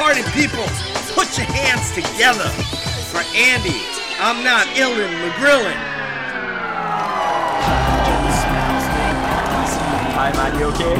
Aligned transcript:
Party 0.00 0.22
people, 0.32 0.64
put 1.12 1.36
your 1.36 1.46
hands 1.52 1.90
together 1.90 2.48
for 3.12 3.20
Andy. 3.36 3.82
I'm 4.18 4.42
not 4.42 4.66
illin 4.68 5.12
McGrillin. 5.20 5.76
Hi 10.16 10.32
man, 10.32 10.58
you 10.58 10.64
okay? 10.68 10.96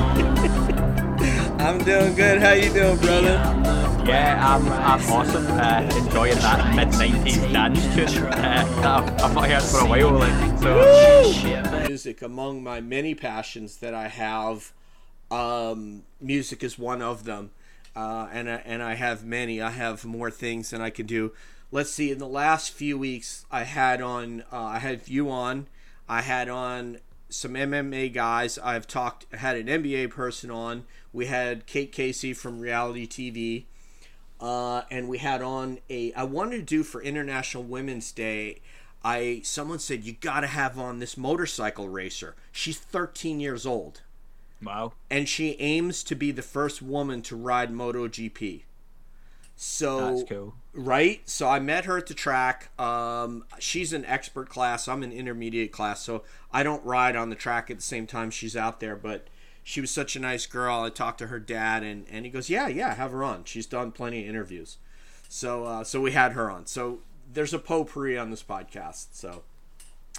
I'm 1.64 1.78
doing 1.78 2.14
good. 2.14 2.42
How 2.42 2.52
you 2.52 2.70
doing, 2.74 2.98
brother? 2.98 3.40
Yeah, 4.04 4.38
I'm, 4.46 4.68
I'm 4.70 5.10
awesome. 5.10 5.46
Uh, 5.46 5.88
enjoying 5.96 6.34
that 6.34 6.76
mid 6.76 6.88
'90s 6.88 7.50
dance 7.50 8.12
tune 8.12 8.24
uh, 8.24 8.64
I've, 8.84 9.22
I've 9.24 9.34
not 9.34 9.48
heard 9.48 9.62
for 9.62 9.78
a 9.78 9.86
while. 9.88 10.10
Like, 10.10 10.58
so 10.58 11.88
Music 11.88 12.20
among 12.20 12.62
my 12.62 12.82
many 12.82 13.14
passions 13.14 13.78
that 13.78 13.94
I 13.94 14.08
have. 14.08 14.74
Um, 15.30 16.02
music 16.20 16.62
is 16.64 16.78
one 16.78 17.00
of 17.00 17.24
them, 17.24 17.50
uh, 17.94 18.28
and 18.32 18.48
I, 18.48 18.62
and 18.64 18.82
I 18.82 18.94
have 18.94 19.24
many. 19.24 19.60
I 19.60 19.70
have 19.70 20.04
more 20.04 20.30
things 20.30 20.70
than 20.70 20.80
I 20.80 20.90
can 20.90 21.06
do. 21.06 21.32
Let's 21.72 21.90
see. 21.90 22.10
In 22.10 22.18
the 22.18 22.26
last 22.26 22.72
few 22.72 22.98
weeks, 22.98 23.44
I 23.50 23.64
had 23.64 24.00
on. 24.00 24.44
Uh, 24.52 24.62
I 24.62 24.78
had 24.78 25.08
you 25.08 25.30
on. 25.30 25.68
I 26.08 26.22
had 26.22 26.48
on 26.48 26.98
some 27.28 27.54
MMA 27.54 28.12
guys. 28.12 28.58
I've 28.58 28.86
talked. 28.86 29.32
Had 29.34 29.56
an 29.56 29.66
NBA 29.66 30.10
person 30.10 30.50
on. 30.50 30.84
We 31.12 31.26
had 31.26 31.66
Kate 31.66 31.92
Casey 31.92 32.32
from 32.32 32.60
Reality 32.60 33.06
TV. 33.06 33.64
Uh, 34.40 34.82
and 34.90 35.08
we 35.08 35.18
had 35.18 35.42
on 35.42 35.78
a. 35.88 36.12
I 36.14 36.24
wanted 36.24 36.56
to 36.56 36.62
do 36.62 36.82
for 36.82 37.02
International 37.02 37.62
Women's 37.62 38.10
Day. 38.10 38.60
I 39.02 39.40
someone 39.44 39.78
said 39.78 40.04
you 40.04 40.12
got 40.12 40.40
to 40.40 40.46
have 40.46 40.78
on 40.78 40.98
this 40.98 41.16
motorcycle 41.16 41.88
racer. 41.88 42.34
She's 42.52 42.78
13 42.78 43.40
years 43.40 43.64
old, 43.64 44.02
wow. 44.62 44.92
and 45.10 45.28
she 45.28 45.56
aims 45.58 46.02
to 46.04 46.14
be 46.14 46.30
the 46.30 46.42
first 46.42 46.82
woman 46.82 47.22
to 47.22 47.36
ride 47.36 47.72
MotoGP. 47.72 48.62
So 49.62 50.14
That's 50.14 50.28
cool. 50.28 50.54
right? 50.72 51.20
So 51.28 51.46
I 51.46 51.60
met 51.60 51.84
her 51.84 51.98
at 51.98 52.06
the 52.06 52.14
track. 52.14 52.70
Um, 52.80 53.44
she's 53.58 53.92
an 53.92 54.06
expert 54.06 54.48
class. 54.48 54.88
I'm 54.88 55.02
an 55.02 55.12
intermediate 55.12 55.70
class, 55.70 56.02
so 56.02 56.22
I 56.50 56.62
don't 56.62 56.82
ride 56.82 57.14
on 57.14 57.28
the 57.28 57.36
track 57.36 57.70
at 57.70 57.76
the 57.76 57.82
same 57.82 58.06
time 58.06 58.30
she's 58.30 58.56
out 58.56 58.80
there. 58.80 58.96
But 58.96 59.28
she 59.62 59.82
was 59.82 59.90
such 59.90 60.16
a 60.16 60.18
nice 60.18 60.46
girl. 60.46 60.80
I 60.80 60.88
talked 60.88 61.18
to 61.18 61.26
her 61.26 61.38
dad, 61.38 61.82
and, 61.82 62.06
and 62.10 62.24
he 62.24 62.30
goes, 62.30 62.48
"Yeah, 62.48 62.68
yeah, 62.68 62.94
have 62.94 63.12
her 63.12 63.22
on. 63.22 63.44
She's 63.44 63.66
done 63.66 63.92
plenty 63.92 64.22
of 64.22 64.30
interviews." 64.30 64.78
So 65.28 65.64
uh, 65.64 65.84
so 65.84 66.00
we 66.00 66.12
had 66.12 66.32
her 66.32 66.50
on. 66.50 66.66
So 66.66 67.00
there's 67.30 67.52
a 67.52 67.58
potpourri 67.58 68.16
on 68.16 68.30
this 68.30 68.42
podcast. 68.42 69.08
So 69.12 69.42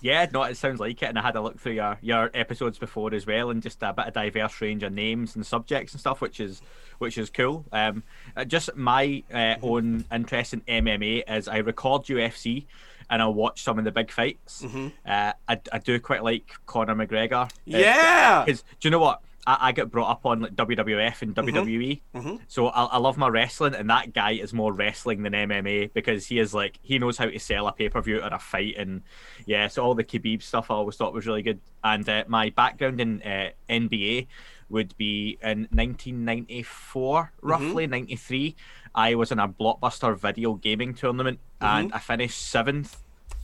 Yeah, 0.02 0.25
no, 0.33 0.44
it 0.44 0.57
sounds 0.57 0.80
like 0.80 1.02
it. 1.02 1.05
And 1.05 1.17
I 1.17 1.21
had 1.21 1.35
a 1.35 1.41
look 1.41 1.59
through 1.59 1.73
your, 1.73 1.97
your 2.02 2.31
episodes 2.33 2.78
before 2.79 3.13
as 3.13 3.25
well, 3.25 3.50
and 3.51 3.62
just 3.62 3.81
a 3.81 3.94
bit 3.94 4.07
of 4.07 4.13
diverse 4.13 4.59
range 4.62 4.84
of 4.84 4.91
names 4.94 5.35
and 5.35 5.45
subjects 5.45 5.94
and 5.94 6.00
stuff, 6.00 6.22
which 6.22 6.39
is 6.39 6.62
which 6.97 7.17
is 7.17 7.29
cool. 7.29 7.66
Um, 7.72 8.03
uh, 8.35 8.45
just 8.45 8.75
my 8.75 9.23
uh, 9.34 9.56
own 9.63 10.06
interest 10.11 10.53
in 10.53 10.61
MMA 10.61 11.23
is 11.28 11.47
I 11.47 11.57
record 11.57 12.03
UFC 12.06 12.66
and 13.09 13.22
I 13.22 13.28
watch 13.28 13.63
some 13.63 13.79
of 13.79 13.85
the 13.85 13.91
big 13.91 14.11
fights. 14.11 14.63
Uh, 15.06 15.34
I, 15.47 15.59
I 15.72 15.78
do 15.79 16.00
quite 16.00 16.23
like 16.23 16.53
Conor 16.66 16.95
McGregor. 16.95 17.45
Uh, 17.45 17.50
yeah, 17.66 18.44
Because 18.45 18.61
do 18.61 18.88
you 18.88 18.91
know 18.91 19.00
what? 19.00 19.22
I, 19.47 19.57
I 19.62 19.72
get 19.72 19.90
brought 19.91 20.09
up 20.09 20.25
on 20.25 20.41
like 20.41 20.56
WWF 20.56 21.22
and 21.22 21.35
WWE, 21.35 22.02
so 22.47 22.68
I, 22.68 22.84
I 22.85 22.97
love 22.97 23.18
my 23.18 23.28
wrestling, 23.28 23.75
and 23.75 23.90
that 23.90 24.13
guy 24.13 24.31
is 24.31 24.53
more 24.53 24.72
wrestling 24.72 25.24
than 25.24 25.34
MMA 25.34 25.94
because 25.94 26.28
he 26.28 26.40
is 26.40 26.53
like 26.53 26.79
he 26.81 27.00
knows 27.00 27.18
how 27.18 27.25
to 27.25 27.40
sell 27.40 27.68
a 27.68 27.72
pay 27.72 27.90
per 27.90 28.02
view 28.02 28.19
or 28.19 28.28
a 28.28 28.40
fight, 28.40 28.75
and 28.78 29.02
yeah, 29.46 29.68
so 29.68 29.84
all 29.84 29.96
the 29.96 30.03
Khabib 30.03 30.41
stuff 30.41 30.69
I 30.69 30.75
always 30.75 30.96
thought 30.96 31.13
was 31.13 31.25
really 31.25 31.41
good. 31.41 31.59
And 31.84 32.07
uh, 32.07 32.24
my 32.28 32.50
background 32.52 33.02
in 33.02 33.22
uh, 33.24 33.50
NBA 33.69 34.28
would 34.69 34.96
be 34.97 35.38
in 35.41 35.68
1994, 35.72 37.34
roughly 37.41 37.88
93. 37.88 38.56
I 38.94 39.16
was 39.16 39.31
in 39.31 39.40
a 39.40 39.47
blockbuster 39.47 40.18
video 40.18 40.53
gaming 40.53 40.94
tournament, 40.94 41.40
and 41.59 41.91
I 41.94 42.00
finished 42.00 42.41
seventh 42.50 42.97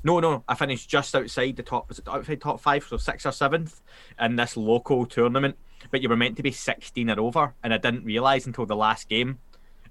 no, 0.04 0.20
no, 0.20 0.44
I 0.48 0.56
finished 0.56 0.90
just 0.90 1.16
outside 1.16 1.56
the 1.56 1.64
top. 1.64 1.90
Was 1.90 2.00
it 2.00 2.08
outside 2.08 2.40
top 2.40 2.62
five, 2.62 2.86
so 2.88 2.98
sixth 2.98 3.26
or 3.26 3.32
seventh 3.32 3.82
in 4.20 4.36
this 4.36 4.56
local 4.56 5.06
tournament? 5.06 5.58
But 5.92 6.02
you 6.02 6.10
were 6.10 6.18
meant 6.18 6.38
to 6.38 6.44
be 6.44 6.52
sixteen 6.52 7.10
or 7.10 7.20
over, 7.20 7.54
and 7.64 7.74
I 7.74 7.78
didn't 7.78 8.04
realize 8.06 8.46
until 8.48 8.66
the 8.66 8.76
last 8.76 9.10
game. 9.10 9.40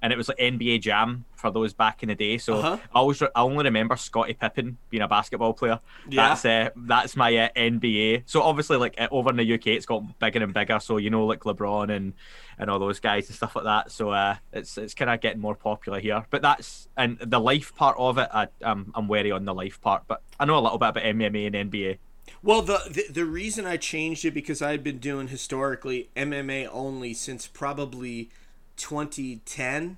And 0.02 0.12
it 0.12 0.16
was 0.16 0.28
like 0.28 0.36
NBA 0.36 0.82
Jam 0.82 1.24
for 1.36 1.50
those 1.50 1.72
back 1.72 2.02
in 2.02 2.10
the 2.10 2.14
day. 2.14 2.36
So 2.36 2.56
Uh-huh. 2.58 2.76
I 2.94 2.98
always, 2.98 3.22
I 3.22 3.28
only 3.36 3.64
remember 3.64 3.96
Scottie 3.96 4.34
Pippen 4.34 4.76
being 4.90 5.02
a 5.02 5.08
basketball 5.08 5.54
player. 5.54 5.80
Yeah. 6.08 6.28
That's 6.28 6.44
uh, 6.44 6.68
that's 6.76 7.16
my 7.16 7.34
uh, 7.34 7.48
NBA. 7.56 8.24
So 8.26 8.42
obviously, 8.42 8.76
like 8.76 8.94
uh, 9.00 9.08
over 9.10 9.30
in 9.30 9.36
the 9.38 9.54
UK, 9.54 9.68
it's 9.68 9.86
got 9.86 10.18
bigger 10.18 10.42
and 10.42 10.52
bigger. 10.52 10.78
So 10.80 10.98
you 10.98 11.08
know, 11.08 11.24
like 11.24 11.40
LeBron 11.40 11.90
and 11.90 12.12
and 12.58 12.68
all 12.70 12.78
those 12.78 13.00
guys 13.00 13.26
and 13.28 13.36
stuff 13.36 13.56
like 13.56 13.64
that. 13.64 13.90
So 13.90 14.10
uh, 14.10 14.36
it's 14.52 14.76
it's 14.76 14.92
kind 14.92 15.10
of 15.10 15.20
getting 15.22 15.40
more 15.40 15.54
popular 15.56 15.98
here. 15.98 16.26
But 16.28 16.42
that's 16.42 16.88
and 16.98 17.18
the 17.18 17.40
life 17.40 17.74
part 17.74 17.96
of 17.98 18.18
it, 18.18 18.28
I, 18.34 18.48
I'm 18.60 18.92
I'm 18.94 19.08
wary 19.08 19.32
on 19.32 19.46
the 19.46 19.54
life 19.54 19.80
part. 19.80 20.02
But 20.06 20.20
I 20.38 20.44
know 20.44 20.58
a 20.58 20.60
little 20.60 20.78
bit 20.78 20.90
about 20.90 21.02
MMA 21.04 21.46
and 21.46 21.72
NBA. 21.72 21.96
Well, 22.42 22.62
the, 22.62 22.82
the 22.90 23.06
the 23.12 23.24
reason 23.24 23.66
I 23.66 23.76
changed 23.76 24.24
it 24.24 24.32
because 24.32 24.62
I 24.62 24.70
had 24.70 24.84
been 24.84 24.98
doing 24.98 25.28
historically 25.28 26.10
MMA 26.16 26.68
only 26.70 27.14
since 27.14 27.46
probably 27.46 28.30
2010, 28.76 29.96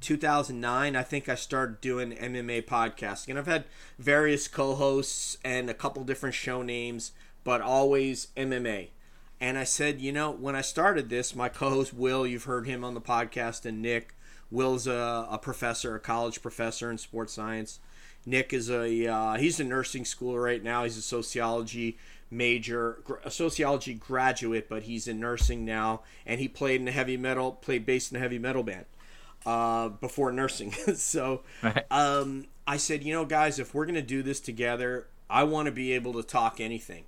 2009. 0.00 0.96
I 0.96 1.02
think 1.02 1.28
I 1.28 1.34
started 1.34 1.80
doing 1.80 2.12
MMA 2.12 2.66
podcasting, 2.66 3.30
and 3.30 3.38
I've 3.38 3.46
had 3.46 3.64
various 3.98 4.48
co-hosts 4.48 5.38
and 5.44 5.70
a 5.70 5.74
couple 5.74 6.04
different 6.04 6.34
show 6.34 6.62
names, 6.62 7.12
but 7.44 7.60
always 7.60 8.28
MMA. 8.36 8.88
And 9.40 9.56
I 9.56 9.64
said, 9.64 10.00
you 10.00 10.12
know, 10.12 10.30
when 10.30 10.56
I 10.56 10.62
started 10.62 11.08
this, 11.08 11.34
my 11.34 11.48
co-host 11.48 11.94
Will, 11.94 12.26
you've 12.26 12.44
heard 12.44 12.66
him 12.66 12.84
on 12.84 12.94
the 12.94 13.00
podcast, 13.00 13.64
and 13.64 13.80
Nick. 13.80 14.14
Will's 14.50 14.86
a, 14.86 15.28
a 15.30 15.38
professor, 15.38 15.94
a 15.94 16.00
college 16.00 16.40
professor 16.40 16.90
in 16.90 16.98
sports 16.98 17.34
science. 17.34 17.80
Nick 18.28 18.52
is 18.52 18.70
a 18.70 19.06
uh, 19.06 19.34
he's 19.36 19.58
in 19.58 19.68
nursing 19.68 20.04
school 20.04 20.38
right 20.38 20.62
now. 20.62 20.84
He's 20.84 20.96
a 20.96 21.02
sociology 21.02 21.98
major, 22.30 23.02
a 23.24 23.30
sociology 23.30 23.94
graduate, 23.94 24.68
but 24.68 24.82
he's 24.82 25.08
in 25.08 25.18
nursing 25.18 25.64
now. 25.64 26.02
And 26.26 26.40
he 26.40 26.48
played 26.48 26.80
in 26.80 26.88
a 26.88 26.92
heavy 26.92 27.16
metal, 27.16 27.52
played 27.52 27.86
bass 27.86 28.10
in 28.10 28.16
a 28.16 28.20
heavy 28.20 28.38
metal 28.38 28.62
band 28.62 28.84
uh, 29.46 29.88
before 29.88 30.30
nursing. 30.32 30.72
so 30.94 31.42
um, 31.90 32.46
I 32.66 32.76
said, 32.76 33.02
you 33.02 33.14
know, 33.14 33.24
guys, 33.24 33.58
if 33.58 33.74
we're 33.74 33.86
gonna 33.86 34.02
do 34.02 34.22
this 34.22 34.40
together, 34.40 35.06
I 35.30 35.44
want 35.44 35.66
to 35.66 35.72
be 35.72 35.92
able 35.92 36.12
to 36.14 36.22
talk 36.22 36.60
anything. 36.60 37.04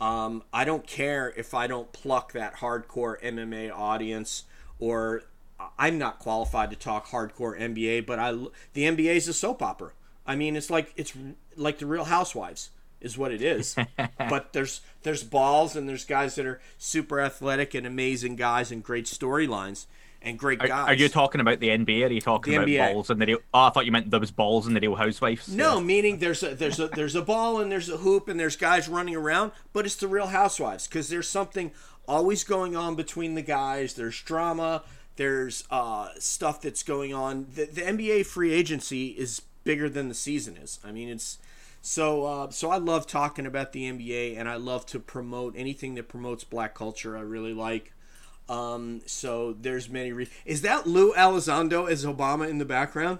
Um, 0.00 0.42
I 0.52 0.64
don't 0.64 0.86
care 0.86 1.32
if 1.36 1.54
I 1.54 1.66
don't 1.66 1.92
pluck 1.92 2.32
that 2.32 2.56
hardcore 2.56 3.22
MMA 3.22 3.72
audience 3.72 4.44
or 4.78 5.22
I'm 5.78 5.98
not 5.98 6.18
qualified 6.18 6.70
to 6.70 6.76
talk 6.76 7.06
hardcore 7.06 7.58
NBA, 7.58 8.06
but 8.06 8.18
I 8.18 8.32
the 8.32 8.84
NBA 8.84 9.14
is 9.14 9.28
a 9.28 9.32
soap 9.32 9.62
opera. 9.62 9.92
I 10.26 10.36
mean, 10.36 10.56
it's 10.56 10.70
like 10.70 10.92
it's 10.96 11.12
like 11.56 11.78
the 11.78 11.86
Real 11.86 12.04
Housewives 12.04 12.70
is 13.00 13.18
what 13.18 13.32
it 13.32 13.42
is. 13.42 13.76
but 14.28 14.52
there's 14.52 14.80
there's 15.02 15.22
balls 15.22 15.76
and 15.76 15.88
there's 15.88 16.04
guys 16.04 16.34
that 16.36 16.46
are 16.46 16.60
super 16.78 17.20
athletic 17.20 17.74
and 17.74 17.86
amazing 17.86 18.36
guys 18.36 18.70
and 18.72 18.82
great 18.82 19.04
storylines 19.06 19.86
and 20.22 20.38
great 20.38 20.58
Are, 20.62 20.68
guys. 20.68 20.88
are 20.88 20.94
you 20.94 21.10
talking 21.10 21.42
about 21.42 21.60
the 21.60 21.68
NBA? 21.68 22.08
Are 22.08 22.12
you 22.12 22.20
talking 22.22 22.52
The 22.52 22.56
about 22.56 22.68
NBA. 22.68 22.92
balls 22.94 23.10
in 23.10 23.18
the 23.18 23.26
real? 23.26 23.38
Oh, 23.52 23.66
I 23.66 23.70
thought 23.70 23.84
you 23.84 23.92
meant 23.92 24.10
there 24.10 24.18
was 24.20 24.30
balls 24.30 24.66
in 24.66 24.72
the 24.72 24.80
Real 24.80 24.94
Housewives. 24.94 25.48
No, 25.48 25.80
meaning 25.80 26.18
there's 26.18 26.42
a 26.42 26.54
there's 26.54 26.80
a 26.80 26.88
there's 26.88 27.14
a 27.14 27.20
ball 27.22 27.60
and 27.60 27.70
there's 27.70 27.90
a 27.90 27.98
hoop 27.98 28.28
and 28.28 28.40
there's 28.40 28.56
guys 28.56 28.88
running 28.88 29.14
around, 29.16 29.52
but 29.74 29.84
it's 29.84 29.96
the 29.96 30.08
Real 30.08 30.28
Housewives 30.28 30.86
because 30.88 31.10
there's 31.10 31.28
something 31.28 31.72
always 32.08 32.42
going 32.44 32.74
on 32.74 32.94
between 32.94 33.34
the 33.34 33.42
guys. 33.42 33.94
There's 33.94 34.20
drama. 34.22 34.82
There's 35.16 35.64
uh, 35.70 36.08
stuff 36.18 36.60
that's 36.62 36.82
going 36.82 37.12
on. 37.14 37.46
The, 37.54 37.66
the 37.66 37.82
NBA 37.82 38.26
free 38.26 38.52
agency 38.52 39.08
is 39.08 39.42
bigger 39.64 39.88
than 39.88 40.08
the 40.08 40.14
season 40.14 40.56
is. 40.56 40.78
I 40.84 40.92
mean, 40.92 41.08
it's 41.08 41.38
so 41.82 42.24
uh, 42.24 42.50
so. 42.50 42.70
I 42.70 42.78
love 42.78 43.06
talking 43.06 43.46
about 43.46 43.72
the 43.72 43.90
NBA 43.90 44.38
and 44.38 44.48
I 44.48 44.56
love 44.56 44.86
to 44.86 45.00
promote 45.00 45.54
anything 45.56 45.94
that 45.96 46.08
promotes 46.08 46.44
black 46.44 46.74
culture. 46.74 47.16
I 47.16 47.20
really 47.20 47.54
like. 47.54 47.92
Um, 48.48 49.00
so 49.06 49.56
there's 49.58 49.88
many. 49.88 50.12
Re- 50.12 50.28
is 50.44 50.62
that 50.62 50.86
Lou 50.86 51.12
Elizondo 51.14 51.90
as 51.90 52.04
Obama 52.04 52.48
in 52.48 52.58
the 52.58 52.64
background? 52.64 53.18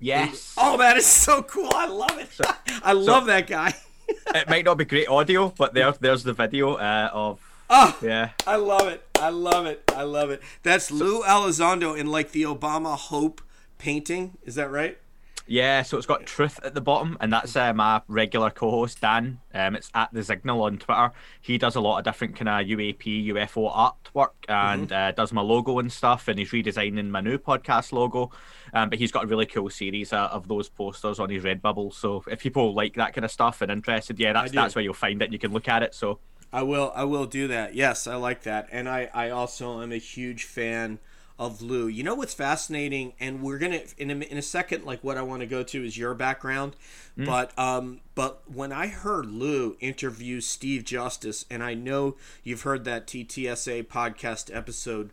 Yes. 0.00 0.54
Oh, 0.58 0.76
that 0.78 0.96
is 0.96 1.06
so 1.06 1.42
cool! 1.42 1.70
I 1.72 1.86
love 1.86 2.18
it. 2.18 2.28
I 2.82 2.92
love 2.92 3.26
that 3.26 3.46
guy. 3.46 3.74
it 4.08 4.48
might 4.48 4.64
not 4.64 4.78
be 4.78 4.84
great 4.84 5.08
audio, 5.08 5.52
but 5.56 5.74
there, 5.74 5.92
there's 5.92 6.24
the 6.24 6.32
video 6.32 6.74
uh, 6.74 7.10
of 7.12 7.40
Oh, 7.74 7.96
yeah. 8.02 8.30
I 8.46 8.56
love 8.56 8.88
it. 8.88 9.02
I 9.18 9.30
love 9.30 9.64
it. 9.64 9.82
I 9.96 10.02
love 10.02 10.28
it. 10.28 10.42
That's 10.62 10.90
Lou 10.90 11.22
Elizondo 11.22 11.96
in 11.96 12.06
like 12.06 12.32
the 12.32 12.42
Obama 12.42 12.98
Hope 12.98 13.40
painting. 13.78 14.36
Is 14.44 14.56
that 14.56 14.70
right? 14.70 14.98
Yeah, 15.46 15.82
so 15.82 15.96
it's 15.96 16.06
got 16.06 16.24
Truth 16.24 16.60
at 16.64 16.74
the 16.74 16.80
bottom, 16.80 17.16
and 17.20 17.32
that's 17.32 17.56
uh, 17.56 17.72
my 17.74 18.00
regular 18.06 18.50
co-host 18.50 19.00
Dan. 19.00 19.40
Um, 19.52 19.76
it's 19.76 19.90
at 19.94 20.12
the 20.12 20.22
Signal 20.22 20.62
on 20.62 20.78
Twitter. 20.78 21.12
He 21.40 21.58
does 21.58 21.74
a 21.74 21.80
lot 21.80 21.98
of 21.98 22.04
different 22.04 22.36
kind 22.36 22.48
of 22.48 22.78
UAP, 22.78 23.28
UFO 23.28 23.72
artwork, 23.74 24.30
and 24.48 24.88
mm-hmm. 24.88 25.08
uh, 25.08 25.12
does 25.12 25.32
my 25.32 25.42
logo 25.42 25.78
and 25.78 25.92
stuff. 25.92 26.28
And 26.28 26.38
he's 26.38 26.50
redesigning 26.50 27.08
my 27.08 27.20
new 27.20 27.38
podcast 27.38 27.92
logo. 27.92 28.30
Um, 28.72 28.88
but 28.88 28.98
he's 28.98 29.12
got 29.12 29.24
a 29.24 29.26
really 29.26 29.46
cool 29.46 29.68
series 29.68 30.12
uh, 30.12 30.28
of 30.32 30.48
those 30.48 30.68
posters 30.68 31.18
on 31.18 31.28
his 31.28 31.44
Redbubble. 31.44 31.92
So 31.92 32.24
if 32.30 32.40
people 32.40 32.72
like 32.72 32.94
that 32.94 33.12
kind 33.12 33.24
of 33.24 33.30
stuff 33.30 33.60
and 33.60 33.70
interested, 33.70 34.18
yeah, 34.18 34.32
that's 34.32 34.52
that's 34.52 34.74
where 34.74 34.84
you'll 34.84 34.94
find 34.94 35.20
it. 35.20 35.26
and 35.26 35.32
You 35.32 35.38
can 35.38 35.52
look 35.52 35.68
at 35.68 35.82
it. 35.82 35.94
So 35.94 36.20
I 36.52 36.62
will 36.62 36.92
I 36.94 37.04
will 37.04 37.26
do 37.26 37.48
that. 37.48 37.74
Yes, 37.74 38.06
I 38.06 38.14
like 38.14 38.42
that, 38.44 38.68
and 38.70 38.88
I 38.88 39.10
I 39.12 39.30
also 39.30 39.82
am 39.82 39.92
a 39.92 39.98
huge 39.98 40.44
fan 40.44 41.00
of 41.46 41.62
Lou. 41.62 41.86
You 41.88 42.02
know 42.02 42.14
what's 42.14 42.34
fascinating, 42.34 43.12
and 43.20 43.42
we're 43.42 43.58
gonna 43.58 43.80
in 43.98 44.10
a, 44.10 44.14
in 44.24 44.38
a 44.38 44.42
second. 44.42 44.84
Like 44.84 45.02
what 45.02 45.16
I 45.16 45.22
want 45.22 45.40
to 45.40 45.46
go 45.46 45.62
to 45.62 45.84
is 45.84 45.96
your 45.96 46.14
background, 46.14 46.76
mm. 47.18 47.26
but 47.26 47.56
um, 47.58 48.00
but 48.14 48.42
when 48.52 48.72
I 48.72 48.86
heard 48.86 49.26
Lou 49.26 49.76
interview 49.80 50.40
Steve 50.40 50.84
Justice, 50.84 51.44
and 51.50 51.62
I 51.62 51.74
know 51.74 52.16
you've 52.42 52.62
heard 52.62 52.84
that 52.84 53.06
TTSA 53.06 53.86
podcast 53.86 54.54
episode, 54.54 55.10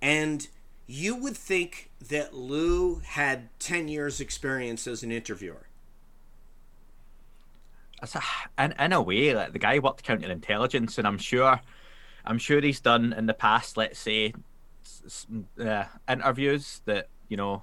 and 0.00 0.46
you 0.86 1.16
would 1.16 1.36
think 1.36 1.90
that 2.08 2.34
Lou 2.34 3.00
had 3.04 3.48
ten 3.58 3.88
years 3.88 4.20
experience 4.20 4.86
as 4.86 5.02
an 5.02 5.10
interviewer 5.10 5.68
in, 8.58 8.72
in 8.78 8.92
a 8.92 9.00
way, 9.00 9.34
like 9.34 9.52
the 9.52 9.58
guy 9.58 9.78
worked 9.78 10.04
counterintelligence, 10.04 10.98
and 10.98 11.06
I'm 11.06 11.18
sure, 11.18 11.60
I'm 12.24 12.38
sure 12.38 12.60
he's 12.60 12.80
done 12.80 13.12
in 13.12 13.26
the 13.26 13.34
past. 13.34 13.76
Let's 13.76 13.98
say, 13.98 14.34
uh, 15.60 15.84
interviews 16.08 16.80
that 16.84 17.08
you 17.28 17.36
know, 17.36 17.62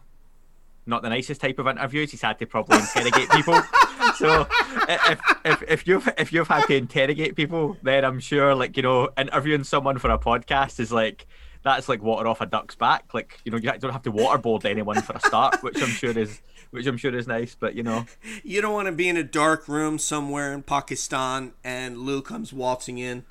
not 0.85 1.03
the 1.03 1.09
nicest 1.09 1.41
type 1.41 1.59
of 1.59 1.67
interviews. 1.67 2.11
He's 2.11 2.21
had 2.21 2.39
to 2.39 2.45
probably 2.45 2.79
interrogate 2.79 3.29
people. 3.29 3.61
so 4.15 4.47
if, 4.87 5.21
if 5.45 5.63
if 5.67 5.87
you've 5.87 6.09
if 6.17 6.33
you've 6.33 6.47
had 6.47 6.65
to 6.65 6.75
interrogate 6.75 7.35
people, 7.35 7.77
then 7.83 8.03
I'm 8.03 8.19
sure 8.19 8.55
like 8.55 8.75
you 8.77 8.83
know 8.83 9.09
interviewing 9.17 9.63
someone 9.63 9.99
for 9.99 10.09
a 10.09 10.17
podcast 10.17 10.79
is 10.79 10.91
like 10.91 11.27
that's 11.63 11.89
like 11.89 12.01
water 12.01 12.27
off 12.27 12.41
a 12.41 12.45
duck's 12.45 12.75
back. 12.75 13.13
Like 13.13 13.39
you 13.45 13.51
know 13.51 13.57
you 13.57 13.71
don't 13.77 13.91
have 13.91 14.03
to 14.03 14.11
waterboard 14.11 14.65
anyone 14.65 15.01
for 15.01 15.13
a 15.13 15.19
start, 15.19 15.61
which 15.61 15.81
I'm 15.81 15.89
sure 15.89 16.17
is 16.17 16.41
which 16.71 16.87
I'm 16.87 16.97
sure 16.97 17.15
is 17.15 17.27
nice. 17.27 17.55
But 17.55 17.75
you 17.75 17.83
know, 17.83 18.05
you 18.43 18.61
don't 18.61 18.73
want 18.73 18.87
to 18.87 18.91
be 18.91 19.07
in 19.07 19.17
a 19.17 19.23
dark 19.23 19.67
room 19.67 19.99
somewhere 19.99 20.53
in 20.53 20.63
Pakistan 20.63 21.53
and 21.63 21.99
Lou 21.99 22.21
comes 22.21 22.53
waltzing 22.53 22.97
in, 22.97 23.25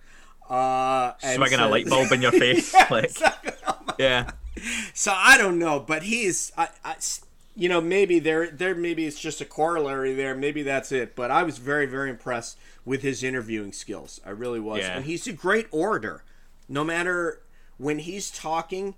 uh, 0.49 1.13
swinging 1.19 1.59
says, 1.59 1.61
a 1.61 1.67
light 1.69 1.87
bulb 1.87 2.13
in 2.13 2.23
your 2.23 2.33
face. 2.45 2.73
yeah, 2.75 2.87
like, 2.91 3.05
exactly. 3.05 3.53
oh 3.67 3.95
yeah. 3.99 4.31
So 4.95 5.13
I 5.15 5.39
don't 5.39 5.59
know, 5.59 5.79
but 5.79 6.03
he's, 6.03 6.51
I, 6.57 6.69
I, 6.85 6.97
you 7.55 7.69
know, 7.69 7.81
maybe 7.81 8.19
there, 8.19 8.51
there, 8.51 8.75
maybe 8.75 9.07
it's 9.07 9.21
just 9.21 9.41
a 9.41 9.45
corollary 9.45 10.15
there. 10.15 10.35
Maybe 10.35 10.63
that's 10.63 10.91
it. 10.91 11.15
But 11.15 11.31
I 11.31 11.45
was 11.45 11.59
very, 11.59 11.87
very 11.87 12.11
impressed 12.11 12.59
with 12.85 13.03
his 13.03 13.23
interviewing 13.23 13.73
skills. 13.73 14.21
I 14.27 14.31
really 14.31 14.61
was, 14.61 14.81
yeah. 14.81 14.97
and 14.97 15.05
he's 15.05 15.27
a 15.27 15.33
great 15.33 15.69
orator. 15.71 16.25
No 16.69 16.83
matter 16.85 17.41
when 17.77 18.01
he's 18.01 18.31
talking 18.31 18.95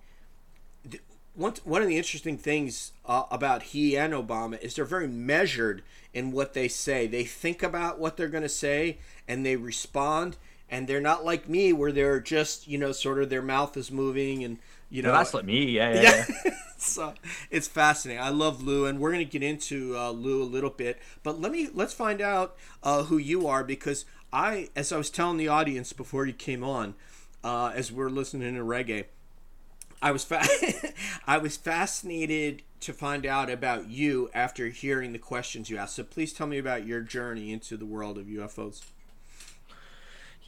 one 1.35 1.55
one 1.65 1.83
of 1.83 1.89
the 1.89 1.97
interesting 1.97 2.37
things 2.37 2.93
uh, 3.07 3.25
about 3.31 3.63
he 3.63 3.97
and 3.97 4.13
Obama 4.13 4.61
is 4.61 4.75
they're 4.75 4.85
very 4.85 5.09
measured 5.09 5.83
in 6.13 6.33
what 6.33 6.55
they 6.55 6.69
say. 6.69 7.07
They 7.07 7.25
think 7.25 7.63
about 7.63 7.99
what 7.99 8.17
they're 8.17 8.29
going 8.29 8.43
to 8.43 8.49
say 8.49 8.99
and 9.29 9.45
they 9.45 9.57
respond. 9.57 10.37
And 10.71 10.87
they're 10.87 11.01
not 11.01 11.25
like 11.25 11.49
me, 11.49 11.73
where 11.73 11.93
they're 11.93 12.21
just 12.21 12.69
you 12.69 12.79
know 12.79 12.93
sort 12.93 13.21
of 13.21 13.31
their 13.31 13.43
mouth 13.43 13.77
is 13.77 13.91
moving 13.91 14.45
and 14.45 14.59
you 14.89 15.03
know 15.03 15.13
no, 15.13 15.19
that's 15.19 15.35
like 15.35 15.45
me. 15.45 15.65
Yeah, 15.65 15.95
yeah. 15.95 16.25
yeah. 16.45 16.51
so 16.77 17.15
it's 17.51 17.69
fascinating. 17.69 18.23
I 18.23 18.31
love 18.31 18.63
Lou, 18.63 18.87
and 18.87 19.01
we're 19.01 19.13
going 19.13 19.27
to 19.27 19.31
get 19.31 19.43
into 19.43 19.97
uh, 19.97 20.11
Lou 20.11 20.43
a 20.43 20.45
little 20.45 20.71
bit. 20.71 20.99
But 21.23 21.41
let 21.41 21.53
me 21.53 21.69
let's 21.73 21.95
find 21.95 22.21
out 22.21 22.57
uh, 22.83 23.05
who 23.05 23.19
you 23.19 23.47
are 23.47 23.65
because 23.65 24.05
I, 24.33 24.69
as 24.77 24.93
I 24.93 24.97
was 24.97 25.11
telling 25.11 25.39
the 25.39 25.49
audience 25.49 25.93
before 25.93 26.25
you 26.25 26.33
came 26.33 26.63
on, 26.63 26.95
uh, 27.43 27.73
as 27.75 27.91
we're 27.91 28.11
listening 28.11 28.55
to 28.55 28.61
reggae 28.63 29.07
I 30.03 30.13
was 30.13 30.25
fa- 30.25 30.47
I 31.27 31.39
was 31.39 31.57
fascinated 31.57 32.63
to 32.81 32.93
find 32.93 33.27
out 33.27 33.51
about 33.51 33.89
you 33.89 34.31
after 34.33 34.69
hearing 34.69 35.13
the 35.13 35.19
questions 35.19 35.69
you 35.69 35.77
asked. 35.77 35.97
So 35.97 36.05
please 36.05 36.33
tell 36.33 36.47
me 36.47 36.59
about 36.59 36.87
your 36.87 37.01
journey 37.01 37.53
into 37.53 37.77
the 37.77 37.85
world 37.85 38.17
of 38.17 38.27
UFOs. 38.27 38.83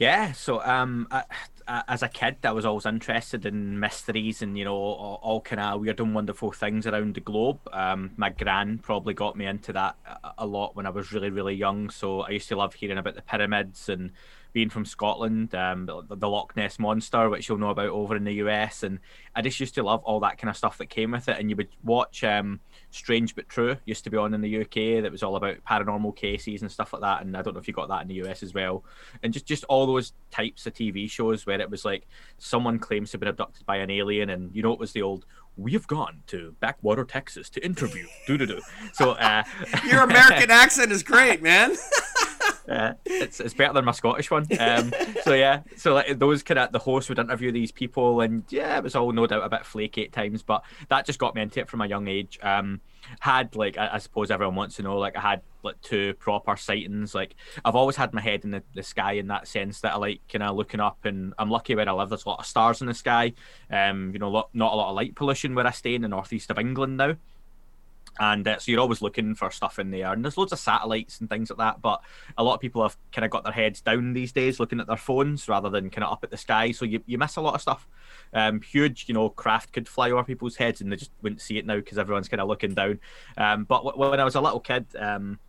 Yeah, 0.03 0.33
so 0.33 0.61
um, 0.61 1.07
I, 1.11 1.23
I, 1.65 1.83
as 1.87 2.03
a 2.03 2.09
kid, 2.09 2.35
I 2.43 2.51
was 2.51 2.65
always 2.65 2.85
interested 2.85 3.45
in 3.45 3.79
mysteries 3.79 4.41
and 4.41 4.57
you 4.57 4.65
know 4.65 4.75
all, 4.75 5.17
all 5.23 5.39
kind 5.39 5.61
of 5.61 5.79
weird 5.79 6.01
and 6.01 6.13
wonderful 6.13 6.51
things 6.51 6.85
around 6.85 7.15
the 7.15 7.21
globe. 7.21 7.59
Um, 7.71 8.11
my 8.17 8.29
gran 8.29 8.79
probably 8.79 9.13
got 9.13 9.37
me 9.37 9.45
into 9.45 9.71
that 9.71 9.95
a, 10.37 10.45
lot 10.45 10.75
when 10.75 10.85
I 10.85 10.89
was 10.89 11.13
really 11.13 11.29
really 11.29 11.55
young. 11.55 11.89
So 11.89 12.19
I 12.19 12.31
used 12.31 12.49
to 12.49 12.57
love 12.57 12.73
hearing 12.73 12.97
about 12.97 13.15
the 13.15 13.21
pyramids 13.21 13.87
and 13.87 14.11
being 14.51 14.69
from 14.69 14.83
Scotland, 14.83 15.55
um, 15.55 15.85
the, 15.85 16.01
the, 16.09 16.27
Loch 16.27 16.53
Ness 16.57 16.79
monster, 16.79 17.29
which 17.29 17.47
you'll 17.47 17.57
know 17.57 17.69
about 17.69 17.87
over 17.87 18.17
in 18.17 18.25
the 18.25 18.33
US, 18.45 18.83
and 18.83 18.99
I 19.33 19.41
just 19.41 19.57
used 19.61 19.75
to 19.75 19.83
love 19.83 20.03
all 20.03 20.19
that 20.19 20.37
kind 20.37 20.49
of 20.49 20.57
stuff 20.57 20.79
that 20.79 20.89
came 20.89 21.11
with 21.11 21.29
it. 21.29 21.39
And 21.39 21.49
you 21.49 21.55
would 21.55 21.69
watch 21.81 22.25
um, 22.25 22.59
Strange 22.93 23.35
but 23.35 23.49
True, 23.49 23.75
used 23.85 24.03
to 24.03 24.09
be 24.09 24.17
on 24.17 24.33
in 24.33 24.41
the 24.41 24.61
UK, 24.61 25.01
that 25.01 25.11
was 25.11 25.23
all 25.23 25.35
about 25.35 25.57
paranormal 25.67 26.15
cases 26.15 26.61
and 26.61 26.71
stuff 26.71 26.93
like 26.93 27.01
that. 27.01 27.21
And 27.21 27.35
I 27.35 27.41
don't 27.41 27.53
know 27.53 27.59
if 27.59 27.67
you 27.67 27.73
got 27.73 27.89
that 27.89 28.03
in 28.03 28.07
the 28.07 28.25
US 28.25 28.43
as 28.43 28.53
well. 28.53 28.83
And 29.23 29.33
just 29.33 29.45
just 29.45 29.63
all 29.65 29.85
those 29.85 30.13
types 30.31 30.65
of 30.65 30.73
TV 30.73 31.09
shows 31.09 31.45
where 31.45 31.59
it 31.59 31.69
was 31.69 31.83
like 31.83 32.07
someone 32.37 32.79
claims 32.79 33.11
to 33.11 33.15
have 33.15 33.21
been 33.21 33.29
abducted 33.29 33.65
by 33.65 33.77
an 33.77 33.89
alien, 33.89 34.29
and 34.29 34.55
you 34.55 34.61
know 34.61 34.73
it 34.73 34.79
was 34.79 34.91
the 34.91 35.01
old 35.01 35.25
we 35.57 35.73
have 35.73 35.87
gone 35.87 36.21
to 36.27 36.55
Backwater, 36.59 37.05
Texas 37.05 37.49
to 37.51 37.63
interview. 37.65 38.05
do 38.27 38.37
do 38.37 38.45
do. 38.45 38.61
So 38.93 39.11
uh, 39.11 39.43
your 39.85 40.01
American 40.03 40.51
accent 40.51 40.91
is 40.91 41.03
great, 41.03 41.41
man. 41.41 41.75
uh, 42.67 42.93
it's 43.05 43.39
it's 43.39 43.53
better 43.53 43.73
than 43.73 43.85
my 43.85 43.91
Scottish 43.91 44.31
one. 44.31 44.47
Um, 44.59 44.93
so 45.23 45.33
yeah, 45.33 45.61
so 45.75 45.93
like 45.93 46.17
those 46.17 46.43
kind 46.43 46.59
of 46.59 46.71
the 46.71 46.79
host 46.79 47.09
would 47.09 47.19
interview 47.19 47.51
these 47.51 47.71
people, 47.71 48.21
and 48.21 48.43
yeah, 48.49 48.77
it 48.77 48.83
was 48.83 48.95
all 48.95 49.11
no 49.11 49.27
doubt 49.27 49.43
a 49.43 49.49
bit 49.49 49.65
flaky 49.65 50.05
at 50.05 50.11
times, 50.11 50.41
but 50.41 50.63
that 50.89 51.05
just 51.05 51.19
got 51.19 51.35
me 51.35 51.41
into 51.41 51.59
it 51.59 51.69
from 51.69 51.81
a 51.81 51.87
young 51.87 52.07
age. 52.07 52.39
Um, 52.41 52.81
had 53.19 53.55
like 53.55 53.77
I, 53.77 53.95
I, 53.95 53.97
suppose 53.97 54.31
everyone 54.31 54.55
wants 54.55 54.77
to 54.77 54.81
know, 54.81 54.97
like 54.97 55.17
I 55.17 55.19
had 55.19 55.41
like 55.61 55.81
two 55.81 56.13
proper 56.15 56.55
sightings. 56.55 57.13
Like 57.13 57.35
I've 57.65 57.75
always 57.75 57.97
had 57.97 58.13
my 58.13 58.21
head 58.21 58.45
in 58.45 58.51
the, 58.51 58.63
the 58.73 58.83
sky 58.83 59.13
in 59.13 59.27
that 59.27 59.47
sense 59.47 59.81
that 59.81 59.93
I 59.93 59.97
like 59.97 60.21
kind 60.31 60.43
of 60.43 60.55
looking 60.55 60.79
up, 60.79 61.03
and 61.05 61.33
I'm 61.37 61.49
lucky 61.49 61.75
where 61.75 61.87
I 61.87 61.91
live. 61.91 62.09
There's 62.09 62.25
a 62.25 62.29
lot 62.29 62.39
of 62.39 62.45
stars 62.45 62.81
in 62.81 62.87
the 62.87 62.93
sky. 62.93 63.33
Um, 63.69 64.11
you 64.13 64.19
know, 64.19 64.29
lot, 64.29 64.49
not 64.53 64.73
a 64.73 64.75
lot 64.75 64.89
of 64.89 64.95
light 64.95 65.15
pollution 65.15 65.55
where 65.55 65.67
I 65.67 65.71
stay 65.71 65.95
in 65.95 66.01
the 66.01 66.07
northeast 66.07 66.49
of 66.49 66.57
England 66.57 66.97
now 66.97 67.15
and 68.19 68.47
uh, 68.47 68.59
so 68.59 68.71
you're 68.71 68.81
always 68.81 69.01
looking 69.01 69.35
for 69.35 69.49
stuff 69.51 69.79
in 69.79 69.91
there. 69.91 70.11
And 70.13 70.23
there's 70.23 70.37
loads 70.37 70.51
of 70.51 70.59
satellites 70.59 71.19
and 71.19 71.29
things 71.29 71.49
like 71.49 71.59
that 71.59 71.81
but 71.81 72.01
a 72.37 72.43
lot 72.43 72.55
of 72.55 72.61
people 72.61 72.81
have 72.81 72.97
kind 73.11 73.25
of 73.25 73.31
got 73.31 73.43
their 73.43 73.53
heads 73.53 73.81
down 73.81 74.13
these 74.13 74.31
days 74.31 74.59
looking 74.59 74.79
at 74.79 74.87
their 74.87 74.97
phones 74.97 75.47
rather 75.47 75.69
than 75.69 75.89
kind 75.89 76.03
of 76.03 76.11
up 76.11 76.23
at 76.23 76.31
the 76.31 76.37
sky. 76.37 76.71
So 76.71 76.85
you, 76.85 77.01
you 77.05 77.17
miss 77.17 77.35
a 77.35 77.41
lot 77.41 77.55
of 77.55 77.61
stuff. 77.61 77.87
Um, 78.33 78.61
huge 78.61 79.05
you 79.07 79.13
know 79.13 79.29
craft 79.29 79.73
could 79.73 79.87
fly 79.87 80.09
over 80.09 80.23
people's 80.23 80.55
heads 80.55 80.81
and 80.81 80.91
they 80.91 80.95
just 80.95 81.11
wouldn't 81.21 81.41
see 81.41 81.59
it 81.59 81.67
now 81.67 81.75
because 81.75 81.99
everyone's 81.99 82.29
kind 82.29 82.41
of 82.41 82.47
looking 82.47 82.73
down. 82.73 82.99
Um, 83.37 83.65
but 83.65 83.83
w- 83.83 83.97
when 83.97 84.19
i 84.19 84.23
was 84.23 84.35
a 84.35 84.41
little 84.41 84.59
kid 84.59 84.87
um, 84.97 85.39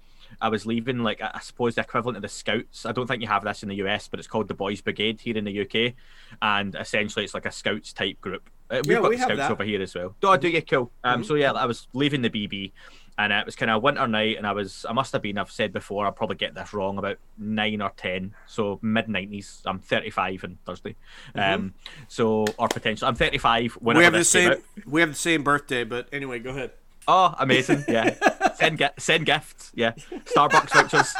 I 0.41 0.49
was 0.49 0.67
leaving, 0.67 0.99
like 0.99 1.21
I 1.23 1.39
suppose 1.41 1.75
the 1.75 1.83
equivalent 1.83 2.17
of 2.17 2.23
the 2.23 2.29
Scouts. 2.29 2.87
I 2.87 2.93
don't 2.93 3.07
think 3.07 3.23
you 3.23 3.29
have 3.29 3.45
this 3.45 3.63
in 3.63 3.69
the 3.69 3.77
US, 3.87 4.09
but 4.09 4.19
it's 4.19 4.29
called 4.29 4.49
the 4.49 4.55
Boys 4.55 4.81
Brigade 4.81 5.21
here 5.21 5.37
in 5.37 5.45
the 5.45 5.61
UK, 5.61 5.95
and 6.43 6.75
essentially 6.75 7.25
it's 7.25 7.35
like 7.35 7.47
a 7.47 7.53
Scouts 7.53 7.93
type 7.93 8.21
group. 8.21 8.51
Uh, 8.71 8.83
we've 8.87 8.97
yeah, 8.97 9.03
got 9.03 9.11
we 9.11 9.17
Scouts 9.17 9.37
that. 9.37 9.51
over 9.51 9.65
here 9.65 9.83
as 9.83 9.95
well. 9.95 10.15
Oh, 10.23 10.37
do 10.37 10.49
you 10.49 10.63
cool? 10.63 10.91
Um, 11.03 11.21
mm-hmm. 11.21 11.27
so 11.27 11.35
yeah, 11.35 11.53
I 11.53 11.67
was 11.67 11.87
leaving 11.93 12.23
the 12.23 12.31
BB, 12.31 12.73
and 13.19 13.33
it 13.33 13.47
was 13.47 13.57
kind 13.57 13.71
of 13.71 13.77
a 13.77 13.79
winter 13.79 14.07
night, 14.09 14.37
and 14.39 14.47
I 14.47 14.53
was 14.53 14.87
I 14.89 14.93
must 14.93 15.13
have 15.13 15.23
been 15.23 15.39
I've 15.39 15.51
said 15.51 15.73
before 15.73 16.07
I'll 16.07 16.13
probably 16.13 16.37
get 16.37 16.55
this 16.55 16.73
wrong 16.73 16.99
about 16.99 17.19
nine 17.39 17.83
or 17.83 17.93
ten, 17.97 18.35
so 18.47 18.79
mid 18.83 19.09
nineties. 19.09 19.63
I'm 19.67 19.79
35 19.79 20.45
on 20.45 20.59
Thursday, 20.65 20.97
mm-hmm. 21.35 21.55
um, 21.55 21.75
so 22.09 22.47
or 22.59 22.69
potentially 22.69 23.09
I'm 23.09 23.15
35. 23.15 23.75
When 23.75 23.97
we 23.99 24.05
have 24.05 24.15
the 24.15 24.25
same 24.25 24.55
we 24.87 25.01
have 25.01 25.11
the 25.11 25.17
same 25.17 25.43
birthday, 25.43 25.85
but 25.85 26.09
anyway, 26.13 26.39
go 26.39 26.51
ahead. 26.51 26.73
Oh, 27.07 27.35
amazing! 27.39 27.85
Yeah, 27.87 28.15
send 28.55 28.91
send 28.99 29.27
gifts. 29.27 29.73
Yeah, 29.75 29.93
Starbucks 29.93 30.73
vouchers. 30.73 31.15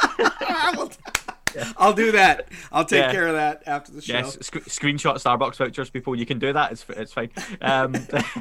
I'll 1.77 1.93
do 1.93 2.11
that. 2.13 2.47
I'll 2.71 2.85
take 2.85 3.03
yeah. 3.03 3.11
care 3.11 3.27
of 3.27 3.33
that 3.33 3.63
after 3.65 3.91
the 3.91 4.01
show. 4.01 4.13
Yes, 4.13 4.37
sc- 4.41 4.65
screenshot 4.65 5.15
Starbucks 5.15 5.57
vouchers, 5.57 5.89
people. 5.89 6.15
You 6.15 6.25
can 6.25 6.39
do 6.39 6.53
that. 6.53 6.71
It's 6.71 6.85
it's 6.89 7.13
fine. 7.13 7.31
Um, 7.61 7.95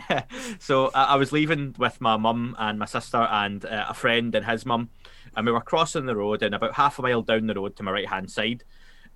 so 0.59 0.91
I, 0.95 1.05
I, 1.05 1.17
was 1.17 1.33
leaving 1.33 1.75
with 1.79 2.01
my 2.01 2.17
mum 2.17 2.57
and 2.59 2.79
my 2.79 2.87
sister 2.87 3.19
and 3.19 3.65
uh, 3.65 3.87
a 3.89 3.95
friend 3.95 4.35
and 4.35 4.45
his 4.45 4.67
mum, 4.67 4.91
and 5.37 5.47
we 5.47 5.53
were 5.53 5.61
crossing 5.61 6.07
the 6.07 6.17
road. 6.17 6.43
And 6.43 6.55
about 6.55 6.75
half 6.75 6.99
a 6.99 7.03
mile 7.03 7.23
down 7.23 7.47
the 7.47 7.55
road 7.55 7.77
to 7.77 7.83
my 7.83 7.93
right 7.93 8.09
hand 8.09 8.31
side, 8.31 8.65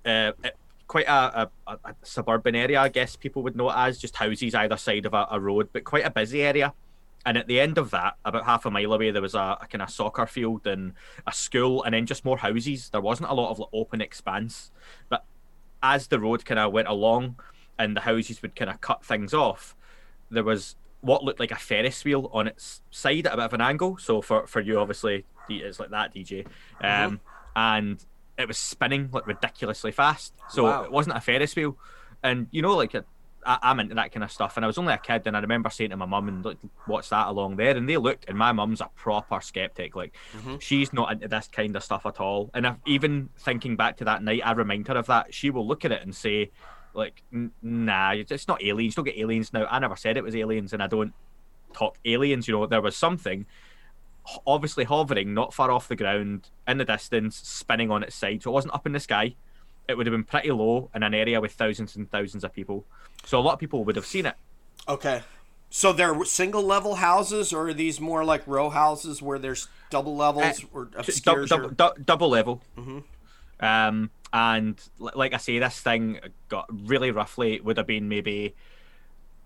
uh, 0.05 0.31
it, 0.43 0.55
quite 0.87 1.07
a, 1.07 1.49
a, 1.67 1.71
a, 1.85 1.95
suburban 2.03 2.55
area, 2.55 2.81
I 2.81 2.89
guess 2.89 3.15
people 3.15 3.43
would 3.43 3.55
know 3.55 3.69
it 3.69 3.75
as, 3.77 3.99
just 3.99 4.15
houses 4.15 4.55
either 4.55 4.75
side 4.75 5.05
of 5.05 5.13
a, 5.13 5.27
a 5.31 5.39
road, 5.39 5.69
but 5.71 5.83
quite 5.83 6.05
a 6.05 6.09
busy 6.09 6.41
area. 6.41 6.73
And 7.25 7.37
at 7.37 7.47
the 7.47 7.59
end 7.59 7.77
of 7.77 7.91
that, 7.91 8.15
about 8.23 8.45
half 8.45 8.65
a 8.65 8.71
mile 8.71 8.93
away, 8.93 9.11
there 9.11 9.21
was 9.21 9.35
a, 9.35 9.57
a 9.61 9.67
kind 9.69 9.81
of 9.81 9.89
soccer 9.89 10.25
field 10.25 10.65
and 10.65 10.93
a 11.27 11.33
school, 11.33 11.83
and 11.83 11.93
then 11.93 12.05
just 12.05 12.23
more 12.23 12.37
houses. 12.37 12.89
There 12.89 13.01
wasn't 13.01 13.29
a 13.29 13.33
lot 13.33 13.51
of 13.51 13.59
like, 13.59 13.69
open 13.73 14.01
expanse. 14.01 14.71
But 15.09 15.25
as 15.83 16.07
the 16.07 16.19
road 16.19 16.45
kind 16.45 16.59
of 16.59 16.71
went 16.71 16.87
along 16.87 17.37
and 17.77 17.95
the 17.95 18.01
houses 18.01 18.41
would 18.41 18.55
kind 18.55 18.69
of 18.69 18.79
cut 18.81 19.03
things 19.03 19.33
off, 19.33 19.75
there 20.31 20.43
was 20.43 20.75
what 21.01 21.23
looked 21.23 21.39
like 21.39 21.51
a 21.51 21.55
Ferris 21.55 22.03
wheel 22.03 22.29
on 22.33 22.47
its 22.47 22.81
side 22.91 23.27
at 23.27 23.33
a 23.33 23.37
bit 23.37 23.45
of 23.45 23.53
an 23.53 23.61
angle. 23.61 23.97
So 23.97 24.21
for 24.21 24.47
for 24.47 24.61
you, 24.61 24.79
obviously, 24.79 25.25
it's 25.49 25.79
like 25.79 25.89
that 25.89 26.13
DJ, 26.13 26.45
um, 26.45 26.51
mm-hmm. 26.81 27.15
and 27.55 28.05
it 28.37 28.47
was 28.47 28.57
spinning 28.57 29.09
like 29.11 29.27
ridiculously 29.27 29.91
fast. 29.91 30.33
So 30.49 30.63
wow. 30.63 30.83
it 30.83 30.91
wasn't 30.91 31.17
a 31.17 31.21
Ferris 31.21 31.55
wheel, 31.55 31.77
and 32.23 32.47
you 32.51 32.61
know, 32.61 32.75
like 32.75 32.95
I, 33.45 33.71
am 33.71 33.79
into 33.79 33.95
that 33.95 34.11
kind 34.11 34.23
of 34.23 34.31
stuff. 34.31 34.57
And 34.57 34.65
I 34.65 34.67
was 34.67 34.77
only 34.77 34.93
a 34.93 34.97
kid, 34.97 35.25
and 35.25 35.35
I 35.35 35.39
remember 35.39 35.69
saying 35.69 35.91
to 35.91 35.97
my 35.97 36.05
mum, 36.05 36.27
"And 36.27 36.45
like, 36.45 36.57
what's 36.85 37.09
that 37.09 37.27
along 37.27 37.55
there?" 37.55 37.75
And 37.75 37.87
they 37.87 37.97
looked, 37.97 38.27
and 38.27 38.37
my 38.37 38.51
mum's 38.51 38.81
a 38.81 38.89
proper 38.95 39.41
skeptic. 39.41 39.95
Like 39.95 40.15
mm-hmm. 40.35 40.57
she's 40.59 40.93
not 40.93 41.11
into 41.11 41.27
this 41.27 41.47
kind 41.47 41.75
of 41.75 41.83
stuff 41.83 42.05
at 42.05 42.19
all. 42.19 42.49
And 42.53 42.65
if, 42.65 42.75
even 42.85 43.29
thinking 43.37 43.75
back 43.75 43.97
to 43.97 44.05
that 44.05 44.23
night, 44.23 44.41
I 44.43 44.51
remind 44.51 44.87
her 44.87 44.97
of 44.97 45.07
that. 45.07 45.33
She 45.33 45.49
will 45.49 45.67
look 45.67 45.85
at 45.85 45.91
it 45.91 46.01
and 46.01 46.15
say, 46.15 46.51
"Like, 46.93 47.23
nah, 47.61 48.13
it's 48.13 48.47
not 48.47 48.63
aliens. 48.63 48.93
You 48.93 49.03
don't 49.03 49.13
get 49.13 49.21
aliens 49.21 49.53
now. 49.53 49.65
I 49.69 49.79
never 49.79 49.95
said 49.95 50.17
it 50.17 50.23
was 50.23 50.35
aliens, 50.35 50.73
and 50.73 50.83
I 50.83 50.87
don't 50.87 51.13
talk 51.73 51.97
aliens. 52.05 52.47
You 52.47 52.55
know, 52.55 52.65
there 52.65 52.81
was 52.81 52.95
something." 52.95 53.45
Obviously 54.45 54.83
hovering 54.83 55.33
not 55.33 55.55
far 55.55 55.71
off 55.71 55.87
the 55.87 55.95
ground 55.95 56.49
in 56.67 56.77
the 56.77 56.85
distance, 56.85 57.35
spinning 57.35 57.89
on 57.89 58.03
its 58.03 58.15
side. 58.15 58.43
So 58.43 58.51
it 58.51 58.53
wasn't 58.53 58.75
up 58.75 58.85
in 58.85 58.91
the 58.91 58.99
sky 58.99 59.35
it 59.89 59.97
would 59.97 60.05
have 60.05 60.13
been 60.13 60.23
pretty 60.23 60.51
low 60.51 60.89
in 60.93 61.01
an 61.01 61.15
area 61.15 61.41
with 61.41 61.51
thousands 61.53 61.95
and 61.95 62.09
thousands 62.11 62.43
of 62.43 62.53
people. 62.53 62.85
So 63.25 63.39
a 63.39 63.41
lot 63.41 63.53
of 63.53 63.59
people 63.59 63.83
would 63.83 63.95
have 63.95 64.05
seen 64.05 64.25
it. 64.25 64.35
Okay. 64.87 65.21
So 65.69 65.93
they're 65.93 66.25
single 66.25 66.63
level 66.63 66.95
houses, 66.95 67.53
or 67.53 67.69
are 67.69 67.73
these 67.73 68.01
more 68.01 68.25
like 68.25 68.41
row 68.47 68.69
houses 68.69 69.21
where 69.21 69.37
there's 69.37 69.67
double 69.91 70.15
levels 70.15 70.63
uh, 70.63 70.67
or 70.73 70.85
du- 70.85 71.69
du- 71.75 71.93
double 72.03 72.29
level? 72.29 72.61
Mm-hmm. 72.75 72.99
Um, 73.63 74.09
and 74.33 74.81
like 74.97 75.33
I 75.33 75.37
say, 75.37 75.59
this 75.59 75.79
thing 75.79 76.19
got 76.47 76.67
really 76.71 77.11
roughly 77.11 77.59
would 77.59 77.77
have 77.77 77.87
been 77.87 78.09
maybe 78.09 78.55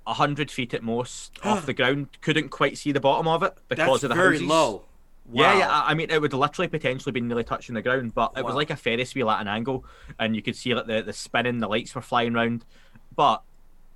hundred 0.06 0.52
feet 0.52 0.74
at 0.74 0.84
most 0.84 1.40
off 1.44 1.66
the 1.66 1.74
ground. 1.74 2.08
Couldn't 2.22 2.50
quite 2.50 2.78
see 2.78 2.92
the 2.94 3.02
bottom 3.02 3.28
of 3.28 3.44
it 3.44 3.58
because 3.68 3.86
That's 3.86 4.04
of 4.04 4.10
the 4.10 4.16
very 4.16 4.36
houses. 4.36 4.48
low. 4.48 4.84
Wow. 5.26 5.44
Yeah, 5.44 5.58
yeah. 5.60 5.84
I 5.86 5.94
mean, 5.94 6.10
it 6.10 6.22
would 6.22 6.34
literally 6.34 6.68
potentially 6.68 7.14
be 7.14 7.22
nearly 7.22 7.46
touching 7.46 7.76
the 7.76 7.82
ground, 7.82 8.14
but 8.14 8.34
it 8.36 8.42
wow. 8.42 8.48
was 8.48 8.56
like 8.56 8.70
a 8.70 8.76
Ferris 8.76 9.16
wheel 9.16 9.30
at 9.30 9.40
an 9.40 9.48
angle, 9.48 9.86
and 10.20 10.36
you 10.36 10.42
could 10.42 10.56
see 10.56 10.74
like 10.74 10.86
the 10.86 11.02
the 11.02 11.14
spinning, 11.14 11.60
the 11.60 11.68
lights 11.68 11.96
were 11.96 12.02
flying 12.02 12.36
around. 12.36 12.66
But 13.16 13.42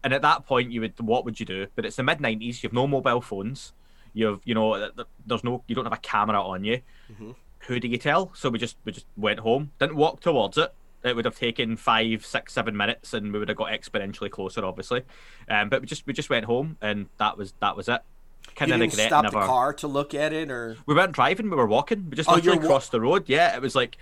and 0.04 0.14
at 0.14 0.22
that 0.22 0.46
point, 0.46 0.72
you 0.72 0.82
would 0.82 1.00
what 1.00 1.26
would 1.26 1.40
you 1.40 1.46
do? 1.46 1.68
But 1.76 1.86
it's 1.86 1.96
the 1.96 2.04
mid 2.04 2.20
'90s. 2.20 2.64
You 2.64 2.68
have 2.68 2.74
no 2.74 2.88
mobile 2.88 3.22
phones. 3.22 3.74
You 4.14 4.28
have 4.28 4.42
you 4.46 4.54
know 4.54 4.90
there's 5.26 5.44
no 5.44 5.64
you 5.68 5.76
don't 5.76 5.86
have 5.86 5.94
a 5.94 5.98
camera 5.98 6.42
on 6.42 6.64
you. 6.64 6.82
Mm-hmm. 7.12 7.32
Who 7.68 7.80
do 7.80 7.88
you 7.88 7.98
tell? 7.98 8.32
So 8.34 8.50
we 8.50 8.60
just 8.60 8.78
we 8.86 8.92
just 8.92 9.06
went 9.16 9.40
home. 9.40 9.72
Didn't 9.80 9.96
walk 9.96 10.22
towards 10.22 10.58
it. 10.58 10.74
It 11.04 11.16
would 11.16 11.26
have 11.26 11.38
taken 11.38 11.78
five, 11.78 12.26
six, 12.26 12.54
seven 12.54 12.76
minutes, 12.76 13.14
and 13.14 13.32
we 13.32 13.40
would 13.40 13.50
have 13.50 13.58
got 13.58 13.70
exponentially 13.72 14.32
closer, 14.32 14.66
obviously. 14.66 15.04
Um, 15.48 15.70
but 15.70 15.82
we 15.82 15.88
just 15.88 16.06
we 16.08 16.14
just 16.14 16.30
went 16.30 16.46
home, 16.46 16.78
and 16.82 17.08
that 17.18 17.38
was 17.38 17.54
that 17.60 17.76
was 17.76 17.88
it 17.88 18.02
kind 18.56 18.72
of 18.72 18.80
regret. 18.80 19.08
Stop 19.08 19.24
never... 19.24 19.40
the 19.40 19.46
car 19.46 19.74
to 19.74 19.88
look 19.88 20.14
at 20.14 20.34
it, 20.34 20.50
or 20.52 20.78
we 20.86 20.96
weren't 20.96 21.14
driving. 21.14 21.50
We 21.50 21.56
were 21.56 21.68
walking. 21.68 22.10
We 22.10 22.16
just 22.16 22.30
oh, 22.30 22.36
literally 22.36 22.60
crossed 22.60 22.92
the 22.92 23.02
road. 23.02 23.26
Yeah, 23.28 23.56
it 23.56 23.62
was 23.62 23.76
like 23.76 23.98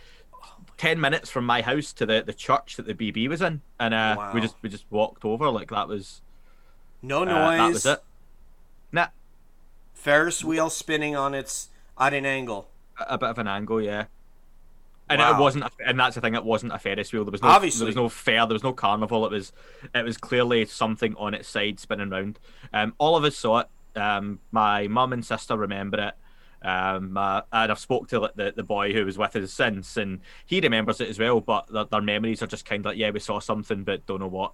ten 0.78 1.00
minutes 1.00 1.30
from 1.30 1.46
my 1.46 1.62
house 1.62 1.94
to 1.94 2.06
the, 2.06 2.24
the 2.26 2.34
church 2.34 2.76
that 2.78 2.86
the 2.86 2.94
BB 2.94 3.30
was 3.30 3.42
in, 3.42 3.62
and 3.80 3.94
uh, 3.94 4.16
wow. 4.18 4.32
we 4.34 4.42
just 4.42 4.56
we 4.62 4.70
just 4.70 4.86
walked 4.90 5.26
over. 5.26 5.50
Like 5.50 5.70
that 5.70 5.88
was 5.88 6.22
no 7.02 7.24
noise. 7.24 7.36
Uh, 7.36 7.58
that 7.58 7.74
was 7.74 7.86
it. 7.86 8.04
Nah. 8.92 9.08
Ferris 9.94 10.44
wheel 10.44 10.70
spinning 10.70 11.16
on 11.16 11.34
its 11.34 11.70
at 11.98 12.14
an 12.14 12.26
angle. 12.26 12.70
A, 13.00 13.16
a 13.16 13.18
bit 13.18 13.30
of 13.30 13.40
an 13.40 13.48
angle, 13.48 13.82
yeah. 13.82 14.06
And 15.08 15.20
wow. 15.20 15.38
it 15.38 15.42
wasn't, 15.42 15.66
and 15.86 16.00
that's 16.00 16.16
the 16.16 16.22
thing. 16.22 16.34
It 16.34 16.44
wasn't 16.44 16.74
a 16.74 16.80
Ferris 16.80 17.14
wheel. 17.14 17.24
There 17.26 17.32
was 17.32 17.44
no, 17.44 17.50
Obviously. 17.50 17.80
there 17.80 17.88
was 17.88 17.96
no 17.96 18.10
fair. 18.10 18.48
There 18.48 18.56
was 18.56 18.64
no 18.64 18.74
carnival. 18.74 19.26
It 19.26 19.32
was, 19.32 19.52
it 19.94 20.04
was 20.04 20.18
clearly 20.18 20.66
something 20.66 21.16
on 21.16 21.36
its 21.36 21.48
side 21.48 21.80
spinning 21.80 22.10
round. 22.10 22.40
Um, 22.74 22.94
all 22.98 23.16
of 23.16 23.24
us 23.24 23.38
saw 23.38 23.60
it. 23.60 23.68
Um, 23.96 24.40
my 24.52 24.88
mum 24.88 25.14
and 25.14 25.24
sister 25.24 25.56
remember 25.56 26.00
it. 26.00 26.14
Um, 26.66 27.16
uh, 27.16 27.42
and 27.54 27.72
I've 27.72 27.80
spoke 27.80 28.10
to 28.10 28.32
the, 28.36 28.52
the 28.56 28.64
boy 28.64 28.92
who 28.92 29.06
was 29.06 29.20
with 29.20 29.36
us 29.36 29.54
since, 29.54 29.98
and 29.98 30.20
he 30.48 30.60
remembers 30.60 31.00
it 31.00 31.10
as 31.10 31.20
well. 31.20 31.40
But 31.40 31.72
their, 31.72 31.86
their 31.86 32.02
memories 32.02 32.42
are 32.42 32.48
just 32.48 32.66
kind 32.66 32.82
of 32.82 32.88
like, 32.88 32.98
yeah, 32.98 33.12
we 33.12 33.20
saw 33.20 33.40
something, 33.40 33.84
but 33.84 34.06
don't 34.08 34.20
know 34.20 34.28
what. 34.28 34.54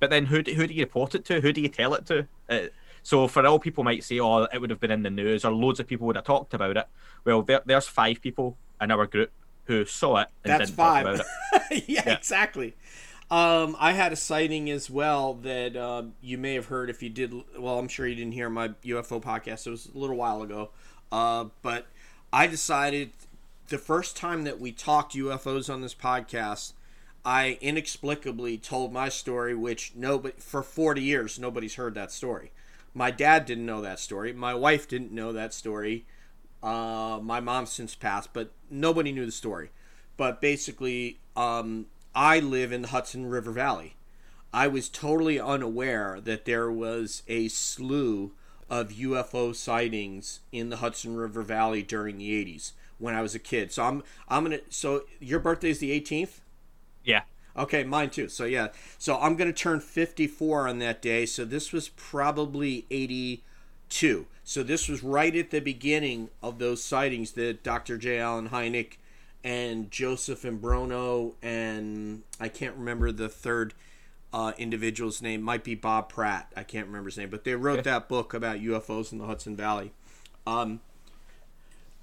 But 0.00 0.10
then 0.10 0.26
who 0.26 0.42
do, 0.42 0.52
who 0.52 0.66
do 0.66 0.74
you 0.74 0.82
report 0.82 1.14
it 1.14 1.24
to? 1.26 1.40
Who 1.40 1.52
do 1.52 1.62
you 1.62 1.68
tell 1.68 1.94
it 1.94 2.04
to? 2.06 2.26
Uh, 2.48 2.66
so 3.02 3.26
for 3.26 3.46
all 3.46 3.58
people 3.58 3.84
might 3.84 4.04
say, 4.04 4.20
oh, 4.20 4.44
it 4.52 4.60
would 4.60 4.68
have 4.68 4.80
been 4.80 4.90
in 4.90 5.02
the 5.02 5.10
news, 5.10 5.44
or 5.44 5.52
loads 5.52 5.80
of 5.80 5.86
people 5.86 6.06
would 6.08 6.16
have 6.16 6.26
talked 6.26 6.52
about 6.52 6.76
it. 6.76 6.86
Well, 7.24 7.40
there, 7.40 7.62
there's 7.64 7.86
five 7.86 8.20
people 8.20 8.58
in 8.78 8.90
our 8.90 9.06
group 9.06 9.30
who 9.64 9.86
saw 9.86 10.18
it 10.18 10.28
and 10.44 10.52
That's 10.52 10.70
didn't 10.70 10.76
five. 10.76 11.04
talk 11.04 11.14
about 11.14 11.70
it. 11.70 11.84
yeah, 11.88 12.02
yeah, 12.04 12.14
exactly. 12.16 12.74
Um, 13.30 13.76
I 13.78 13.92
had 13.92 14.12
a 14.12 14.16
sighting 14.16 14.68
as 14.70 14.90
well 14.90 15.34
that 15.34 15.76
uh, 15.76 16.02
you 16.20 16.36
may 16.36 16.54
have 16.54 16.66
heard 16.66 16.90
if 16.90 17.02
you 17.02 17.08
did. 17.08 17.32
Well, 17.56 17.78
I'm 17.78 17.86
sure 17.86 18.06
you 18.06 18.16
didn't 18.16 18.32
hear 18.32 18.50
my 18.50 18.68
UFO 18.84 19.22
podcast. 19.22 19.66
It 19.66 19.70
was 19.70 19.88
a 19.94 19.96
little 19.96 20.16
while 20.16 20.42
ago. 20.42 20.70
Uh, 21.12 21.46
but 21.62 21.86
I 22.32 22.46
decided 22.46 23.10
the 23.68 23.78
first 23.78 24.16
time 24.16 24.44
that 24.44 24.60
we 24.60 24.72
talked 24.72 25.14
UFOs 25.14 25.72
on 25.72 25.80
this 25.80 25.94
podcast, 25.94 26.72
I 27.24 27.58
inexplicably 27.60 28.58
told 28.58 28.92
my 28.92 29.08
story, 29.08 29.54
which 29.54 29.92
nobody 29.94 30.34
for 30.38 30.62
40 30.62 31.02
years 31.02 31.38
nobody's 31.38 31.74
heard 31.74 31.94
that 31.94 32.12
story. 32.12 32.52
My 32.94 33.10
dad 33.10 33.46
didn't 33.46 33.66
know 33.66 33.80
that 33.82 34.00
story. 34.00 34.32
My 34.32 34.54
wife 34.54 34.88
didn't 34.88 35.12
know 35.12 35.32
that 35.32 35.54
story. 35.54 36.04
Uh, 36.62 37.20
my 37.22 37.40
mom 37.40 37.66
since 37.66 37.94
passed, 37.94 38.32
but 38.32 38.50
nobody 38.70 39.12
knew 39.12 39.26
the 39.26 39.32
story. 39.32 39.70
But 40.16 40.40
basically, 40.40 41.18
um, 41.36 41.86
I 42.14 42.40
live 42.40 42.72
in 42.72 42.82
the 42.82 42.88
Hudson 42.88 43.26
River 43.26 43.52
Valley. 43.52 43.94
I 44.52 44.66
was 44.66 44.88
totally 44.88 45.38
unaware 45.38 46.20
that 46.20 46.44
there 46.44 46.70
was 46.70 47.22
a 47.28 47.48
slew 47.48 48.32
of 48.70 48.90
UFO 48.90 49.54
sightings 49.54 50.40
in 50.52 50.70
the 50.70 50.76
Hudson 50.76 51.16
River 51.16 51.42
Valley 51.42 51.82
during 51.82 52.18
the 52.18 52.44
80s 52.44 52.72
when 52.98 53.14
I 53.14 53.22
was 53.22 53.34
a 53.34 53.40
kid. 53.40 53.72
So 53.72 53.82
I'm 53.82 54.02
I'm 54.28 54.44
going 54.44 54.58
to 54.58 54.64
so 54.70 55.04
your 55.18 55.40
birthday 55.40 55.70
is 55.70 55.80
the 55.80 56.00
18th? 56.00 56.40
Yeah. 57.04 57.22
Okay, 57.56 57.82
mine 57.82 58.10
too. 58.10 58.28
So 58.28 58.44
yeah. 58.44 58.68
So 58.98 59.18
I'm 59.18 59.34
going 59.36 59.52
to 59.52 59.58
turn 59.58 59.80
54 59.80 60.68
on 60.68 60.78
that 60.78 61.02
day. 61.02 61.26
So 61.26 61.44
this 61.44 61.72
was 61.72 61.88
probably 61.88 62.86
82. 62.90 64.26
So 64.44 64.62
this 64.62 64.88
was 64.88 65.02
right 65.02 65.34
at 65.34 65.50
the 65.50 65.60
beginning 65.60 66.30
of 66.42 66.58
those 66.58 66.82
sightings 66.82 67.32
that 67.32 67.64
Dr. 67.64 67.98
J. 67.98 68.20
Allen 68.20 68.50
Hynek 68.50 68.92
and 69.42 69.90
Joseph 69.90 70.42
Imbrogno, 70.42 71.32
and 71.42 72.22
I 72.38 72.48
can't 72.48 72.76
remember 72.76 73.10
the 73.10 73.28
third 73.28 73.74
uh, 74.32 74.52
individual's 74.58 75.20
name. 75.22 75.42
Might 75.42 75.64
be 75.64 75.74
Bob 75.74 76.08
Pratt. 76.08 76.52
I 76.56 76.62
can't 76.62 76.86
remember 76.86 77.08
his 77.08 77.18
name, 77.18 77.30
but 77.30 77.44
they 77.44 77.54
wrote 77.54 77.84
that 77.84 78.08
book 78.08 78.34
about 78.34 78.58
UFOs 78.58 79.12
in 79.12 79.18
the 79.18 79.26
Hudson 79.26 79.56
Valley. 79.56 79.92
Um, 80.46 80.80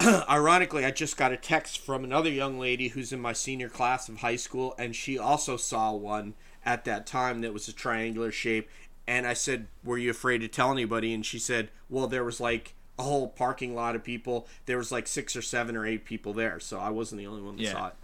ironically, 0.02 0.84
I 0.84 0.90
just 0.90 1.16
got 1.16 1.32
a 1.32 1.36
text 1.36 1.78
from 1.78 2.04
another 2.04 2.30
young 2.30 2.58
lady 2.58 2.88
who's 2.88 3.12
in 3.12 3.20
my 3.20 3.32
senior 3.32 3.68
class 3.68 4.08
of 4.08 4.18
high 4.18 4.36
school, 4.36 4.74
and 4.78 4.94
she 4.94 5.18
also 5.18 5.56
saw 5.56 5.92
one 5.92 6.34
at 6.64 6.84
that 6.84 7.06
time 7.06 7.40
that 7.40 7.52
was 7.52 7.68
a 7.68 7.72
triangular 7.72 8.30
shape. 8.30 8.68
And 9.06 9.26
I 9.26 9.32
said, 9.32 9.68
"Were 9.82 9.96
you 9.96 10.10
afraid 10.10 10.38
to 10.42 10.48
tell 10.48 10.70
anybody?" 10.70 11.14
And 11.14 11.24
she 11.24 11.38
said, 11.38 11.70
"Well, 11.88 12.06
there 12.06 12.24
was 12.24 12.40
like." 12.40 12.74
a 13.00 13.02
whole 13.04 13.28
parking 13.28 13.76
lot 13.76 13.94
of 13.94 14.02
people. 14.02 14.48
There 14.66 14.76
was 14.76 14.90
like 14.90 15.06
six 15.06 15.36
or 15.36 15.40
seven 15.40 15.76
or 15.76 15.86
eight 15.86 16.04
people 16.04 16.32
there, 16.32 16.58
so 16.58 16.80
I 16.80 16.90
wasn't 16.90 17.20
the 17.20 17.28
only 17.28 17.42
one 17.42 17.54
that 17.56 17.62
yeah. 17.62 17.70
saw 17.70 17.86
it. 17.86 17.94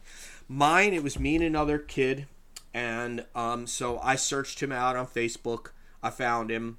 Mine, 0.46 0.94
it 0.94 1.02
was 1.02 1.18
me 1.18 1.34
and 1.34 1.44
another 1.44 1.78
kid, 1.78 2.28
and 2.74 3.24
um, 3.34 3.66
so 3.68 4.00
I 4.00 4.16
searched 4.16 4.60
him 4.60 4.72
out 4.72 4.96
on 4.96 5.06
Facebook. 5.06 5.70
I 6.02 6.10
found 6.10 6.50
him 6.50 6.78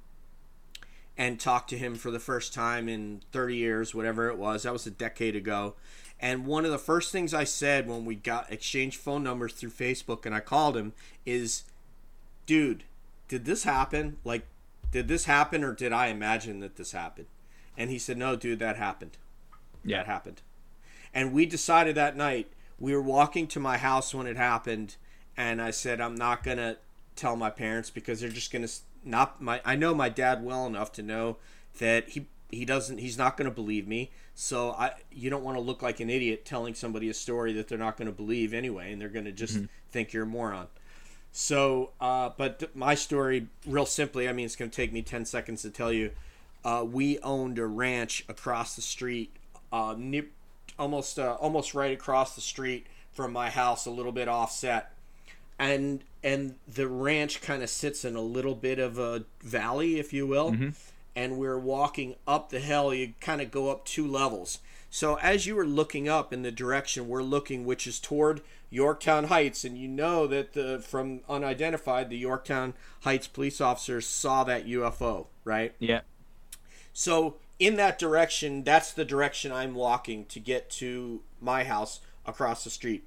and 1.16 1.40
talked 1.40 1.70
to 1.70 1.78
him 1.78 1.94
for 1.94 2.10
the 2.10 2.20
first 2.20 2.52
time 2.52 2.88
in 2.88 3.22
30 3.32 3.56
years, 3.56 3.94
whatever 3.94 4.28
it 4.28 4.36
was. 4.36 4.62
That 4.62 4.74
was 4.74 4.86
a 4.86 4.90
decade 4.90 5.34
ago. 5.34 5.74
And 6.20 6.46
one 6.46 6.64
of 6.66 6.70
the 6.70 6.78
first 6.78 7.12
things 7.12 7.32
I 7.32 7.44
said 7.44 7.88
when 7.88 8.04
we 8.04 8.14
got 8.14 8.52
exchanged 8.52 8.98
phone 8.98 9.22
numbers 9.22 9.54
through 9.54 9.70
Facebook 9.70 10.26
and 10.26 10.34
I 10.34 10.40
called 10.40 10.76
him 10.76 10.92
is, 11.24 11.64
dude, 12.44 12.84
did 13.28 13.46
this 13.46 13.64
happen? 13.64 14.18
Like, 14.24 14.46
did 14.92 15.08
this 15.08 15.24
happen 15.24 15.64
or 15.64 15.72
did 15.72 15.92
I 15.92 16.08
imagine 16.08 16.60
that 16.60 16.76
this 16.76 16.92
happened? 16.92 17.26
And 17.76 17.90
he 17.90 17.98
said, 17.98 18.16
No, 18.16 18.36
dude, 18.36 18.60
that 18.60 18.76
happened. 18.76 19.18
Yeah. 19.84 19.98
That 19.98 20.06
happened. 20.06 20.42
And 21.12 21.32
we 21.32 21.46
decided 21.46 21.94
that 21.94 22.16
night, 22.16 22.50
we 22.78 22.94
were 22.94 23.02
walking 23.02 23.46
to 23.48 23.60
my 23.60 23.78
house 23.78 24.14
when 24.14 24.26
it 24.26 24.36
happened, 24.36 24.96
and 25.36 25.60
I 25.60 25.70
said, 25.70 26.00
I'm 26.00 26.14
not 26.14 26.42
going 26.42 26.58
to 26.58 26.76
tell 27.16 27.36
my 27.36 27.50
parents 27.50 27.90
because 27.90 28.20
they're 28.20 28.28
just 28.28 28.52
going 28.52 28.66
to 28.66 28.72
not 29.04 29.40
my 29.40 29.60
I 29.64 29.76
know 29.76 29.94
my 29.94 30.08
dad 30.08 30.44
well 30.44 30.66
enough 30.66 30.92
to 30.92 31.02
know 31.02 31.36
that 31.78 32.10
he 32.10 32.26
he 32.50 32.64
doesn't 32.64 32.98
he's 32.98 33.16
not 33.16 33.36
going 33.36 33.48
to 33.48 33.54
believe 33.54 33.86
me. 33.88 34.10
So 34.34 34.72
I 34.72 34.92
you 35.10 35.30
don't 35.30 35.44
want 35.44 35.56
to 35.56 35.60
look 35.60 35.82
like 35.82 36.00
an 36.00 36.10
idiot 36.10 36.44
telling 36.44 36.74
somebody 36.74 37.08
a 37.08 37.14
story 37.14 37.52
that 37.54 37.68
they're 37.68 37.78
not 37.78 37.96
going 37.96 38.06
to 38.06 38.12
believe 38.12 38.52
anyway 38.52 38.92
and 38.92 39.00
they're 39.00 39.08
going 39.08 39.24
to 39.24 39.32
just 39.32 39.56
mm-hmm. 39.56 39.66
think 39.90 40.12
you're 40.12 40.24
a 40.24 40.26
moron. 40.26 40.66
So 41.32 41.90
uh, 42.00 42.30
but 42.36 42.74
my 42.74 42.94
story 42.94 43.46
real 43.66 43.86
simply 43.86 44.28
I 44.28 44.32
mean 44.32 44.44
it's 44.44 44.56
going 44.56 44.70
to 44.70 44.76
take 44.76 44.92
me 44.92 45.02
10 45.02 45.24
seconds 45.24 45.62
to 45.62 45.70
tell 45.70 45.92
you. 45.92 46.10
Uh, 46.64 46.84
we 46.84 47.16
owned 47.20 47.60
a 47.60 47.66
ranch 47.66 48.24
across 48.28 48.74
the 48.74 48.82
street, 48.82 49.30
uh, 49.72 49.94
almost 50.80 51.16
uh, 51.16 51.36
almost 51.38 51.74
right 51.74 51.92
across 51.92 52.34
the 52.34 52.40
street 52.40 52.88
from 53.12 53.32
my 53.32 53.48
house, 53.50 53.86
a 53.86 53.90
little 53.90 54.10
bit 54.10 54.26
offset, 54.26 54.95
and 55.58 56.04
and 56.22 56.56
the 56.66 56.88
ranch 56.88 57.40
kind 57.40 57.62
of 57.62 57.70
sits 57.70 58.04
in 58.04 58.16
a 58.16 58.20
little 58.20 58.54
bit 58.54 58.78
of 58.78 58.98
a 58.98 59.24
valley, 59.40 59.98
if 59.98 60.12
you 60.12 60.26
will. 60.26 60.52
Mm-hmm. 60.52 60.70
and 61.14 61.38
we're 61.38 61.58
walking 61.58 62.16
up 62.26 62.50
the 62.50 62.60
hill. 62.60 62.92
You 62.92 63.14
kind 63.20 63.40
of 63.40 63.50
go 63.50 63.70
up 63.70 63.84
two 63.84 64.06
levels. 64.06 64.58
So 64.90 65.16
as 65.16 65.46
you 65.46 65.54
were 65.54 65.66
looking 65.66 66.08
up 66.08 66.32
in 66.32 66.42
the 66.42 66.50
direction 66.50 67.08
we're 67.08 67.22
looking, 67.22 67.64
which 67.64 67.86
is 67.86 67.98
toward 68.00 68.40
Yorktown 68.70 69.24
Heights, 69.24 69.64
and 69.64 69.76
you 69.76 69.88
know 69.88 70.26
that 70.26 70.52
the 70.52 70.80
from 70.80 71.20
unidentified, 71.28 72.10
the 72.10 72.18
Yorktown 72.18 72.74
Heights 73.02 73.26
police 73.26 73.60
officers 73.60 74.06
saw 74.06 74.44
that 74.44 74.66
UFO, 74.66 75.26
right? 75.44 75.74
Yeah. 75.78 76.00
So 76.92 77.36
in 77.58 77.76
that 77.76 77.98
direction, 77.98 78.64
that's 78.64 78.92
the 78.92 79.04
direction 79.04 79.52
I'm 79.52 79.74
walking 79.74 80.24
to 80.26 80.40
get 80.40 80.70
to 80.70 81.22
my 81.40 81.64
house 81.64 82.00
across 82.24 82.64
the 82.64 82.70
street. 82.70 83.04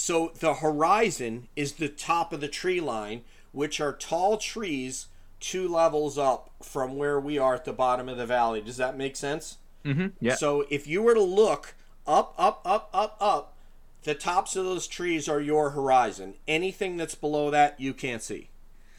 So 0.00 0.30
the 0.38 0.54
horizon 0.54 1.48
is 1.56 1.72
the 1.72 1.88
top 1.88 2.32
of 2.32 2.40
the 2.40 2.46
tree 2.46 2.80
line, 2.80 3.24
which 3.50 3.80
are 3.80 3.92
tall 3.92 4.36
trees 4.36 5.08
two 5.40 5.66
levels 5.66 6.16
up 6.16 6.50
from 6.62 6.96
where 6.96 7.18
we 7.18 7.36
are 7.36 7.56
at 7.56 7.64
the 7.64 7.72
bottom 7.72 8.08
of 8.08 8.16
the 8.16 8.24
valley. 8.24 8.60
Does 8.60 8.76
that 8.76 8.96
make 8.96 9.16
sense? 9.16 9.58
Mm-hmm. 9.84 10.06
Yeah. 10.20 10.36
So 10.36 10.66
if 10.70 10.86
you 10.86 11.02
were 11.02 11.14
to 11.14 11.20
look 11.20 11.74
up, 12.06 12.32
up, 12.38 12.62
up, 12.64 12.88
up, 12.94 13.16
up, 13.18 13.56
the 14.04 14.14
tops 14.14 14.54
of 14.54 14.64
those 14.64 14.86
trees 14.86 15.28
are 15.28 15.40
your 15.40 15.70
horizon. 15.70 16.34
Anything 16.46 16.96
that's 16.96 17.16
below 17.16 17.50
that, 17.50 17.80
you 17.80 17.92
can't 17.92 18.22
see. 18.22 18.50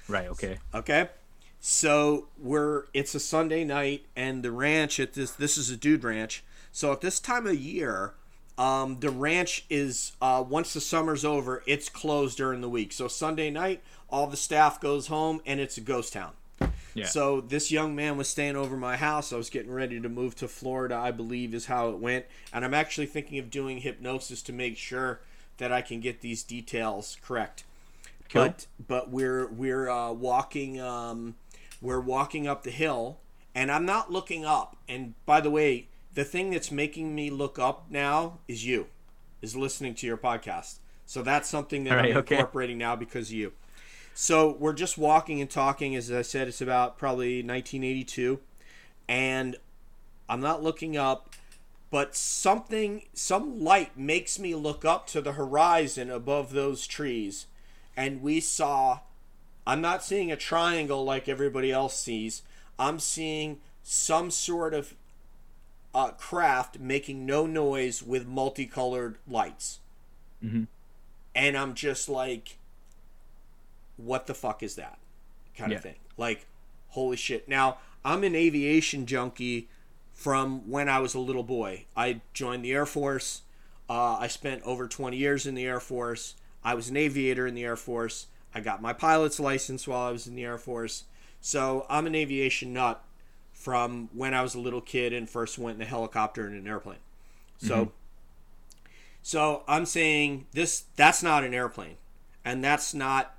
Right. 0.09 0.27
Okay. 0.27 0.57
Okay. 0.75 1.07
So 1.61 2.27
we're 2.37 2.87
it's 2.93 3.15
a 3.15 3.21
Sunday 3.21 3.63
night, 3.63 4.05
and 4.17 4.43
the 4.43 4.51
ranch 4.51 4.99
at 4.99 5.13
this 5.13 5.31
this 5.31 5.57
is 5.57 5.69
a 5.69 5.77
dude 5.77 6.03
ranch. 6.03 6.43
So 6.73 6.91
at 6.91 6.99
this 6.99 7.21
time 7.21 7.47
of 7.47 7.55
year, 7.55 8.15
um, 8.59 8.99
the 8.99 9.09
ranch 9.09 9.65
is 9.69 10.11
uh, 10.21 10.43
once 10.47 10.73
the 10.73 10.81
summer's 10.81 11.23
over, 11.23 11.63
it's 11.65 11.87
closed 11.87 12.37
during 12.37 12.59
the 12.59 12.69
week. 12.69 12.91
So 12.91 13.07
Sunday 13.07 13.49
night, 13.49 13.81
all 14.09 14.27
the 14.27 14.37
staff 14.37 14.81
goes 14.81 15.07
home, 15.07 15.41
and 15.45 15.61
it's 15.61 15.77
a 15.77 15.81
ghost 15.81 16.13
town. 16.13 16.33
Yeah. 16.93 17.05
So 17.05 17.39
this 17.39 17.71
young 17.71 17.95
man 17.95 18.17
was 18.17 18.27
staying 18.27 18.57
over 18.57 18.75
my 18.75 18.97
house. 18.97 19.31
I 19.31 19.37
was 19.37 19.49
getting 19.49 19.71
ready 19.71 20.01
to 20.01 20.09
move 20.09 20.35
to 20.37 20.47
Florida, 20.49 20.95
I 20.95 21.11
believe 21.11 21.53
is 21.53 21.67
how 21.67 21.89
it 21.89 21.99
went. 21.99 22.25
And 22.51 22.65
I'm 22.65 22.73
actually 22.73 23.07
thinking 23.07 23.39
of 23.39 23.49
doing 23.49 23.77
hypnosis 23.77 24.41
to 24.43 24.53
make 24.53 24.75
sure 24.75 25.21
that 25.57 25.71
I 25.71 25.81
can 25.81 26.01
get 26.01 26.19
these 26.19 26.43
details 26.43 27.17
correct. 27.23 27.63
Cool. 28.29 28.43
But 28.43 28.67
but 28.85 29.09
we're 29.09 29.47
we're 29.47 29.89
uh, 29.89 30.11
walking 30.11 30.81
um, 30.81 31.35
we're 31.81 32.01
walking 32.01 32.47
up 32.47 32.63
the 32.63 32.71
hill 32.71 33.19
and 33.55 33.71
I'm 33.71 33.85
not 33.85 34.11
looking 34.11 34.45
up. 34.45 34.75
And 34.87 35.13
by 35.25 35.41
the 35.41 35.49
way, 35.49 35.87
the 36.19 36.25
thing 36.25 36.49
that's 36.49 36.69
making 36.69 37.15
me 37.15 37.29
look 37.29 37.57
up 37.57 37.85
now 37.89 38.39
is 38.45 38.65
you. 38.65 38.87
Is 39.41 39.55
listening 39.55 39.95
to 39.95 40.05
your 40.05 40.17
podcast. 40.17 40.79
So 41.05 41.21
that's 41.21 41.47
something 41.47 41.85
that 41.85 41.95
right, 41.95 42.11
I'm 42.11 42.17
okay. 42.17 42.35
incorporating 42.35 42.77
now 42.77 42.97
because 42.97 43.29
of 43.29 43.35
you. 43.35 43.53
So 44.13 44.57
we're 44.59 44.73
just 44.73 44.97
walking 44.97 45.39
and 45.39 45.49
talking. 45.49 45.95
As 45.95 46.11
I 46.11 46.23
said, 46.23 46.49
it's 46.49 46.59
about 46.59 46.97
probably 46.97 47.37
1982, 47.37 48.37
and 49.07 49.55
I'm 50.27 50.41
not 50.41 50.61
looking 50.61 50.97
up, 50.97 51.35
but 51.89 52.17
something, 52.17 53.03
some 53.13 53.63
light 53.63 53.97
makes 53.97 54.37
me 54.37 54.55
look 54.55 54.83
up 54.83 55.07
to 55.07 55.21
the 55.21 55.31
horizon 55.31 56.11
above 56.11 56.51
those 56.51 56.85
trees, 56.85 57.47
and 57.95 58.21
we 58.21 58.41
saw. 58.41 58.99
I'm 59.65 59.79
not 59.79 60.03
seeing 60.03 60.33
a 60.33 60.35
triangle 60.35 61.05
like 61.05 61.29
everybody 61.29 61.71
else 61.71 61.97
sees. 61.97 62.41
I'm 62.77 62.99
seeing 62.99 63.61
some 63.83 64.31
sort 64.31 64.73
of 64.73 64.95
uh, 65.93 66.11
craft 66.11 66.79
making 66.79 67.25
no 67.25 67.45
noise 67.45 68.03
with 68.03 68.27
multicolored 68.27 69.17
lights. 69.27 69.79
Mhm. 70.43 70.67
And 71.35 71.57
I'm 71.57 71.73
just 71.73 72.07
like, 72.09 72.57
what 73.97 74.27
the 74.27 74.33
fuck 74.33 74.63
is 74.63 74.75
that? 74.75 74.97
Kind 75.57 75.71
Yeah. 75.71 75.77
of 75.77 75.83
thing. 75.83 75.95
Like, 76.17 76.45
holy 76.89 77.17
shit. 77.17 77.47
Now, 77.47 77.79
I'm 78.05 78.23
an 78.23 78.35
aviation 78.35 79.05
junkie 79.05 79.67
from 80.13 80.69
when 80.69 80.87
I 80.89 80.99
was 80.99 81.13
a 81.13 81.19
little 81.19 81.43
boy. 81.43 81.85
I 81.95 82.21
joined 82.33 82.63
the 82.63 82.71
Air 82.71 82.85
Force. 82.85 83.41
Uh, 83.89 84.17
I 84.17 84.27
spent 84.27 84.61
over 84.63 84.87
20 84.87 85.17
years 85.17 85.45
in 85.45 85.55
the 85.55 85.65
Air 85.65 85.79
Force. 85.79 86.35
I 86.63 86.73
was 86.75 86.89
an 86.89 86.97
aviator 86.97 87.47
in 87.47 87.55
the 87.55 87.63
Air 87.63 87.75
Force. 87.77 88.27
I 88.53 88.59
got 88.61 88.81
my 88.81 88.93
pilot's 88.93 89.39
license 89.39 89.87
while 89.87 90.07
I 90.07 90.11
was 90.11 90.27
in 90.27 90.35
the 90.35 90.43
Air 90.43 90.57
Force. 90.57 91.05
So 91.41 91.85
I'm 91.89 92.05
an 92.05 92.15
aviation 92.15 92.73
nut 92.73 93.03
from 93.59 94.07
when 94.13 94.33
I 94.33 94.41
was 94.41 94.55
a 94.55 94.59
little 94.59 94.79
kid 94.79 95.11
and 95.11 95.29
first 95.29 95.59
went 95.59 95.75
in 95.75 95.81
a 95.81 95.85
helicopter 95.85 96.47
and 96.47 96.55
an 96.55 96.65
airplane. 96.65 96.99
So 97.57 97.75
mm-hmm. 97.75 98.89
so 99.21 99.63
I'm 99.67 99.85
saying 99.85 100.47
this 100.53 100.85
that's 100.95 101.21
not 101.21 101.43
an 101.43 101.53
airplane. 101.53 101.97
And 102.45 102.63
that's 102.63 102.93
not 102.93 103.35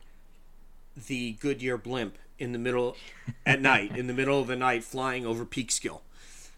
the 1.07 1.33
Goodyear 1.41 1.79
blimp 1.79 2.19
in 2.39 2.53
the 2.53 2.59
middle 2.59 2.97
at 3.47 3.61
night, 3.63 3.97
in 3.97 4.07
the 4.07 4.13
middle 4.13 4.39
of 4.39 4.47
the 4.47 4.57
night 4.57 4.85
flying 4.85 5.25
over 5.25 5.47
Peekskill. 5.47 6.03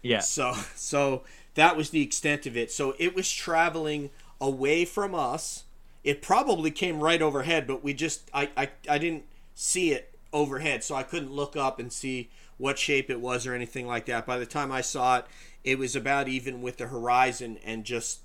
Yeah. 0.01 0.19
So 0.19 0.53
so 0.75 1.23
that 1.55 1.77
was 1.77 1.91
the 1.91 2.01
extent 2.01 2.45
of 2.45 2.57
it. 2.57 2.69
So 2.69 2.95
it 2.99 3.15
was 3.15 3.31
traveling 3.31 4.09
away 4.41 4.83
from 4.83 5.15
us. 5.15 5.63
It 6.03 6.21
probably 6.21 6.69
came 6.69 6.99
right 6.99 7.21
overhead, 7.21 7.65
but 7.65 7.81
we 7.81 7.93
just 7.93 8.29
I, 8.33 8.49
I, 8.57 8.69
I 8.89 8.97
didn't 8.97 9.23
see 9.55 9.93
it 9.93 10.13
overhead, 10.33 10.83
so 10.83 10.95
I 10.95 11.03
couldn't 11.03 11.31
look 11.31 11.55
up 11.55 11.79
and 11.79 11.93
see 11.93 12.29
what 12.63 12.79
shape 12.79 13.09
it 13.09 13.19
was 13.19 13.45
or 13.45 13.53
anything 13.53 13.85
like 13.85 14.05
that. 14.05 14.25
By 14.25 14.39
the 14.39 14.45
time 14.45 14.71
I 14.71 14.79
saw 14.79 15.17
it, 15.17 15.25
it 15.65 15.77
was 15.77 15.97
about 15.97 16.29
even 16.29 16.61
with 16.61 16.77
the 16.77 16.87
horizon 16.87 17.57
and 17.65 17.83
just 17.83 18.19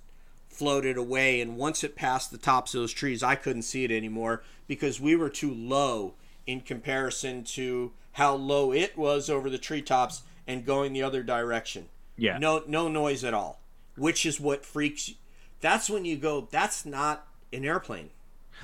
floated 0.48 0.96
away 0.96 1.40
and 1.40 1.56
once 1.56 1.82
it 1.82 1.96
passed 1.96 2.30
the 2.30 2.38
tops 2.38 2.72
of 2.72 2.80
those 2.80 2.92
trees 2.92 3.22
I 3.22 3.34
couldn't 3.34 3.62
see 3.62 3.82
it 3.84 3.90
anymore 3.90 4.42
because 4.68 5.00
we 5.00 5.16
were 5.16 5.28
too 5.28 5.52
low 5.52 6.14
in 6.46 6.60
comparison 6.60 7.42
to 7.44 7.92
how 8.12 8.34
low 8.36 8.72
it 8.72 8.96
was 8.96 9.28
over 9.28 9.50
the 9.50 9.58
treetops 9.58 10.22
and 10.46 10.64
going 10.64 10.92
the 10.92 11.02
other 11.02 11.22
direction. 11.24 11.86
Yeah. 12.16 12.38
No 12.38 12.62
no 12.66 12.86
noise 12.88 13.24
at 13.24 13.34
all. 13.34 13.60
Which 13.96 14.24
is 14.24 14.38
what 14.40 14.64
freaks 14.64 15.08
you. 15.08 15.14
That's 15.60 15.90
when 15.90 16.04
you 16.04 16.16
go 16.16 16.46
that's 16.48 16.86
not 16.86 17.26
an 17.52 17.64
airplane. 17.64 18.10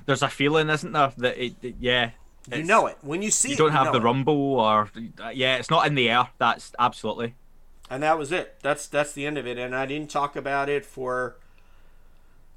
There's 0.06 0.22
a 0.22 0.28
feeling, 0.28 0.70
isn't 0.70 0.92
there, 0.92 1.12
that 1.18 1.36
it, 1.44 1.54
it- 1.62 1.76
yeah. 1.80 2.10
You 2.48 2.52
it's- 2.54 2.66
know 2.66 2.86
it. 2.86 2.98
When 3.02 3.22
you 3.22 3.30
see 3.30 3.50
You 3.50 3.56
don't 3.56 3.72
have 3.72 3.86
know 3.86 3.92
the 3.92 3.98
it. 3.98 4.02
rumble 4.04 4.58
or 4.60 4.90
yeah, 5.32 5.56
it's 5.56 5.70
not 5.70 5.86
in 5.86 5.94
the 5.94 6.10
air. 6.10 6.28
That's 6.38 6.72
absolutely. 6.78 7.34
and 7.90 8.02
that 8.02 8.18
was 8.18 8.32
it. 8.32 8.56
That's 8.62 8.86
that's 8.86 9.12
the 9.12 9.26
end 9.26 9.38
of 9.38 9.46
it. 9.46 9.58
And 9.58 9.74
I 9.74 9.86
didn't 9.86 10.10
talk 10.10 10.36
about 10.36 10.68
it 10.68 10.84
for 10.84 11.36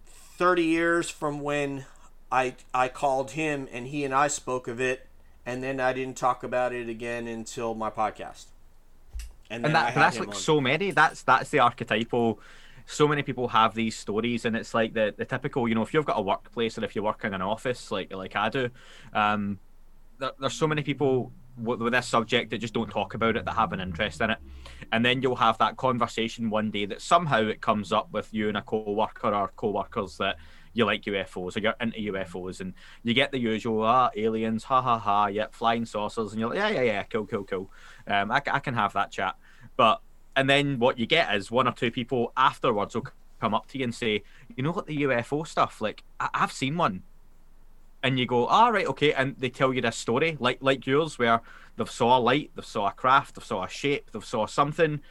thirty 0.05 0.63
years 0.63 1.09
from 1.09 1.39
when 1.41 1.85
I 2.31 2.55
I 2.73 2.87
called 2.89 3.31
him 3.31 3.67
and 3.71 3.87
he 3.87 4.03
and 4.03 4.13
I 4.13 4.27
spoke 4.27 4.67
of 4.67 4.79
it, 4.81 5.07
and 5.45 5.63
then 5.63 5.79
I 5.79 5.93
didn't 5.93 6.17
talk 6.17 6.43
about 6.43 6.73
it 6.73 6.89
again 6.89 7.27
until 7.27 7.73
my 7.73 7.89
podcast. 7.89 8.45
And, 9.49 9.65
and 9.65 9.73
that, 9.75 9.95
that's 9.95 10.19
like 10.19 10.29
on. 10.29 10.33
so 10.35 10.59
many. 10.59 10.91
That's 10.91 11.21
that's 11.23 11.49
the 11.49 11.59
archetypal. 11.59 12.39
So 12.89 13.07
many 13.07 13.21
people 13.21 13.49
have 13.49 13.73
these 13.75 13.97
stories, 13.97 14.45
and 14.45 14.55
it's 14.55 14.73
like 14.73 14.93
the, 14.93 15.13
the 15.15 15.25
typical. 15.25 15.67
You 15.67 15.75
know, 15.75 15.81
if 15.81 15.93
you've 15.93 16.05
got 16.05 16.17
a 16.17 16.21
workplace 16.21 16.77
or 16.77 16.83
if 16.85 16.95
you 16.95 17.03
work 17.03 17.23
in 17.23 17.33
an 17.33 17.41
office, 17.41 17.91
like 17.91 18.13
like 18.13 18.35
I 18.35 18.49
do, 18.49 18.69
um, 19.13 19.59
there, 20.19 20.31
there's 20.39 20.53
so 20.53 20.67
many 20.67 20.81
people 20.83 21.31
with, 21.57 21.81
with 21.81 21.93
this 21.93 22.07
subject 22.07 22.51
that 22.51 22.59
just 22.59 22.73
don't 22.73 22.89
talk 22.89 23.13
about 23.13 23.35
it 23.35 23.45
that 23.45 23.53
have 23.53 23.73
an 23.73 23.79
interest 23.79 24.21
in 24.21 24.29
it, 24.29 24.37
and 24.91 25.05
then 25.05 25.21
you'll 25.21 25.35
have 25.35 25.57
that 25.59 25.77
conversation 25.77 26.49
one 26.49 26.71
day 26.71 26.85
that 26.85 27.01
somehow 27.01 27.41
it 27.41 27.61
comes 27.61 27.91
up 27.91 28.11
with 28.11 28.33
you 28.33 28.47
and 28.47 28.57
a 28.57 28.61
co-worker 28.61 29.33
or 29.33 29.51
co-workers 29.55 30.17
that 30.17 30.37
you 30.73 30.85
like 30.85 31.03
UFOs 31.03 31.57
or 31.57 31.59
you're 31.59 31.73
into 31.81 32.11
UFOs, 32.13 32.61
and 32.61 32.73
you 33.03 33.13
get 33.13 33.31
the 33.31 33.39
usual 33.39 33.83
ah 33.83 34.09
aliens, 34.15 34.63
ha 34.63 34.81
ha 34.81 34.99
ha, 34.99 35.27
yep, 35.27 35.53
flying 35.53 35.85
saucers, 35.85 36.31
and 36.31 36.39
you're 36.39 36.49
like 36.49 36.59
yeah 36.59 36.69
yeah 36.69 36.81
yeah, 36.81 37.03
cool 37.03 37.25
cool 37.25 37.43
cool. 37.43 37.71
Um, 38.07 38.31
I, 38.31 38.41
I 38.51 38.59
can 38.59 38.75
have 38.75 38.93
that 38.93 39.11
chat, 39.11 39.35
but 39.75 40.01
and 40.35 40.47
then 40.47 40.77
what 40.77 40.99
you 40.99 41.07
get 41.07 41.33
is 41.35 41.49
one 41.49 41.67
or 41.67 41.71
two 41.73 41.89
people 41.89 42.31
afterwards 42.37 42.93
will 42.93 43.07
come 43.39 43.53
up 43.55 43.67
to 43.67 43.77
you 43.77 43.83
and 43.83 43.93
say, 43.93 44.23
you 44.55 44.63
know 44.63 44.71
what 44.71 44.85
the 44.85 44.97
UFO 45.03 45.45
stuff, 45.47 45.81
like 45.81 46.03
I- 46.19 46.29
I've 46.33 46.51
seen 46.51 46.77
one, 46.77 47.03
and 48.07 48.17
you 48.17 48.25
go, 48.25 48.47
ah 48.47 48.69
right, 48.69 48.87
okay, 48.87 49.11
and 49.11 49.35
they 49.37 49.49
tell 49.49 49.73
you 49.73 49.81
this 49.81 49.97
story 49.97 50.37
like 50.39 50.59
like 50.61 50.87
yours 50.87 51.19
where 51.19 51.41
they've 51.75 51.91
saw 51.91 52.17
a 52.17 52.19
light, 52.19 52.51
they've 52.55 52.65
saw 52.65 52.87
a 52.87 52.91
craft, 52.91 53.35
they've 53.35 53.43
saw 53.43 53.65
a 53.65 53.69
shape, 53.69 54.09
they've 54.11 54.23
saw 54.23 54.45
something, 54.45 55.01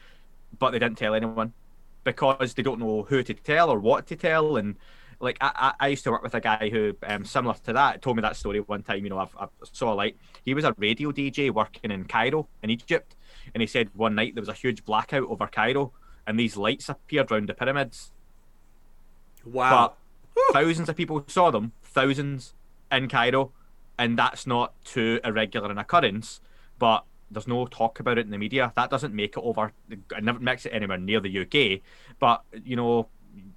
but 0.57 0.71
they 0.71 0.79
didn't 0.79 0.97
tell 0.97 1.13
anyone 1.13 1.53
because 2.03 2.55
they 2.55 2.63
don't 2.63 2.79
know 2.79 3.03
who 3.03 3.21
to 3.21 3.35
tell 3.35 3.69
or 3.69 3.79
what 3.79 4.07
to 4.07 4.15
tell 4.15 4.57
and 4.57 4.77
like 5.19 5.37
I, 5.41 5.51
I 5.55 5.85
I 5.85 5.87
used 5.89 6.03
to 6.05 6.11
work 6.11 6.23
with 6.23 6.33
a 6.33 6.39
guy 6.39 6.69
who 6.71 6.97
um, 7.03 7.23
similar 7.23 7.55
to 7.65 7.73
that 7.73 8.01
told 8.01 8.15
me 8.15 8.21
that 8.21 8.35
story 8.35 8.61
one 8.61 8.81
time 8.81 9.03
you 9.03 9.11
know 9.11 9.19
I've, 9.19 9.35
I 9.39 9.47
saw 9.71 9.93
a 9.93 9.95
light. 9.95 10.17
He 10.43 10.55
was 10.55 10.63
a 10.63 10.73
radio 10.77 11.11
DJ 11.11 11.51
working 11.51 11.91
in 11.91 12.05
Cairo 12.05 12.47
in 12.63 12.71
Egypt 12.71 13.15
and 13.53 13.61
he 13.61 13.67
said 13.67 13.89
one 13.93 14.15
night 14.15 14.33
there 14.33 14.41
was 14.41 14.49
a 14.49 14.53
huge 14.53 14.85
blackout 14.85 15.27
over 15.29 15.45
Cairo 15.45 15.91
and 16.25 16.39
these 16.39 16.57
lights 16.57 16.89
appeared 16.89 17.31
around 17.31 17.47
the 17.47 17.53
pyramids. 17.53 18.11
Wow. 19.45 19.93
but 20.35 20.53
thousands 20.53 20.89
of 20.89 20.97
people 20.97 21.23
saw 21.27 21.51
them, 21.51 21.71
thousands 21.83 22.53
in 22.91 23.07
Cairo, 23.09 23.51
and 23.97 24.17
that's 24.17 24.45
not 24.47 24.73
too 24.83 25.19
irregular 25.23 25.71
an 25.71 25.77
occurrence. 25.77 26.41
But 26.79 27.03
there's 27.29 27.47
no 27.47 27.65
talk 27.65 27.99
about 27.99 28.17
it 28.17 28.25
in 28.25 28.31
the 28.31 28.37
media. 28.37 28.71
That 28.75 28.89
doesn't 28.89 29.13
make 29.13 29.35
it 29.37 29.41
over. 29.43 29.73
It 29.89 30.23
never 30.23 30.39
makes 30.39 30.65
it 30.65 30.69
anywhere 30.69 30.97
near 30.97 31.19
the 31.19 31.39
UK. 31.39 31.81
But 32.19 32.43
you 32.63 32.75
know, 32.75 33.07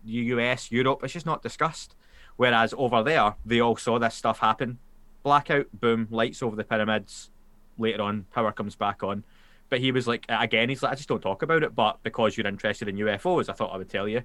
the 0.05 0.11
US, 0.11 0.71
Europe, 0.71 1.03
it's 1.05 1.13
just 1.13 1.27
not 1.27 1.43
discussed. 1.43 1.95
Whereas 2.37 2.75
over 2.77 3.03
there, 3.03 3.35
they 3.45 3.61
all 3.61 3.77
saw 3.77 3.99
this 3.99 4.15
stuff 4.15 4.39
happen. 4.39 4.79
Blackout, 5.23 5.67
boom, 5.79 6.09
lights 6.11 6.43
over 6.43 6.57
the 6.57 6.65
pyramids. 6.65 7.31
Later 7.77 8.03
on, 8.03 8.25
power 8.33 8.53
comes 8.53 8.75
back 8.75 9.03
on. 9.03 9.25
But 9.69 9.81
he 9.81 9.93
was 9.93 10.09
like, 10.09 10.25
again, 10.29 10.69
he's 10.69 10.83
like, 10.83 10.93
I 10.93 10.95
just 10.97 11.09
don't 11.09 11.21
talk 11.21 11.43
about 11.43 11.63
it. 11.63 11.75
But 11.75 12.03
because 12.03 12.37
you're 12.37 12.47
interested 12.47 12.89
in 12.89 12.97
UFOs, 12.97 13.49
I 13.49 13.53
thought 13.53 13.73
I 13.73 13.77
would 13.77 13.91
tell 13.91 14.09
you. 14.09 14.23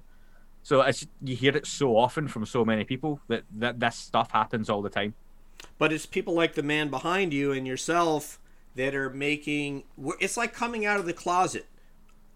So 0.66 0.80
it's 0.80 1.06
you 1.22 1.36
hear 1.36 1.56
it 1.56 1.64
so 1.64 1.96
often 1.96 2.26
from 2.26 2.44
so 2.44 2.64
many 2.64 2.82
people 2.82 3.20
that, 3.28 3.44
that 3.52 3.78
this 3.78 3.94
stuff 3.94 4.32
happens 4.32 4.68
all 4.68 4.82
the 4.82 4.90
time. 4.90 5.14
But 5.78 5.92
it's 5.92 6.06
people 6.06 6.34
like 6.34 6.54
the 6.54 6.62
man 6.64 6.90
behind 6.90 7.32
you 7.32 7.52
and 7.52 7.64
yourself 7.64 8.40
that 8.74 8.92
are 8.92 9.08
making. 9.08 9.84
It's 10.18 10.36
like 10.36 10.52
coming 10.52 10.84
out 10.84 10.98
of 10.98 11.06
the 11.06 11.12
closet. 11.12 11.66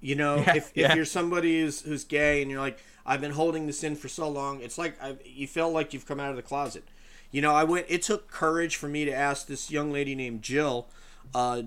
You 0.01 0.14
know, 0.14 0.37
yeah, 0.37 0.55
if, 0.55 0.71
yeah. 0.77 0.90
if 0.90 0.95
you're 0.95 1.07
somebody 1.07 1.61
who's 1.61 1.81
who's 1.81 2.05
gay 2.05 2.40
and 2.40 2.49
you're 2.49 2.61
like, 2.61 2.79
I've 3.05 3.21
been 3.21 3.33
holding 3.33 3.66
this 3.66 3.83
in 3.83 3.97
for 3.97 4.07
so 4.07 4.29
long, 4.29 4.61
it's 4.61 4.79
like 4.79 4.95
I've, 5.03 5.19
you 5.27 5.49
feel 5.49 5.73
like 5.73 5.93
you've 5.93 6.07
come 6.07 6.21
out 6.21 6.31
of 6.31 6.37
the 6.37 6.43
closet. 6.43 6.85
You 7.33 7.43
know, 7.43 7.53
I 7.53 7.64
went. 7.64 7.87
It 7.88 8.03
took 8.03 8.31
courage 8.31 8.77
for 8.77 8.87
me 8.87 9.05
to 9.07 9.12
ask 9.12 9.49
this 9.49 9.73
young 9.73 9.90
lady 9.90 10.14
named 10.14 10.43
Jill. 10.43 10.87
Uh, 11.35 11.62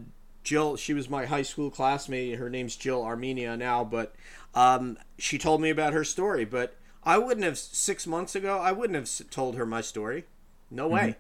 Jill, 0.45 0.77
she 0.77 0.93
was 0.93 1.09
my 1.09 1.25
high 1.25 1.41
school 1.41 1.69
classmate. 1.69 2.37
Her 2.37 2.49
name's 2.49 2.77
Jill 2.77 3.03
Armenia 3.03 3.57
now, 3.57 3.83
but 3.83 4.15
um, 4.53 4.97
she 5.17 5.37
told 5.37 5.61
me 5.61 5.69
about 5.69 5.93
her 5.93 6.03
story. 6.03 6.45
But 6.45 6.75
I 7.03 7.17
wouldn't 7.17 7.45
have 7.45 7.57
six 7.57 8.07
months 8.07 8.35
ago. 8.35 8.59
I 8.59 8.71
wouldn't 8.71 8.95
have 8.95 9.29
told 9.29 9.55
her 9.55 9.65
my 9.65 9.81
story. 9.81 10.25
No 10.69 10.87
way. 10.87 11.01
Mm-hmm. 11.01 11.19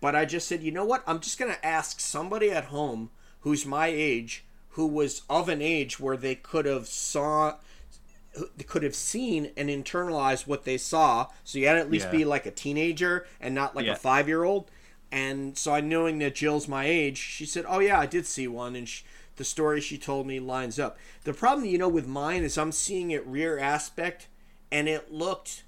But 0.00 0.14
I 0.14 0.24
just 0.24 0.46
said, 0.46 0.62
you 0.62 0.70
know 0.70 0.84
what? 0.84 1.02
I'm 1.06 1.20
just 1.20 1.38
going 1.38 1.52
to 1.52 1.66
ask 1.66 2.00
somebody 2.00 2.50
at 2.50 2.66
home 2.66 3.10
who's 3.40 3.66
my 3.66 3.88
age, 3.88 4.44
who 4.70 4.86
was 4.86 5.22
of 5.28 5.48
an 5.48 5.60
age 5.60 5.98
where 5.98 6.16
they 6.16 6.34
could 6.34 6.66
have 6.66 6.86
saw 6.86 7.56
could 8.66 8.82
have 8.84 8.94
seen 8.94 9.50
and 9.56 9.68
internalized 9.68 10.46
what 10.46 10.64
they 10.64 10.78
saw. 10.78 11.26
So 11.44 11.58
you 11.58 11.66
had 11.66 11.74
to 11.74 11.80
at 11.80 11.90
least 11.90 12.06
yeah. 12.06 12.18
be 12.18 12.24
like 12.24 12.46
a 12.46 12.50
teenager 12.50 13.26
and 13.40 13.54
not 13.54 13.74
like 13.74 13.86
yeah. 13.86 13.92
a 13.92 13.96
five 13.96 14.28
year 14.28 14.44
old. 14.44 14.70
And 15.10 15.56
so 15.56 15.72
I 15.72 15.80
knowing 15.80 16.18
that 16.18 16.34
Jill's 16.34 16.68
my 16.68 16.84
age, 16.84 17.16
she 17.16 17.46
said, 17.46 17.64
"Oh 17.66 17.78
yeah, 17.78 17.98
I 17.98 18.06
did 18.06 18.26
see 18.26 18.46
one," 18.46 18.76
and 18.76 18.88
she, 18.88 19.04
the 19.38 19.44
story 19.44 19.80
she 19.80 19.96
told 19.96 20.26
me 20.26 20.38
lines 20.38 20.78
up. 20.78 20.98
The 21.24 21.32
problem, 21.32 21.66
you 21.66 21.78
know, 21.78 21.88
with 21.88 22.06
mine 22.06 22.42
is 22.42 22.58
I'm 22.58 22.72
seeing 22.72 23.10
it 23.10 23.26
rear 23.26 23.58
aspect, 23.58 24.28
and 24.70 24.88
it 24.88 25.12
looked 25.12 25.64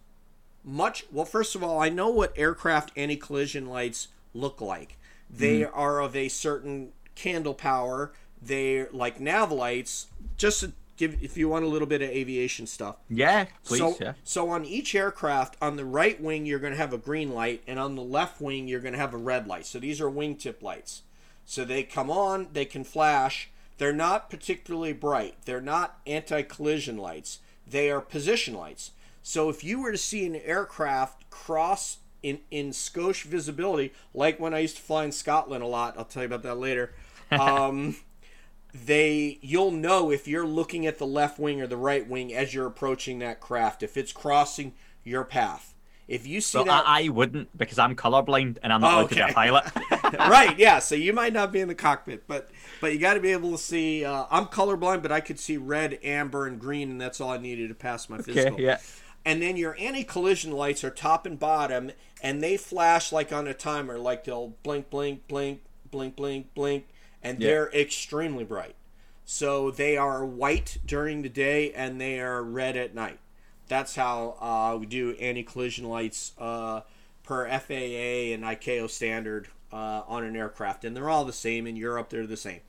much. 0.62 1.06
Well, 1.11 1.24
first 1.24 1.54
of 1.54 1.64
all, 1.64 1.80
I 1.80 1.88
know 1.88 2.11
what 2.11 2.33
aircraft 2.37 2.92
anti 2.96 3.16
collision 3.16 3.66
lights 3.66 4.09
look 4.35 4.61
like. 4.61 4.98
They 5.30 5.61
mm. 5.61 5.70
are 5.72 6.00
of 6.00 6.14
a 6.14 6.28
certain 6.28 6.92
candle 7.14 7.54
power. 7.54 8.12
They're 8.42 8.88
like 8.92 9.20
nav 9.20 9.50
lights. 9.50 10.09
Just 10.37 10.61
to 10.61 10.72
give 10.96 11.22
if 11.22 11.37
you 11.37 11.48
want 11.48 11.64
a 11.64 11.68
little 11.68 11.88
bit 11.88 12.02
of 12.02 12.11
aviation 12.11 12.66
stuff. 12.66 12.96
Yeah, 13.09 13.46
please. 13.64 13.78
So, 13.78 13.96
yeah. 14.00 14.12
so 14.24 14.50
on 14.50 14.64
each 14.64 14.94
aircraft, 14.94 15.56
on 15.62 15.76
the 15.76 15.85
right 15.85 16.20
wing 16.20 16.46
you're 16.46 16.59
going 16.59 16.72
to 16.72 16.78
have 16.78 16.92
a 16.92 16.98
green 16.98 17.33
light, 17.33 17.62
and 17.66 17.78
on 17.78 17.94
the 17.96 18.02
left 18.02 18.40
wing 18.40 18.68
you're 18.68 18.80
going 18.80 18.94
to 18.94 18.98
have 18.98 19.14
a 19.14 19.18
red 19.18 19.46
light. 19.46 19.66
So 19.66 19.78
these 19.78 20.00
are 20.00 20.11
wingtip 20.11 20.62
lights. 20.62 21.02
So 21.44 21.64
they 21.64 21.83
come 21.83 22.11
on, 22.11 22.48
they 22.52 22.64
can 22.64 22.85
flash. 22.85 23.50
They're 23.80 23.94
not 23.94 24.28
particularly 24.28 24.92
bright. 24.92 25.36
They're 25.46 25.62
not 25.62 26.00
anti-collision 26.06 26.98
lights. 26.98 27.38
They 27.66 27.90
are 27.90 28.02
position 28.02 28.52
lights. 28.52 28.90
So 29.22 29.48
if 29.48 29.64
you 29.64 29.80
were 29.80 29.90
to 29.90 29.96
see 29.96 30.26
an 30.26 30.36
aircraft 30.36 31.30
cross 31.30 31.96
in 32.22 32.40
in 32.50 32.74
Scotia 32.74 33.26
visibility, 33.26 33.94
like 34.12 34.38
when 34.38 34.52
I 34.52 34.58
used 34.58 34.76
to 34.76 34.82
fly 34.82 35.04
in 35.04 35.12
Scotland 35.12 35.64
a 35.64 35.66
lot, 35.66 35.94
I'll 35.96 36.04
tell 36.04 36.22
you 36.22 36.26
about 36.26 36.42
that 36.42 36.58
later. 36.58 36.92
Um, 37.32 37.94
they 38.74 39.38
you'll 39.40 39.70
know 39.70 40.10
if 40.10 40.26
you're 40.26 40.46
looking 40.46 40.84
at 40.84 40.98
the 40.98 41.06
left 41.06 41.38
wing 41.38 41.62
or 41.62 41.68
the 41.68 41.76
right 41.76 42.08
wing 42.08 42.34
as 42.34 42.52
you're 42.52 42.66
approaching 42.66 43.20
that 43.20 43.38
craft 43.38 43.84
if 43.84 43.96
it's 43.96 44.10
crossing 44.10 44.74
your 45.04 45.22
path 45.22 45.74
if 46.08 46.26
you 46.26 46.40
see 46.40 46.58
so 46.58 46.64
that 46.64 46.84
I, 46.88 47.04
I, 47.04 47.08
wouldn't 47.08 47.56
because 47.56 47.78
i'm 47.78 47.94
colorblind 47.94 48.58
and 48.64 48.72
i'm 48.72 48.80
not 48.80 48.94
oh, 48.94 49.04
okay. 49.04 49.20
a 49.20 49.32
pilot 49.32 49.64
right 50.18 50.58
yeah 50.58 50.80
so 50.80 50.96
you 50.96 51.12
might 51.12 51.32
not 51.32 51.52
be 51.52 51.60
in 51.60 51.68
the 51.68 51.74
cockpit 51.74 52.24
but 52.26 52.50
but 52.80 52.92
you 52.92 52.98
got 52.98 53.14
to 53.14 53.20
be 53.20 53.32
able 53.32 53.52
to 53.52 53.58
see 53.58 54.04
uh, 54.04 54.24
i'm 54.30 54.46
colorblind 54.46 55.02
but 55.02 55.12
i 55.12 55.20
could 55.20 55.38
see 55.38 55.56
red 55.56 55.98
amber 56.02 56.46
and 56.46 56.58
green 56.58 56.90
and 56.90 57.00
that's 57.00 57.20
all 57.20 57.30
i 57.30 57.38
needed 57.38 57.68
to 57.68 57.74
pass 57.74 58.08
my 58.08 58.18
physical 58.18 58.54
okay, 58.54 58.62
yeah 58.62 58.78
and 59.24 59.42
then 59.42 59.56
your 59.56 59.76
anti-collision 59.78 60.50
lights 60.50 60.82
are 60.82 60.90
top 60.90 61.26
and 61.26 61.38
bottom 61.38 61.90
and 62.22 62.42
they 62.42 62.56
flash 62.56 63.12
like 63.12 63.32
on 63.32 63.46
a 63.46 63.54
timer 63.54 63.98
like 63.98 64.24
they'll 64.24 64.54
blink 64.62 64.88
blink 64.90 65.26
blink 65.28 65.60
blink 65.90 66.16
blink 66.16 66.54
blink 66.54 66.86
and 67.22 67.40
yeah. 67.40 67.48
they're 67.48 67.70
extremely 67.72 68.44
bright. 68.44 68.74
So 69.24 69.70
they 69.70 69.96
are 69.96 70.24
white 70.24 70.78
during 70.84 71.22
the 71.22 71.28
day 71.28 71.72
and 71.72 72.00
they 72.00 72.20
are 72.20 72.42
red 72.42 72.76
at 72.76 72.94
night. 72.94 73.18
That's 73.68 73.94
how 73.94 74.36
uh, 74.40 74.76
we 74.78 74.86
do 74.86 75.12
anti-collision 75.12 75.88
lights 75.88 76.32
uh, 76.38 76.80
per 77.22 77.46
FAA 77.48 78.34
and 78.34 78.42
ICAO 78.42 78.90
standard 78.90 79.48
uh, 79.72 80.02
on 80.08 80.24
an 80.24 80.34
aircraft, 80.34 80.84
and 80.84 80.96
they're 80.96 81.08
all 81.08 81.24
the 81.24 81.32
same 81.32 81.68
in 81.68 81.76
Europe. 81.76 82.08
They're 82.08 82.26
the 82.26 82.36
same. 82.36 82.62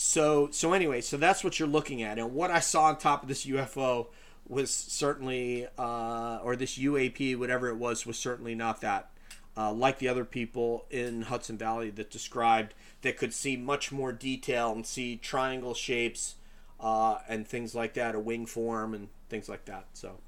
So 0.00 0.48
so 0.52 0.74
anyway, 0.74 1.00
so 1.00 1.16
that's 1.16 1.42
what 1.42 1.58
you're 1.58 1.66
looking 1.66 2.04
at, 2.04 2.20
and 2.20 2.32
what 2.32 2.52
I 2.52 2.60
saw 2.60 2.84
on 2.84 2.98
top 2.98 3.24
of 3.24 3.28
this 3.28 3.44
UFO 3.46 4.06
was 4.46 4.72
certainly, 4.72 5.66
uh, 5.76 6.38
or 6.40 6.54
this 6.54 6.78
UAP, 6.78 7.36
whatever 7.36 7.68
it 7.68 7.74
was, 7.74 8.06
was 8.06 8.16
certainly 8.16 8.54
not 8.54 8.80
that. 8.82 9.10
Uh, 9.56 9.72
like 9.72 9.98
the 9.98 10.06
other 10.06 10.24
people 10.24 10.86
in 10.88 11.22
Hudson 11.22 11.58
Valley 11.58 11.90
that 11.90 12.12
described 12.12 12.74
that 13.02 13.16
could 13.16 13.34
see 13.34 13.56
much 13.56 13.90
more 13.90 14.12
detail 14.12 14.70
and 14.70 14.86
see 14.86 15.16
triangle 15.16 15.74
shapes 15.74 16.36
uh, 16.78 17.18
and 17.28 17.44
things 17.48 17.74
like 17.74 17.94
that, 17.94 18.14
a 18.14 18.20
wing 18.20 18.46
form 18.46 18.94
and 18.94 19.08
things 19.28 19.48
like 19.48 19.64
that. 19.64 19.86
So. 19.94 20.20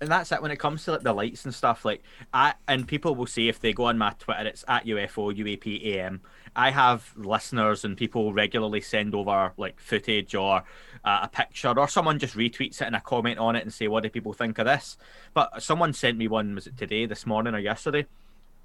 And 0.00 0.10
that's 0.10 0.32
it 0.32 0.40
when 0.40 0.52
it 0.52 0.58
comes 0.58 0.86
to 0.86 0.92
like 0.92 1.02
the 1.02 1.12
lights 1.12 1.44
and 1.44 1.54
stuff. 1.54 1.84
Like 1.84 2.02
I 2.32 2.54
and 2.66 2.88
people 2.88 3.14
will 3.14 3.26
say 3.26 3.48
if 3.48 3.60
they 3.60 3.74
go 3.74 3.84
on 3.84 3.98
my 3.98 4.14
Twitter, 4.18 4.46
it's 4.46 4.64
at 4.66 4.86
UFO 4.86 5.36
UAP 5.36 5.84
AM. 5.84 6.22
I 6.56 6.70
have 6.70 7.12
listeners 7.16 7.84
and 7.84 7.96
people 7.96 8.32
regularly 8.32 8.80
send 8.80 9.14
over 9.14 9.52
like 9.56 9.80
footage 9.80 10.34
or 10.34 10.62
uh, 11.04 11.20
a 11.22 11.28
picture, 11.28 11.72
or 11.78 11.88
someone 11.88 12.18
just 12.18 12.36
retweets 12.36 12.82
it 12.82 12.86
and 12.86 12.96
a 12.96 13.00
comment 13.00 13.38
on 13.38 13.56
it 13.56 13.62
and 13.62 13.72
say, 13.72 13.88
"What 13.88 14.02
do 14.02 14.10
people 14.10 14.32
think 14.32 14.58
of 14.58 14.66
this?" 14.66 14.96
But 15.32 15.62
someone 15.62 15.92
sent 15.92 16.18
me 16.18 16.28
one 16.28 16.54
was 16.54 16.66
it 16.66 16.76
today, 16.76 17.06
this 17.06 17.26
morning, 17.26 17.54
or 17.54 17.58
yesterday, 17.58 18.06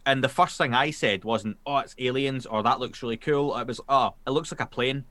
and 0.06 0.24
the 0.24 0.30
first 0.30 0.58
thing 0.58 0.74
I 0.74 0.92
said 0.92 1.24
wasn't, 1.24 1.58
"Oh, 1.66 1.78
it's 1.78 1.96
aliens," 1.98 2.46
or 2.46 2.64
"That 2.64 2.80
looks 2.80 3.02
really 3.02 3.18
cool." 3.18 3.58
It 3.58 3.68
was, 3.68 3.80
"Oh, 3.88 4.16
it 4.26 4.32
looks 4.32 4.52
like 4.52 4.62
a 4.62 4.66
plane," 4.66 5.06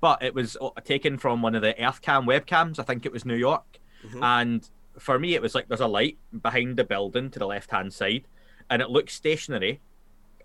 but 0.00 0.22
it 0.22 0.34
was 0.34 0.56
uh, 0.60 0.70
taken 0.84 1.18
from 1.18 1.42
one 1.42 1.54
of 1.54 1.62
the 1.62 1.74
EarthCam 1.74 2.26
webcams. 2.26 2.78
I 2.78 2.82
think 2.84 3.04
it 3.04 3.12
was 3.12 3.24
New 3.24 3.36
York, 3.36 3.78
mm-hmm. 4.04 4.22
and 4.22 4.68
for 4.98 5.18
me, 5.18 5.34
it 5.34 5.42
was 5.42 5.54
like 5.54 5.68
there's 5.68 5.80
a 5.80 5.86
light 5.86 6.18
behind 6.42 6.76
the 6.76 6.84
building 6.84 7.30
to 7.30 7.38
the 7.38 7.46
left 7.46 7.70
hand 7.70 7.92
side, 7.92 8.26
and 8.68 8.80
it 8.82 8.90
looks 8.90 9.14
stationary. 9.14 9.80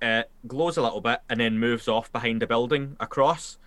Uh, 0.01 0.23
glows 0.47 0.77
a 0.77 0.81
little 0.81 1.01
bit 1.01 1.19
and 1.29 1.39
then 1.39 1.59
moves 1.59 1.87
off 1.87 2.11
behind 2.11 2.41
the 2.41 2.47
building 2.47 2.95
across. 2.99 3.57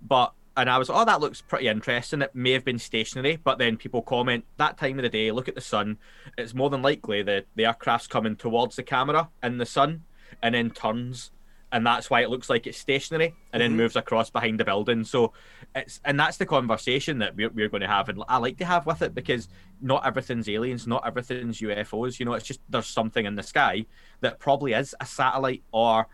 But 0.00 0.32
and 0.58 0.68
I 0.68 0.76
was, 0.76 0.90
oh, 0.90 1.04
that 1.04 1.20
looks 1.20 1.40
pretty 1.40 1.68
interesting. 1.68 2.20
It 2.20 2.34
may 2.34 2.50
have 2.50 2.64
been 2.64 2.80
stationary, 2.80 3.36
but 3.36 3.58
then 3.58 3.76
people 3.76 4.02
comment 4.02 4.44
that 4.56 4.76
time 4.76 4.98
of 4.98 5.04
the 5.04 5.08
day, 5.08 5.30
look 5.30 5.46
at 5.46 5.54
the 5.54 5.60
sun. 5.60 5.98
It's 6.36 6.52
more 6.52 6.68
than 6.68 6.82
likely 6.82 7.22
that 7.22 7.46
the 7.54 7.64
aircraft's 7.64 8.08
coming 8.08 8.34
towards 8.34 8.74
the 8.74 8.82
camera 8.82 9.28
in 9.40 9.58
the 9.58 9.66
sun 9.66 10.02
and 10.42 10.56
then 10.56 10.70
turns. 10.70 11.30
And 11.70 11.86
that's 11.86 12.08
why 12.08 12.22
it 12.22 12.30
looks 12.30 12.48
like 12.48 12.66
it's 12.66 12.78
stationary 12.78 13.26
and 13.26 13.34
mm-hmm. 13.34 13.58
then 13.58 13.76
moves 13.76 13.96
across 13.96 14.30
behind 14.30 14.58
the 14.58 14.64
building. 14.64 15.04
So 15.04 15.32
it's, 15.74 16.00
and 16.04 16.18
that's 16.18 16.38
the 16.38 16.46
conversation 16.46 17.18
that 17.18 17.36
we're, 17.36 17.50
we're 17.50 17.68
going 17.68 17.82
to 17.82 17.88
have. 17.88 18.08
And 18.08 18.22
I 18.28 18.38
like 18.38 18.56
to 18.58 18.64
have 18.64 18.86
with 18.86 19.02
it 19.02 19.14
because 19.14 19.48
not 19.80 20.06
everything's 20.06 20.48
aliens, 20.48 20.86
not 20.86 21.06
everything's 21.06 21.60
UFOs. 21.60 22.18
You 22.18 22.26
know, 22.26 22.32
it's 22.32 22.46
just 22.46 22.60
there's 22.70 22.86
something 22.86 23.26
in 23.26 23.34
the 23.34 23.42
sky 23.42 23.84
that 24.20 24.38
probably 24.38 24.72
is 24.72 24.94
a 25.00 25.06
satellite 25.06 25.62
or 25.72 26.08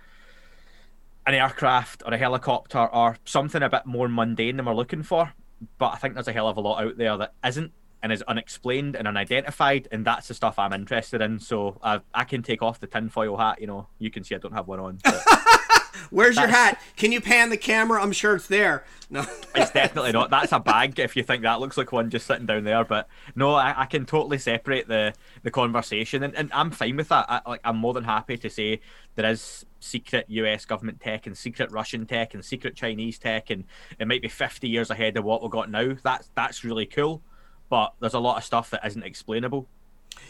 an 1.27 1.35
aircraft 1.35 2.03
or 2.05 2.13
a 2.13 2.19
helicopter 2.19 2.87
or 2.87 3.17
something 3.25 3.63
a 3.63 3.69
bit 3.69 3.87
more 3.87 4.09
mundane 4.09 4.57
than 4.57 4.67
we're 4.67 4.75
looking 4.75 5.03
for. 5.03 5.33
But 5.79 5.95
I 5.95 5.97
think 5.97 6.15
there's 6.15 6.29
a 6.29 6.33
hell 6.33 6.49
of 6.49 6.57
a 6.57 6.61
lot 6.61 6.85
out 6.85 6.99
there 6.99 7.17
that 7.17 7.33
isn't 7.45 7.73
and 8.05 8.13
is 8.13 8.23
unexplained 8.29 8.97
and 8.97 9.09
unidentified, 9.09 9.89
and 9.91 10.05
that's 10.05 10.29
the 10.29 10.35
stuff 10.35 10.59
I'm 10.59 10.75
interested 10.75 11.23
in. 11.23 11.41
So 11.41 11.81
I, 11.83 12.01
I 12.13 12.25
can 12.25 12.43
take 12.43 12.61
off 12.61 12.79
the 12.79 12.87
tinfoil 12.87 13.39
hat. 13.39 13.63
You 13.63 13.67
know, 13.67 13.87
you 13.99 14.11
can 14.11 14.23
see 14.23 14.35
I 14.35 14.39
don't 14.39 14.53
have 14.53 14.69
one 14.69 14.79
on. 14.79 14.99
Where's 16.11 16.37
your 16.37 16.49
hat? 16.49 16.79
Can 16.97 17.13
you 17.13 17.23
pan 17.23 17.49
the 17.49 17.57
camera? 17.57 18.03
I'm 18.03 18.13
sure 18.13 18.37
it's 18.37 18.47
there. 18.47 18.85
No, 19.09 19.25
it's 19.55 19.71
definitely 19.71 20.13
not. 20.13 20.29
That's 20.29 20.53
a 20.53 20.61
bag. 20.61 20.99
If 20.99 21.17
you 21.17 21.23
think 21.23 21.45
that 21.45 21.61
looks 21.61 21.79
like 21.79 21.93
one 21.93 22.11
just 22.11 22.27
sitting 22.27 22.45
down 22.45 22.65
there, 22.65 22.85
but 22.85 23.09
no, 23.35 23.55
I, 23.55 23.83
I 23.83 23.87
can 23.87 24.05
totally 24.05 24.37
separate 24.37 24.87
the 24.87 25.15
the 25.43 25.51
conversation, 25.51 26.23
and, 26.23 26.35
and 26.35 26.53
I'm 26.53 26.73
fine 26.73 26.97
with 26.97 27.09
that. 27.09 27.25
I, 27.31 27.41
like 27.49 27.63
I'm 27.65 27.79
more 27.79 27.95
than 27.95 28.05
happy 28.05 28.37
to 28.37 28.51
say 28.51 28.81
there 29.15 29.31
is 29.31 29.65
secret 29.81 30.27
US 30.29 30.67
government 30.67 31.01
tech 31.01 31.27
and 31.27 31.39
secret 31.39 31.73
Russian 31.73 32.05
tech 32.05 32.35
and 32.35 32.45
secret 32.45 32.77
Chinese 32.77 33.19
tech, 33.19 33.49
and 33.49 33.65
it 33.99 34.07
might 34.07 34.21
be 34.21 34.29
50 34.29 34.69
years 34.69 34.91
ahead 34.91 35.17
of 35.17 35.25
what 35.25 35.41
we've 35.41 35.51
got 35.51 35.71
now. 35.71 35.97
That's 36.03 36.29
that's 36.35 36.65
really 36.65 36.85
cool, 36.85 37.23
but 37.69 37.95
there's 38.01 38.15
a 38.15 38.21
lot 38.21 38.37
of 38.37 38.45
stuff 38.45 38.71
that 38.71 38.85
isn't 38.87 39.03
explainable. 39.03 39.67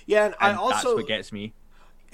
Yeah, 0.07 0.27
and, 0.27 0.35
and 0.41 0.57
I 0.57 0.61
also 0.61 0.75
that's 0.75 0.95
what 0.95 1.07
gets 1.07 1.33
me 1.33 1.53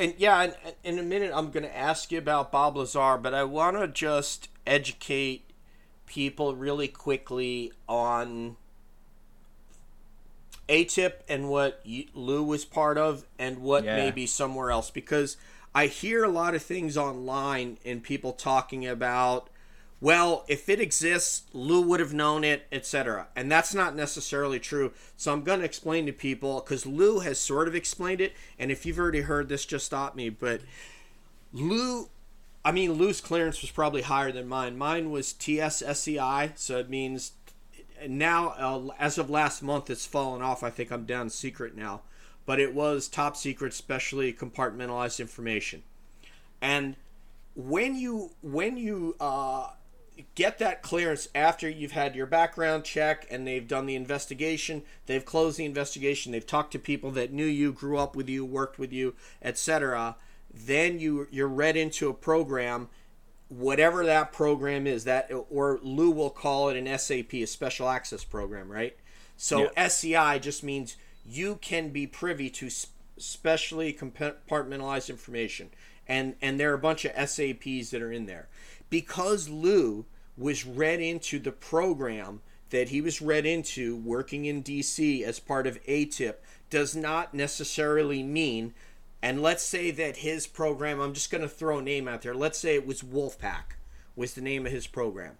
and 0.00 0.14
yeah, 0.16 0.40
and, 0.42 0.54
in 0.82 0.98
a 0.98 1.02
minute 1.02 1.30
I'm 1.34 1.50
going 1.50 1.62
to 1.62 1.76
ask 1.76 2.10
you 2.10 2.18
about 2.18 2.50
Bob 2.50 2.76
Lazar, 2.76 3.18
but 3.18 3.34
I 3.34 3.44
want 3.44 3.76
to 3.76 3.86
just 3.86 4.48
educate 4.66 5.44
people 6.06 6.56
really 6.56 6.88
quickly 6.88 7.72
on 7.86 8.56
AATIP 10.68 11.12
and 11.28 11.50
what 11.50 11.84
Lou 12.14 12.42
was 12.42 12.64
part 12.64 12.96
of 12.96 13.26
and 13.38 13.58
what 13.58 13.84
yeah. 13.84 13.96
maybe 13.96 14.26
somewhere 14.26 14.70
else 14.70 14.90
because 14.90 15.36
I 15.74 15.86
hear 15.86 16.24
a 16.24 16.28
lot 16.28 16.54
of 16.54 16.62
things 16.62 16.96
online 16.96 17.78
and 17.84 18.02
people 18.02 18.32
talking 18.32 18.86
about 18.86 19.50
well, 20.00 20.44
if 20.48 20.68
it 20.68 20.80
exists, 20.80 21.42
Lou 21.52 21.82
would 21.82 22.00
have 22.00 22.14
known 22.14 22.42
it, 22.42 22.66
etc. 22.72 23.28
And 23.36 23.52
that's 23.52 23.74
not 23.74 23.94
necessarily 23.94 24.58
true. 24.58 24.92
So 25.16 25.32
I'm 25.32 25.42
going 25.42 25.58
to 25.58 25.64
explain 25.64 26.06
to 26.06 26.12
people 26.12 26.60
because 26.60 26.86
Lou 26.86 27.18
has 27.20 27.38
sort 27.38 27.68
of 27.68 27.74
explained 27.74 28.22
it. 28.22 28.32
And 28.58 28.70
if 28.70 28.86
you've 28.86 28.98
already 28.98 29.20
heard 29.22 29.48
this, 29.48 29.66
just 29.66 29.84
stop 29.84 30.16
me. 30.16 30.30
But 30.30 30.62
Lou, 31.52 32.08
I 32.64 32.72
mean, 32.72 32.94
Lou's 32.94 33.20
clearance 33.20 33.60
was 33.60 33.70
probably 33.70 34.02
higher 34.02 34.32
than 34.32 34.48
mine. 34.48 34.78
Mine 34.78 35.10
was 35.10 35.34
TSSCI, 35.34 36.52
so 36.56 36.78
it 36.78 36.88
means 36.88 37.32
now, 38.08 38.48
uh, 38.48 38.94
as 38.98 39.18
of 39.18 39.28
last 39.28 39.62
month, 39.62 39.90
it's 39.90 40.06
fallen 40.06 40.40
off. 40.40 40.62
I 40.62 40.70
think 40.70 40.90
I'm 40.90 41.04
down 41.04 41.28
secret 41.28 41.76
now. 41.76 42.02
But 42.46 42.58
it 42.58 42.74
was 42.74 43.06
top 43.06 43.36
secret, 43.36 43.74
specially 43.74 44.32
compartmentalized 44.32 45.20
information. 45.20 45.82
And 46.62 46.96
when 47.54 47.96
you 47.96 48.30
when 48.42 48.76
you 48.76 49.16
uh, 49.20 49.70
get 50.34 50.58
that 50.58 50.82
clearance 50.82 51.28
after 51.34 51.68
you've 51.68 51.92
had 51.92 52.14
your 52.14 52.26
background 52.26 52.84
check 52.84 53.26
and 53.30 53.46
they've 53.46 53.66
done 53.66 53.86
the 53.86 53.94
investigation, 53.94 54.82
they've 55.06 55.24
closed 55.24 55.58
the 55.58 55.64
investigation, 55.64 56.32
they've 56.32 56.46
talked 56.46 56.72
to 56.72 56.78
people 56.78 57.10
that 57.12 57.32
knew 57.32 57.44
you, 57.44 57.72
grew 57.72 57.98
up 57.98 58.16
with 58.16 58.28
you, 58.28 58.44
worked 58.44 58.78
with 58.78 58.92
you, 58.92 59.14
etc. 59.42 60.16
Then 60.52 60.98
you 60.98 61.28
you're 61.30 61.48
read 61.48 61.76
into 61.76 62.08
a 62.08 62.14
program, 62.14 62.88
whatever 63.48 64.04
that 64.04 64.32
program 64.32 64.86
is. 64.86 65.04
That 65.04 65.30
or 65.50 65.78
Lou 65.82 66.10
will 66.10 66.30
call 66.30 66.68
it 66.68 66.76
an 66.76 66.98
SAP, 66.98 67.34
a 67.34 67.46
special 67.46 67.88
access 67.88 68.24
program, 68.24 68.70
right? 68.70 68.96
So 69.36 69.64
yeah. 69.64 69.86
SCI 69.86 70.38
just 70.38 70.62
means 70.62 70.96
you 71.24 71.56
can 71.60 71.90
be 71.90 72.06
privy 72.06 72.50
to 72.50 72.68
specially 73.16 73.92
compartmentalized 73.92 75.08
information, 75.08 75.70
and 76.08 76.34
and 76.42 76.58
there 76.58 76.72
are 76.72 76.74
a 76.74 76.78
bunch 76.78 77.04
of 77.04 77.12
SAPs 77.28 77.90
that 77.90 78.02
are 78.02 78.12
in 78.12 78.26
there 78.26 78.48
because 78.90 79.48
Lou 79.48 80.04
was 80.36 80.66
read 80.66 81.00
into 81.00 81.38
the 81.38 81.52
program 81.52 82.40
that 82.70 82.88
he 82.88 83.00
was 83.00 83.20
read 83.20 83.46
into 83.46 83.96
working 83.96 84.44
in 84.44 84.62
DC 84.62 85.22
as 85.22 85.40
part 85.40 85.66
of 85.66 85.82
AATIP 85.84 86.34
does 86.70 86.94
not 86.94 87.34
necessarily 87.34 88.22
mean 88.22 88.72
and 89.22 89.42
let's 89.42 89.62
say 89.62 89.90
that 89.90 90.18
his 90.18 90.46
program 90.46 91.00
I'm 91.00 91.12
just 91.12 91.30
going 91.30 91.42
to 91.42 91.48
throw 91.48 91.78
a 91.78 91.82
name 91.82 92.08
out 92.08 92.22
there. 92.22 92.34
Let's 92.34 92.58
say 92.58 92.74
it 92.74 92.86
was 92.86 93.02
Wolfpack 93.02 93.74
was 94.16 94.34
the 94.34 94.40
name 94.40 94.66
of 94.66 94.72
his 94.72 94.86
program. 94.86 95.36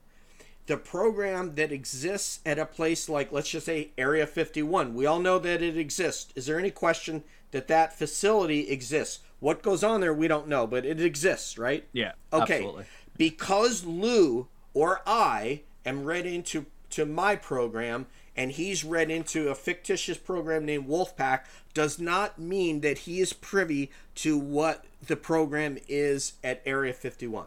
The 0.67 0.77
program 0.77 1.55
that 1.55 1.73
exists 1.73 2.41
at 2.45 2.59
a 2.59 2.67
place 2.67 3.09
like 3.09 3.33
let's 3.33 3.49
just 3.49 3.67
say 3.67 3.91
Area 3.97 4.27
51 4.27 4.95
we 4.95 5.07
all 5.07 5.19
know 5.19 5.39
that 5.39 5.63
it 5.63 5.77
exists. 5.77 6.33
Is 6.37 6.47
there 6.47 6.59
any 6.59 6.71
question 6.71 7.25
that 7.53 7.69
that 7.69 7.97
facility 7.97 8.69
exists? 8.69 9.21
What 9.41 9.63
goes 9.63 9.83
on 9.83 10.01
there 10.01 10.15
we 10.15 10.29
don't 10.29 10.49
know 10.49 10.67
but 10.67 10.85
it 10.85 11.01
exists 11.01 11.57
right? 11.57 11.87
Yeah 11.93 12.13
okay. 12.33 12.57
absolutely 12.57 12.85
because 13.17 13.85
Lou 13.85 14.49
or 14.75 15.03
I 15.07 15.63
am 15.85 16.05
read 16.05 16.27
into 16.27 16.67
to 16.91 17.07
my 17.07 17.37
program 17.37 18.07
and 18.37 18.53
he's 18.53 18.85
read 18.85 19.11
into 19.11 19.49
a 19.49 19.55
fictitious 19.55 20.17
program 20.17 20.65
named 20.65 20.89
Wolfpack 20.89 21.45
does 21.75 21.99
not 21.99 22.39
mean 22.39 22.81
that 22.81 22.99
he 22.99 23.21
is 23.21 23.33
privy 23.33 23.91
to 24.17 24.39
what 24.39 24.85
the 25.07 25.17
program 25.17 25.79
is 25.89 26.35
at 26.43 26.63
Area 26.65 26.93
51. 26.93 27.47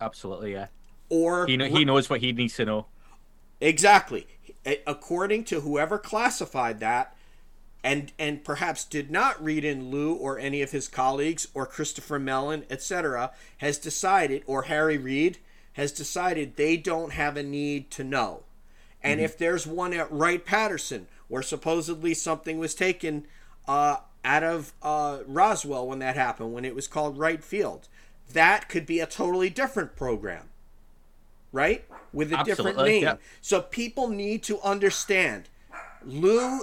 Absolutely, 0.00 0.52
yeah. 0.52 0.66
Or 1.08 1.46
he, 1.46 1.56
know, 1.56 1.66
he 1.66 1.84
knows 1.84 2.10
what 2.10 2.20
he 2.20 2.32
needs 2.32 2.54
to 2.56 2.64
know. 2.64 2.86
Exactly. 3.60 4.26
According 4.86 5.44
to 5.44 5.60
whoever 5.60 5.98
classified 5.98 6.80
that, 6.80 7.15
and 7.82 8.12
and 8.18 8.44
perhaps 8.44 8.84
did 8.84 9.10
not 9.10 9.42
read 9.42 9.64
in 9.64 9.90
Lou 9.90 10.14
or 10.14 10.38
any 10.38 10.62
of 10.62 10.72
his 10.72 10.88
colleagues 10.88 11.48
or 11.54 11.66
Christopher 11.66 12.18
Mellon, 12.18 12.64
etc., 12.68 13.30
has 13.58 13.78
decided, 13.78 14.42
or 14.46 14.62
Harry 14.62 14.98
Reid 14.98 15.38
has 15.74 15.92
decided 15.92 16.56
they 16.56 16.76
don't 16.76 17.12
have 17.12 17.36
a 17.36 17.42
need 17.42 17.90
to 17.92 18.02
know. 18.02 18.42
And 19.02 19.18
mm-hmm. 19.18 19.26
if 19.26 19.38
there's 19.38 19.66
one 19.66 19.92
at 19.92 20.10
Wright 20.10 20.44
Patterson, 20.44 21.06
where 21.28 21.42
supposedly 21.42 22.14
something 22.14 22.58
was 22.58 22.74
taken 22.74 23.26
uh, 23.68 23.98
out 24.24 24.42
of 24.42 24.72
uh, 24.82 25.18
Roswell 25.26 25.86
when 25.86 25.98
that 26.00 26.16
happened, 26.16 26.52
when 26.52 26.64
it 26.64 26.74
was 26.74 26.88
called 26.88 27.18
Wright 27.18 27.44
Field, 27.44 27.88
that 28.32 28.68
could 28.68 28.86
be 28.86 29.00
a 29.00 29.06
totally 29.06 29.50
different 29.50 29.96
program, 29.96 30.48
right? 31.52 31.84
With 32.12 32.32
a 32.32 32.38
Absolutely, 32.38 32.72
different 32.72 32.88
name. 32.88 33.02
Yep. 33.02 33.20
So 33.40 33.60
people 33.60 34.08
need 34.08 34.42
to 34.44 34.60
understand 34.62 35.48
Lou 36.04 36.62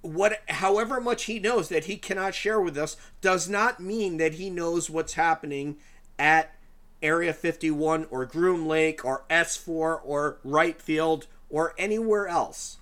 what 0.00 0.40
however 0.48 1.00
much 1.00 1.24
he 1.24 1.38
knows 1.38 1.68
that 1.68 1.84
he 1.84 1.96
cannot 1.96 2.34
share 2.34 2.60
with 2.60 2.76
us 2.78 2.96
does 3.20 3.48
not 3.48 3.80
mean 3.80 4.16
that 4.18 4.34
he 4.34 4.50
knows 4.50 4.88
what's 4.88 5.14
happening 5.14 5.76
at 6.18 6.54
Area 7.02 7.32
51 7.32 8.06
or 8.10 8.26
Groom 8.26 8.66
Lake 8.66 9.04
or 9.04 9.24
S4 9.30 10.00
or 10.04 10.38
Wright 10.44 10.80
Field 10.80 11.26
or 11.48 11.74
anywhere 11.78 12.28
else. 12.28 12.78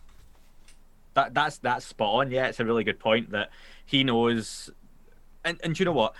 That 1.14 1.33
that's 1.33 1.59
that's 1.59 1.87
spot 1.87 2.14
on. 2.14 2.31
Yeah, 2.31 2.46
it's 2.46 2.61
a 2.61 2.64
really 2.64 2.85
good 2.85 2.98
point 2.98 3.31
that 3.31 3.50
he 3.85 4.05
knows 4.05 4.70
and 5.44 5.59
and 5.62 5.79
you 5.79 5.85
know 5.85 5.92
what? 5.92 6.14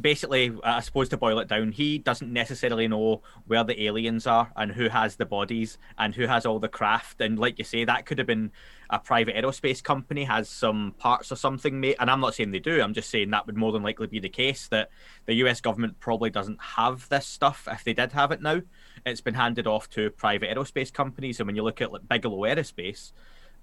Basically, 0.00 0.52
I 0.64 0.80
suppose 0.80 1.08
to 1.10 1.16
boil 1.16 1.38
it 1.38 1.46
down, 1.46 1.70
he 1.70 1.98
doesn't 1.98 2.32
necessarily 2.32 2.88
know 2.88 3.22
where 3.46 3.62
the 3.62 3.84
aliens 3.84 4.26
are 4.26 4.50
and 4.56 4.72
who 4.72 4.88
has 4.88 5.16
the 5.16 5.24
bodies 5.24 5.78
and 5.96 6.14
who 6.14 6.26
has 6.26 6.44
all 6.44 6.58
the 6.58 6.68
craft. 6.68 7.20
And 7.20 7.38
like 7.38 7.58
you 7.58 7.64
say, 7.64 7.84
that 7.84 8.04
could 8.04 8.18
have 8.18 8.26
been 8.26 8.50
a 8.90 8.98
private 8.98 9.36
aerospace 9.36 9.82
company 9.82 10.24
has 10.24 10.48
some 10.48 10.94
parts 10.98 11.30
or 11.30 11.36
something 11.36 11.78
made. 11.78 11.96
And 12.00 12.10
I'm 12.10 12.20
not 12.20 12.34
saying 12.34 12.50
they 12.50 12.58
do. 12.58 12.82
I'm 12.82 12.94
just 12.94 13.08
saying 13.08 13.30
that 13.30 13.46
would 13.46 13.56
more 13.56 13.70
than 13.70 13.84
likely 13.84 14.08
be 14.08 14.18
the 14.18 14.28
case 14.28 14.66
that 14.68 14.90
the 15.26 15.34
U.S. 15.34 15.60
government 15.60 16.00
probably 16.00 16.30
doesn't 16.30 16.60
have 16.60 17.08
this 17.08 17.26
stuff. 17.26 17.68
If 17.70 17.84
they 17.84 17.92
did 17.92 18.12
have 18.12 18.32
it 18.32 18.42
now, 18.42 18.62
it's 19.06 19.20
been 19.20 19.34
handed 19.34 19.68
off 19.68 19.88
to 19.90 20.10
private 20.10 20.50
aerospace 20.50 20.92
companies. 20.92 21.38
And 21.38 21.46
when 21.46 21.54
you 21.54 21.62
look 21.62 21.80
at 21.80 21.92
like 21.92 22.08
Bigelow 22.08 22.38
Aerospace, 22.38 23.12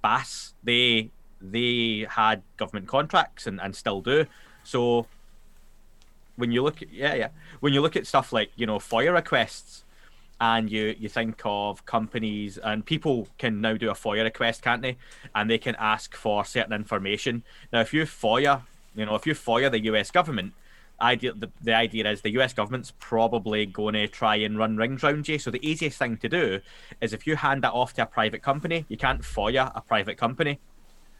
BAASS, 0.01 0.53
they 0.63 1.11
they 1.41 2.05
had 2.09 2.41
government 2.57 2.87
contracts 2.87 3.45
and, 3.47 3.59
and 3.61 3.75
still 3.75 4.01
do. 4.01 4.25
So 4.63 5.07
when 6.35 6.51
you 6.51 6.63
look 6.63 6.81
at 6.81 6.91
yeah 6.91 7.13
yeah. 7.13 7.29
When 7.59 7.73
you 7.73 7.81
look 7.81 7.95
at 7.95 8.07
stuff 8.07 8.33
like 8.33 8.51
you 8.55 8.65
know 8.65 8.77
FOIA 8.77 9.13
requests 9.13 9.83
and 10.39 10.69
you 10.69 10.95
you 10.99 11.09
think 11.09 11.41
of 11.45 11.85
companies 11.85 12.57
and 12.57 12.85
people 12.85 13.27
can 13.37 13.61
now 13.61 13.75
do 13.75 13.89
a 13.89 13.93
FOIA 13.93 14.23
request 14.23 14.61
can't 14.61 14.81
they? 14.81 14.97
And 15.33 15.49
they 15.49 15.57
can 15.57 15.75
ask 15.79 16.15
for 16.15 16.45
certain 16.45 16.73
information. 16.73 17.43
Now 17.71 17.81
if 17.81 17.93
you 17.93 18.03
FOIA 18.03 18.61
you 18.95 19.05
know 19.05 19.15
if 19.15 19.25
you 19.25 19.33
FOIA 19.33 19.71
the 19.71 19.83
US 19.85 20.11
government 20.11 20.53
idea 21.01 21.33
the, 21.33 21.49
the 21.61 21.73
idea 21.73 22.09
is 22.09 22.21
the 22.21 22.37
US 22.39 22.53
government's 22.53 22.93
probably 22.99 23.65
going 23.65 23.93
to 23.93 24.07
try 24.07 24.35
and 24.37 24.57
run 24.57 24.77
rings 24.77 25.03
around 25.03 25.27
you. 25.27 25.39
So 25.39 25.51
the 25.51 25.65
easiest 25.67 25.97
thing 25.97 26.17
to 26.17 26.29
do 26.29 26.61
is 27.01 27.13
if 27.13 27.27
you 27.27 27.35
hand 27.35 27.63
that 27.63 27.73
off 27.73 27.93
to 27.93 28.03
a 28.03 28.05
private 28.05 28.41
company 28.41 28.85
you 28.89 28.97
can't 28.97 29.21
FOIA 29.21 29.71
a 29.75 29.81
private 29.81 30.17
company 30.17 30.59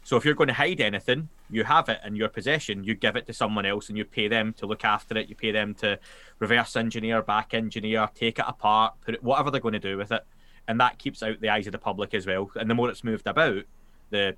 so 0.06 0.16
if 0.16 0.24
you're 0.24 0.36
going 0.36 0.46
to 0.46 0.54
hide 0.54 0.80
anything, 0.80 1.28
you 1.50 1.64
have 1.64 1.88
it 1.88 1.98
in 2.04 2.14
your 2.14 2.28
possession, 2.28 2.84
you 2.84 2.94
give 2.94 3.16
it 3.16 3.26
to 3.26 3.32
someone 3.32 3.66
else 3.66 3.88
and 3.88 3.98
you 3.98 4.04
pay 4.04 4.28
them 4.28 4.52
to 4.52 4.64
look 4.64 4.84
after 4.84 5.18
it, 5.18 5.28
you 5.28 5.34
pay 5.34 5.50
them 5.50 5.74
to 5.74 5.98
reverse 6.38 6.76
engineer, 6.76 7.22
back 7.22 7.54
engineer, 7.54 8.08
take 8.14 8.38
it 8.38 8.44
apart, 8.46 8.94
put 9.04 9.16
it 9.16 9.24
whatever 9.24 9.50
they're 9.50 9.60
going 9.60 9.72
to 9.72 9.80
do 9.80 9.98
with 9.98 10.12
it. 10.12 10.24
And 10.68 10.78
that 10.78 11.00
keeps 11.00 11.24
out 11.24 11.40
the 11.40 11.48
eyes 11.48 11.66
of 11.66 11.72
the 11.72 11.78
public 11.78 12.14
as 12.14 12.24
well. 12.24 12.48
And 12.54 12.70
the 12.70 12.74
more 12.76 12.88
it's 12.88 13.02
moved 13.02 13.26
about, 13.26 13.64
the 14.10 14.36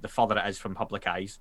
the 0.00 0.08
further 0.08 0.38
it 0.38 0.48
is 0.48 0.56
from 0.56 0.74
public 0.74 1.06
eyes. 1.06 1.38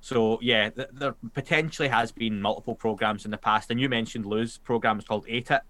So 0.00 0.40
yeah, 0.42 0.70
th- 0.70 0.88
there 0.92 1.14
potentially 1.32 1.90
has 1.90 2.10
been 2.10 2.42
multiple 2.42 2.74
programs 2.74 3.24
in 3.24 3.30
the 3.30 3.38
past, 3.38 3.70
and 3.70 3.78
you 3.78 3.88
mentioned 3.88 4.26
Lou's 4.26 4.58
program 4.58 4.98
is 4.98 5.04
called 5.04 5.28
AATIP, 5.28 5.60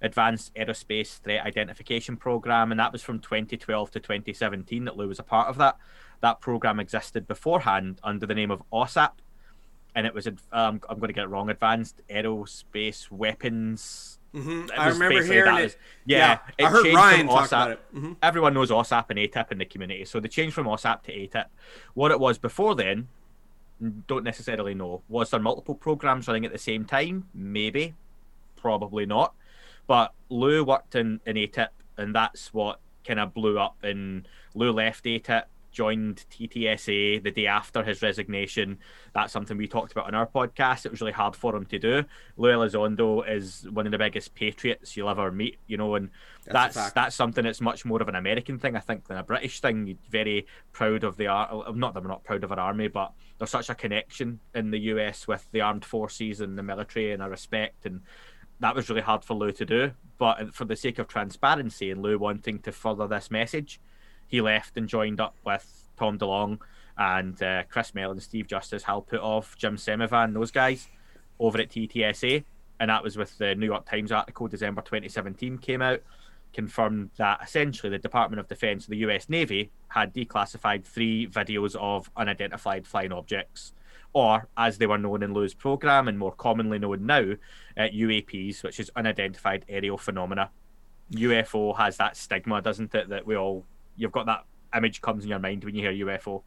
Advanced 0.00 0.54
Aerospace 0.54 1.18
Threat 1.18 1.44
Identification 1.44 2.16
Program, 2.16 2.70
and 2.70 2.78
that 2.78 2.92
was 2.92 3.02
from 3.02 3.18
2012 3.18 3.90
to 3.90 3.98
2017 3.98 4.84
that 4.84 4.96
Lou 4.96 5.08
was 5.08 5.18
a 5.18 5.24
part 5.24 5.48
of 5.48 5.58
that 5.58 5.76
that 6.20 6.40
program 6.40 6.80
existed 6.80 7.26
beforehand 7.26 8.00
under 8.02 8.26
the 8.26 8.34
name 8.34 8.50
of 8.50 8.62
AAWSAP, 8.72 9.12
and 9.94 10.06
it 10.06 10.14
was 10.14 10.26
um, 10.26 10.80
I'm 10.88 10.98
going 10.98 11.08
to 11.08 11.12
get 11.12 11.24
it 11.24 11.28
wrong. 11.28 11.50
Advanced 11.50 12.00
Aerospace 12.08 13.10
Weapons. 13.10 14.18
Mm-hmm. 14.34 14.66
I 14.78 14.88
remember 14.90 15.22
hearing 15.22 15.56
it. 15.56 15.62
Was, 15.62 15.76
yeah, 16.04 16.38
yeah 16.58 16.66
I 16.66 16.70
heard 16.70 16.86
Ryan 16.86 17.26
talk 17.26 17.48
about 17.48 17.70
it. 17.72 17.80
Mm-hmm. 17.94 18.12
Everyone 18.22 18.54
knows 18.54 18.70
AAWSAP 18.70 19.06
and 19.10 19.18
AATIP 19.18 19.52
in 19.52 19.58
the 19.58 19.64
community, 19.64 20.04
so 20.04 20.20
they 20.20 20.28
changed 20.28 20.54
from 20.54 20.66
AAWSAP 20.66 21.02
to 21.02 21.12
AATIP. 21.12 21.46
What 21.94 22.12
it 22.12 22.20
was 22.20 22.38
before 22.38 22.74
then, 22.74 23.08
don't 24.06 24.24
necessarily 24.24 24.74
know. 24.74 25.02
Was 25.08 25.30
there 25.30 25.40
multiple 25.40 25.74
programs 25.74 26.28
running 26.28 26.44
at 26.44 26.52
the 26.52 26.58
same 26.58 26.84
time? 26.84 27.28
Maybe, 27.34 27.94
probably 28.56 29.06
not. 29.06 29.34
But 29.86 30.12
Lou 30.28 30.62
worked 30.64 30.94
in, 30.94 31.20
in 31.26 31.34
AATIP, 31.34 31.68
and 31.96 32.14
that's 32.14 32.54
what 32.54 32.78
kind 33.04 33.18
of 33.18 33.34
blew 33.34 33.58
up. 33.58 33.76
And 33.82 34.28
Lou 34.54 34.70
left 34.70 35.04
AATIP 35.04 35.44
joined 35.70 36.24
TTSA 36.30 37.22
the 37.22 37.30
day 37.30 37.46
after 37.46 37.82
his 37.82 38.02
resignation. 38.02 38.78
That's 39.14 39.32
something 39.32 39.56
we 39.56 39.68
talked 39.68 39.92
about 39.92 40.06
on 40.06 40.14
our 40.14 40.26
podcast. 40.26 40.86
It 40.86 40.90
was 40.90 41.00
really 41.00 41.12
hard 41.12 41.36
for 41.36 41.54
him 41.54 41.66
to 41.66 41.78
do. 41.78 42.04
Lou 42.36 42.50
Elizondo 42.50 43.28
is 43.28 43.66
one 43.70 43.86
of 43.86 43.92
the 43.92 43.98
biggest 43.98 44.34
patriots 44.34 44.96
you'll 44.96 45.10
ever 45.10 45.30
meet, 45.30 45.58
you 45.66 45.76
know, 45.76 45.94
and 45.94 46.10
that's 46.44 46.74
that's, 46.74 46.92
that's 46.92 47.16
something 47.16 47.44
that's 47.44 47.60
much 47.60 47.84
more 47.84 48.00
of 48.00 48.08
an 48.08 48.14
American 48.14 48.58
thing, 48.58 48.76
I 48.76 48.80
think, 48.80 49.06
than 49.06 49.16
a 49.16 49.22
British 49.22 49.60
thing. 49.60 49.98
very 50.08 50.46
proud 50.72 51.04
of 51.04 51.16
the 51.16 51.28
art. 51.28 51.76
Not 51.76 51.94
that 51.94 52.02
we're 52.02 52.08
not 52.08 52.24
proud 52.24 52.44
of 52.44 52.52
our 52.52 52.60
army, 52.60 52.88
but 52.88 53.12
there's 53.38 53.50
such 53.50 53.70
a 53.70 53.74
connection 53.74 54.40
in 54.54 54.70
the 54.70 54.78
US 54.78 55.26
with 55.26 55.46
the 55.52 55.60
armed 55.60 55.84
forces 55.84 56.40
and 56.40 56.58
the 56.58 56.62
military, 56.62 57.12
and 57.12 57.22
a 57.22 57.28
respect 57.28 57.86
and 57.86 58.02
that 58.60 58.74
was 58.74 58.88
really 58.88 59.00
hard 59.00 59.24
for 59.24 59.34
Lou 59.34 59.52
to 59.52 59.64
do. 59.64 59.92
But 60.18 60.54
for 60.54 60.64
the 60.64 60.76
sake 60.76 60.98
of 60.98 61.08
transparency 61.08 61.90
and 61.90 62.02
Lou 62.02 62.18
wanting 62.18 62.60
to 62.60 62.72
further 62.72 63.08
this 63.08 63.30
message, 63.30 63.80
he 64.30 64.40
left 64.40 64.76
and 64.76 64.88
joined 64.88 65.20
up 65.20 65.34
with 65.44 65.88
Tom 65.96 66.18
DeLonge 66.18 66.58
and 66.96 67.42
uh, 67.42 67.64
Chris 67.68 67.94
Mellon, 67.94 68.20
Steve 68.20 68.46
Justice, 68.46 68.84
Hal 68.84 69.02
Puthoff, 69.02 69.56
Jim 69.56 69.76
Semivan, 69.76 70.34
those 70.34 70.50
guys 70.50 70.88
over 71.38 71.58
at 71.58 71.70
TTSA. 71.70 72.44
And 72.78 72.90
that 72.90 73.02
was 73.02 73.16
with 73.16 73.36
the 73.38 73.54
New 73.54 73.66
York 73.66 73.84
Times 73.84 74.12
article, 74.12 74.48
December 74.48 74.80
2017 74.82 75.58
came 75.58 75.82
out, 75.82 76.00
confirmed 76.54 77.10
that 77.16 77.40
essentially 77.42 77.90
the 77.90 77.98
Department 77.98 78.40
of 78.40 78.48
Defense, 78.48 78.84
of 78.84 78.90
the 78.90 78.98
US 78.98 79.28
Navy, 79.28 79.70
had 79.88 80.14
declassified 80.14 80.84
three 80.84 81.26
videos 81.26 81.74
of 81.76 82.10
unidentified 82.16 82.86
flying 82.86 83.12
objects 83.12 83.72
or 84.12 84.48
as 84.56 84.78
they 84.78 84.86
were 84.86 84.98
known 84.98 85.22
in 85.22 85.32
Lou's 85.32 85.54
program 85.54 86.08
and 86.08 86.18
more 86.18 86.32
commonly 86.32 86.78
known 86.78 87.06
now, 87.06 87.32
uh, 87.76 87.82
UAPs, 87.82 88.62
which 88.62 88.80
is 88.80 88.90
unidentified 88.96 89.64
aerial 89.68 89.98
phenomena. 89.98 90.50
UFO 91.12 91.76
has 91.76 91.96
that 91.98 92.16
stigma, 92.16 92.60
doesn't 92.60 92.94
it? 92.94 93.08
That 93.08 93.26
we 93.26 93.36
all 93.36 93.64
you've 93.96 94.12
got 94.12 94.26
that 94.26 94.44
image 94.76 95.00
comes 95.00 95.24
in 95.24 95.30
your 95.30 95.38
mind 95.38 95.64
when 95.64 95.74
you 95.74 95.82
hear 95.82 96.06
UFO. 96.06 96.42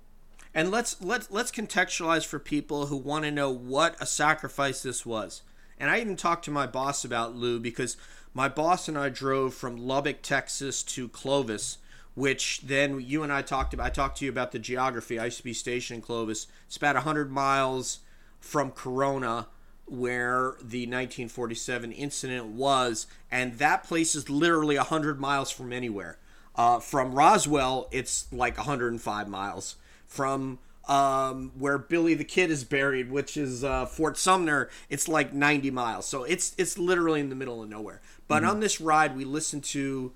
And 0.54 0.70
let's 0.72 1.02
let's 1.02 1.32
let's 1.32 1.52
contextualize 1.52 2.26
for 2.26 2.40
people 2.40 2.88
who 2.88 2.98
want 2.98 3.26
to 3.26 3.32
know 3.32 3.50
what 3.50 3.96
a 4.00 4.06
sacrifice 4.06 4.84
this 4.84 5.06
was. 5.06 5.42
And 5.80 5.90
I 5.90 6.00
even 6.00 6.16
talked 6.16 6.46
to 6.46 6.52
my 6.52 6.68
boss 6.68 7.04
about 7.04 7.36
Lou 7.36 7.60
because 7.60 7.98
my 8.34 8.48
boss 8.48 8.88
and 8.88 8.98
I 8.98 9.10
drove 9.10 9.54
from 9.54 9.78
Lubbock, 9.78 10.22
Texas 10.22 10.84
to 10.84 11.10
Clovis 11.10 11.78
which 12.16 12.62
then 12.62 13.00
you 13.02 13.24
and 13.24 13.34
I 13.34 13.42
talked 13.42 13.74
about. 13.74 13.88
I 13.88 13.90
talked 13.90 14.18
to 14.20 14.26
you 14.26 14.32
about 14.32 14.52
the 14.52 14.60
geography. 14.60 15.20
I 15.20 15.26
used 15.26 15.38
to 15.38 15.44
be 15.44 15.54
stationed 15.54 15.98
in 15.98 16.02
Clovis. 16.02 16.48
It's 16.68 16.78
about 16.78 16.96
100 16.96 17.32
miles 17.32 18.00
from 18.40 18.72
Corona, 18.72 19.48
where 19.86 20.56
the 20.60 20.86
1947 20.86 21.92
incident 21.92 22.46
was, 22.48 23.08
and 23.32 23.58
that 23.58 23.84
place 23.84 24.16
is 24.16 24.30
literally 24.30 24.78
100 24.78 25.20
miles 25.20 25.50
from 25.50 25.74
anywhere. 25.74 26.20
Uh, 26.56 26.80
from 26.80 27.14
Roswell, 27.14 27.88
it's 27.92 28.28
like 28.32 28.58
105 28.58 29.28
miles. 29.28 29.76
From 30.06 30.60
um, 30.88 31.52
where 31.58 31.78
Billy 31.78 32.14
the 32.14 32.24
Kid 32.24 32.52
is 32.52 32.64
buried, 32.64 33.10
which 33.10 33.38
is 33.38 33.64
uh, 33.64 33.86
Fort 33.86 34.18
Sumner, 34.18 34.70
it's 34.90 35.08
like 35.08 35.34
90 35.34 35.72
miles. 35.72 36.06
So 36.06 36.24
it's 36.24 36.54
it's 36.58 36.78
literally 36.78 37.20
in 37.20 37.30
the 37.30 37.36
middle 37.36 37.64
of 37.64 37.70
nowhere. 37.70 38.02
But 38.28 38.42
mm-hmm. 38.42 38.52
on 38.52 38.60
this 38.60 38.80
ride, 38.82 39.16
we 39.16 39.26
listened 39.26 39.64
to 39.66 40.14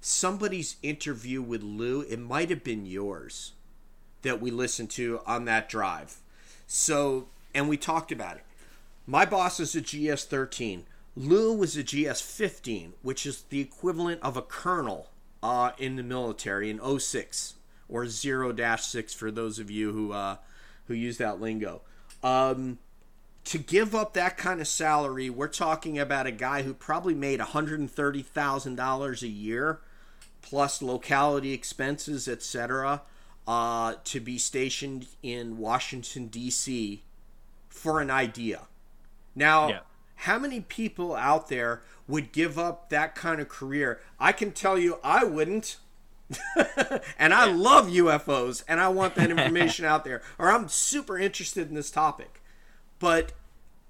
somebody's 0.00 0.76
interview 0.82 1.40
with 1.40 1.62
Lou. 1.62 2.02
It 2.02 2.18
might 2.18 2.50
have 2.50 2.64
been 2.64 2.84
yours 2.84 3.52
that 4.22 4.40
we 4.40 4.50
listened 4.50 4.90
to 4.90 5.20
on 5.26 5.44
that 5.44 5.68
drive. 5.68 6.18
So, 6.66 7.28
and 7.54 7.68
we 7.68 7.76
talked 7.76 8.12
about 8.12 8.36
it. 8.36 8.44
My 9.06 9.24
boss 9.24 9.58
is 9.60 9.74
a 9.74 9.80
GS 9.80 10.24
13. 10.24 10.84
Lou 11.16 11.52
was 11.54 11.76
a 11.76 11.82
GS 11.82 12.20
15, 12.20 12.94
which 13.02 13.24
is 13.24 13.42
the 13.48 13.60
equivalent 13.60 14.20
of 14.22 14.36
a 14.36 14.42
colonel 14.42 15.08
uh, 15.42 15.72
in 15.78 15.96
the 15.96 16.02
military 16.02 16.70
in 16.70 16.80
06 16.98 17.54
or 17.88 18.06
0 18.06 18.76
6 18.76 19.14
for 19.14 19.30
those 19.30 19.58
of 19.58 19.70
you 19.70 19.92
who, 19.92 20.12
uh, 20.12 20.36
who 20.86 20.94
use 20.94 21.18
that 21.18 21.40
lingo. 21.40 21.82
Um, 22.22 22.78
to 23.44 23.58
give 23.58 23.94
up 23.94 24.12
that 24.12 24.36
kind 24.36 24.60
of 24.60 24.68
salary, 24.68 25.30
we're 25.30 25.48
talking 25.48 25.98
about 25.98 26.26
a 26.26 26.30
guy 26.30 26.62
who 26.62 26.74
probably 26.74 27.14
made 27.14 27.40
$130,000 27.40 29.22
a 29.22 29.28
year 29.28 29.80
plus 30.42 30.82
locality 30.82 31.52
expenses, 31.52 32.28
etc., 32.28 33.02
uh, 33.46 33.94
to 34.04 34.20
be 34.20 34.36
stationed 34.38 35.06
in 35.22 35.56
Washington, 35.56 36.26
D.C. 36.26 37.02
for 37.68 38.00
an 38.00 38.10
idea. 38.10 38.62
Now, 39.34 39.68
yeah. 39.68 39.78
how 40.16 40.38
many 40.38 40.60
people 40.60 41.14
out 41.14 41.48
there 41.48 41.82
would 42.08 42.32
give 42.32 42.58
up 42.58 42.88
that 42.90 43.14
kind 43.14 43.40
of 43.40 43.48
career? 43.48 44.00
I 44.18 44.32
can 44.32 44.52
tell 44.52 44.78
you 44.78 44.98
I 45.04 45.24
wouldn't. 45.24 45.76
and 47.18 47.32
I 47.32 47.46
love 47.50 47.86
UFOs 47.86 48.64
and 48.66 48.80
I 48.80 48.88
want 48.88 49.14
that 49.14 49.30
information 49.38 49.84
out 49.84 50.04
there, 50.04 50.22
or 50.38 50.50
I'm 50.50 50.68
super 50.68 51.18
interested 51.18 51.68
in 51.68 51.74
this 51.74 51.90
topic. 51.90 52.42
But 52.98 53.32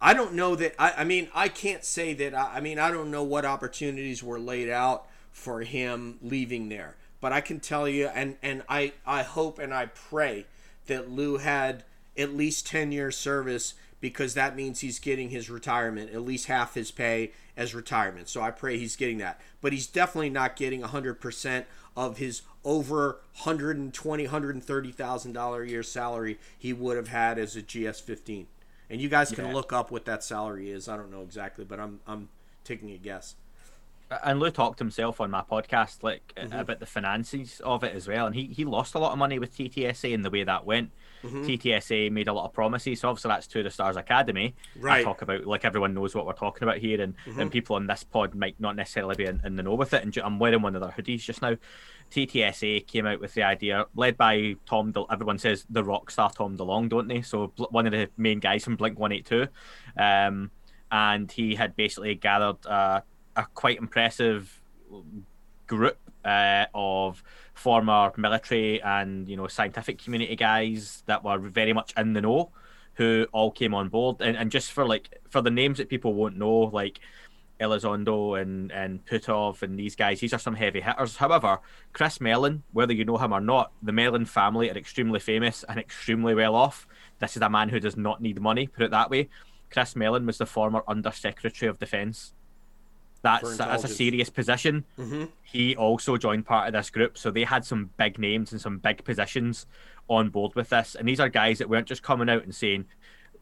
I 0.01 0.15
don't 0.15 0.35
know 0.35 0.55
that, 0.57 0.75
I, 0.79 0.93
I 0.99 1.05
mean, 1.05 1.29
I 1.35 1.49
can't 1.49 1.85
say 1.85 2.15
that, 2.15 2.35
I, 2.35 2.57
I 2.57 2.61
mean, 2.61 2.79
I 2.79 2.91
don't 2.91 3.11
know 3.11 3.25
what 3.25 3.45
opportunities 3.45 4.23
were 4.23 4.39
laid 4.39 4.69
out 4.69 5.07
for 5.33 5.63
him 5.63 6.19
leaving 6.23 6.69
there. 6.69 6.97
But 7.21 7.33
I 7.33 7.41
can 7.41 7.61
tell 7.61 7.89
you, 7.89 8.07
and 8.07 8.37
and 8.43 8.63
I 8.69 8.93
I 9.05 9.23
hope 9.23 9.59
and 9.59 9.75
I 9.75 9.87
pray 9.87 10.47
that 10.87 11.11
Lou 11.11 11.39
had 11.39 11.85
at 12.17 12.35
least 12.35 12.67
ten 12.67 12.93
years 12.93 13.17
service 13.17 13.75
because 14.01 14.35
that 14.35 14.57
means 14.57 14.81
he's 14.81 14.99
getting 14.99 15.31
his 15.31 15.51
retirement, 15.51 16.13
at 16.13 16.23
least 16.23 16.47
half 16.47 16.75
his 16.75 16.91
pay 16.91 17.33
as 17.57 17.75
retirement. 17.75 18.29
So 18.29 18.41
I 18.41 18.51
pray 18.51 18.79
he's 18.79 18.97
getting 18.97 19.19
that. 19.19 19.41
But 19.61 19.73
he's 19.73 19.87
definitely 19.87 20.31
not 20.31 20.57
getting 20.57 20.83
100% 20.83 21.65
of 21.97 22.19
his 22.19 22.43
over 22.65 23.21
120 23.43 24.25
130,000 24.25 25.33
dollar 25.33 25.63
a 25.63 25.69
year 25.69 25.83
salary 25.83 26.39
he 26.57 26.73
would 26.73 26.97
have 26.97 27.09
had 27.09 27.39
as 27.39 27.57
a 27.57 27.63
GS15. 27.63 28.47
And 28.91 29.01
you 29.01 29.09
guys 29.09 29.31
can 29.31 29.47
yeah. 29.47 29.53
look 29.53 29.73
up 29.73 29.91
what 29.91 30.05
that 30.07 30.25
salary 30.25 30.71
is. 30.71 30.89
I 30.89 30.97
don't 30.97 31.11
know 31.11 31.23
exactly, 31.23 31.65
but 31.65 31.81
I'm 31.81 32.01
I'm 32.07 32.29
taking 32.65 32.91
a 32.91 32.97
guess 32.97 33.35
and 34.25 34.41
Lou 34.41 34.51
talked 34.51 34.79
himself 34.79 35.21
on 35.21 35.31
my 35.31 35.43
podcast 35.43 36.03
like 36.03 36.33
mm-hmm. 36.37 36.53
about 36.59 36.81
the 36.81 36.87
finances 36.87 37.61
of 37.65 37.85
it 37.85 37.95
as 37.95 38.09
well, 38.09 38.27
and 38.27 38.35
he 38.35 38.45
he 38.47 38.65
lost 38.65 38.95
a 38.95 38.99
lot 38.99 39.13
of 39.13 39.19
money 39.19 39.39
with 39.39 39.57
TTSA 39.57 40.15
and 40.15 40.25
the 40.25 40.31
way 40.31 40.45
that 40.45 40.65
went. 40.65 40.91
Mm-hmm. 41.23 41.45
TTSA 41.45 42.11
made 42.13 42.29
a 42.29 42.33
lot 42.33 42.47
of 42.47 42.53
promises. 42.53 43.01
So 43.01 43.09
obviously, 43.09 43.29
that's 43.29 43.47
to 43.49 43.63
the 43.63 43.71
Stars 43.71 43.97
Academy. 43.97 44.55
Right. 44.79 45.01
I 45.01 45.03
talk 45.05 45.23
about 45.23 45.47
like 45.47 45.65
everyone 45.65 45.95
knows 45.95 46.15
what 46.15 46.27
we're 46.27 46.33
talking 46.33 46.63
about 46.63 46.79
here, 46.79 47.01
and, 47.01 47.15
mm-hmm. 47.27 47.41
and 47.41 47.51
people 47.51 47.77
on 47.77 47.87
this 47.87 48.05
pod 48.05 48.35
might 48.35 48.59
not 48.59 48.77
necessarily 48.77 49.17
be 49.17 49.27
in, 49.27 49.41
in 49.45 49.57
the 49.57 49.63
know 49.63 49.75
with 49.75 49.95
it. 49.95 50.03
And 50.03 50.17
I'm 50.19 50.39
wearing 50.39 50.63
one 50.63 50.75
of 50.75 50.83
their 50.83 50.91
hoodies 50.91 51.21
just 51.21 51.43
now. 51.43 51.57
TTSA 52.11 52.87
came 52.87 53.07
out 53.07 53.21
with 53.21 53.35
the 53.35 53.43
idea, 53.43 53.85
led 53.95 54.17
by 54.17 54.57
Tom. 54.65 54.93
De- 54.93 55.05
everyone 55.11 55.39
says 55.39 55.67
the 55.69 55.85
rock 55.85 56.11
star 56.11 56.31
Tom 56.31 56.57
DeLonge, 56.57 56.89
don't 56.89 57.09
they? 57.09 57.23
So 57.23 57.53
one 57.71 57.87
of 57.87 57.93
the 57.93 58.09
main 58.17 58.41
guys 58.41 58.65
from 58.65 58.77
Blink 58.77 58.99
One 58.99 59.13
Eight 59.13 59.27
Two, 59.27 59.47
um, 59.99 60.51
and 60.91 61.31
he 61.31 61.55
had 61.55 61.77
basically 61.77 62.15
gathered. 62.15 62.67
Uh, 62.67 63.01
a 63.39 63.47
quite 63.55 63.79
impressive 63.79 64.61
group 65.67 65.97
uh, 66.25 66.67
of 66.75 67.23
former 67.59 68.13
military 68.17 68.81
and 68.83 69.29
you 69.29 69.37
know 69.37 69.49
scientific 69.49 69.99
community 69.99 70.37
guys 70.37 71.03
that 71.07 71.25
were 71.25 71.39
very 71.39 71.73
much 71.73 71.93
in 71.97 72.13
the 72.13 72.21
know 72.21 72.51
who 72.95 73.27
all 73.33 73.51
came 73.51 73.75
on 73.75 73.89
board. 73.89 74.17
And, 74.21 74.37
and 74.37 74.51
just 74.51 74.73
for 74.73 74.87
like 74.87 75.21
for 75.29 75.41
the 75.41 75.51
names 75.51 75.79
that 75.79 75.89
people 75.89 76.15
won't 76.15 76.37
know 76.37 76.71
like 76.73 77.01
Elizondo 77.61 78.41
and 78.41 78.71
and 78.71 79.05
Puthoff 79.05 79.63
and 79.63 79.77
these 79.77 79.97
guys 79.97 80.21
these 80.21 80.33
are 80.33 80.39
some 80.39 80.55
heavy 80.55 80.81
hitters. 80.81 81.17
However 81.17 81.59
Chris 81.93 82.21
Mellon 82.21 82.63
whether 82.73 82.93
you 82.93 83.05
know 83.05 83.19
him 83.19 83.33
or 83.33 83.41
not 83.41 83.73
the 83.83 83.93
Mellon 83.93 84.25
family 84.25 84.71
are 84.71 84.79
extremely 84.79 85.19
famous 85.19 85.65
and 85.69 85.81
extremely 85.81 86.35
well 86.35 86.55
off. 86.55 86.87
This 87.19 87.37
is 87.37 87.43
a 87.43 87.51
man 87.51 87.69
who 87.71 87.81
does 87.81 87.97
not 87.97 88.23
need 88.23 88.41
money 88.41 88.69
put 88.69 88.85
it 88.85 88.93
that 88.93 89.11
way. 89.11 89.29
Chris 89.71 89.97
Mellon 89.97 90.27
was 90.27 90.39
the 90.39 90.47
former 90.47 90.83
Under 90.87 91.11
Secretary 91.11 91.69
of 91.69 91.79
Defence 91.79 92.35
that's 93.23 93.57
that's 93.57 93.85
a 93.85 93.89
serious 93.89 94.31
position. 94.31 94.85
Mm-hmm. 94.99 95.25
He 95.43 95.77
also 95.77 96.17
joined 96.17 96.47
part 96.47 96.69
of 96.69 96.73
this 96.73 96.91
group, 96.91 97.19
so 97.19 97.31
they 97.31 97.45
had 97.45 97.65
some 97.65 97.91
big 97.97 98.19
names 98.19 98.53
and 98.53 98.61
some 98.61 98.79
big 98.79 99.05
positions 99.05 99.67
on 100.09 100.31
board 100.31 100.55
with 100.55 100.69
this. 100.69 100.95
And 100.95 101.09
these 101.09 101.21
are 101.21 101.29
guys 101.29 101.59
that 101.59 101.69
weren't 101.69 101.89
just 101.89 102.03
coming 102.03 102.29
out 102.29 102.45
and 102.45 102.55
saying, 102.55 102.87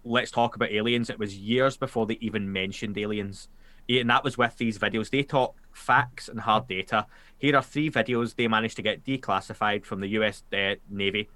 "Let's 0.04 0.30
talk 0.30 0.56
about 0.56 0.72
aliens." 0.72 1.10
It 1.10 1.18
was 1.18 1.36
years 1.36 1.76
before 1.76 2.06
they 2.06 2.18
even 2.20 2.50
mentioned 2.52 2.96
aliens, 2.96 3.48
and 3.88 4.08
that 4.08 4.24
was 4.24 4.38
with 4.38 4.56
these 4.56 4.78
videos. 4.78 5.10
They 5.10 5.22
talk 5.22 5.56
facts 5.72 6.28
and 6.28 6.40
hard 6.40 6.68
data. 6.68 7.06
Here 7.36 7.54
are 7.54 7.62
three 7.62 7.90
videos 7.90 8.34
they 8.34 8.48
managed 8.48 8.76
to 8.76 8.82
get 8.82 9.04
declassified 9.04 9.84
from 9.84 10.00
the 10.00 10.08
U.S. 10.08 10.42
Uh, 10.52 10.76
Navy. 10.88 11.28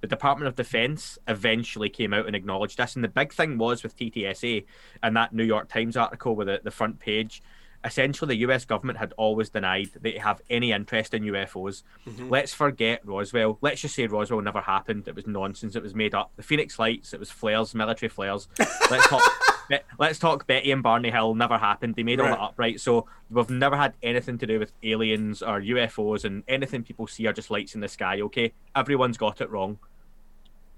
The 0.00 0.06
Department 0.06 0.46
of 0.46 0.54
Defense 0.54 1.18
eventually 1.26 1.88
came 1.88 2.12
out 2.12 2.26
and 2.26 2.36
acknowledged 2.36 2.76
this. 2.76 2.94
And 2.94 3.02
the 3.02 3.08
big 3.08 3.32
thing 3.32 3.58
was 3.58 3.82
with 3.82 3.96
TTSA 3.96 4.64
and 5.02 5.16
that 5.16 5.32
New 5.32 5.42
York 5.42 5.68
Times 5.68 5.96
article 5.96 6.36
with 6.36 6.46
the, 6.46 6.60
the 6.62 6.70
front 6.70 7.00
page 7.00 7.42
essentially 7.84 8.36
the 8.36 8.48
US 8.48 8.64
government 8.64 8.98
had 8.98 9.12
always 9.16 9.50
denied 9.50 9.90
that 9.92 10.02
they 10.02 10.18
have 10.18 10.40
any 10.50 10.72
interest 10.72 11.14
in 11.14 11.22
UFOs. 11.24 11.82
Mm-hmm. 12.06 12.28
Let's 12.28 12.52
forget 12.52 13.00
Roswell. 13.04 13.58
Let's 13.60 13.80
just 13.80 13.94
say 13.94 14.06
Roswell 14.06 14.40
never 14.40 14.60
happened. 14.60 15.06
It 15.06 15.14
was 15.14 15.26
nonsense. 15.26 15.76
It 15.76 15.82
was 15.82 15.94
made 15.94 16.14
up. 16.14 16.32
The 16.36 16.42
Phoenix 16.42 16.78
Lights, 16.78 17.12
it 17.12 17.20
was 17.20 17.30
flares, 17.30 17.74
military 17.74 18.08
flares. 18.08 18.48
Let's 18.90 19.08
talk 19.08 19.22
let's 19.98 20.18
talk 20.18 20.46
Betty 20.46 20.72
and 20.72 20.82
Barney 20.82 21.10
Hill 21.10 21.34
never 21.34 21.58
happened. 21.58 21.94
They 21.94 22.02
made 22.02 22.18
right. 22.18 22.30
all 22.30 22.36
that 22.36 22.42
up, 22.42 22.54
right? 22.56 22.80
So 22.80 23.06
we've 23.30 23.50
never 23.50 23.76
had 23.76 23.94
anything 24.02 24.38
to 24.38 24.46
do 24.46 24.58
with 24.58 24.72
aliens 24.82 25.42
or 25.42 25.60
UFOs 25.60 26.24
and 26.24 26.42
anything 26.48 26.82
people 26.82 27.06
see 27.06 27.26
are 27.26 27.32
just 27.32 27.50
lights 27.50 27.74
in 27.74 27.80
the 27.80 27.88
sky, 27.88 28.20
okay? 28.22 28.52
Everyone's 28.74 29.18
got 29.18 29.40
it 29.40 29.50
wrong. 29.50 29.78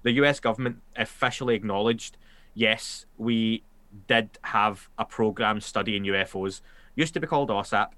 The 0.03 0.11
US 0.13 0.39
government 0.39 0.77
officially 0.95 1.55
acknowledged, 1.55 2.17
yes, 2.53 3.05
we 3.17 3.63
did 4.07 4.29
have 4.43 4.89
a 4.97 5.05
program 5.05 5.61
studying 5.61 6.03
UFOs 6.03 6.61
Used 6.95 7.13
to 7.13 7.19
be 7.19 7.27
called 7.27 7.49
AAWSAP, 7.49 7.89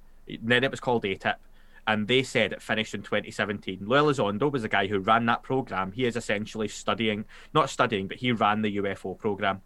then 0.42 0.64
it 0.64 0.72
was 0.72 0.80
called 0.80 1.04
AATIP, 1.04 1.36
and 1.88 2.08
they 2.08 2.24
said 2.24 2.54
it 2.54 2.62
finished 2.62 2.94
in 2.94 3.02
2017. 3.02 3.80
Lou 3.82 3.98
Elizondo 3.98 4.52
was 4.52 4.62
the 4.62 4.70
guy 4.70 4.88
who 4.88 5.00
ran 5.00 5.26
that 5.26 5.44
program. 5.44 5.92
He 5.92 6.06
is 6.06 6.16
essentially 6.16 6.68
studying, 6.68 7.26
not 7.54 7.70
studying, 7.70 8.08
but 8.08 8.18
he 8.18 8.32
ran 8.32 8.62
the 8.62 8.78
UFO 8.78 9.18
program. 9.18 9.62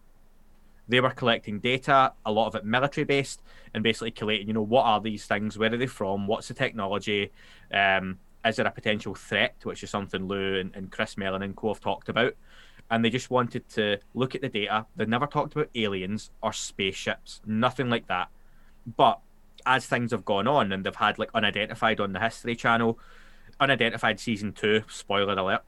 They 0.88 1.00
were 1.00 1.10
collecting 1.10 1.60
data, 1.60 2.12
a 2.24 2.32
lot 2.32 2.46
of 2.46 2.54
it 2.54 2.64
military 2.64 3.04
based, 3.04 3.42
and 3.74 3.82
basically 3.82 4.10
collating, 4.10 4.48
you 4.48 4.54
know, 4.54 4.62
what 4.62 4.84
are 4.84 5.00
these 5.00 5.26
things? 5.26 5.58
Where 5.58 5.72
are 5.72 5.76
they 5.76 5.86
from? 5.86 6.26
What's 6.26 6.48
the 6.48 6.54
technology? 6.54 7.30
Um, 7.72 8.18
is 8.44 8.56
there 8.56 8.66
a 8.66 8.70
potential 8.70 9.14
threat? 9.14 9.54
Which 9.64 9.82
is 9.82 9.90
something 9.90 10.26
Lou 10.26 10.58
and, 10.58 10.74
and 10.74 10.90
Chris 10.90 11.18
Mellon 11.18 11.42
and 11.42 11.54
co 11.54 11.68
have 11.68 11.80
talked 11.80 12.08
about. 12.08 12.34
And 12.90 13.04
they 13.04 13.10
just 13.10 13.30
wanted 13.30 13.68
to 13.70 13.98
look 14.14 14.34
at 14.34 14.40
the 14.40 14.48
data. 14.48 14.86
They 14.96 15.04
never 15.04 15.26
talked 15.26 15.54
about 15.54 15.68
aliens 15.74 16.30
or 16.42 16.54
spaceships, 16.54 17.42
nothing 17.44 17.90
like 17.90 18.06
that. 18.06 18.28
But 18.96 19.20
as 19.66 19.86
things 19.86 20.12
have 20.12 20.24
gone 20.24 20.46
on 20.46 20.72
and 20.72 20.84
they've 20.84 20.94
had 20.94 21.18
like 21.18 21.30
unidentified 21.34 22.00
on 22.00 22.12
the 22.12 22.20
History 22.20 22.56
Channel, 22.56 22.98
unidentified 23.60 24.20
season 24.20 24.52
two, 24.52 24.82
spoiler 24.88 25.34
alert. 25.34 25.62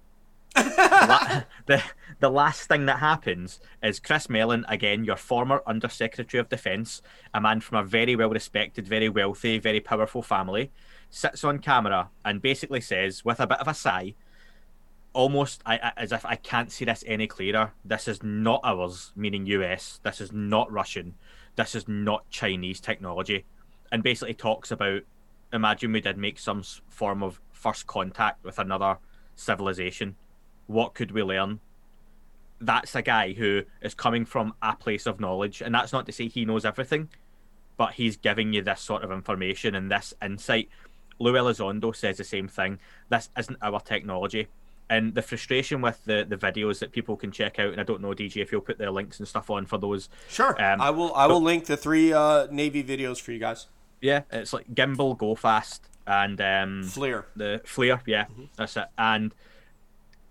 the, 0.54 1.06
la- 1.08 1.42
the, 1.66 1.82
the 2.20 2.30
last 2.30 2.68
thing 2.68 2.86
that 2.86 2.98
happens 2.98 3.60
is 3.82 4.00
Chris 4.00 4.28
Mellon, 4.28 4.64
again, 4.68 5.04
your 5.04 5.16
former 5.16 5.62
Under 5.66 5.88
Secretary 5.88 6.40
of 6.40 6.48
Defence, 6.48 7.02
a 7.34 7.40
man 7.40 7.60
from 7.60 7.78
a 7.78 7.84
very 7.84 8.16
well 8.16 8.30
respected, 8.30 8.86
very 8.86 9.08
wealthy, 9.08 9.58
very 9.58 9.80
powerful 9.80 10.22
family, 10.22 10.70
sits 11.10 11.44
on 11.44 11.58
camera 11.58 12.08
and 12.24 12.40
basically 12.40 12.80
says, 12.80 13.24
with 13.24 13.40
a 13.40 13.46
bit 13.46 13.58
of 13.58 13.68
a 13.68 13.74
sigh, 13.74 14.14
almost 15.12 15.60
I, 15.66 15.76
I, 15.76 15.92
as 15.96 16.12
if 16.12 16.24
I 16.24 16.36
can't 16.36 16.70
see 16.70 16.84
this 16.84 17.04
any 17.06 17.26
clearer. 17.26 17.72
This 17.84 18.08
is 18.08 18.22
not 18.22 18.60
ours, 18.64 19.12
meaning 19.16 19.46
US. 19.46 20.00
This 20.02 20.20
is 20.20 20.32
not 20.32 20.70
Russian. 20.70 21.14
This 21.57 21.74
is 21.74 21.88
not 21.88 22.28
Chinese 22.30 22.80
technology. 22.80 23.44
And 23.92 24.03
basically 24.03 24.34
talks 24.34 24.70
about 24.70 25.03
imagine 25.53 25.92
we 25.92 26.01
did 26.01 26.16
make 26.16 26.38
some 26.38 26.62
form 26.88 27.22
of 27.22 27.40
first 27.53 27.86
contact 27.86 28.44
with 28.44 28.59
another 28.59 28.98
civilization. 29.34 30.16
What 30.66 30.94
could 30.94 31.11
we 31.11 31.22
learn? 31.22 31.61
That's 32.61 32.94
a 32.94 33.03
guy 33.03 33.32
who 33.32 33.62
is 33.80 33.94
coming 33.94 34.24
from 34.24 34.55
a 34.62 34.76
place 34.76 35.07
of 35.07 35.18
knowledge. 35.18 35.61
And 35.61 35.74
that's 35.74 35.92
not 35.92 36.07
to 36.07 36.12
say 36.12 36.28
he 36.28 36.44
knows 36.44 36.64
everything, 36.64 37.09
but 37.76 37.94
he's 37.94 38.16
giving 38.16 38.53
you 38.53 38.62
this 38.62 38.80
sort 38.80 39.03
of 39.03 39.11
information 39.11 39.74
and 39.74 39.90
this 39.90 40.14
insight. 40.22 40.68
Lou 41.18 41.32
Elizondo 41.32 41.94
says 41.94 42.18
the 42.18 42.24
same 42.24 42.48
thing. 42.48 42.78
This 43.09 43.30
isn't 43.36 43.59
our 43.62 43.80
technology 43.80 44.48
and 44.91 45.14
the 45.14 45.22
frustration 45.22 45.80
with 45.80 46.05
the 46.05 46.26
the 46.28 46.36
videos 46.36 46.80
that 46.80 46.93
people 46.93 47.16
can 47.16 47.30
check 47.30 47.59
out 47.59 47.70
and 47.70 47.80
i 47.80 47.84
don't 47.84 48.03
know 48.03 48.09
dj 48.09 48.36
if 48.36 48.53
you'll 48.53 48.61
put 48.61 48.76
their 48.76 48.91
links 48.91 49.18
and 49.20 49.26
stuff 49.26 49.49
on 49.49 49.64
for 49.64 49.78
those. 49.78 50.11
Sure. 50.28 50.61
Um, 50.62 50.80
i 50.80 50.91
will 50.91 51.14
i 51.14 51.26
will 51.26 51.41
but, 51.41 51.47
link 51.47 51.64
the 51.64 51.76
three 51.76 52.12
uh, 52.12 52.49
navy 52.51 52.84
videos 52.84 53.18
for 53.20 53.32
you 53.32 53.38
guys. 53.38 53.68
Yeah 54.03 54.22
it's 54.30 54.53
like 54.53 54.66
gimbal 54.74 55.16
go 55.16 55.34
fast 55.34 55.88
and 56.07 56.38
um 56.41 56.82
FLIR 56.84 57.24
the 57.36 57.62
FLIR 57.64 58.01
yeah 58.07 58.24
mm-hmm. 58.24 58.45
that's 58.57 58.76
it. 58.76 58.88
And 58.99 59.34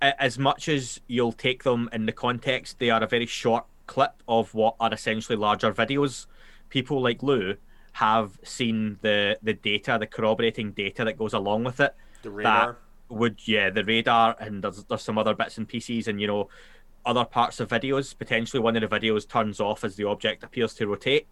as 0.02 0.40
much 0.40 0.70
as 0.70 1.02
you'll 1.08 1.34
take 1.34 1.64
them 1.64 1.90
in 1.92 2.06
the 2.06 2.12
context 2.12 2.80
they 2.80 2.90
are 2.90 3.02
a 3.04 3.08
very 3.08 3.26
short 3.26 3.66
clip 3.88 4.22
of 4.28 4.54
what 4.54 4.76
are 4.80 4.94
essentially 4.94 5.38
larger 5.38 5.74
videos. 5.74 6.28
People 6.70 7.02
like 7.02 7.24
lou 7.24 7.56
have 7.94 8.38
seen 8.44 8.98
the 9.02 9.38
the 9.42 9.54
data 9.54 9.98
the 10.00 10.08
corroborating 10.08 10.72
data 10.74 11.06
that 11.06 11.18
goes 11.18 11.34
along 11.34 11.64
with 11.64 11.80
it. 11.80 11.96
The 12.22 12.30
radar 12.30 12.78
would 13.10 13.40
yeah 13.48 13.70
the 13.70 13.84
radar 13.84 14.36
and 14.40 14.64
there's 14.64 14.84
there's 14.86 15.02
some 15.02 15.18
other 15.18 15.34
bits 15.34 15.58
and 15.58 15.68
pieces 15.68 16.08
and 16.08 16.22
you 16.22 16.28
know 16.28 16.48
other 17.06 17.26
parts 17.26 17.60
of 17.60 17.70
videos 17.70 18.18
potentially 18.18 18.62
one 18.62 18.76
of 18.76 18.88
the 18.88 19.00
videos 19.00 19.28
turns 19.28 19.60
off 19.60 19.84
as 19.84 19.96
the 19.96 20.04
object 20.04 20.44
appears 20.44 20.74
to 20.76 20.88
rotate. 20.88 21.28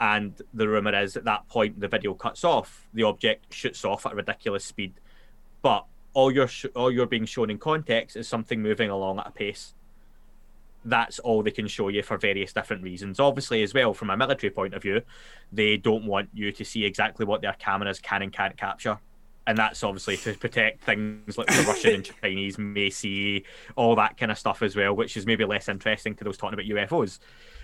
And 0.00 0.40
the 0.54 0.68
rumor 0.68 0.94
is 0.94 1.16
at 1.16 1.24
that 1.24 1.48
point 1.48 1.80
the 1.80 1.88
video 1.88 2.14
cuts 2.14 2.44
off 2.44 2.86
the 2.94 3.02
object 3.02 3.52
shoots 3.52 3.84
off 3.84 4.06
at 4.06 4.12
a 4.12 4.16
ridiculous 4.16 4.64
speed. 4.64 4.94
But 5.60 5.86
all 6.12 6.30
you're 6.30 6.46
sh- 6.46 6.66
all 6.76 6.90
you're 6.90 7.06
being 7.06 7.24
shown 7.24 7.50
in 7.50 7.58
context 7.58 8.16
is 8.16 8.28
something 8.28 8.62
moving 8.62 8.90
along 8.90 9.18
at 9.18 9.26
a 9.26 9.30
pace. 9.32 9.74
That's 10.84 11.18
all 11.18 11.42
they 11.42 11.50
can 11.50 11.66
show 11.66 11.88
you 11.88 12.04
for 12.04 12.16
various 12.16 12.52
different 12.52 12.84
reasons. 12.84 13.18
Obviously 13.18 13.64
as 13.64 13.74
well 13.74 13.92
from 13.92 14.10
a 14.10 14.16
military 14.16 14.50
point 14.50 14.74
of 14.74 14.82
view 14.82 15.02
they 15.50 15.76
don't 15.76 16.04
want 16.04 16.28
you 16.32 16.52
to 16.52 16.64
see 16.64 16.84
exactly 16.84 17.26
what 17.26 17.42
their 17.42 17.54
cameras 17.54 17.98
can 17.98 18.22
and 18.22 18.32
can't 18.32 18.56
capture 18.56 19.00
and 19.48 19.56
that's 19.56 19.82
obviously 19.82 20.18
to 20.18 20.34
protect 20.34 20.84
things 20.84 21.38
like 21.38 21.46
the 21.46 21.64
Russian 21.66 21.94
and 21.94 22.10
Chinese 22.20 22.94
see, 22.94 23.46
all 23.76 23.96
that 23.96 24.18
kind 24.18 24.30
of 24.30 24.38
stuff 24.38 24.60
as 24.60 24.76
well, 24.76 24.94
which 24.94 25.16
is 25.16 25.24
maybe 25.24 25.46
less 25.46 25.70
interesting 25.70 26.14
to 26.16 26.24
those 26.24 26.36
talking 26.36 26.52
about 26.52 26.66
UFOs. 26.66 27.18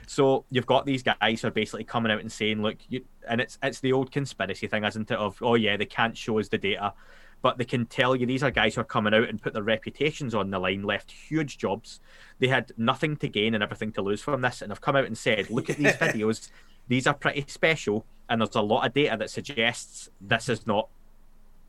So 0.07 0.47
you've 0.51 0.65
got 0.65 0.87
these 0.87 1.03
guys 1.03 1.43
who 1.43 1.49
are 1.49 1.51
basically 1.51 1.85
coming 1.85 2.11
out 2.11 2.21
and 2.21 2.33
saying, 2.33 2.63
"Look," 2.63 2.79
you, 2.89 3.05
and 3.29 3.39
it's 3.39 3.59
it's 3.63 3.81
the 3.81 3.93
old 3.93 4.11
conspiracy 4.11 4.67
thing, 4.67 4.83
isn't 4.83 5.11
it? 5.11 5.19
Of 5.19 5.37
oh 5.43 5.57
yeah, 5.57 5.77
they 5.77 5.85
can't 5.85 6.17
show 6.17 6.39
us 6.39 6.49
the 6.49 6.57
data, 6.57 6.95
but 7.43 7.59
they 7.59 7.67
can 7.67 7.85
tell 7.85 8.17
you 8.17 8.25
these 8.25 8.43
are 8.43 8.51
guys 8.51 8.77
who 8.77 8.81
are 8.81 8.85
coming 8.85 9.13
out 9.13 9.29
and 9.29 9.43
put 9.43 9.53
their 9.53 9.63
reputations 9.63 10.35
on 10.35 10.49
the 10.49 10.59
line, 10.59 10.85
left 10.85 11.11
huge 11.11 11.59
jobs. 11.59 12.01
They 12.39 12.49
had 12.49 12.73
nothing 12.79 13.19
to 13.19 13.29
gain 13.29 13.53
and 13.53 13.63
everything 13.63 13.93
to 13.93 14.03
lose 14.03 14.23
from 14.23 14.41
this, 14.41 14.63
and 14.63 14.73
have 14.73 14.81
come 14.81 14.97
out 14.97 15.05
and 15.05 15.19
said, 15.19 15.51
"Look 15.51 15.69
at 15.69 15.77
these 15.77 15.93
videos; 15.97 16.49
these 16.89 17.07
are 17.07 17.13
pretty 17.13 17.45
special." 17.49 18.07
And 18.31 18.41
there's 18.41 18.55
a 18.55 18.63
lot 18.63 18.87
of 18.87 18.95
data 18.95 19.19
that 19.19 19.29
suggests 19.29 20.09
this 20.19 20.49
is 20.49 20.67
not 20.67 20.89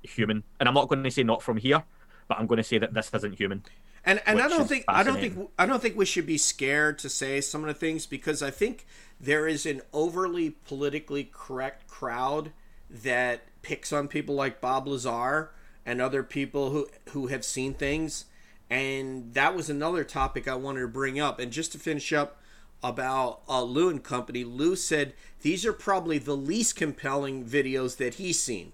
human. 0.06 0.44
And 0.60 0.68
I'm 0.68 0.76
not 0.76 0.88
going 0.88 1.04
to 1.04 1.12
say 1.12 1.24
not 1.24 1.42
from 1.42 1.58
here, 1.58 1.84
but 2.28 2.40
I'm 2.40 2.48
going 2.48 2.58
to 2.58 2.64
say 2.64 2.78
that 2.78 2.94
this 2.94 3.12
isn't 3.14 3.38
human. 3.38 3.64
And 4.06 4.22
and 4.28 4.40
I 4.40 4.48
don't 4.48 4.68
think 4.68 4.86
I 4.88 5.02
don't 5.04 5.20
think 5.20 5.50
I 5.58 5.66
don't 5.66 5.82
think 5.82 5.98
we 5.98 6.06
should 6.06 6.28
be 6.28 6.38
scared 6.38 7.00
to 7.00 7.10
say 7.10 7.42
some 7.42 7.62
of 7.62 7.68
the 7.68 7.74
things 7.74 8.06
because 8.06 8.44
I 8.44 8.52
think 8.52 8.86
there 9.20 9.48
is 9.48 9.66
an 9.66 9.82
overly 9.94 10.52
politically 10.52 11.30
correct 11.34 11.88
crowd 11.88 12.52
that 12.90 13.42
picks 13.64 13.92
on 13.92 14.08
people 14.08 14.36
like 14.36 14.62
Bob 14.62 14.88
Lazar 14.88 15.50
and 15.88 16.00
other 16.02 16.22
people 16.22 16.70
who 16.70 16.88
who 17.10 17.28
have 17.28 17.44
seen 17.44 17.74
things. 17.74 18.26
And 18.70 19.34
that 19.34 19.56
was 19.56 19.70
another 19.70 20.04
topic 20.04 20.48
I 20.48 20.56
wanted 20.56 20.82
to 20.82 20.88
bring 20.88 21.20
up. 21.20 21.40
And 21.40 21.52
just 21.52 21.72
to 21.72 21.80
finish 21.80 22.14
up 22.14 22.40
about 22.84 23.42
uh, 23.48 23.62
Lou 23.62 23.90
and 23.90 24.04
Company, 24.04 24.44
Lou 24.44 24.76
said 24.76 25.14
these 25.42 25.66
are 25.66 25.74
probably 25.74 26.20
the 26.20 26.38
least 26.38 26.76
compelling 26.76 27.44
videos 27.46 27.98
that 27.98 28.16
he's 28.16 28.40
seen 28.40 28.72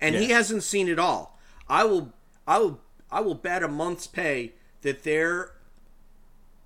and 0.00 0.14
yeah. 0.14 0.20
he 0.20 0.28
hasn't 0.30 0.62
seen 0.62 0.88
it 0.88 0.98
all. 0.98 1.38
I 1.68 1.84
will, 1.84 2.12
I 2.46 2.58
will, 2.58 2.80
I 3.10 3.20
will 3.20 3.34
bet 3.34 3.62
a 3.62 3.68
month's 3.68 4.06
pay 4.06 4.52
that 4.82 5.02
there, 5.04 5.52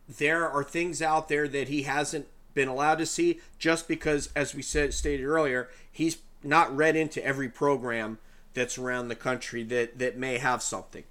there 0.08 0.48
are 0.48 0.64
things 0.64 1.00
out 1.00 1.28
there 1.28 1.48
that 1.48 1.68
he 1.68 1.82
hasn't 1.82 2.26
been 2.54 2.68
allowed 2.68 2.98
to 2.98 3.06
see 3.06 3.40
just 3.58 3.88
because, 3.88 4.30
as 4.34 4.54
we 4.54 4.62
said 4.62 4.92
stated 4.94 5.24
earlier, 5.24 5.68
he's 5.90 6.18
not 6.42 6.74
read 6.74 6.96
into 6.96 7.24
every 7.24 7.48
program 7.48 8.18
that's 8.54 8.78
around 8.78 9.08
the 9.08 9.14
country 9.14 9.62
that 9.62 9.98
that 9.98 10.16
may 10.16 10.38
have 10.38 10.62
something. 10.62 11.04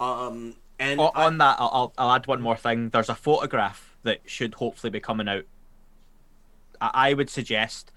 Um, 0.00 0.56
and 0.78 1.00
on, 1.00 1.12
I, 1.14 1.30
that, 1.30 1.56
I'll 1.60 1.92
I'll 1.96 2.12
add 2.12 2.26
one 2.26 2.40
more 2.40 2.56
thing. 2.56 2.90
There's 2.90 3.08
a 3.08 3.14
photograph 3.14 3.96
that 4.02 4.20
should 4.26 4.54
hopefully 4.54 4.90
be 4.90 5.00
coming 5.00 5.28
out. 5.28 5.44
I, 6.80 6.90
I 7.10 7.14
would 7.14 7.30
suggest 7.30 7.92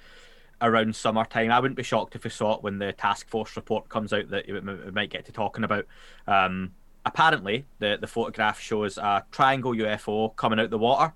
around 0.62 0.96
summertime. 0.96 1.52
I 1.52 1.60
wouldn't 1.60 1.78
be 1.78 1.84
shocked 1.84 2.16
if 2.16 2.24
we 2.24 2.30
saw 2.30 2.56
it 2.56 2.64
when 2.64 2.80
the 2.80 2.94
task 2.94 3.30
force 3.30 3.56
report 3.56 3.90
comes 3.90 4.14
out 4.14 4.30
that 4.30 4.46
we 4.48 4.92
might 4.92 5.10
get 5.10 5.26
to 5.26 5.32
talking 5.32 5.64
about. 5.64 5.86
Um, 6.28 6.72
apparently, 7.06 7.66
the 7.80 7.98
the 8.00 8.08
photograph 8.08 8.60
shows 8.60 8.98
a 8.98 9.26
triangle 9.32 9.74
UFO 9.74 10.36
coming 10.36 10.60
out 10.60 10.70
the 10.70 10.78
water. 10.78 11.14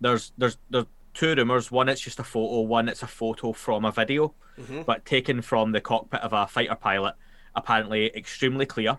There's 0.00 0.32
there's 0.36 0.58
there's 0.70 0.86
two 1.14 1.34
rumors. 1.34 1.70
One, 1.70 1.88
it's 1.88 2.00
just 2.00 2.18
a 2.18 2.24
photo. 2.24 2.60
One, 2.60 2.88
it's 2.88 3.02
a 3.02 3.06
photo 3.06 3.52
from 3.52 3.84
a 3.84 3.92
video, 3.92 4.34
mm-hmm. 4.58 4.82
but 4.82 5.04
taken 5.04 5.42
from 5.42 5.72
the 5.72 5.80
cockpit 5.80 6.20
of 6.20 6.32
a 6.32 6.46
fighter 6.46 6.74
pilot. 6.74 7.14
Apparently, 7.54 8.14
extremely 8.14 8.66
clear. 8.66 8.98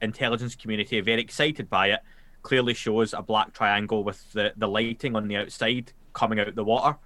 Intelligence 0.00 0.54
community 0.54 1.00
very 1.00 1.20
excited 1.20 1.68
by 1.68 1.88
it. 1.88 2.00
Clearly 2.42 2.74
shows 2.74 3.12
a 3.12 3.22
black 3.22 3.52
triangle 3.52 4.04
with 4.04 4.32
the, 4.32 4.52
the 4.56 4.68
lighting 4.68 5.16
on 5.16 5.26
the 5.26 5.36
outside 5.36 5.92
coming 6.12 6.38
out 6.38 6.54
the 6.54 6.64
water. 6.64 6.96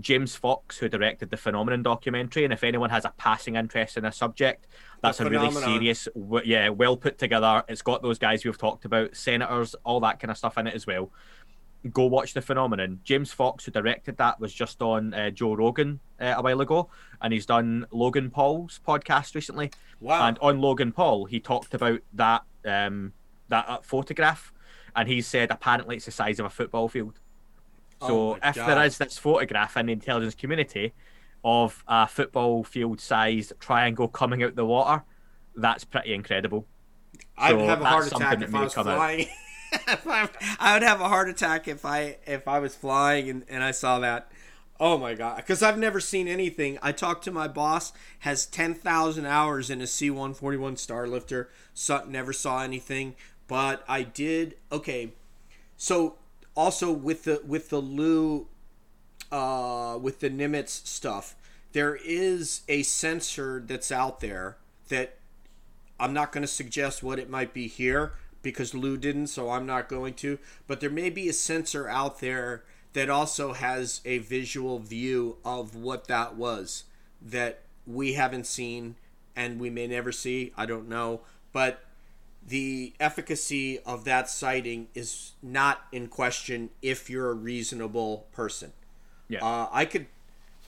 James 0.00 0.36
Fox, 0.36 0.78
who 0.78 0.88
directed 0.88 1.30
the 1.30 1.36
Phenomenon 1.36 1.82
documentary. 1.82 2.44
And 2.44 2.52
if 2.52 2.62
anyone 2.62 2.90
has 2.90 3.04
a 3.04 3.12
passing 3.16 3.56
interest 3.56 3.96
in 3.96 4.04
a 4.04 4.12
subject, 4.12 4.66
that's 5.02 5.20
a 5.20 5.28
really 5.28 5.50
serious, 5.50 6.08
yeah, 6.44 6.68
well 6.68 6.96
put 6.96 7.18
together. 7.18 7.62
It's 7.68 7.82
got 7.82 8.02
those 8.02 8.18
guys 8.18 8.44
we've 8.44 8.58
talked 8.58 8.84
about, 8.84 9.16
senators, 9.16 9.74
all 9.84 10.00
that 10.00 10.20
kind 10.20 10.30
of 10.30 10.36
stuff 10.36 10.58
in 10.58 10.66
it 10.66 10.74
as 10.74 10.86
well. 10.86 11.10
Go 11.92 12.06
watch 12.06 12.34
the 12.34 12.42
Phenomenon. 12.42 13.00
James 13.04 13.32
Fox, 13.32 13.64
who 13.64 13.70
directed 13.70 14.16
that, 14.16 14.40
was 14.40 14.52
just 14.52 14.82
on 14.82 15.14
uh, 15.14 15.30
Joe 15.30 15.54
Rogan 15.54 16.00
uh, 16.20 16.34
a 16.36 16.42
while 16.42 16.60
ago, 16.60 16.90
and 17.22 17.32
he's 17.32 17.46
done 17.46 17.86
Logan 17.92 18.30
Paul's 18.30 18.80
podcast 18.86 19.34
recently. 19.36 19.70
Wow! 20.00 20.26
And 20.26 20.36
on 20.40 20.60
Logan 20.60 20.90
Paul, 20.90 21.26
he 21.26 21.38
talked 21.38 21.74
about 21.74 22.00
that 22.14 22.42
um, 22.64 23.12
that 23.48 23.68
uh, 23.68 23.78
photograph, 23.82 24.52
and 24.96 25.08
he 25.08 25.20
said 25.20 25.52
apparently 25.52 25.96
it's 25.96 26.06
the 26.06 26.10
size 26.10 26.40
of 26.40 26.46
a 26.46 26.50
football 26.50 26.88
field. 26.88 27.20
So 28.02 28.32
oh 28.32 28.38
if 28.42 28.54
God. 28.56 28.68
there 28.68 28.84
is 28.84 28.98
this 28.98 29.18
photograph 29.18 29.76
in 29.76 29.86
the 29.86 29.92
intelligence 29.92 30.34
community 30.34 30.92
of 31.44 31.82
a 31.88 32.06
football 32.06 32.64
field 32.64 33.00
sized 33.00 33.52
triangle 33.58 34.08
coming 34.08 34.42
out 34.42 34.54
the 34.54 34.66
water, 34.66 35.04
that's 35.54 35.84
pretty 35.84 36.12
incredible. 36.12 36.66
I 37.38 37.52
would 37.52 37.64
have 37.64 37.80
a 37.80 37.86
heart 37.86 38.06
attack 38.06 38.42
if 38.42 38.54
I 38.54 38.64
was 38.64 38.74
flying. 38.74 39.26
I 40.58 40.74
would 40.74 40.82
have 40.82 41.00
a 41.00 41.08
heart 41.08 41.28
attack 41.28 41.68
if 41.68 41.84
I 41.84 42.18
if 42.26 42.46
I 42.48 42.58
was 42.58 42.74
flying 42.74 43.28
and, 43.28 43.44
and 43.48 43.62
I 43.62 43.70
saw 43.70 43.98
that. 44.00 44.30
Oh 44.78 44.98
my 44.98 45.14
god! 45.14 45.36
Because 45.36 45.62
I've 45.62 45.78
never 45.78 46.00
seen 46.00 46.28
anything. 46.28 46.78
I 46.82 46.92
talked 46.92 47.24
to 47.24 47.30
my 47.30 47.48
boss. 47.48 47.92
Has 48.20 48.44
ten 48.44 48.74
thousand 48.74 49.26
hours 49.26 49.70
in 49.70 49.80
a 49.80 49.86
C 49.86 50.10
one 50.10 50.34
forty 50.34 50.58
one 50.58 50.76
Starlifter. 50.76 51.46
So, 51.72 52.04
never 52.06 52.32
saw 52.32 52.62
anything, 52.62 53.16
but 53.48 53.84
I 53.88 54.02
did. 54.02 54.56
Okay, 54.70 55.12
so 55.76 56.16
also 56.56 56.90
with 56.90 57.24
the 57.24 57.42
with 57.46 57.68
the 57.68 57.78
Lou, 57.78 58.46
uh, 59.30 59.98
with 60.00 60.20
the 60.20 60.30
Nimitz 60.30 60.86
stuff, 60.86 61.34
there 61.72 61.96
is 61.96 62.62
a 62.68 62.82
sensor 62.82 63.62
that's 63.64 63.92
out 63.92 64.20
there 64.20 64.56
that 64.88 65.18
I'm 66.00 66.12
not 66.12 66.32
going 66.32 66.42
to 66.42 66.48
suggest 66.48 67.02
what 67.02 67.18
it 67.18 67.30
might 67.30 67.52
be 67.52 67.68
here 67.68 68.14
because 68.42 68.74
Lou 68.74 68.96
didn't, 68.96 69.26
so 69.28 69.50
I'm 69.50 69.66
not 69.66 69.88
going 69.88 70.14
to. 70.14 70.38
But 70.66 70.80
there 70.80 70.90
may 70.90 71.10
be 71.10 71.28
a 71.28 71.32
sensor 71.32 71.88
out 71.88 72.20
there 72.20 72.64
that 72.92 73.10
also 73.10 73.52
has 73.52 74.00
a 74.04 74.18
visual 74.18 74.78
view 74.78 75.36
of 75.44 75.74
what 75.74 76.06
that 76.08 76.36
was 76.36 76.84
that 77.20 77.60
we 77.86 78.14
haven't 78.14 78.46
seen 78.46 78.96
and 79.34 79.60
we 79.60 79.68
may 79.68 79.86
never 79.86 80.12
see. 80.12 80.52
I 80.56 80.64
don't 80.64 80.88
know. 80.88 81.20
But 81.52 81.84
the 82.46 82.92
efficacy 83.00 83.80
of 83.80 84.04
that 84.04 84.30
sighting 84.30 84.88
is 84.94 85.32
not 85.42 85.86
in 85.90 86.06
question 86.06 86.70
if 86.80 87.10
you're 87.10 87.30
a 87.30 87.34
reasonable 87.34 88.26
person. 88.32 88.72
Yeah. 89.28 89.44
Uh, 89.44 89.68
I 89.72 89.84
could, 89.84 90.06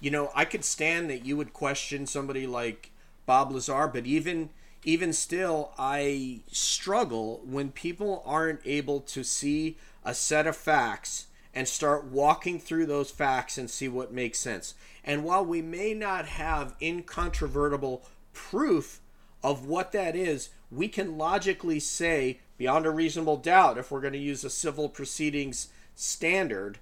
you 0.01 0.11
know, 0.11 0.31
I 0.35 0.45
could 0.45 0.65
stand 0.65 1.09
that 1.11 1.25
you 1.25 1.37
would 1.37 1.53
question 1.53 2.07
somebody 2.07 2.47
like 2.47 2.91
Bob 3.27 3.53
Lazar, 3.53 3.87
but 3.89 4.07
even 4.07 4.51
even 4.85 5.13
still, 5.13 5.73
I 5.79 6.41
struggle 6.51 7.43
when 7.45 7.71
people 7.71 8.23
aren't 8.25 8.61
able 8.65 9.01
to 9.01 9.25
see 9.25 9.77
a 10.05 10.15
set 10.15 10.47
of 10.47 10.57
facts 10.57 11.27
and 11.55 11.67
start 11.67 12.05
walking 12.05 12.61
through 12.61 12.87
those 12.87 13.11
facts 13.11 13.59
and 13.59 13.69
see 13.69 13.89
what 13.89 14.13
makes 14.13 14.39
sense. 14.39 14.75
And 15.05 15.25
while 15.25 15.45
we 15.45 15.63
may 15.63 15.95
not 15.95 16.27
have 16.27 16.75
incontrovertible 16.81 18.05
proof 18.33 19.01
of 19.43 19.67
what 19.67 19.93
that 19.93 20.15
is, 20.15 20.51
we 20.71 20.89
can 20.89 21.17
logically 21.17 21.81
say, 21.81 22.41
beyond 22.57 22.87
a 22.87 22.91
reasonable 22.91 23.37
doubt, 23.37 23.79
if 23.79 23.91
we're 23.91 24.01
going 24.01 24.13
to 24.13 24.19
use 24.19 24.45
a 24.45 24.51
civil 24.51 24.89
proceedings 24.89 25.69
standard, 25.95 26.79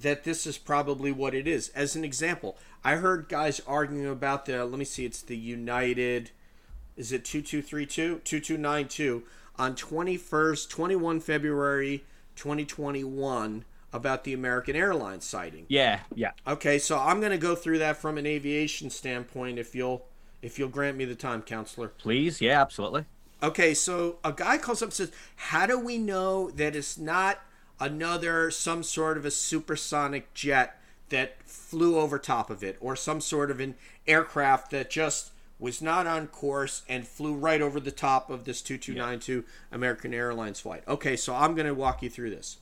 that 0.00 0.24
this 0.24 0.46
is 0.46 0.58
probably 0.58 1.12
what 1.12 1.34
it 1.34 1.46
is. 1.46 1.68
As 1.70 1.96
an 1.96 2.04
example, 2.04 2.56
I 2.82 2.96
heard 2.96 3.28
guys 3.28 3.60
arguing 3.66 4.06
about 4.06 4.46
the, 4.46 4.64
let 4.64 4.78
me 4.78 4.84
see, 4.84 5.04
it's 5.04 5.22
the 5.22 5.36
United 5.36 6.30
is 6.96 7.12
it 7.12 7.24
2232 7.24 8.20
2292 8.24 9.24
on 9.56 9.74
21st 9.74 10.68
21 10.68 11.20
february 11.20 12.04
2021 12.36 13.64
about 13.92 14.24
the 14.24 14.32
american 14.32 14.76
airlines 14.76 15.24
sighting. 15.24 15.66
Yeah 15.68 16.00
yeah. 16.14 16.32
Okay 16.46 16.78
so 16.78 16.98
i'm 16.98 17.20
going 17.20 17.32
to 17.32 17.38
go 17.38 17.54
through 17.54 17.78
that 17.78 17.96
from 17.96 18.18
an 18.18 18.26
aviation 18.26 18.90
standpoint 18.90 19.58
if 19.58 19.74
you'll 19.74 20.06
if 20.42 20.58
you'll 20.58 20.68
grant 20.68 20.96
me 20.96 21.04
the 21.04 21.14
time 21.14 21.42
counselor. 21.42 21.88
Please 21.88 22.40
yeah 22.40 22.60
absolutely 22.60 23.06
okay 23.44 23.74
so 23.74 24.16
a 24.24 24.32
guy 24.32 24.58
calls 24.58 24.82
up 24.82 24.88
and 24.88 24.94
says 24.94 25.12
how 25.36 25.66
do 25.66 25.78
we 25.78 25.98
know 25.98 26.50
that 26.50 26.74
it's 26.74 26.98
not 26.98 27.40
another 27.78 28.50
some 28.50 28.82
sort 28.82 29.16
of 29.16 29.24
a 29.24 29.30
supersonic 29.30 30.32
jet 30.34 30.80
that 31.10 31.36
flew 31.44 31.98
over 31.98 32.18
top 32.18 32.50
of 32.50 32.62
it 32.62 32.76
or 32.80 32.96
some 32.96 33.20
sort 33.20 33.50
of 33.50 33.60
an 33.60 33.74
aircraft 34.06 34.70
that 34.70 34.90
just 34.90 35.30
was 35.58 35.80
not 35.80 36.06
on 36.06 36.26
course 36.26 36.82
and 36.88 37.06
flew 37.06 37.34
right 37.34 37.62
over 37.62 37.78
the 37.78 37.90
top 37.90 38.30
of 38.30 38.44
this 38.44 38.60
2292 38.60 39.32
yeah. 39.32 39.74
American 39.74 40.12
Airlines 40.12 40.60
flight. 40.60 40.82
Okay, 40.88 41.16
so 41.16 41.34
I'm 41.34 41.54
going 41.54 41.66
to 41.66 41.74
walk 41.74 42.02
you 42.02 42.10
through 42.10 42.30
this. 42.30 42.58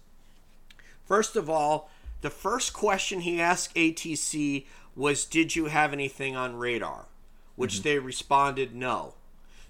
First 1.05 1.35
of 1.35 1.49
all, 1.49 1.91
the 2.20 2.30
first 2.30 2.72
question 2.72 3.20
he 3.20 3.41
asked 3.41 3.74
ATC 3.74 4.66
was 4.95 5.24
Did 5.24 5.57
you 5.57 5.66
have 5.66 5.93
anything 5.93 6.37
on 6.37 6.57
radar? 6.57 7.07
Which 7.57 7.76
mm-hmm. 7.76 7.83
they 7.83 7.99
responded 7.99 8.74
no. 8.74 9.14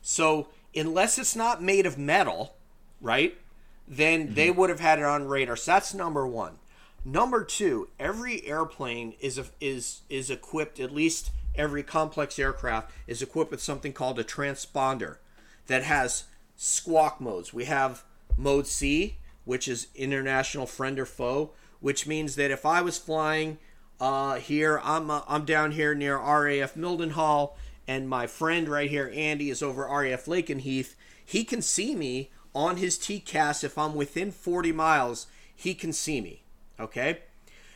So, 0.02 0.48
unless 0.74 1.18
it's 1.18 1.36
not 1.36 1.62
made 1.62 1.86
of 1.86 1.98
metal, 1.98 2.56
right, 3.00 3.36
then 3.86 4.24
mm-hmm. 4.24 4.34
they 4.34 4.50
would 4.50 4.70
have 4.70 4.80
had 4.80 4.98
it 4.98 5.04
on 5.04 5.26
radar. 5.26 5.56
So, 5.56 5.72
that's 5.72 5.94
number 5.94 6.26
one. 6.26 6.58
Number 7.04 7.42
two, 7.44 7.88
every 7.98 8.46
airplane 8.46 9.14
is 9.20 9.36
a, 9.36 9.46
is 9.60 10.02
is 10.08 10.30
equipped 10.30 10.78
at 10.78 10.92
least 10.92 11.30
every 11.54 11.82
complex 11.82 12.38
aircraft 12.38 12.90
is 13.06 13.22
equipped 13.22 13.50
with 13.50 13.60
something 13.60 13.92
called 13.92 14.18
a 14.18 14.24
transponder 14.24 15.16
that 15.66 15.82
has 15.82 16.24
squawk 16.56 17.20
modes. 17.20 17.52
We 17.52 17.64
have 17.64 18.04
mode 18.36 18.66
C, 18.66 19.16
which 19.44 19.68
is 19.68 19.88
international 19.94 20.66
friend 20.66 20.98
or 20.98 21.06
foe, 21.06 21.50
which 21.80 22.06
means 22.06 22.36
that 22.36 22.50
if 22.50 22.64
I 22.64 22.80
was 22.80 22.98
flying 22.98 23.58
uh, 24.00 24.36
here, 24.36 24.80
I'm 24.82 25.10
uh, 25.10 25.22
I'm 25.28 25.44
down 25.44 25.72
here 25.72 25.94
near 25.94 26.16
RAF 26.16 26.74
Mildenhall, 26.74 27.52
and 27.92 28.08
my 28.08 28.26
friend 28.26 28.70
right 28.70 28.88
here, 28.88 29.12
Andy, 29.14 29.50
is 29.50 29.62
over 29.62 29.82
RAF 29.82 30.24
Lakenheath. 30.24 30.94
He 31.22 31.44
can 31.44 31.60
see 31.60 31.94
me 31.94 32.30
on 32.54 32.78
his 32.78 32.96
TCAS 32.96 33.62
if 33.62 33.76
I'm 33.76 33.94
within 33.94 34.30
40 34.30 34.72
miles. 34.72 35.26
He 35.54 35.74
can 35.74 35.92
see 35.92 36.22
me. 36.22 36.42
Okay. 36.80 37.18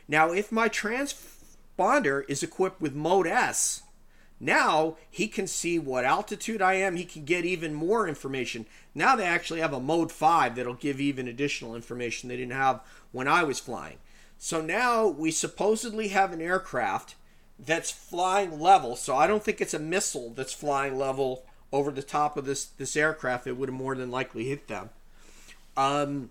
Now, 0.09 0.33
if 0.33 0.51
my 0.51 0.71
transponder 0.71 2.25
is 2.29 2.43
equipped 2.43 2.81
with 2.81 2.95
Mode 2.95 3.27
S. 3.27 3.83
Now 4.39 4.99
he 5.11 5.29
can 5.29 5.47
see 5.47 5.79
what 5.79 6.05
altitude 6.05 6.61
I 6.61 6.75
am. 6.75 6.97
He 6.97 7.07
can 7.07 7.25
get 7.25 7.47
even 7.47 7.73
more 7.73 8.07
information. 8.07 8.67
Now 8.95 9.17
they 9.17 9.25
actually 9.25 9.61
have 9.61 9.73
a 9.73 9.81
Mode 9.81 10.12
5 10.12 10.57
that'll 10.57 10.75
give 10.75 11.01
even 11.01 11.27
additional 11.27 11.75
information 11.75 12.29
they 12.29 12.37
didn't 12.37 12.53
have 12.53 12.83
when 13.12 13.29
I 13.29 13.45
was 13.45 13.61
flying. 13.61 13.97
So 14.37 14.61
now 14.61 15.07
we 15.07 15.31
supposedly 15.31 16.09
have 16.09 16.35
an 16.35 16.43
aircraft 16.43 17.14
that's 17.59 17.91
flying 17.91 18.61
level. 18.61 18.97
So 18.97 19.17
I 19.17 19.27
don't 19.27 19.43
think 19.43 19.61
it's 19.61 19.75
a 19.75 19.79
missile 19.79 20.31
that's 20.31 20.53
flying 20.53 20.99
level 20.99 21.45
over 21.73 21.91
the 21.91 22.03
top 22.03 22.37
of 22.37 22.45
this 22.45 22.65
this 22.65 22.97
aircraft. 22.97 23.47
It 23.47 23.57
would 23.57 23.69
have 23.69 23.79
more 23.79 23.95
than 23.95 24.11
likely 24.11 24.45
hit 24.45 24.69
them. 24.69 24.91
Um, 25.77 26.31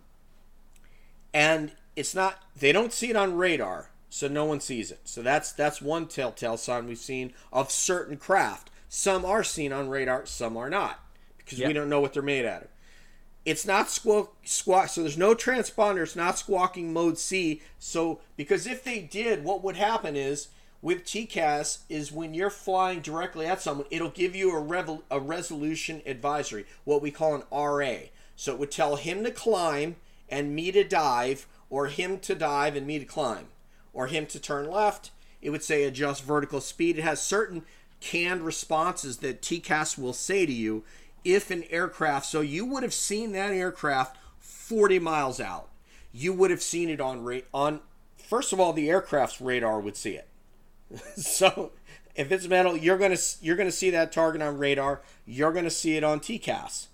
and 1.33 1.71
it's 1.95 2.15
not. 2.15 2.43
They 2.57 2.71
don't 2.71 2.93
see 2.93 3.09
it 3.09 3.15
on 3.15 3.35
radar 3.35 3.89
so 4.15 4.29
no 4.29 4.45
one 4.45 4.61
sees 4.61 4.91
it. 4.91 5.01
So 5.03 5.21
that's 5.21 5.51
that's 5.51 5.81
one 5.81 6.07
telltale 6.07 6.55
sign 6.55 6.87
we've 6.87 6.97
seen 6.97 7.33
of 7.51 7.69
certain 7.69 8.15
craft. 8.15 8.69
Some 8.87 9.25
are 9.25 9.43
seen 9.43 9.73
on 9.73 9.89
radar, 9.89 10.25
some 10.25 10.55
are 10.55 10.69
not, 10.69 11.01
because 11.37 11.59
yep. 11.59 11.67
we 11.67 11.73
don't 11.73 11.89
know 11.89 11.99
what 11.99 12.13
they're 12.13 12.23
made 12.23 12.45
out 12.45 12.61
of. 12.61 12.67
It's 13.43 13.67
not 13.67 13.89
squawk, 13.89 14.33
squawk, 14.45 14.87
so 14.87 15.01
there's 15.01 15.17
no 15.17 15.35
transponder. 15.35 16.01
It's 16.03 16.15
not 16.15 16.37
squawking 16.37 16.93
mode 16.93 17.17
C. 17.17 17.61
So 17.77 18.21
because 18.37 18.65
if 18.65 18.85
they 18.85 19.01
did, 19.01 19.43
what 19.43 19.65
would 19.65 19.75
happen 19.75 20.15
is 20.15 20.47
with 20.81 21.03
TCAS 21.03 21.79
is 21.89 22.11
when 22.11 22.33
you're 22.33 22.49
flying 22.49 23.01
directly 23.01 23.45
at 23.47 23.61
someone, 23.61 23.87
it'll 23.89 24.09
give 24.09 24.35
you 24.35 24.55
a, 24.55 24.59
revel, 24.59 25.03
a 25.09 25.19
resolution 25.19 26.01
advisory, 26.05 26.65
what 26.83 27.01
we 27.01 27.11
call 27.11 27.35
an 27.35 27.43
RA. 27.51 28.07
So 28.35 28.53
it 28.53 28.59
would 28.59 28.71
tell 28.71 28.95
him 28.95 29.23
to 29.23 29.31
climb 29.31 29.95
and 30.29 30.55
me 30.55 30.71
to 30.71 30.83
dive, 30.83 31.47
or 31.69 31.87
him 31.87 32.19
to 32.19 32.35
dive 32.35 32.75
and 32.75 32.85
me 32.85 32.99
to 32.99 33.05
climb 33.05 33.47
or 33.95 34.07
him 34.07 34.27
to 34.27 34.39
turn 34.39 34.69
left. 34.69 35.09
It 35.41 35.49
would 35.49 35.63
say 35.63 35.83
adjust 35.83 36.23
vertical 36.23 36.61
speed. 36.61 36.99
It 36.99 37.03
has 37.03 37.21
certain 37.21 37.63
canned 38.01 38.41
responses 38.41 39.17
that 39.17 39.41
TCAS 39.41 39.97
will 39.97 40.13
say 40.13 40.45
to 40.45 40.51
you 40.51 40.83
if 41.23 41.49
an 41.49 41.63
aircraft, 41.71 42.27
so 42.27 42.41
you 42.41 42.65
would 42.65 42.83
have 42.83 42.93
seen 42.93 43.31
that 43.31 43.51
aircraft 43.51 44.17
40 44.37 44.99
miles 44.99 45.39
out. 45.39 45.69
You 46.11 46.33
would 46.33 46.51
have 46.51 46.61
seen 46.61 46.89
it 46.89 47.01
on 47.01 47.23
rate 47.23 47.47
on 47.51 47.79
first 48.17 48.53
of 48.53 48.59
all 48.59 48.73
the 48.73 48.89
aircraft's 48.89 49.41
radar 49.41 49.79
would 49.79 49.97
see 49.97 50.11
it. 50.11 50.27
so 51.15 51.71
if 52.15 52.31
it's 52.31 52.47
metal, 52.47 52.77
you're 52.77 52.97
gonna 52.97 53.17
you're 53.41 53.55
gonna 53.55 53.71
see 53.71 53.89
that 53.89 54.11
target 54.11 54.41
on 54.41 54.57
radar. 54.57 55.01
You're 55.25 55.53
gonna 55.53 55.69
see 55.69 55.97
it 55.97 56.03
on 56.03 56.19
TCAS. 56.19 56.87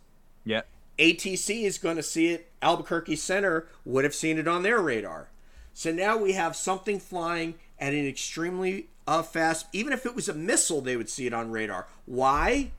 Yeah. 0.46 0.62
ATC 1.02 1.64
is 1.64 1.78
going 1.78 1.96
to 1.96 2.04
see 2.04 2.28
it. 2.28 2.52
Albuquerque 2.62 3.16
Center 3.16 3.68
would 3.86 4.04
have 4.04 4.14
seen 4.14 4.38
it 4.38 4.48
on 4.48 4.64
their 4.64 4.80
radar. 4.80 5.30
So 5.74 5.92
now 5.92 6.18
we 6.18 6.34
have 6.34 6.56
something 6.56 7.00
flying 7.00 7.56
at 7.80 7.94
an 7.94 8.08
extremely 8.08 8.88
uh, 9.08 9.24
fast. 9.24 9.66
Even 9.74 9.94
if 9.94 10.06
it 10.06 10.16
was 10.16 10.30
a 10.30 10.34
missile, 10.34 10.82
they 10.82 10.96
would 10.96 11.10
see 11.10 11.26
it 11.26 11.34
on 11.34 11.50
radar. 11.50 11.88
Why? 12.06 12.72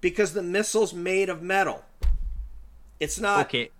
Because 0.00 0.32
the 0.32 0.42
missile's 0.42 0.94
made 0.94 1.28
of 1.28 1.42
metal. 1.42 1.84
It's 2.98 3.20
not. 3.20 3.46
Okay. 3.46 3.70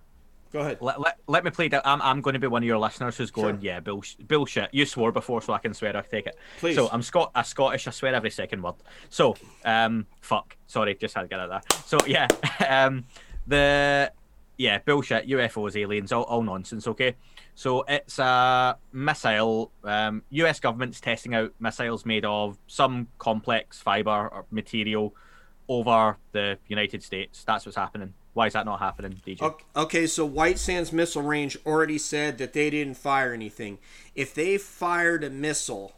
Go 0.53 0.61
ahead. 0.61 0.79
Let, 0.81 1.01
let, 1.01 1.19
let 1.29 1.45
me 1.45 1.51
play 1.51 1.69
that. 1.69 1.87
I'm, 1.87 2.03
I'm 2.03 2.21
going 2.21 2.35
to 2.35 2.41
be 2.41 2.49
one 2.49 2.63
of 2.63 2.67
your 2.67 2.79
listeners 2.79 3.17
who's 3.17 3.31
going, 3.31 3.57
sure. 3.57 3.65
yeah, 3.65 3.81
bullshit, 3.81 4.27
bullshit. 4.27 4.69
You 4.73 4.85
swore 4.85 5.13
before, 5.13 5.41
so 5.43 5.53
I 5.53 5.59
can 5.59 5.75
swear. 5.75 5.97
I 5.97 6.03
take 6.03 6.27
it. 6.27 6.37
Please. 6.59 6.75
So 6.75 6.89
I'm 6.91 7.03
Scot- 7.03 7.31
a 7.35 7.45
Scottish. 7.45 7.87
I 7.87 7.91
swear 7.93 8.15
every 8.15 8.31
second 8.31 8.63
word. 8.63 8.75
So, 9.11 9.37
um, 9.65 10.07
fuck. 10.21 10.57
Sorry, 10.67 10.95
just 10.97 11.15
had 11.15 11.23
to 11.23 11.29
get 11.29 11.39
out 11.39 11.51
of 11.51 11.63
that. 11.63 11.73
So 11.87 11.99
yeah, 12.07 12.27
um, 12.69 13.05
the 13.47 14.13
yeah, 14.59 14.79
bullshit. 14.85 15.29
UFOs, 15.29 15.77
aliens, 15.77 16.13
all, 16.13 16.25
all 16.25 16.43
nonsense. 16.43 16.87
Okay. 16.89 17.15
So 17.55 17.85
it's 17.89 18.19
a 18.19 18.77
missile. 18.93 19.71
Um, 19.85 20.23
U.S. 20.31 20.61
government's 20.61 21.01
testing 21.01 21.35
out 21.35 21.53
missiles 21.61 22.05
made 22.05 22.25
of 22.25 22.59
some 22.67 23.09
complex 23.19 23.81
fiber 23.81 24.29
or 24.29 24.47
material 24.51 25.15
over 25.69 26.17
the 26.33 26.59
United 26.69 27.03
States. 27.03 27.45
That's 27.45 27.67
what's 27.67 27.77
happening. 27.77 28.15
Why 28.33 28.47
is 28.47 28.53
that 28.53 28.65
not 28.65 28.79
happening, 28.79 29.21
DJ? 29.27 29.55
Okay, 29.75 30.07
so 30.07 30.25
White 30.25 30.59
Sands 30.59 30.93
Missile 30.93 31.23
Range 31.23 31.57
already 31.67 31.99
said 31.99 32.39
that 32.39 32.53
they 32.53 32.71
didn't 32.71 32.97
fire 32.97 33.33
anything. 33.33 33.79
If 34.15 34.35
they 34.35 34.57
fired 34.57 35.25
a 35.25 35.31
missile 35.31 35.95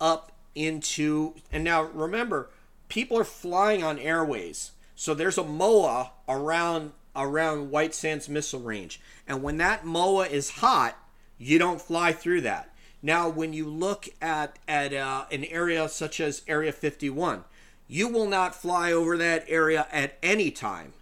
up 0.00 0.32
into, 0.54 1.34
and 1.52 1.62
now 1.62 1.82
remember, 1.82 2.48
people 2.88 3.18
are 3.18 3.24
flying 3.24 3.84
on 3.84 3.98
airways, 3.98 4.72
so 4.94 5.12
there's 5.12 5.38
a 5.38 5.44
MOA 5.44 6.12
around 6.28 6.92
around 7.14 7.70
White 7.70 7.94
Sands 7.94 8.28
missile 8.28 8.60
range. 8.60 9.00
And 9.26 9.42
when 9.42 9.56
that 9.56 9.86
MOA 9.86 10.26
is 10.26 10.50
hot, 10.50 10.98
you 11.38 11.58
don't 11.58 11.80
fly 11.80 12.12
through 12.12 12.42
that. 12.42 12.72
Now, 13.02 13.28
when 13.28 13.52
you 13.52 13.68
look 13.68 14.08
at 14.20 14.58
at 14.66 14.92
uh, 14.92 15.26
an 15.30 15.44
area 15.44 15.88
such 15.88 16.20
as 16.20 16.42
Area 16.48 16.72
51, 16.72 17.44
you 17.88 18.08
will 18.08 18.26
not 18.26 18.54
fly 18.54 18.92
over 18.92 19.16
that 19.16 19.44
area 19.48 19.86
at 19.92 20.18
any 20.22 20.50
time. 20.50 20.92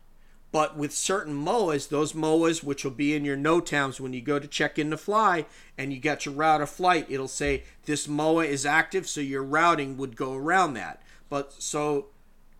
But 0.54 0.76
with 0.76 0.92
certain 0.92 1.34
MOAs, 1.34 1.88
those 1.88 2.12
MOAs, 2.12 2.62
which 2.62 2.84
will 2.84 2.92
be 2.92 3.16
in 3.16 3.24
your 3.24 3.36
NOTAMs 3.36 3.98
when 3.98 4.12
you 4.12 4.20
go 4.20 4.38
to 4.38 4.46
check 4.46 4.78
in 4.78 4.88
to 4.90 4.96
fly 4.96 5.46
and 5.76 5.92
you 5.92 5.98
got 5.98 6.24
your 6.24 6.34
route 6.36 6.60
of 6.60 6.70
flight, 6.70 7.06
it'll 7.08 7.26
say 7.26 7.64
this 7.86 8.06
MOA 8.06 8.44
is 8.44 8.64
active, 8.64 9.08
so 9.08 9.20
your 9.20 9.42
routing 9.42 9.96
would 9.96 10.14
go 10.14 10.32
around 10.32 10.74
that. 10.74 11.02
But 11.28 11.54
so 11.54 12.06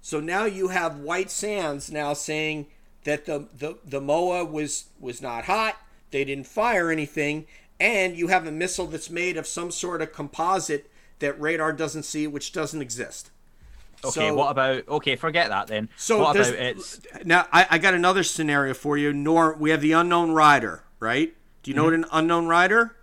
so 0.00 0.18
now 0.18 0.44
you 0.44 0.68
have 0.70 0.98
White 0.98 1.30
Sands 1.30 1.88
now 1.88 2.14
saying 2.14 2.66
that 3.04 3.26
the, 3.26 3.46
the, 3.56 3.78
the 3.84 4.00
MOA 4.00 4.44
was 4.44 4.86
was 4.98 5.22
not 5.22 5.44
hot, 5.44 5.76
they 6.10 6.24
didn't 6.24 6.48
fire 6.48 6.90
anything, 6.90 7.46
and 7.78 8.16
you 8.16 8.26
have 8.26 8.44
a 8.44 8.50
missile 8.50 8.88
that's 8.88 9.08
made 9.08 9.36
of 9.36 9.46
some 9.46 9.70
sort 9.70 10.02
of 10.02 10.12
composite 10.12 10.90
that 11.20 11.40
radar 11.40 11.72
doesn't 11.72 12.02
see, 12.02 12.26
which 12.26 12.52
doesn't 12.52 12.82
exist. 12.82 13.30
Okay, 14.04 14.28
so, 14.28 14.34
what 14.34 14.50
about 14.50 14.88
okay? 14.88 15.16
Forget 15.16 15.48
that 15.48 15.66
then. 15.66 15.88
So 15.96 16.20
what 16.20 16.36
about 16.36 16.52
it's 16.54 17.00
now? 17.24 17.46
I, 17.52 17.66
I 17.70 17.78
got 17.78 17.94
another 17.94 18.22
scenario 18.22 18.74
for 18.74 18.96
you. 18.96 19.12
Nor 19.12 19.54
we 19.54 19.70
have 19.70 19.80
the 19.80 19.92
unknown 19.92 20.32
rider, 20.32 20.84
right? 21.00 21.34
Do 21.62 21.70
you 21.70 21.74
know 21.74 21.84
mm-hmm. 21.84 22.02
what 22.02 22.08
an 22.10 22.24
unknown 22.24 22.46
rider? 22.46 22.96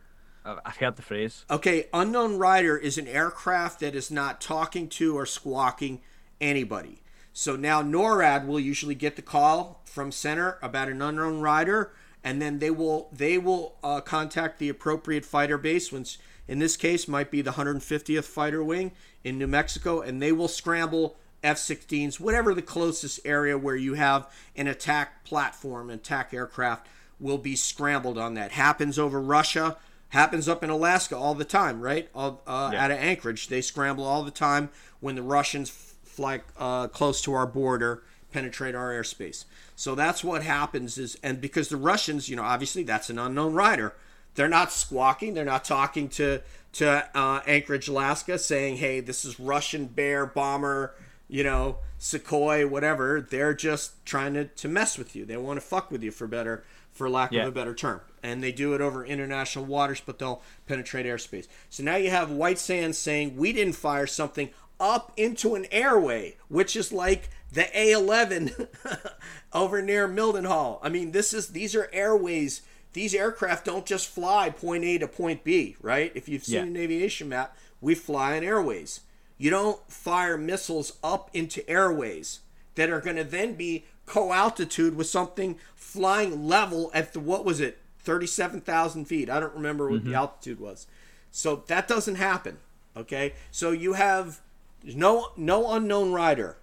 I've 0.43 0.78
heard 0.78 0.95
the 0.95 1.02
phrase. 1.04 1.45
Okay, 1.49 1.88
unknown 1.93 2.38
rider 2.38 2.76
is 2.76 2.97
an 2.97 3.08
aircraft 3.08 3.80
that 3.82 3.95
is 3.95 4.10
not 4.10 4.41
talking 4.41 4.89
to 4.89 5.16
or 5.16 5.26
squawking 5.26 6.02
anybody. 6.39 7.02
So 7.34 7.56
now 7.56 7.82
NORAD 7.82 8.45
will 8.45 8.60
usually 8.60 8.95
get 8.95 9.16
the 9.16 9.22
call 9.22 9.82
from 9.86 10.12
center 10.12 10.58
about 10.62 10.89
an 10.89 11.02
unknown 11.02 11.41
rider, 11.41 11.93
and 12.24 12.41
then 12.41 12.60
they 12.60 12.72
will 12.72 13.10
they 13.12 13.38
will 13.38 13.76
uh, 13.84 14.02
contact 14.02 14.60
the 14.60 14.70
appropriate 14.70 15.26
fighter 15.26 15.58
base, 15.58 15.91
which 15.91 16.20
in 16.47 16.60
this 16.60 16.76
case 16.76 17.08
might 17.08 17.32
be 17.32 17.41
the 17.41 17.52
150th 17.52 18.26
Fighter 18.26 18.64
Wing 18.64 18.91
in 19.24 19.38
New 19.38 19.47
Mexico, 19.47 20.01
and 20.01 20.22
they 20.22 20.32
will 20.32 20.47
scramble 20.47 21.17
F-16s, 21.43 22.19
whatever 22.19 22.53
the 22.53 22.61
closest 22.61 23.19
area 23.26 23.57
where 23.57 23.76
you 23.76 23.95
have 23.95 24.32
an 24.55 24.67
attack 24.67 25.24
platform, 25.24 25.89
attack 25.89 26.34
aircraft 26.34 26.88
will 27.19 27.38
be 27.38 27.55
scrambled 27.55 28.17
on 28.17 28.34
that. 28.36 28.51
Happens 28.51 28.99
over 28.99 29.22
Russia, 29.22 29.78
happens 30.09 30.47
up 30.47 30.63
in 30.63 30.69
Alaska 30.69 31.15
all 31.15 31.34
the 31.34 31.45
time, 31.45 31.82
right? 31.82 32.09
uh, 32.45 32.69
yeah. 32.74 32.84
Out 32.84 32.91
of 32.91 32.97
Anchorage, 32.97 33.47
they 33.47 33.61
scramble 33.61 34.03
all 34.03 34.24
the 34.24 34.32
time 34.32 34.69
when 34.99 35.15
the 35.15 35.22
Russians 35.22 35.69
fly 36.03 36.41
uh, 36.57 36.88
close 36.88 37.22
to 37.24 37.34
our 37.34 37.47
border, 37.47 38.03
penetrate 38.32 38.76
our 38.76 38.91
airspace. 38.91 39.45
So 39.76 39.95
that's 39.95 40.24
what 40.24 40.43
happens 40.43 40.97
is, 40.97 41.17
and 41.24 41.41
because 41.41 41.69
the 41.69 41.78
Russians, 41.78 42.30
you 42.30 42.36
know, 42.36 42.43
obviously 42.43 42.84
that's 42.84 43.09
an 43.09 43.17
unknown 43.17 43.53
rider. 43.53 43.93
They're 44.36 44.47
not 44.47 44.72
squawking. 44.72 45.34
They're 45.34 45.43
not 45.43 45.65
talking 45.65 46.07
to 46.09 46.41
to 46.74 47.07
uh, 47.15 47.41
Anchorage, 47.45 47.88
Alaska, 47.88 48.38
saying, 48.38 48.78
"Hey, 48.78 48.99
this 48.99 49.26
is 49.26 49.39
Russian 49.39 49.88
Bear 49.88 50.26
bomber, 50.26 50.95
you 51.28 51.43
know, 51.43 51.78
Sukhoi, 51.99 52.69
whatever." 52.69 53.22
They're 53.22 53.53
just 53.53 54.05
trying 54.05 54.34
to, 54.36 54.45
to 54.45 54.67
mess 54.67 54.97
with 54.97 55.15
you. 55.15 55.26
They 55.26 55.38
want 55.38 55.59
to 55.59 55.65
fuck 55.65 55.91
with 55.91 56.03
you 56.03 56.11
for 56.11 56.28
better, 56.28 56.63
for 56.91 57.09
lack 57.09 57.32
yeah. 57.32 57.43
of 57.43 57.49
a 57.49 57.51
better 57.51 57.74
term. 57.74 58.01
And 58.24 58.43
they 58.43 58.51
do 58.51 58.74
it 58.74 58.82
over 58.82 59.05
international 59.05 59.65
waters, 59.65 60.01
but 60.05 60.19
they'll 60.19 60.41
penetrate 60.67 61.05
airspace. 61.05 61.47
So 61.69 61.84
now 61.84 61.95
you 61.95 62.09
have 62.11 62.30
White 62.30 62.59
Sands 62.59 62.97
saying, 62.97 63.36
"We 63.36 63.53
didn't 63.53 63.74
fire 63.74 64.07
something 64.07 64.49
up 64.82 65.13
into 65.15 65.55
an 65.55 65.67
airway, 65.72 66.36
which 66.49 66.76
is 66.76 66.91
like 66.91 67.30
the 67.51 67.63
A11 67.76 68.67
over 69.53 69.82
near 69.82 70.07
Mildenhall. 70.07 70.80
I 70.82 70.89
mean, 70.89 71.11
this 71.11 71.34
is 71.34 71.49
these 71.49 71.76
are 71.76 71.89
airways. 71.93 72.61
These 72.93 73.13
aircraft 73.13 73.65
don't 73.65 73.85
just 73.85 74.09
fly 74.09 74.49
point 74.49 74.83
A 74.83 74.97
to 74.97 75.07
point 75.07 75.43
B, 75.43 75.77
right? 75.81 76.11
If 76.15 76.27
you've 76.27 76.43
seen 76.43 76.55
yeah. 76.55 76.63
an 76.63 76.77
aviation 76.77 77.29
map, 77.29 77.55
we 77.79 77.95
fly 77.95 78.35
in 78.35 78.43
airways. 78.43 79.01
You 79.37 79.49
don't 79.49 79.79
fire 79.91 80.37
missiles 80.37 80.97
up 81.03 81.29
into 81.33 81.67
airways 81.69 82.41
that 82.75 82.89
are 82.89 83.01
going 83.01 83.15
to 83.15 83.23
then 83.23 83.55
be 83.55 83.85
co-altitude 84.05 84.95
with 84.95 85.07
something 85.07 85.57
flying 85.75 86.47
level 86.47 86.91
at 86.93 87.13
the 87.13 87.19
what 87.19 87.45
was 87.45 87.59
it, 87.59 87.79
thirty-seven 87.99 88.61
thousand 88.61 89.05
feet? 89.05 89.29
I 89.29 89.39
don't 89.39 89.55
remember 89.55 89.89
what 89.89 90.01
mm-hmm. 90.01 90.09
the 90.09 90.15
altitude 90.15 90.59
was. 90.59 90.87
So 91.31 91.63
that 91.67 91.87
doesn't 91.87 92.15
happen. 92.15 92.57
Okay, 92.95 93.33
so 93.51 93.71
you 93.71 93.93
have 93.93 94.41
no 94.83 95.31
no 95.37 95.71
unknown 95.71 96.11
rider 96.11 96.57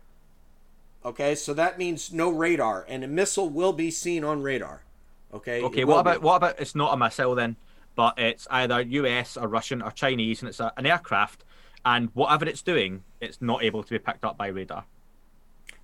Okay, 1.04 1.34
so 1.34 1.54
that 1.54 1.78
means 1.78 2.12
no 2.12 2.30
radar, 2.30 2.84
and 2.88 3.04
a 3.04 3.08
missile 3.08 3.48
will 3.48 3.72
be 3.72 3.90
seen 3.90 4.24
on 4.24 4.42
radar. 4.42 4.82
Okay. 5.32 5.62
Okay. 5.62 5.84
What 5.84 6.00
about 6.00 6.20
be. 6.20 6.26
what 6.26 6.36
about 6.36 6.60
it's 6.60 6.74
not 6.74 6.92
a 6.92 6.96
missile 6.96 7.34
then, 7.34 7.56
but 7.94 8.18
it's 8.18 8.46
either 8.50 8.80
U.S. 8.80 9.36
or 9.36 9.48
Russian 9.48 9.82
or 9.82 9.90
Chinese, 9.90 10.42
and 10.42 10.48
it's 10.48 10.60
a, 10.60 10.72
an 10.76 10.86
aircraft, 10.86 11.44
and 11.84 12.10
whatever 12.14 12.46
it's 12.46 12.62
doing, 12.62 13.04
it's 13.20 13.40
not 13.40 13.62
able 13.62 13.82
to 13.82 13.90
be 13.90 13.98
picked 13.98 14.24
up 14.24 14.38
by 14.38 14.48
radar. 14.48 14.84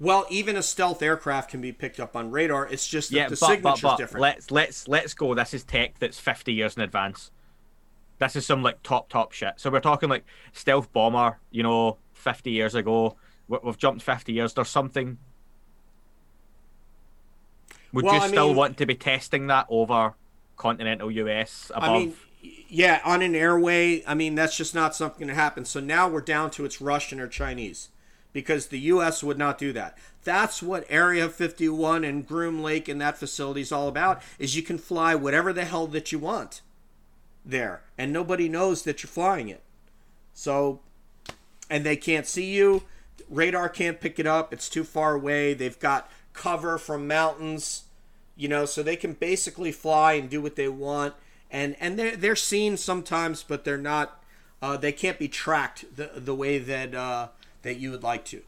Well, 0.00 0.26
even 0.28 0.56
a 0.56 0.62
stealth 0.62 1.02
aircraft 1.02 1.50
can 1.50 1.60
be 1.60 1.72
picked 1.72 2.00
up 2.00 2.16
on 2.16 2.30
radar. 2.30 2.66
It's 2.66 2.86
just 2.86 3.10
that 3.10 3.16
yeah, 3.16 3.28
the 3.28 3.36
but, 3.38 3.62
but, 3.62 3.80
but 3.80 3.96
different. 3.98 4.22
Let's 4.22 4.50
let's 4.50 4.88
let's 4.88 5.14
go. 5.14 5.34
This 5.34 5.54
is 5.54 5.64
tech 5.64 5.98
that's 5.98 6.18
fifty 6.18 6.52
years 6.52 6.76
in 6.76 6.82
advance. 6.82 7.30
This 8.18 8.36
is 8.36 8.46
some 8.46 8.62
like 8.62 8.82
top 8.82 9.08
top 9.08 9.32
shit. 9.32 9.54
So 9.56 9.70
we're 9.70 9.80
talking 9.80 10.08
like 10.08 10.24
stealth 10.52 10.92
bomber, 10.92 11.38
you 11.50 11.62
know, 11.62 11.98
fifty 12.12 12.50
years 12.50 12.74
ago 12.74 13.16
we've 13.48 13.78
jumped 13.78 14.02
50 14.02 14.32
years. 14.32 14.54
There's 14.54 14.68
something. 14.68 15.18
Would 17.94 18.04
well, 18.04 18.14
you 18.14 18.20
I 18.20 18.26
still 18.28 18.48
mean, 18.48 18.56
want 18.56 18.76
to 18.78 18.86
be 18.86 18.96
testing 18.96 19.46
that 19.46 19.66
over 19.68 20.14
continental 20.56 21.10
US 21.12 21.70
above? 21.74 21.90
I 21.90 21.98
mean, 21.98 22.14
yeah, 22.68 23.00
on 23.04 23.22
an 23.22 23.36
airway. 23.36 24.04
I 24.04 24.14
mean, 24.14 24.34
that's 24.34 24.56
just 24.56 24.74
not 24.74 24.96
something 24.96 25.28
that 25.28 25.34
happens. 25.34 25.70
So 25.70 25.78
now 25.78 26.08
we're 26.08 26.20
down 26.20 26.50
to 26.52 26.64
it's 26.64 26.80
Russian 26.80 27.20
or 27.20 27.28
Chinese, 27.28 27.90
because 28.32 28.66
the 28.66 28.80
U.S. 28.80 29.22
would 29.22 29.38
not 29.38 29.58
do 29.58 29.72
that. 29.74 29.96
That's 30.24 30.60
what 30.60 30.84
Area 30.88 31.28
51 31.28 32.02
and 32.02 32.26
Groom 32.26 32.62
Lake 32.62 32.88
and 32.88 33.00
that 33.00 33.16
facility 33.16 33.60
is 33.60 33.70
all 33.70 33.86
about. 33.86 34.20
Is 34.40 34.56
you 34.56 34.62
can 34.62 34.78
fly 34.78 35.14
whatever 35.14 35.52
the 35.52 35.64
hell 35.64 35.86
that 35.86 36.10
you 36.10 36.18
want 36.18 36.62
there, 37.44 37.84
and 37.96 38.12
nobody 38.12 38.48
knows 38.48 38.82
that 38.82 39.04
you're 39.04 39.08
flying 39.08 39.48
it. 39.48 39.62
So, 40.32 40.80
and 41.70 41.86
they 41.86 41.96
can't 41.96 42.26
see 42.26 42.52
you 42.52 42.82
radar 43.28 43.68
can't 43.68 44.00
pick 44.00 44.18
it 44.18 44.26
up. 44.26 44.52
It's 44.52 44.68
too 44.68 44.84
far 44.84 45.14
away. 45.14 45.54
They've 45.54 45.78
got 45.78 46.10
cover 46.34 46.76
from 46.76 47.06
mountains, 47.08 47.84
you 48.36 48.48
know, 48.48 48.66
so 48.66 48.82
they 48.82 48.96
can 48.96 49.14
basically 49.14 49.72
fly 49.72 50.14
and 50.14 50.28
do 50.28 50.42
what 50.42 50.56
they 50.56 50.68
want. 50.68 51.14
And 51.50 51.76
and 51.80 51.98
they're 51.98 52.16
they're 52.16 52.36
seen 52.36 52.76
sometimes, 52.76 53.42
but 53.42 53.64
they're 53.64 53.78
not. 53.78 54.22
Uh, 54.60 54.76
they 54.76 54.92
can't 54.92 55.18
be 55.18 55.28
tracked 55.28 55.96
the 55.96 56.10
the 56.14 56.34
way 56.34 56.58
that 56.58 56.94
uh, 56.94 57.28
that 57.62 57.76
you 57.76 57.90
would 57.90 58.02
like 58.02 58.24
to. 58.26 58.42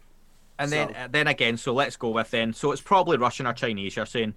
And 0.59 0.71
so. 0.71 0.77
then 0.77 1.11
then 1.11 1.27
again, 1.27 1.57
so 1.57 1.73
let's 1.73 1.97
go 1.97 2.11
with 2.11 2.31
then. 2.31 2.53
So 2.53 2.73
it's 2.73 2.83
probably 2.83 3.17
Russian 3.17 3.47
or 3.47 3.53
Chinese. 3.53 3.97
You're 3.97 4.07
saying, 4.07 4.35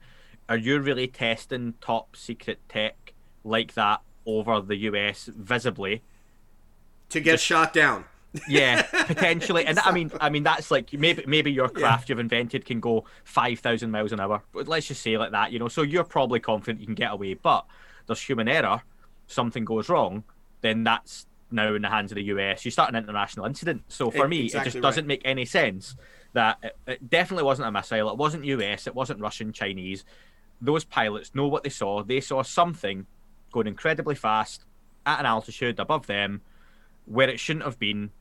are 0.48 0.58
you 0.58 0.80
really 0.80 1.08
testing 1.08 1.74
top 1.82 2.16
secret 2.16 2.60
tech 2.70 3.14
like 3.44 3.74
that 3.74 4.02
over 4.26 4.62
the 4.62 4.76
US 4.76 5.26
visibly? 5.26 6.04
To 7.10 7.20
get 7.20 7.32
Just, 7.34 7.46
shot 7.46 7.74
down 7.74 8.06
yeah, 8.48 8.84
potentially, 8.84 9.66
and 9.66 9.80
I 9.80 9.92
mean, 9.92 10.12
I 10.20 10.30
mean 10.30 10.44
that's 10.44 10.70
like 10.70 10.94
maybe 10.94 11.24
maybe 11.26 11.52
your 11.52 11.70
craft 11.70 12.10
yeah. 12.10 12.14
you've 12.14 12.20
invented 12.20 12.66
can 12.66 12.80
go 12.80 13.06
five 13.24 13.60
thousand 13.60 13.92
miles 13.92 14.12
an 14.12 14.20
hour. 14.20 14.44
But 14.52 14.68
let's 14.68 14.88
just 14.88 15.02
say 15.02 15.18
like 15.18 15.32
that, 15.32 15.52
you 15.52 15.60
know. 15.60 15.68
So 15.68 15.82
you're 15.82 16.04
probably 16.04 16.40
confident 16.40 16.80
you 16.80 16.86
can 16.86 16.96
get 16.96 17.12
away, 17.12 17.34
but 17.34 17.66
there's 18.06 18.22
human 18.22 18.48
error. 18.48 18.82
Something 19.28 19.66
goes 19.66 19.90
wrong, 19.90 20.24
then 20.62 20.84
that's 20.84 21.26
now 21.52 21.74
in 21.74 21.82
the 21.82 21.90
hands 21.90 22.12
of 22.12 22.16
the 22.16 22.24
US. 22.24 22.66
You 22.66 22.72
start 22.72 22.90
an 22.90 22.96
international 22.96 23.46
incident. 23.46 23.84
So 23.88 24.12
for 24.12 24.28
me, 24.28 24.46
exactly 24.46 24.70
it 24.70 24.74
just 24.74 24.82
doesn't 24.82 25.08
make 25.08 25.22
any 25.26 25.46
sense 25.46 25.96
that 26.34 26.58
it, 26.62 26.78
it 26.86 27.10
definitely 27.10 27.44
wasn't 27.44 27.68
a 27.68 27.72
missile. 27.72 28.10
It 28.10 28.18
wasn't 28.18 28.46
US. 28.46 28.88
It 28.88 28.96
wasn't 28.96 29.20
Russian, 29.20 29.52
Chinese. 29.52 30.06
Those 30.62 30.84
pilots 30.84 31.34
know 31.34 31.48
what 31.48 31.64
they 31.64 31.70
saw. 31.70 32.04
They 32.04 32.22
saw 32.22 32.44
something 32.44 33.08
going 33.52 33.68
incredibly 33.68 34.16
fast 34.16 34.66
at 35.06 35.20
an 35.20 35.26
altitude 35.26 35.80
above 35.80 36.06
them 36.06 36.42
where 37.06 37.30
it 37.30 37.40
shouldn't 37.40 37.66
have 37.66 37.80
been 37.80 38.12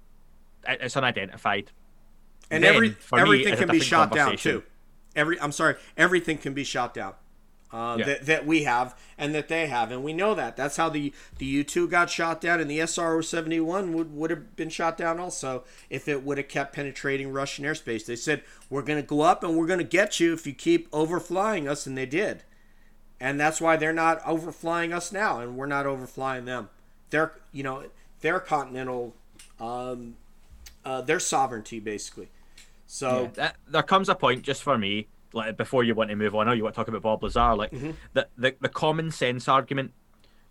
it's 0.66 0.96
unidentified. 0.96 1.70
And 2.50 2.64
then, 2.64 2.74
every 2.74 2.96
everything 3.12 3.52
me, 3.52 3.56
can 3.58 3.68
be 3.68 3.80
shot 3.80 4.12
down 4.12 4.36
too. 4.36 4.62
Every 5.14 5.40
I'm 5.40 5.52
sorry, 5.52 5.76
everything 5.96 6.38
can 6.38 6.54
be 6.54 6.64
shot 6.64 6.94
down. 6.94 7.14
Uh, 7.70 7.96
yeah. 7.98 8.06
that, 8.06 8.24
that 8.24 8.46
we 8.46 8.62
have 8.62 8.98
and 9.18 9.34
that 9.34 9.48
they 9.48 9.66
have, 9.66 9.92
and 9.92 10.02
we 10.02 10.14
know 10.14 10.34
that. 10.34 10.56
That's 10.56 10.78
how 10.78 10.88
the 10.88 11.12
the 11.36 11.44
U 11.44 11.64
two 11.64 11.86
got 11.86 12.08
shot 12.08 12.40
down, 12.40 12.60
and 12.60 12.70
the 12.70 12.78
SRO 12.78 13.22
seventy 13.22 13.60
one 13.60 13.92
would 13.92 14.14
would 14.14 14.30
have 14.30 14.56
been 14.56 14.70
shot 14.70 14.96
down 14.96 15.20
also 15.20 15.64
if 15.90 16.08
it 16.08 16.22
would 16.22 16.38
have 16.38 16.48
kept 16.48 16.74
penetrating 16.74 17.30
Russian 17.30 17.66
airspace. 17.66 18.06
They 18.06 18.16
said 18.16 18.42
we're 18.70 18.80
going 18.80 18.98
to 18.98 19.06
go 19.06 19.20
up 19.20 19.44
and 19.44 19.54
we're 19.54 19.66
going 19.66 19.80
to 19.80 19.84
get 19.84 20.18
you 20.18 20.32
if 20.32 20.46
you 20.46 20.54
keep 20.54 20.90
overflying 20.92 21.68
us, 21.68 21.86
and 21.86 21.98
they 21.98 22.06
did, 22.06 22.42
and 23.20 23.38
that's 23.38 23.60
why 23.60 23.76
they're 23.76 23.92
not 23.92 24.22
overflying 24.22 24.94
us 24.94 25.12
now, 25.12 25.40
and 25.40 25.54
we're 25.54 25.66
not 25.66 25.84
overflying 25.84 26.46
them. 26.46 26.70
They're 27.10 27.32
you 27.52 27.64
know 27.64 27.84
their 28.22 28.40
continental 28.40 29.14
um, 29.60 30.16
uh, 30.84 31.00
their 31.02 31.20
sovereignty, 31.20 31.80
basically. 31.80 32.28
So 32.86 33.22
yeah, 33.22 33.28
that, 33.34 33.56
there 33.68 33.82
comes 33.82 34.08
a 34.08 34.14
point 34.14 34.42
just 34.42 34.62
for 34.62 34.78
me 34.78 35.08
like 35.34 35.56
before 35.58 35.84
you 35.84 35.94
want 35.94 36.08
to 36.10 36.16
move 36.16 36.34
on, 36.34 36.46
I 36.48 36.50
know 36.50 36.56
you 36.56 36.62
want 36.62 36.74
to 36.74 36.78
talk 36.80 36.88
about 36.88 37.02
Bob 37.02 37.22
Lazar. 37.22 37.54
Like 37.54 37.70
Mm-hmm. 37.72 37.90
the, 38.14 38.28
the 38.38 38.56
the 38.60 38.68
common 38.68 39.10
sense 39.10 39.46
argument 39.48 39.92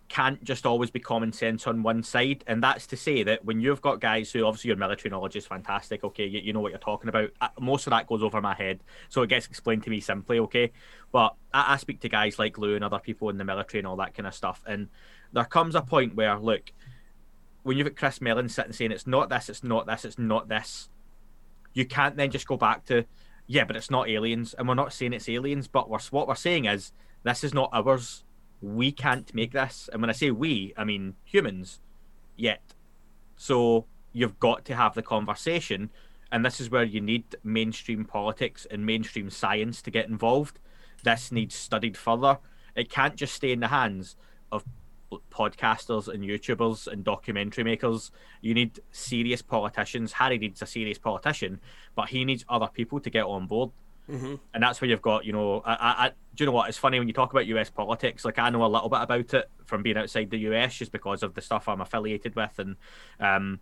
can't 0.08 0.42
just 0.42 0.64
always 0.64 0.90
be 0.90 1.00
common 1.00 1.32
sense 1.32 1.66
on 1.66 1.82
one 1.82 2.02
side, 2.02 2.42
and 2.46 2.62
that's 2.62 2.86
to 2.86 2.96
say 2.96 3.22
that 3.24 3.44
when 3.44 3.60
you've 3.60 3.82
got 3.82 4.00
guys 4.00 4.30
who 4.32 4.44
obviously 4.44 4.68
your 4.68 4.76
military 4.76 5.10
knowledge 5.10 5.36
is 5.36 5.46
fantastic, 5.46 6.02
okay, 6.02 6.24
you, 6.24 6.40
you 6.40 6.52
know 6.54 6.60
what 6.60 6.70
you're 6.70 6.78
talking 6.78 7.10
about. 7.10 7.30
Uh, 7.42 7.48
Most 7.60 7.86
of 7.86 7.90
that 7.90 8.06
goes 8.06 8.22
over 8.22 8.40
my 8.40 8.54
head, 8.54 8.80
so 9.10 9.20
it 9.20 9.26
gets 9.26 9.46
explained 9.46 9.82
to 9.82 9.90
me 9.90 10.00
simply, 10.00 10.38
okay. 10.38 10.72
But 11.12 11.34
I, 11.52 11.74
I 11.74 11.76
speak 11.76 12.00
to 12.00 12.08
guys 12.08 12.38
like 12.38 12.56
Lou 12.56 12.74
and 12.74 12.82
other 12.84 12.98
people 13.00 13.28
in 13.28 13.36
the 13.36 13.44
military 13.44 13.80
and 13.80 13.86
all 13.86 13.96
that 13.96 14.14
kind 14.14 14.26
of 14.26 14.34
stuff, 14.34 14.62
and 14.66 14.88
there 15.34 15.44
comes 15.44 15.74
a 15.74 15.82
point 15.82 16.14
where 16.14 16.38
look, 16.38 16.72
when 17.68 17.76
you've 17.76 17.86
got 17.86 17.96
Chris 17.96 18.22
Mellon 18.22 18.48
sitting 18.48 18.72
saying 18.72 18.92
it's 18.92 19.06
not 19.06 19.28
this, 19.28 19.50
it's 19.50 19.62
not 19.62 19.86
this, 19.86 20.06
it's 20.06 20.18
not 20.18 20.48
this, 20.48 20.88
you 21.74 21.84
can't 21.84 22.16
then 22.16 22.30
just 22.30 22.48
go 22.48 22.56
back 22.56 22.86
to 22.86 23.04
yeah, 23.46 23.64
but 23.64 23.76
it's 23.76 23.90
not 23.90 24.08
aliens, 24.08 24.54
and 24.54 24.66
we're 24.66 24.74
not 24.74 24.92
saying 24.92 25.12
it's 25.12 25.28
aliens, 25.28 25.68
but 25.68 25.88
we're, 25.88 25.98
what 26.10 26.26
we're 26.26 26.34
saying 26.34 26.64
is 26.64 26.92
this 27.24 27.44
is 27.44 27.52
not 27.52 27.70
ours. 27.72 28.24
We 28.62 28.90
can't 28.90 29.34
make 29.34 29.52
this, 29.52 29.88
and 29.92 30.00
when 30.00 30.08
I 30.08 30.14
say 30.14 30.30
we, 30.30 30.72
I 30.78 30.84
mean 30.84 31.14
humans. 31.24 31.80
Yet, 32.36 32.74
so 33.36 33.84
you've 34.12 34.38
got 34.38 34.64
to 34.66 34.74
have 34.74 34.94
the 34.94 35.02
conversation, 35.02 35.90
and 36.32 36.44
this 36.44 36.60
is 36.60 36.70
where 36.70 36.84
you 36.84 37.02
need 37.02 37.36
mainstream 37.44 38.06
politics 38.06 38.66
and 38.70 38.86
mainstream 38.86 39.28
science 39.28 39.82
to 39.82 39.90
get 39.90 40.08
involved. 40.08 40.58
This 41.04 41.32
needs 41.32 41.54
studied 41.54 41.98
further. 41.98 42.38
It 42.74 42.90
can't 42.90 43.16
just 43.16 43.34
stay 43.34 43.52
in 43.52 43.60
the 43.60 43.68
hands 43.68 44.16
of 44.50 44.64
podcasters 45.30 46.08
and 46.08 46.22
YouTubers 46.22 46.86
and 46.86 47.04
documentary 47.04 47.64
makers. 47.64 48.10
You 48.40 48.54
need 48.54 48.80
serious 48.90 49.42
politicians. 49.42 50.12
Harry 50.12 50.38
needs 50.38 50.60
a 50.62 50.66
serious 50.66 50.98
politician, 50.98 51.60
but 51.94 52.08
he 52.08 52.24
needs 52.24 52.44
other 52.48 52.68
people 52.72 53.00
to 53.00 53.10
get 53.10 53.24
on 53.24 53.46
board. 53.46 53.70
Mm-hmm. 54.10 54.36
And 54.54 54.62
that's 54.62 54.80
where 54.80 54.88
you've 54.88 55.02
got, 55.02 55.26
you 55.26 55.32
know, 55.32 55.62
I, 55.66 55.72
I, 55.74 56.06
I, 56.06 56.08
do 56.34 56.44
you 56.44 56.46
know 56.46 56.52
what? 56.52 56.68
It's 56.68 56.78
funny 56.78 56.98
when 56.98 57.08
you 57.08 57.14
talk 57.14 57.30
about 57.32 57.46
US 57.46 57.68
politics. 57.70 58.24
Like 58.24 58.38
I 58.38 58.48
know 58.50 58.64
a 58.64 58.66
little 58.66 58.88
bit 58.88 59.02
about 59.02 59.34
it 59.34 59.50
from 59.66 59.82
being 59.82 59.98
outside 59.98 60.30
the 60.30 60.38
US, 60.50 60.74
just 60.76 60.92
because 60.92 61.22
of 61.22 61.34
the 61.34 61.42
stuff 61.42 61.68
I'm 61.68 61.80
affiliated 61.82 62.34
with, 62.34 62.58
and 62.58 62.76
um, 63.20 63.60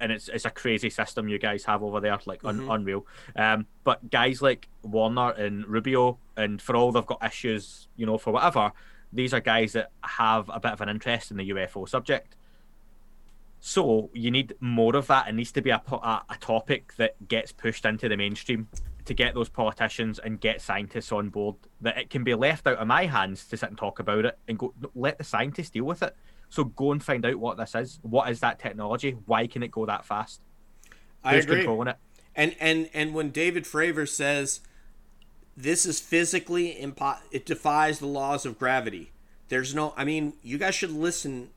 and 0.00 0.12
it's 0.12 0.28
it's 0.28 0.44
a 0.44 0.50
crazy 0.50 0.90
system 0.90 1.28
you 1.28 1.38
guys 1.38 1.64
have 1.64 1.82
over 1.82 2.00
there, 2.00 2.18
like 2.26 2.44
un- 2.44 2.60
Mhm. 2.60 2.74
unreal. 2.74 3.06
Um, 3.34 3.66
but 3.82 4.10
guys 4.10 4.42
like 4.42 4.68
Warner 4.82 5.30
and 5.30 5.66
Rubio, 5.66 6.18
and 6.36 6.60
for 6.60 6.76
all 6.76 6.92
they've 6.92 7.06
got 7.06 7.24
issues, 7.24 7.88
you 7.96 8.04
know, 8.04 8.18
for 8.18 8.30
whatever, 8.32 8.72
these 9.12 9.32
are 9.32 9.40
guys 9.40 9.72
that 9.72 9.90
have 10.02 10.50
a 10.52 10.60
bit 10.60 10.72
of 10.72 10.80
an 10.80 10.88
interest 10.88 11.30
in 11.30 11.36
the 11.36 11.50
UFO 11.50 11.88
subject. 11.88 12.36
So 13.60 14.10
you 14.12 14.30
need 14.30 14.54
more 14.60 14.94
of 14.96 15.06
that. 15.08 15.28
It 15.28 15.34
needs 15.34 15.52
to 15.52 15.62
be 15.62 15.70
a, 15.70 15.82
a, 15.90 16.22
a 16.30 16.36
topic 16.40 16.94
that 16.96 17.28
gets 17.28 17.52
pushed 17.52 17.84
into 17.84 18.08
the 18.08 18.16
mainstream 18.16 18.68
to 19.04 19.14
get 19.14 19.34
those 19.34 19.48
politicians 19.48 20.18
and 20.18 20.40
get 20.40 20.60
scientists 20.60 21.10
on 21.10 21.30
board. 21.30 21.56
That 21.80 21.98
it 21.98 22.10
can 22.10 22.22
be 22.22 22.34
left 22.34 22.66
out 22.66 22.78
of 22.78 22.86
my 22.86 23.06
hands 23.06 23.46
to 23.46 23.56
sit 23.56 23.68
and 23.68 23.78
talk 23.78 23.98
about 23.98 24.26
it 24.26 24.38
and 24.46 24.58
go 24.58 24.74
let 24.94 25.18
the 25.18 25.24
scientists 25.24 25.70
deal 25.70 25.84
with 25.84 26.02
it. 26.02 26.14
So 26.50 26.64
go 26.64 26.92
and 26.92 27.02
find 27.02 27.26
out 27.26 27.36
what 27.36 27.56
this 27.56 27.74
is. 27.74 27.98
What 28.02 28.30
is 28.30 28.40
that 28.40 28.58
technology? 28.58 29.16
Why 29.26 29.46
can 29.46 29.62
it 29.62 29.70
go 29.70 29.86
that 29.86 30.04
fast? 30.04 30.40
I 31.24 31.34
Who's 31.34 31.44
agree. 31.44 31.56
controlling 31.56 31.88
it? 31.88 31.96
And 32.36 32.54
and 32.60 32.88
and 32.94 33.14
when 33.14 33.30
David 33.30 33.64
Fravor 33.64 34.08
says 34.08 34.60
this 35.60 35.84
is 35.84 35.98
physically 36.00 36.76
impo- 36.80 37.18
it 37.32 37.44
defies 37.44 37.98
the 37.98 38.06
laws 38.06 38.46
of 38.46 38.58
gravity. 38.58 39.10
There's 39.48 39.74
no 39.74 39.92
I 39.96 40.04
mean, 40.04 40.34
you 40.42 40.56
guys 40.58 40.74
should 40.74 40.92
listen 40.92 41.50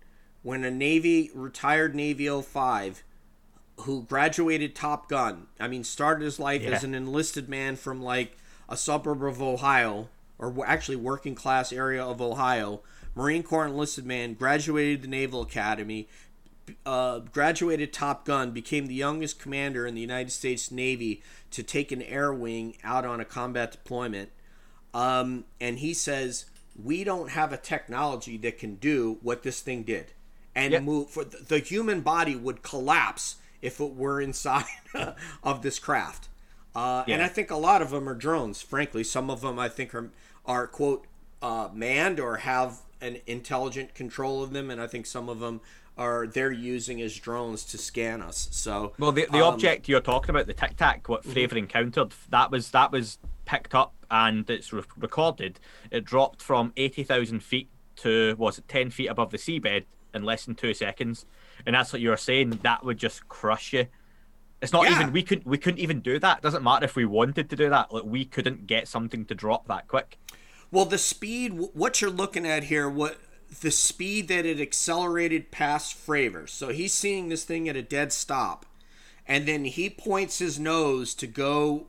when 0.43 0.63
a 0.63 0.71
Navy 0.71 1.29
retired 1.35 1.93
Navy 1.93 2.27
05 2.41 3.03
who 3.81 4.03
graduated 4.03 4.75
Top 4.75 5.07
Gun. 5.07 5.47
I 5.59 5.67
mean, 5.67 5.83
started 5.83 6.25
his 6.25 6.39
life 6.39 6.61
Yeah. 6.63 6.71
as 6.71 6.83
an 6.83 6.95
enlisted 6.95 7.47
man 7.47 7.75
from 7.75 8.01
like 8.01 8.37
a 8.67 8.75
suburb 8.77 9.23
of 9.23 9.41
Ohio 9.41 10.09
or 10.39 10.53
actually 10.65 10.95
working 10.97 11.35
class 11.35 11.71
area 11.71 12.03
of 12.03 12.21
Ohio. 12.21 12.81
Marine 13.13 13.43
Corps 13.43 13.65
enlisted 13.67 14.05
man, 14.05 14.33
graduated 14.33 15.01
the 15.01 15.07
Naval 15.07 15.41
Academy, 15.41 16.07
uh, 16.85 17.19
graduated 17.19 17.91
Top 17.93 18.25
Gun, 18.25 18.51
became 18.51 18.87
the 18.87 18.93
youngest 18.93 19.39
commander 19.39 19.85
in 19.87 19.95
the 19.95 20.01
United 20.01 20.31
States 20.31 20.71
Navy 20.71 21.21
to 21.51 21.63
take 21.63 21.91
an 21.91 22.01
air 22.01 22.33
wing 22.33 22.77
out 22.83 23.05
on 23.05 23.19
a 23.19 23.25
combat 23.25 23.71
deployment. 23.71 24.29
Um, 24.93 25.45
and 25.59 25.79
he 25.79 25.93
says, 25.93 26.45
We 26.81 27.03
don't 27.03 27.29
have 27.31 27.51
a 27.53 27.57
technology 27.57 28.37
that 28.37 28.57
can 28.57 28.75
do 28.75 29.17
what 29.21 29.43
this 29.43 29.61
thing 29.61 29.83
did. 29.83 30.13
And 30.55 30.73
Yep. 30.73 30.83
move 30.83 31.09
for 31.09 31.23
the, 31.23 31.37
the 31.37 31.59
human 31.59 32.01
body 32.01 32.35
would 32.35 32.61
collapse 32.61 33.37
if 33.61 33.79
it 33.79 33.95
were 33.95 34.19
inside 34.19 34.65
of 35.43 35.61
this 35.61 35.79
craft. 35.79 36.27
Uh, 36.75 37.03
And 37.07 37.21
I 37.21 37.27
think 37.27 37.51
a 37.51 37.57
lot 37.57 37.81
of 37.81 37.89
them 37.91 38.07
are 38.07 38.13
drones. 38.15 38.61
Frankly, 38.61 39.03
some 39.03 39.29
of 39.29 39.41
them 39.41 39.59
I 39.59 39.69
think 39.69 39.93
are 39.95 40.09
are 40.45 40.67
quote 40.67 41.05
uh, 41.41 41.69
manned 41.73 42.19
or 42.19 42.37
have 42.37 42.79
an 43.01 43.17
intelligent 43.27 43.93
control 43.95 44.43
of 44.43 44.53
them, 44.53 44.69
and 44.69 44.79
I 44.81 44.87
think 44.87 45.05
some 45.05 45.27
of 45.29 45.39
them 45.39 45.61
are 46.01 46.27
they're 46.27 46.51
using 46.51 47.01
as 47.01 47.15
drones 47.15 47.63
to 47.65 47.77
scan 47.77 48.21
us. 48.21 48.47
So 48.51 48.93
Well, 48.97 49.11
the, 49.11 49.27
the 49.31 49.45
um, 49.45 49.53
object 49.53 49.87
you're 49.87 50.01
talking 50.01 50.31
about, 50.31 50.47
the 50.47 50.53
Tic 50.53 50.75
Tac, 50.75 51.07
what 51.07 51.23
Fravor 51.23 51.57
encountered, 51.57 52.13
that 52.29 52.49
was 52.51 52.71
that 52.71 52.91
was 52.91 53.19
picked 53.45 53.75
up 53.75 53.93
and 54.09 54.49
it's 54.49 54.73
re- 54.73 54.83
recorded. 54.97 55.59
It 55.91 56.03
dropped 56.03 56.41
from 56.41 56.73
eighty 56.75 57.03
thousand 57.03 57.41
feet 57.43 57.69
to 57.97 58.35
was 58.37 58.57
it 58.57 58.67
ten 58.67 58.89
feet 58.89 59.07
above 59.07 59.31
the 59.31 59.37
seabed 59.37 59.85
in 60.13 60.23
less 60.23 60.45
than 60.45 60.55
two 60.55 60.73
seconds, 60.73 61.25
and 61.65 61.75
that's 61.75 61.93
what 61.93 62.01
you 62.01 62.09
were 62.09 62.17
saying. 62.17 62.59
That 62.63 62.83
would 62.83 62.97
just 62.97 63.29
crush 63.29 63.71
you. 63.73 63.87
It's 64.61 64.73
not 64.73 64.85
Yeah. 64.85 64.95
even 64.95 65.11
we 65.11 65.23
couldn't 65.23 65.45
we 65.45 65.57
couldn't 65.57 65.79
even 65.79 66.01
do 66.01 66.19
that. 66.19 66.41
Doesn't 66.41 66.63
matter 66.63 66.85
if 66.85 66.95
we 66.95 67.05
wanted 67.05 67.49
to 67.49 67.55
do 67.55 67.69
that. 67.69 67.93
Like 67.93 68.03
we 68.03 68.25
couldn't 68.25 68.67
get 68.67 68.87
something 68.87 69.25
to 69.25 69.35
drop 69.35 69.67
that 69.67 69.87
quick. 69.87 70.17
Well, 70.71 70.85
the 70.85 70.97
speed, 70.97 71.51
what 71.73 72.01
you're 72.01 72.09
looking 72.09 72.47
at 72.47 72.63
here, 72.65 72.89
what 72.89 73.17
the 73.59 73.71
speed 73.71 74.27
that 74.29 74.45
it 74.45 74.59
accelerated 74.61 75.51
past 75.51 75.95
Fravor. 75.97 76.47
So 76.47 76.69
he's 76.69 76.93
seeing 76.93 77.29
this 77.29 77.43
thing 77.43 77.67
at 77.67 77.75
a 77.75 77.81
dead 77.81 78.13
stop, 78.13 78.65
and 79.27 79.47
then 79.47 79.65
he 79.65 79.89
points 79.89 80.39
his 80.39 80.59
nose 80.59 81.13
to 81.15 81.27
go 81.27 81.87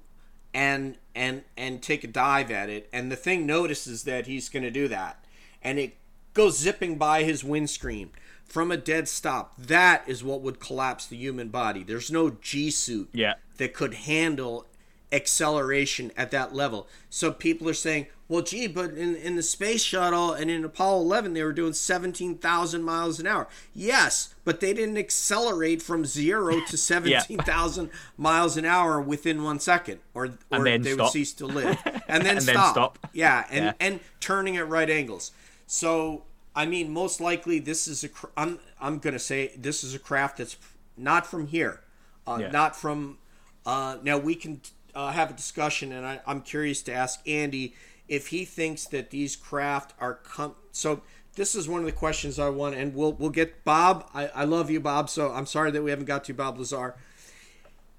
and 0.53 0.97
and 1.15 1.45
and 1.57 1.83
take 1.83 2.05
a 2.05 2.09
dive 2.09 2.51
at 2.51 2.69
it, 2.69 2.89
and 2.93 3.11
the 3.13 3.17
thing 3.17 3.47
notices 3.47 4.05
that 4.05 4.27
he's 4.27 4.49
going 4.49 4.63
to 4.65 4.71
do 4.71 4.89
that, 4.89 5.25
and 5.63 5.79
it 5.79 5.97
goes 6.35 6.59
zipping 6.59 6.97
by 6.97 7.23
his 7.23 7.45
windscreen 7.45 8.11
from 8.45 8.71
a 8.71 8.77
dead 8.77 9.09
stop. 9.09 9.55
That 9.57 10.03
is 10.07 10.23
what 10.25 10.43
would 10.43 10.61
collapse 10.61 11.07
the 11.07 11.17
human 11.17 11.49
body. 11.49 11.83
There's 11.83 12.11
no 12.11 12.31
G 12.31 12.71
suit 12.71 13.09
Yeah. 13.13 13.35
that 13.57 13.73
could 13.73 13.95
handle 13.95 14.67
acceleration 15.13 16.11
at 16.17 16.31
that 16.31 16.55
level. 16.55 16.89
So 17.11 17.31
people 17.31 17.69
are 17.69 17.75
saying, 17.75 18.07
well, 18.29 18.43
gee, 18.43 18.67
but 18.67 18.93
in, 18.93 19.15
in 19.17 19.37
the 19.37 19.43
space 19.43 19.83
shuttle 19.83 20.33
and 20.33 20.51
in 20.51 20.65
Apollo 20.65 21.03
11, 21.03 21.35
they 21.35 21.43
were 21.43 21.53
doing 21.53 21.75
17,000 21.75 22.83
miles 22.83 23.21
an 23.21 23.27
hour. 23.27 23.47
Yes, 23.75 24.35
but 24.45 24.61
they 24.61 24.73
didn't 24.73 24.97
accelerate 24.97 25.83
from 25.83 26.05
zero 26.07 26.61
to 26.69 26.77
17,000 26.79 27.91
miles 28.17 28.57
an 28.57 28.65
hour 28.65 29.01
within 29.01 29.43
one 29.43 29.61
second, 29.61 30.01
or, 30.15 30.31
or 30.51 30.65
they 30.65 30.95
would 30.95 31.09
cease 31.11 31.33
to 31.35 31.47
live. 31.47 31.77
And 32.09 32.25
then 32.27 32.37
And 32.39 32.47
then 32.47 32.55
stop. 32.57 32.73
stop. 32.75 33.11
Yeah, 33.13 33.45
and, 33.51 33.65
Yeah. 33.67 33.73
and 33.81 34.01
turning 34.21 34.57
at 34.57 34.69
right 34.69 34.89
angles. 34.91 35.31
So, 35.67 36.25
I 36.55 36.67
mean, 36.67 36.91
most 36.91 37.21
likely 37.21 37.59
this 37.59 37.89
is 37.89 38.05
a, 38.05 38.09
I'm, 38.37 38.59
I'm 38.81 38.99
going 38.99 39.15
to 39.15 39.19
say 39.21 39.53
this 39.57 39.83
is 39.85 39.95
a 39.95 39.99
craft 39.99 40.39
that's 40.39 40.57
not 40.97 41.27
from 41.27 41.47
here. 41.47 41.81
Uh, 42.27 42.39
Yeah. 42.41 42.51
Not 42.51 42.77
from, 42.77 43.19
uh, 43.65 43.97
now 44.03 44.19
we 44.19 44.35
can 44.35 44.61
uh, 44.95 45.13
have 45.13 45.31
a 45.31 45.35
discussion, 45.35 45.93
and 45.93 46.07
I, 46.07 46.21
I'm 46.27 46.41
curious 46.43 46.83
to 46.83 46.93
ask 46.93 47.21
Andy 47.27 47.75
if 48.09 48.29
he 48.29 48.45
thinks 48.45 48.85
that 48.87 49.11
these 49.11 49.37
craft 49.37 49.95
are 50.01 50.15
com- 50.15 50.57
so. 50.73 51.03
This 51.35 51.55
is 51.55 51.67
one 51.67 51.81
of 51.81 51.87
the 51.87 51.93
questions 51.93 52.39
I 52.39 52.51
want, 52.51 52.75
and 52.75 52.95
we'll 52.95 53.15
we'll 53.15 53.31
get 53.31 53.65
Bob. 53.65 54.07
I, 54.13 54.27
I 54.29 54.45
love 54.45 54.71
you, 54.71 54.81
Bob. 54.81 55.09
So 55.09 55.33
I'm 55.33 55.47
sorry 55.47 55.71
that 55.71 55.83
we 55.83 55.89
haven't 55.89 56.05
got 56.05 56.25
to 56.25 56.35
Bob 56.35 56.59
Lazar. 56.59 56.95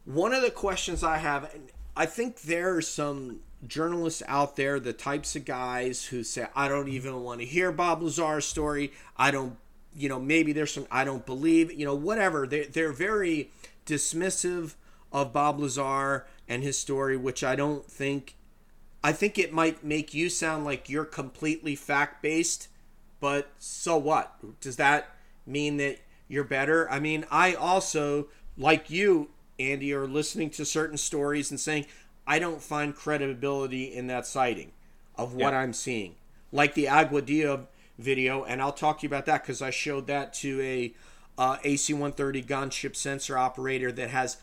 One 0.06 0.34
of 0.34 0.44
the 0.44 0.52
questions 0.52 1.04
I 1.04 1.18
have, 1.18 1.52
and 1.52 1.72
I 1.96 2.06
think 2.06 2.42
there 2.42 2.76
are 2.76 2.82
some 2.82 3.40
journalists 3.68 4.22
out 4.28 4.56
there, 4.56 4.80
the 4.80 4.94
types 4.94 5.36
of 5.36 5.46
guys 5.46 6.06
who 6.06 6.24
say, 6.24 6.48
I 6.56 6.68
don't 6.68 6.90
even 6.90 7.22
want 7.22 7.40
to 7.40 7.46
hear 7.46 7.72
Bob 7.72 8.02
Lazar's 8.02 8.46
story. 8.46 8.92
I 9.18 9.32
don't, 9.32 9.58
you 9.96 10.10
know, 10.10 10.20
maybe 10.20 10.54
there's 10.54 10.74
some, 10.74 10.88
I 10.92 11.04
don't 11.04 11.26
believe, 11.26 11.72
you 11.72 11.86
know, 11.86 11.96
whatever. 11.96 12.46
They're, 12.46 12.66
they're 12.66 12.92
very 12.92 13.52
dismissive 13.86 14.76
of 15.12 15.34
Bob 15.34 15.60
Lazar 15.60 16.26
and 16.48 16.64
his 16.64 16.78
story, 16.78 17.18
which 17.18 17.44
I 17.44 17.56
don't 17.56 17.86
think, 17.90 18.36
I 19.04 19.12
think 19.12 19.38
it 19.38 19.54
might 19.54 19.84
make 19.84 20.14
you 20.14 20.30
sound 20.30 20.66
like 20.66 20.90
you're 20.90 21.06
completely 21.06 21.76
fact 21.76 22.22
based, 22.22 22.68
but 23.20 23.50
so 23.58 23.98
what? 23.98 24.36
Does 24.60 24.76
that 24.78 25.16
mean 25.46 25.78
that 25.78 26.00
you're 26.28 26.44
better? 26.44 26.90
I 26.90 27.00
mean, 27.00 27.26
I 27.32 27.54
also, 27.54 28.28
like 28.58 28.90
you, 28.90 29.30
Andy, 29.60 29.94
are 29.94 30.08
listening 30.08 30.50
to 30.52 30.66
certain 30.66 30.98
stories 30.98 31.52
and 31.52 31.60
saying, 31.60 31.86
I 32.26 32.40
don't 32.40 32.62
find 32.62 32.96
credibility 32.96 33.86
in 33.94 34.08
that 34.08 34.26
sighting 34.26 34.72
of 35.16 35.34
what 35.34 35.54
Yeah. 35.54 35.60
I'm 35.60 35.74
seeing. 35.74 36.16
Like 36.52 36.74
the 36.74 36.86
Aguadilla 36.86 37.68
video, 37.98 38.44
and 38.44 38.62
I'll 38.62 38.72
talk 38.72 39.00
to 39.00 39.04
you 39.04 39.10
about 39.10 39.26
that 39.26 39.44
because 39.44 39.62
I 39.62 39.70
showed 39.70 40.08
that 40.08 40.34
to 40.36 40.62
a 40.62 40.94
uh, 41.38 41.58
AC-130 41.64 42.46
gunship 42.46 42.96
sensor 42.96 43.38
operator 43.38 43.92
that 43.92 44.10
has 44.10 44.38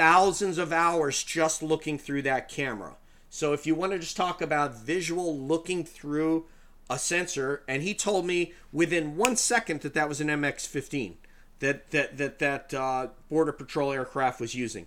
thousands 0.00 0.56
of 0.56 0.72
hours 0.72 1.22
just 1.22 1.62
looking 1.62 1.98
through 1.98 2.22
that 2.22 2.48
camera. 2.48 2.96
So 3.28 3.52
if 3.52 3.66
you 3.66 3.74
want 3.74 3.92
to 3.92 3.98
just 3.98 4.16
talk 4.16 4.40
about 4.40 4.74
visual 4.74 5.38
looking 5.38 5.84
through 5.84 6.46
a 6.88 6.98
sensor, 6.98 7.62
and 7.68 7.82
he 7.82 7.92
told 7.92 8.24
me 8.24 8.54
within 8.72 9.14
one 9.14 9.36
second 9.36 9.82
that 9.82 9.92
that 9.92 10.08
was 10.08 10.18
an 10.22 10.28
MX-15 10.28 11.16
that 11.58 11.90
that 11.90 12.16
that 12.16 12.38
that 12.38 12.72
uh, 12.72 13.08
border 13.28 13.52
patrol 13.52 13.92
aircraft 13.92 14.40
was 14.40 14.54
using. 14.54 14.86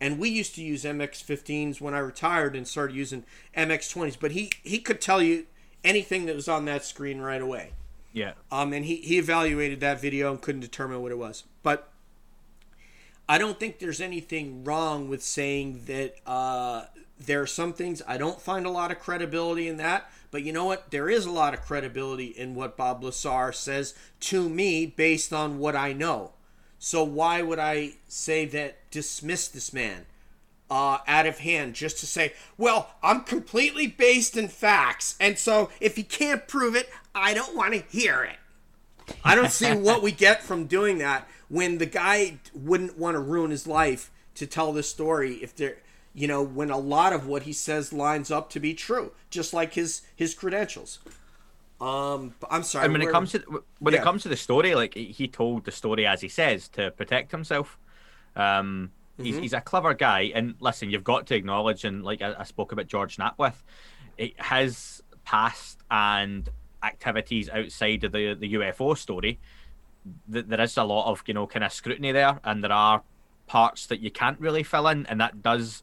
And 0.00 0.20
we 0.20 0.28
used 0.28 0.54
to 0.54 0.62
use 0.62 0.84
MX-15s 0.84 1.80
when 1.80 1.94
I 1.94 1.98
retired 1.98 2.54
and 2.54 2.68
started 2.68 2.94
using 2.94 3.24
MX-20s. 3.56 4.16
But 4.20 4.30
he 4.30 4.52
he 4.62 4.78
could 4.78 5.00
tell 5.00 5.20
you 5.20 5.46
anything 5.82 6.26
that 6.26 6.36
was 6.36 6.46
on 6.46 6.66
that 6.66 6.84
screen 6.84 7.20
right 7.20 7.42
away. 7.42 7.72
Yeah. 8.12 8.34
Um, 8.52 8.72
and 8.72 8.84
he, 8.84 8.96
he 8.98 9.18
evaluated 9.18 9.80
that 9.80 10.00
video 10.00 10.30
and 10.30 10.40
couldn't 10.40 10.60
determine 10.60 11.02
what 11.02 11.10
it 11.10 11.18
was. 11.18 11.42
But 11.64 11.91
I 13.28 13.38
don't 13.38 13.58
think 13.58 13.78
there's 13.78 14.00
anything 14.00 14.64
wrong 14.64 15.08
with 15.08 15.22
saying 15.22 15.82
that 15.86 16.16
uh, 16.26 16.84
there 17.18 17.40
are 17.40 17.46
some 17.46 17.72
things 17.72 18.02
I 18.06 18.18
don't 18.18 18.40
find 18.40 18.66
a 18.66 18.70
lot 18.70 18.90
of 18.90 18.98
credibility 18.98 19.68
in 19.68 19.76
that. 19.78 20.10
But 20.30 20.42
you 20.42 20.52
know 20.52 20.64
what? 20.64 20.90
There 20.90 21.10
is 21.10 21.26
a 21.26 21.30
lot 21.30 21.54
of 21.54 21.60
credibility 21.62 22.26
in 22.26 22.54
what 22.54 22.76
Bob 22.76 23.04
Lazar 23.04 23.52
says 23.52 23.94
to 24.20 24.48
me 24.48 24.86
based 24.86 25.32
on 25.32 25.58
what 25.58 25.76
I 25.76 25.92
know. 25.92 26.32
So 26.78 27.04
why 27.04 27.42
would 27.42 27.58
I 27.58 27.92
say 28.08 28.44
that 28.46 28.90
dismiss 28.90 29.46
this 29.46 29.72
man 29.72 30.06
uh, 30.70 30.98
out 31.06 31.26
of 31.26 31.38
hand 31.38 31.74
just 31.74 31.98
to 31.98 32.06
say, 32.06 32.32
well, 32.56 32.94
I'm 33.02 33.20
completely 33.20 33.86
based 33.86 34.36
in 34.36 34.48
facts, 34.48 35.14
and 35.20 35.38
so 35.38 35.70
if 35.80 35.96
he 35.96 36.02
can't 36.02 36.48
prove 36.48 36.74
it, 36.74 36.88
I 37.14 37.34
don't 37.34 37.54
want 37.54 37.74
to 37.74 37.84
hear 37.96 38.24
it. 38.24 38.36
I 39.22 39.34
don't 39.34 39.52
see 39.52 39.72
what 39.74 40.02
we 40.02 40.12
get 40.12 40.42
from 40.42 40.64
doing 40.64 40.98
that 40.98 41.28
when 41.52 41.76
the 41.76 41.86
guy 41.86 42.38
wouldn't 42.54 42.98
want 42.98 43.14
to 43.14 43.20
ruin 43.20 43.50
his 43.50 43.66
life 43.66 44.10
to 44.34 44.46
tell 44.46 44.72
this 44.72 44.88
story 44.88 45.34
if 45.34 45.54
there 45.54 45.76
you 46.14 46.26
know 46.26 46.42
when 46.42 46.70
a 46.70 46.78
lot 46.78 47.12
of 47.12 47.26
what 47.26 47.42
he 47.42 47.52
says 47.52 47.92
lines 47.92 48.30
up 48.30 48.48
to 48.48 48.58
be 48.58 48.72
true 48.72 49.12
just 49.28 49.52
like 49.52 49.74
his 49.74 50.02
his 50.16 50.34
credentials 50.34 50.98
um, 51.82 52.32
I'm 52.48 52.62
sorry. 52.62 52.84
And 52.84 52.92
when 52.92 53.02
it 53.02 53.10
comes 53.10 53.32
to 53.32 53.64
when 53.80 53.92
yeah. 53.92 54.00
it 54.00 54.04
comes 54.04 54.22
to 54.22 54.28
the 54.28 54.36
story, 54.36 54.76
like 54.76 54.94
he 54.94 55.26
told 55.26 55.64
the 55.64 55.72
story 55.72 56.06
as 56.06 56.20
he 56.20 56.28
says 56.28 56.68
to 56.70 56.92
protect 56.92 57.32
himself. 57.32 57.76
Um, 58.36 58.92
mm-hmm. 59.14 59.24
he's, 59.24 59.36
he's 59.38 59.52
a 59.52 59.60
clever 59.60 59.92
guy, 59.92 60.30
and 60.32 60.54
listen, 60.60 60.90
you've 60.90 61.02
got 61.02 61.26
to 61.26 61.34
acknowledge, 61.34 61.84
and 61.84 62.04
like 62.04 62.22
I, 62.22 62.36
I 62.38 62.44
spoke 62.44 62.70
about 62.70 62.86
George 62.86 63.18
Knapp 63.18 63.36
with, 63.36 63.60
it, 64.16 64.40
his 64.40 65.02
past 65.24 65.80
and 65.90 66.48
activities 66.84 67.50
outside 67.50 68.04
of 68.04 68.12
the 68.12 68.34
the 68.34 68.54
UFO 68.54 68.96
story. 68.96 69.40
Th- 70.32 70.46
there 70.46 70.60
is 70.60 70.76
a 70.76 70.84
lot 70.84 71.10
of 71.10 71.22
you 71.26 71.34
know 71.34 71.46
kind 71.46 71.64
of 71.64 71.72
scrutiny 71.72 72.12
there, 72.12 72.40
and 72.44 72.62
there 72.62 72.72
are 72.72 73.02
parts 73.46 73.86
that 73.86 74.00
you 74.00 74.10
can't 74.10 74.40
really 74.40 74.62
fill 74.62 74.88
in, 74.88 75.06
and 75.06 75.20
that 75.20 75.42
does 75.42 75.82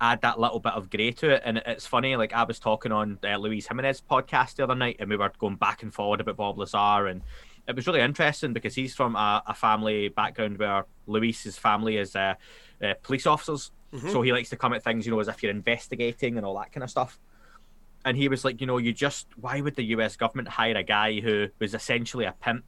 add 0.00 0.20
that 0.22 0.38
little 0.38 0.60
bit 0.60 0.72
of 0.72 0.90
grey 0.90 1.12
to 1.12 1.30
it. 1.30 1.42
And 1.44 1.58
it's 1.66 1.86
funny, 1.86 2.16
like 2.16 2.32
I 2.32 2.44
was 2.44 2.58
talking 2.58 2.92
on 2.92 3.18
uh, 3.24 3.36
Luis 3.36 3.66
Jimenez 3.68 4.02
podcast 4.10 4.56
the 4.56 4.64
other 4.64 4.74
night, 4.74 4.96
and 4.98 5.08
we 5.08 5.16
were 5.16 5.32
going 5.38 5.56
back 5.56 5.82
and 5.82 5.92
forward 5.92 6.20
about 6.20 6.36
Bob 6.36 6.58
Lazar, 6.58 7.06
and 7.06 7.22
it 7.66 7.76
was 7.76 7.86
really 7.86 8.00
interesting 8.00 8.52
because 8.52 8.74
he's 8.74 8.94
from 8.94 9.16
a, 9.16 9.42
a 9.46 9.54
family 9.54 10.08
background 10.08 10.58
where 10.58 10.84
Luis's 11.06 11.56
family 11.56 11.96
is 11.96 12.14
uh, 12.14 12.34
uh, 12.82 12.94
police 13.02 13.26
officers, 13.26 13.70
mm-hmm. 13.92 14.10
so 14.10 14.22
he 14.22 14.32
likes 14.32 14.50
to 14.50 14.56
come 14.56 14.72
at 14.72 14.82
things, 14.82 15.06
you 15.06 15.12
know, 15.12 15.20
as 15.20 15.28
if 15.28 15.42
you're 15.42 15.52
investigating 15.52 16.36
and 16.36 16.44
all 16.44 16.58
that 16.58 16.72
kind 16.72 16.84
of 16.84 16.90
stuff. 16.90 17.18
And 18.04 18.18
he 18.18 18.28
was 18.28 18.44
like, 18.44 18.60
you 18.60 18.66
know, 18.66 18.76
you 18.76 18.92
just 18.92 19.28
why 19.40 19.62
would 19.62 19.76
the 19.76 19.84
U.S. 19.84 20.16
government 20.16 20.48
hire 20.48 20.76
a 20.76 20.82
guy 20.82 21.20
who 21.20 21.48
was 21.58 21.72
essentially 21.72 22.26
a 22.26 22.32
pimp? 22.32 22.64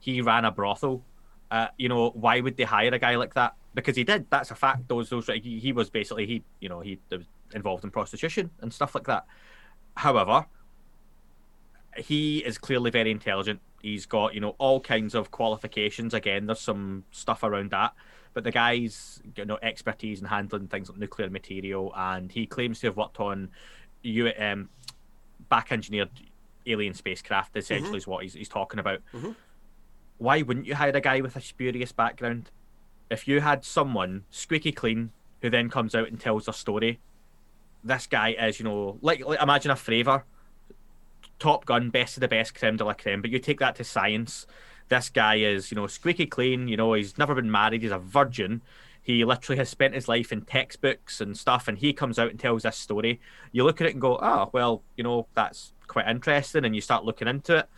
He 0.00 0.20
ran 0.20 0.44
a 0.44 0.50
brothel. 0.50 1.04
Uh, 1.50 1.68
you 1.76 1.88
know, 1.88 2.10
why 2.10 2.40
would 2.40 2.56
they 2.56 2.64
hire 2.64 2.92
a 2.92 2.98
guy 2.98 3.16
like 3.16 3.34
that? 3.34 3.54
because 3.74 3.96
he 3.96 4.04
did. 4.04 4.26
That's 4.30 4.50
a 4.50 4.54
fact. 4.54 4.88
Those 4.88 5.10
those 5.10 5.26
he, 5.26 5.58
he 5.58 5.72
was 5.72 5.90
basically 5.90 6.26
he 6.26 6.42
you 6.60 6.68
know 6.68 6.80
he 6.80 6.98
was 7.10 7.24
involved 7.54 7.84
in 7.84 7.90
prostitution 7.90 8.50
and 8.60 8.72
stuff 8.72 8.94
like 8.94 9.06
that. 9.06 9.26
However, 9.96 10.46
he 11.96 12.38
is 12.38 12.58
clearly 12.58 12.90
very 12.90 13.10
intelligent. 13.10 13.60
He's 13.82 14.06
got 14.06 14.34
you 14.34 14.40
know 14.40 14.56
all 14.58 14.80
kinds 14.80 15.14
of 15.14 15.30
qualifications. 15.30 16.14
Again, 16.14 16.46
there's 16.46 16.60
some 16.60 17.04
stuff 17.10 17.42
around 17.42 17.70
that, 17.70 17.94
but 18.34 18.44
the 18.44 18.50
guy's 18.50 19.22
you 19.36 19.44
know 19.44 19.58
expertise 19.62 20.20
in 20.20 20.26
handling 20.26 20.68
things 20.68 20.88
like 20.88 20.98
nuclear 20.98 21.30
material, 21.30 21.92
and 21.96 22.30
he 22.30 22.46
claims 22.46 22.80
to 22.80 22.88
have 22.88 22.96
worked 22.96 23.20
on 23.20 23.50
you 24.02 24.32
um, 24.38 24.68
back 25.48 25.70
engineered 25.72 26.10
alien 26.66 26.94
spacecraft. 26.94 27.56
Essentially, 27.56 27.90
mm-hmm. 27.90 27.96
is 27.96 28.06
what 28.06 28.22
he's, 28.22 28.34
he's 28.34 28.48
talking 28.48 28.80
about. 28.80 29.00
Mm-hmm. 29.12 29.32
Why 30.20 30.42
wouldn't 30.42 30.66
you 30.66 30.76
hire 30.76 30.92
a 30.94 31.00
guy 31.00 31.20
with 31.20 31.34
a 31.34 31.40
spurious 31.40 31.90
background? 31.90 32.50
if 33.10 33.26
you 33.26 33.40
had 33.40 33.64
someone 33.64 34.24
squeaky 34.30 34.72
clean 34.72 35.10
who 35.42 35.50
then 35.50 35.68
comes 35.68 35.94
out 35.94 36.08
and 36.08 36.18
tells 36.18 36.46
a 36.48 36.52
story, 36.52 37.00
this 37.82 38.06
guy 38.06 38.30
is, 38.30 38.60
you 38.60 38.64
know, 38.64 38.98
like, 39.02 39.24
like 39.26 39.42
imagine 39.42 39.70
a 39.70 39.74
Fravor, 39.74 40.22
Top 41.38 41.66
Gun, 41.66 41.90
best 41.90 42.16
of 42.16 42.20
the 42.20 42.28
best, 42.28 42.54
creme 42.54 42.76
de 42.76 42.84
la 42.84 42.94
creme, 42.94 43.20
but 43.20 43.30
you 43.30 43.38
take 43.38 43.58
that 43.58 43.74
to 43.76 43.84
science. 43.84 44.46
This 44.88 45.08
guy 45.08 45.36
is, 45.36 45.70
you 45.70 45.76
know, 45.76 45.86
squeaky 45.86 46.26
clean. 46.26 46.68
You 46.68 46.76
know, 46.76 46.92
he's 46.92 47.18
never 47.18 47.34
been 47.34 47.50
married. 47.50 47.82
He's 47.82 47.90
a 47.90 47.98
virgin. 47.98 48.62
He 49.02 49.24
literally 49.24 49.56
has 49.58 49.68
spent 49.68 49.94
his 49.94 50.08
life 50.08 50.30
in 50.30 50.42
textbooks 50.42 51.20
and 51.20 51.36
stuff, 51.36 51.68
and 51.68 51.78
he 51.78 51.92
comes 51.92 52.18
out 52.18 52.30
and 52.30 52.38
tells 52.38 52.62
this 52.62 52.76
story. 52.76 53.20
You 53.50 53.64
look 53.64 53.80
at 53.80 53.86
it 53.86 53.92
and 53.92 54.00
go, 54.00 54.18
oh, 54.20 54.50
well, 54.52 54.82
you 54.96 55.02
know, 55.02 55.26
that's 55.34 55.72
quite 55.86 56.06
interesting, 56.06 56.64
and 56.64 56.74
you 56.74 56.80
start 56.80 57.04
looking 57.04 57.28
into 57.28 57.56
it. 57.58 57.68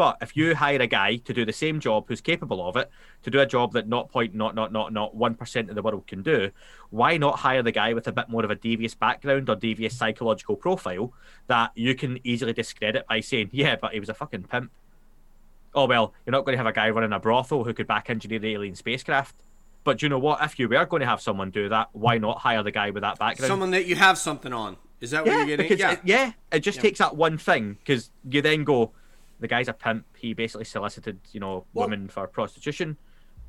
But 0.00 0.16
if 0.22 0.34
you 0.34 0.54
hire 0.54 0.80
a 0.80 0.86
guy 0.86 1.16
to 1.16 1.34
do 1.34 1.44
the 1.44 1.52
same 1.52 1.78
job 1.78 2.06
who's 2.08 2.22
capable 2.22 2.66
of 2.66 2.74
it, 2.74 2.90
to 3.22 3.30
do 3.30 3.38
a 3.38 3.44
job 3.44 3.74
that 3.74 3.86
not 3.86 4.10
point 4.10 4.34
not 4.34 4.54
not 4.54 4.72
not 4.72 4.94
not 4.94 5.14
one 5.14 5.34
percent 5.34 5.68
of 5.68 5.74
the 5.74 5.82
world 5.82 6.06
can 6.06 6.22
do, 6.22 6.52
why 6.88 7.18
not 7.18 7.40
hire 7.40 7.62
the 7.62 7.70
guy 7.70 7.92
with 7.92 8.08
a 8.08 8.12
bit 8.12 8.30
more 8.30 8.42
of 8.42 8.50
a 8.50 8.54
devious 8.54 8.94
background 8.94 9.50
or 9.50 9.56
devious 9.56 9.94
psychological 9.94 10.56
profile 10.56 11.12
that 11.48 11.72
you 11.74 11.94
can 11.94 12.18
easily 12.24 12.54
discredit 12.54 13.06
by 13.08 13.20
saying, 13.20 13.50
Yeah, 13.52 13.76
but 13.76 13.92
he 13.92 14.00
was 14.00 14.08
a 14.08 14.14
fucking 14.14 14.44
pimp. 14.44 14.70
Oh 15.74 15.84
well, 15.84 16.14
you're 16.24 16.32
not 16.32 16.46
going 16.46 16.54
to 16.54 16.56
have 16.56 16.66
a 16.66 16.72
guy 16.72 16.88
running 16.88 17.12
a 17.12 17.20
brothel 17.20 17.64
who 17.64 17.74
could 17.74 17.86
back 17.86 18.08
engineer 18.08 18.38
the 18.38 18.54
alien 18.54 18.76
spacecraft. 18.76 19.34
But 19.84 20.00
you 20.00 20.08
know 20.08 20.18
what? 20.18 20.42
If 20.42 20.58
you 20.58 20.66
were 20.66 20.86
going 20.86 21.00
to 21.00 21.06
have 21.06 21.20
someone 21.20 21.50
do 21.50 21.68
that, 21.68 21.90
why 21.92 22.16
not 22.16 22.38
hire 22.38 22.62
the 22.62 22.70
guy 22.70 22.88
with 22.88 23.02
that 23.02 23.18
background? 23.18 23.50
Someone 23.50 23.72
that 23.72 23.84
you 23.84 23.96
have 23.96 24.16
something 24.16 24.54
on. 24.54 24.78
Is 25.02 25.10
that 25.10 25.26
what 25.26 25.32
yeah, 25.32 25.38
you're 25.40 25.46
getting? 25.58 25.68
Because 25.68 25.78
yeah. 25.78 25.92
It, 25.92 26.00
yeah, 26.04 26.32
it 26.52 26.60
just 26.60 26.76
yeah. 26.76 26.82
takes 26.82 27.00
that 27.00 27.16
one 27.16 27.36
thing 27.36 27.76
because 27.80 28.10
you 28.26 28.40
then 28.40 28.64
go, 28.64 28.92
the 29.40 29.48
guy's 29.48 29.68
a 29.68 29.72
pimp. 29.72 30.04
He 30.16 30.34
basically 30.34 30.64
solicited, 30.64 31.18
you 31.32 31.40
know, 31.40 31.64
well, 31.74 31.88
women 31.88 32.08
for 32.08 32.26
prostitution, 32.26 32.96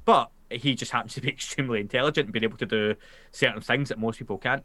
but 0.05 0.31
he 0.49 0.75
just 0.75 0.91
happens 0.93 1.13
to 1.15 1.21
be 1.21 1.29
extremely 1.29 1.79
intelligent 1.79 2.25
and 2.25 2.33
being 2.33 2.43
able 2.43 2.57
to 2.57 2.65
do 2.65 2.95
certain 3.31 3.61
things 3.61 3.89
that 3.89 3.99
most 3.99 4.17
people 4.17 4.37
can't. 4.37 4.63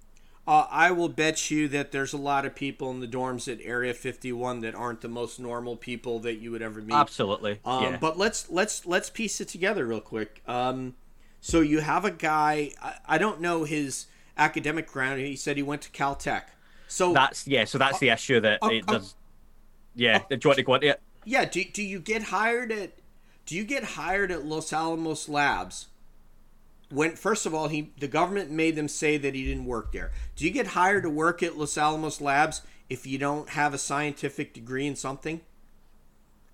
Uh, 0.49 0.65
I 0.71 0.93
will 0.93 1.09
bet 1.09 1.51
you 1.51 1.67
that 1.69 1.91
there's 1.91 2.13
a 2.13 2.17
lot 2.17 2.47
of 2.47 2.55
people 2.55 2.93
in 2.93 3.01
the 3.01 3.09
dorms 3.09 3.53
at 3.53 3.59
Area 3.65 3.93
51 3.93 4.61
that 4.61 4.77
aren't 4.77 5.01
the 5.01 5.09
most 5.09 5.41
normal 5.41 5.77
people 5.77 6.21
that 6.21 6.37
you 6.37 6.53
would 6.53 6.63
ever 6.63 6.81
meet. 6.81 6.95
Absolutely. 6.95 7.59
Um, 7.65 7.83
yeah. 7.83 7.97
But 8.01 8.17
let's 8.17 8.49
let's 8.49 8.87
let's 8.87 9.11
piece 9.11 9.41
it 9.41 9.49
together 9.49 9.87
real 9.87 10.01
quick. 10.01 10.43
Um, 10.47 10.95
so 11.41 11.63
you 11.63 11.81
have 11.81 12.05
a 12.05 12.13
guy. 12.13 12.71
I, 12.81 12.95
I 13.07 13.19
don't 13.19 13.41
know 13.41 13.65
his 13.65 14.07
academic 14.39 14.87
ground. 14.87 15.21
He 15.21 15.35
said 15.35 15.57
he 15.57 15.65
went 15.65 15.83
to 15.83 15.91
Caltech. 15.91 16.43
So 16.87 17.13
that's 17.13 17.49
yeah. 17.49 17.65
So 17.65 17.79
that's 17.79 17.97
uh, 17.97 18.01
the 18.01 18.11
issue 18.11 18.39
that 18.41 18.63
uh, 18.63 18.69
it 18.69 18.87
does. 18.87 19.17
Yeah. 19.97 20.19
do 20.29 20.37
you 20.37 20.41
want 20.45 20.59
to 20.59 20.63
go 20.63 20.75
into 20.75 20.89
it? 20.91 21.03
Yeah 21.27 21.45
do, 21.45 21.63
do 21.63 21.83
you 21.83 21.99
get 21.99 22.23
hired 22.25 22.73
at 22.73 22.93
do 23.47 23.55
you 23.55 23.65
get 23.65 23.85
hired 23.85 24.33
at 24.33 24.45
los 24.45 24.73
alamos 24.73 25.29
labs? 25.29 25.87
When 26.91 27.17
first 27.17 27.47
of 27.47 27.55
all 27.55 27.69
he 27.69 27.93
the 27.99 28.09
government 28.09 28.51
made 28.51 28.77
them 28.77 28.89
say 28.89 29.17
that 29.17 29.35
he 29.35 29.45
didn't 29.45 29.67
work 29.67 29.93
there. 29.93 30.11
Do 30.35 30.45
you 30.45 30.51
get 30.51 30.69
hired 30.69 31.05
to 31.05 31.11
work 31.11 31.43
at 31.43 31.57
los 31.57 31.79
alamos 31.79 32.21
labs 32.21 32.63
if 32.91 33.07
you 33.07 33.19
don't 33.19 33.51
have 33.51 33.73
a 33.73 33.79
scientific 33.79 34.53
degree 34.53 34.87
in 34.87 34.97
something? 34.97 35.41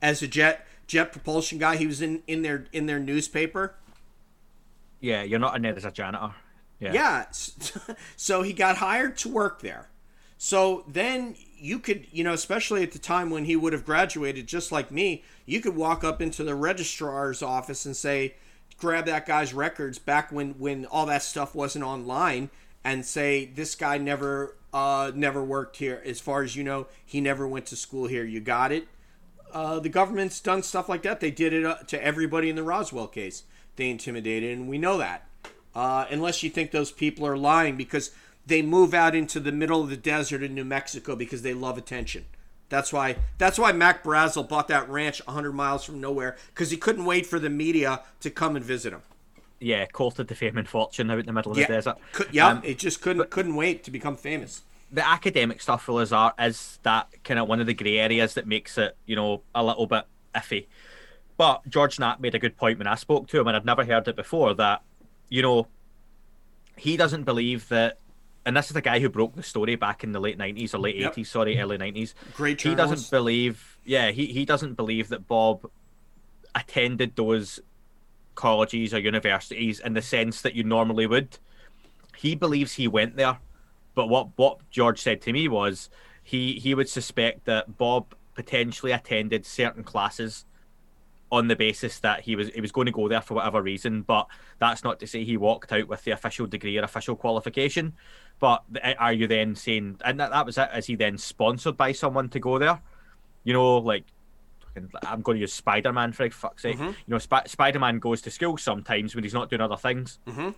As 0.01 0.23
a 0.23 0.29
jet 0.29 0.67
jet 0.87 1.13
propulsion 1.13 1.59
guy 1.59 1.77
he 1.77 1.87
was 1.87 2.03
in 2.03 2.23
in 2.27 2.43
their 2.43 2.67
in 2.73 2.87
their 2.87 3.01
newspaper? 3.01 3.75
Yeah 5.01 5.23
you're 5.23 5.39
not 5.39 5.57
in 5.57 5.63
there 5.63 5.75
as 5.75 5.85
a 5.87 5.91
janitor 5.91 6.35
yeah. 6.79 6.93
Yeah 6.93 7.27
so 8.17 8.43
he 8.43 8.53
got 8.53 8.77
hired 8.77 9.17
to 9.19 9.29
work 9.31 9.63
there. 9.63 9.89
So 10.37 10.85
then 10.89 11.37
you 11.63 11.79
could, 11.79 12.07
you 12.11 12.25
know, 12.25 12.33
especially 12.33 12.83
at 12.83 12.91
the 12.91 12.99
time 12.99 13.31
when 13.31 13.45
he 13.45 13.55
would 13.55 13.73
have 13.73 13.87
graduated, 13.87 14.49
just 14.49 14.73
like 14.73 14.91
me, 14.91 15.23
you 15.47 15.61
could 15.61 15.77
walk 15.77 16.03
up 16.03 16.21
into 16.21 16.43
the 16.43 16.57
registrar's 16.57 17.41
office 17.41 17.87
and 17.87 17.97
say, 17.97 18.35
grab 18.79 19.07
that 19.07 19.27
guy's 19.27 19.55
records 19.55 19.99
back 19.99 20.33
when 20.33 20.51
when 20.59 20.85
all 20.87 21.07
that 21.07 21.23
stuff 21.23 21.55
wasn't 21.55 21.85
online, 21.85 22.51
and 22.83 23.07
say 23.07 23.45
this 23.45 23.77
guy 23.77 23.97
never 23.97 24.57
uh, 24.73 25.13
never 25.15 25.43
worked 25.43 25.77
here. 25.77 26.03
As 26.05 26.21
far 26.21 26.43
as 26.43 26.57
you 26.57 26.65
know, 26.65 26.89
he 27.05 27.21
never 27.21 27.47
went 27.47 27.67
to 27.67 27.77
school 27.77 28.09
here. 28.09 28.25
You 28.25 28.41
got 28.41 28.73
it. 28.73 28.89
Uh, 29.53 29.79
the 29.79 29.89
government's 29.89 30.41
done 30.41 30.63
stuff 30.63 30.89
like 30.89 31.03
that. 31.03 31.21
They 31.21 31.31
did 31.31 31.53
it 31.53 31.65
uh, 31.65 31.77
to 31.87 32.03
everybody 32.03 32.51
in 32.51 32.57
the 32.57 32.63
Roswell 32.65 33.07
case. 33.07 33.45
They 33.77 33.89
intimidated, 33.89 34.59
and 34.59 34.69
we 34.69 34.79
know 34.79 34.99
that. 34.99 35.29
Uh, 35.75 36.07
unless 36.11 36.43
you 36.43 36.51
think 36.51 36.71
those 36.71 36.91
people 36.91 37.27
are 37.27 37.37
lying, 37.37 37.77
because 37.77 38.11
they 38.47 38.63
move 38.63 38.95
out 38.95 39.15
into 39.15 39.41
the 39.41 39.53
middle 39.53 39.81
of 39.81 39.91
the 39.91 39.97
desert 39.97 40.43
in 40.43 40.55
New 40.55 40.65
Mexico 40.65 41.17
because 41.17 41.43
they 41.43 41.55
love 41.55 41.79
attention. 41.79 42.25
That's 42.69 42.93
why 42.93 43.17
that's 43.39 43.59
why 43.59 43.73
Mac 43.73 44.03
Brazel 44.03 44.49
bought 44.49 44.69
that 44.69 44.89
ranch 44.89 45.21
100 45.27 45.53
miles 45.53 45.85
from 45.85 46.01
nowhere 46.01 46.37
because 46.49 46.71
he 46.71 46.77
couldn't 46.77 47.05
wait 47.05 47.27
for 47.27 47.39
the 47.39 47.51
media 47.51 48.01
to 48.21 48.31
come 48.31 48.57
and 48.57 48.65
visit 48.65 48.93
him. 48.93 49.03
Yeah, 49.61 49.87
courted 49.87 50.29
the 50.29 50.35
fame 50.35 50.59
and 50.59 50.67
fortune 50.67 51.11
out 51.11 51.19
in 51.19 51.27
the 51.27 51.33
middle 51.33 51.53
of 51.53 51.59
yeah, 51.59 51.67
the 51.67 51.73
desert. 51.75 51.97
Could, 52.13 52.29
yeah, 52.33 52.49
um, 52.49 52.63
it 52.65 52.79
just 52.79 53.01
couldn't 53.01 53.19
but, 53.19 53.31
couldn't 53.31 53.55
wait 53.55 53.85
to 53.85 53.91
become 53.91 54.17
famous. 54.17 54.63
the 54.91 55.07
academic 55.07 55.61
stuff 55.61 55.85
for 55.85 55.93
Lazar 55.93 56.33
is 56.39 56.79
that 56.83 57.09
kind 57.25 57.41
of 57.41 57.49
one 57.49 57.61
of 57.61 57.67
the 57.67 57.75
grey 57.75 57.99
areas 57.99 58.35
that 58.35 58.47
makes 58.47 58.77
it, 58.77 58.97
you 59.07 59.17
know, 59.17 59.43
a 59.55 59.63
little 59.63 59.87
bit 59.87 60.05
iffy. 60.35 60.67
But 61.37 61.69
George 61.69 61.99
Knapp 61.99 62.21
made 62.21 62.35
a 62.35 62.39
good 62.39 62.57
point 62.57 62.79
when 62.79 62.87
I 62.87 62.95
spoke 62.95 63.27
to 63.29 63.41
him, 63.41 63.47
and 63.49 63.57
I'd 63.57 63.65
never 63.65 63.85
heard 63.85 64.07
it 64.09 64.17
before. 64.17 64.55
That 64.55 64.83
you 65.29 65.43
know, 65.43 65.67
he 66.77 66.97
doesn't 66.97 67.25
believe 67.25 67.69
that, 67.69 67.99
and 68.45 68.57
this 68.57 68.67
is 68.67 68.73
the 68.73 68.81
guy 68.81 68.99
who 68.99 69.09
broke 69.09 69.37
the 69.37 69.43
story 69.43 69.77
back 69.77 70.03
in 70.03 70.13
the 70.13 70.21
late 70.21 70.39
nineties 70.39 70.75
or 70.75 70.79
late 70.79 70.97
eighties, 70.97 71.17
yep. 71.17 71.27
sorry, 71.27 71.59
early 71.59 71.79
nineties. 71.79 72.15
Great. 72.35 72.61
He 72.61 72.75
doesn't 72.75 73.11
believe. 73.11 73.79
Yeah, 73.85 74.11
he 74.11 74.27
he 74.27 74.45
doesn't 74.45 74.75
believe 74.75 75.09
that 75.09 75.27
Bob 75.29 75.71
attended 76.55 77.17
those 77.17 77.61
colleges 78.35 78.93
or 78.95 78.99
universities 78.99 79.81
in 79.81 79.95
the 79.95 80.03
sense 80.03 80.43
that 80.43 80.55
you 80.55 80.65
normally 80.65 81.07
would. 81.07 81.39
He 82.17 82.35
believes 82.35 82.75
he 82.75 82.89
went 82.89 83.17
there, 83.17 83.39
but 83.95 84.09
what 84.09 84.29
what 84.37 84.59
George 84.71 85.01
said 85.01 85.21
to 85.23 85.33
me 85.33 85.49
was 85.49 85.89
he 86.23 86.55
he 86.55 86.75
would 86.75 86.89
suspect 86.89 87.45
that 87.45 87.79
Bob 87.79 88.15
potentially 88.35 88.93
attended 88.93 89.45
certain 89.45 89.85
classes 89.85 90.47
on 91.33 91.49
the 91.49 91.57
basis 91.57 91.99
that 92.01 92.21
he 92.21 92.37
was 92.37 92.49
he 92.49 92.61
was 92.61 92.71
going 92.71 92.85
to 92.85 92.93
go 92.93 93.09
there 93.09 93.23
for 93.23 93.35
whatever 93.35 93.63
reason. 93.63 94.03
But 94.03 94.29
that's 94.59 94.85
not 94.85 95.01
to 95.01 95.07
say 95.07 95.25
he 95.25 95.39
walked 95.39 95.73
out 95.73 95.89
with 95.89 96.05
the 96.05 96.11
official 96.11 96.47
degree 96.47 96.77
or 96.77 96.83
official 96.83 97.17
qualification. 97.17 97.95
But 98.39 98.63
are 98.99 99.15
you 99.15 99.27
then 99.27 99.57
saying 99.57 99.99
and 100.05 100.21
that, 100.21 100.31
that 100.31 100.45
was 100.45 100.59
it? 100.59 100.69
Is 100.77 100.87
he 100.87 100.95
then 100.95 101.17
sponsored 101.17 101.79
by 101.79 101.93
someone 101.93 102.29
to 102.29 102.39
go 102.39 102.59
there? 102.59 102.81
You 103.45 103.55
know, 103.55 103.79
like 103.79 104.05
I'm 105.07 105.23
going 105.23 105.37
to 105.37 105.41
use 105.41 105.55
Spider 105.55 105.93
Man 105.93 106.13
for 106.13 106.29
fuck's 106.29 106.63
sake. 106.63 106.77
Mm-hmm. 106.77 106.85
You 106.85 107.09
know, 107.09 107.19
Sp- 107.19 107.49
Spider 107.49 107.79
Man 107.79 107.99
goes 107.99 108.21
to 108.23 108.31
school 108.31 108.59
sometimes 108.59 109.15
when 109.15 109.25
he's 109.25 109.35
not 109.35 109.49
doing 109.49 109.63
other 109.63 109.79
things. 109.79 110.19
Mm-hmm. 110.27 110.51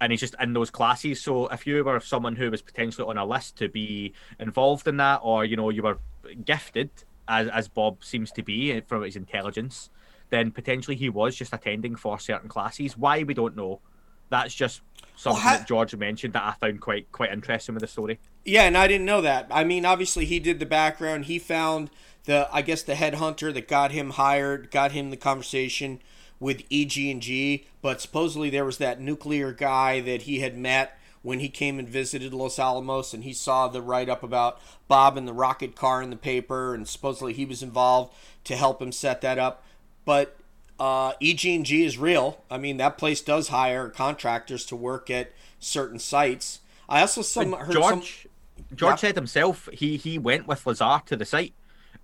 And 0.00 0.12
he's 0.12 0.20
just 0.20 0.36
in 0.40 0.52
those 0.52 0.70
classes. 0.70 1.20
So 1.20 1.48
if 1.48 1.66
you 1.66 1.82
were 1.84 2.00
someone 2.00 2.36
who 2.36 2.50
was 2.50 2.62
potentially 2.62 3.06
on 3.06 3.18
a 3.18 3.24
list 3.24 3.58
to 3.58 3.68
be 3.68 4.14
involved 4.38 4.86
in 4.86 4.96
that, 4.98 5.20
or 5.22 5.44
you 5.44 5.56
know 5.56 5.68
you 5.68 5.82
were 5.82 5.98
gifted, 6.44 6.90
as 7.30 7.48
as 7.48 7.68
Bob 7.68 8.04
seems 8.04 8.30
to 8.32 8.42
be 8.42 8.72
eh, 8.72 8.80
from 8.86 9.02
his 9.02 9.16
intelligence, 9.16 9.88
then 10.28 10.50
potentially 10.50 10.96
he 10.96 11.08
was 11.08 11.36
just 11.36 11.54
attending 11.54 11.96
for 11.96 12.18
certain 12.18 12.48
classes. 12.48 12.98
Why 12.98 13.22
we 13.22 13.32
don't 13.32 13.56
know. 13.56 13.80
That's 14.28 14.54
just 14.54 14.82
something 15.16 15.42
well, 15.42 15.52
ha- 15.52 15.58
that 15.58 15.66
George 15.66 15.94
mentioned 15.96 16.34
that 16.34 16.44
I 16.44 16.52
found 16.52 16.80
quite 16.80 17.10
quite 17.12 17.32
interesting 17.32 17.74
with 17.74 17.82
the 17.82 17.88
story. 17.88 18.18
Yeah, 18.44 18.64
and 18.64 18.76
I 18.76 18.86
didn't 18.86 19.06
know 19.06 19.20
that. 19.22 19.46
I 19.50 19.64
mean, 19.64 19.84
obviously 19.84 20.24
he 20.24 20.38
did 20.40 20.58
the 20.58 20.66
background. 20.66 21.26
He 21.26 21.38
found 21.38 21.90
the 22.24 22.48
I 22.52 22.62
guess 22.62 22.82
the 22.82 22.94
headhunter 22.94 23.54
that 23.54 23.68
got 23.68 23.92
him 23.92 24.10
hired, 24.10 24.70
got 24.70 24.92
him 24.92 25.10
the 25.10 25.16
conversation 25.16 26.00
with 26.38 26.62
EG 26.70 26.96
and 26.98 27.22
G. 27.22 27.66
But 27.82 28.00
supposedly 28.00 28.50
there 28.50 28.64
was 28.64 28.78
that 28.78 29.00
nuclear 29.00 29.52
guy 29.52 30.00
that 30.00 30.22
he 30.22 30.40
had 30.40 30.56
met 30.56 30.98
when 31.22 31.40
he 31.40 31.48
came 31.48 31.78
and 31.78 31.88
visited 31.88 32.32
Los 32.32 32.58
Alamos 32.58 33.12
and 33.12 33.24
he 33.24 33.32
saw 33.32 33.68
the 33.68 33.82
write 33.82 34.08
up 34.08 34.22
about 34.22 34.60
Bob 34.88 35.16
and 35.16 35.28
the 35.28 35.32
rocket 35.32 35.76
car 35.76 36.02
in 36.02 36.10
the 36.10 36.16
paper 36.16 36.74
and 36.74 36.88
supposedly 36.88 37.32
he 37.32 37.44
was 37.44 37.62
involved 37.62 38.14
to 38.44 38.56
help 38.56 38.80
him 38.80 38.92
set 38.92 39.20
that 39.20 39.38
up. 39.38 39.62
But 40.04 40.36
uh, 40.78 41.12
EG&G 41.20 41.84
is 41.84 41.98
real. 41.98 42.42
I 42.50 42.56
mean, 42.56 42.78
that 42.78 42.96
place 42.96 43.20
does 43.20 43.48
hire 43.48 43.90
contractors 43.90 44.64
to 44.66 44.76
work 44.76 45.10
at 45.10 45.32
certain 45.58 45.98
sites. 45.98 46.60
I 46.88 47.02
also 47.02 47.22
some 47.22 47.52
heard 47.52 47.72
George, 47.72 48.22
some, 48.22 48.76
George 48.76 48.92
yeah. 48.92 48.96
said 48.96 49.14
himself 49.14 49.68
he 49.72 49.96
he 49.96 50.18
went 50.18 50.48
with 50.48 50.66
Lazar 50.66 51.02
to 51.06 51.16
the 51.16 51.24
site 51.24 51.52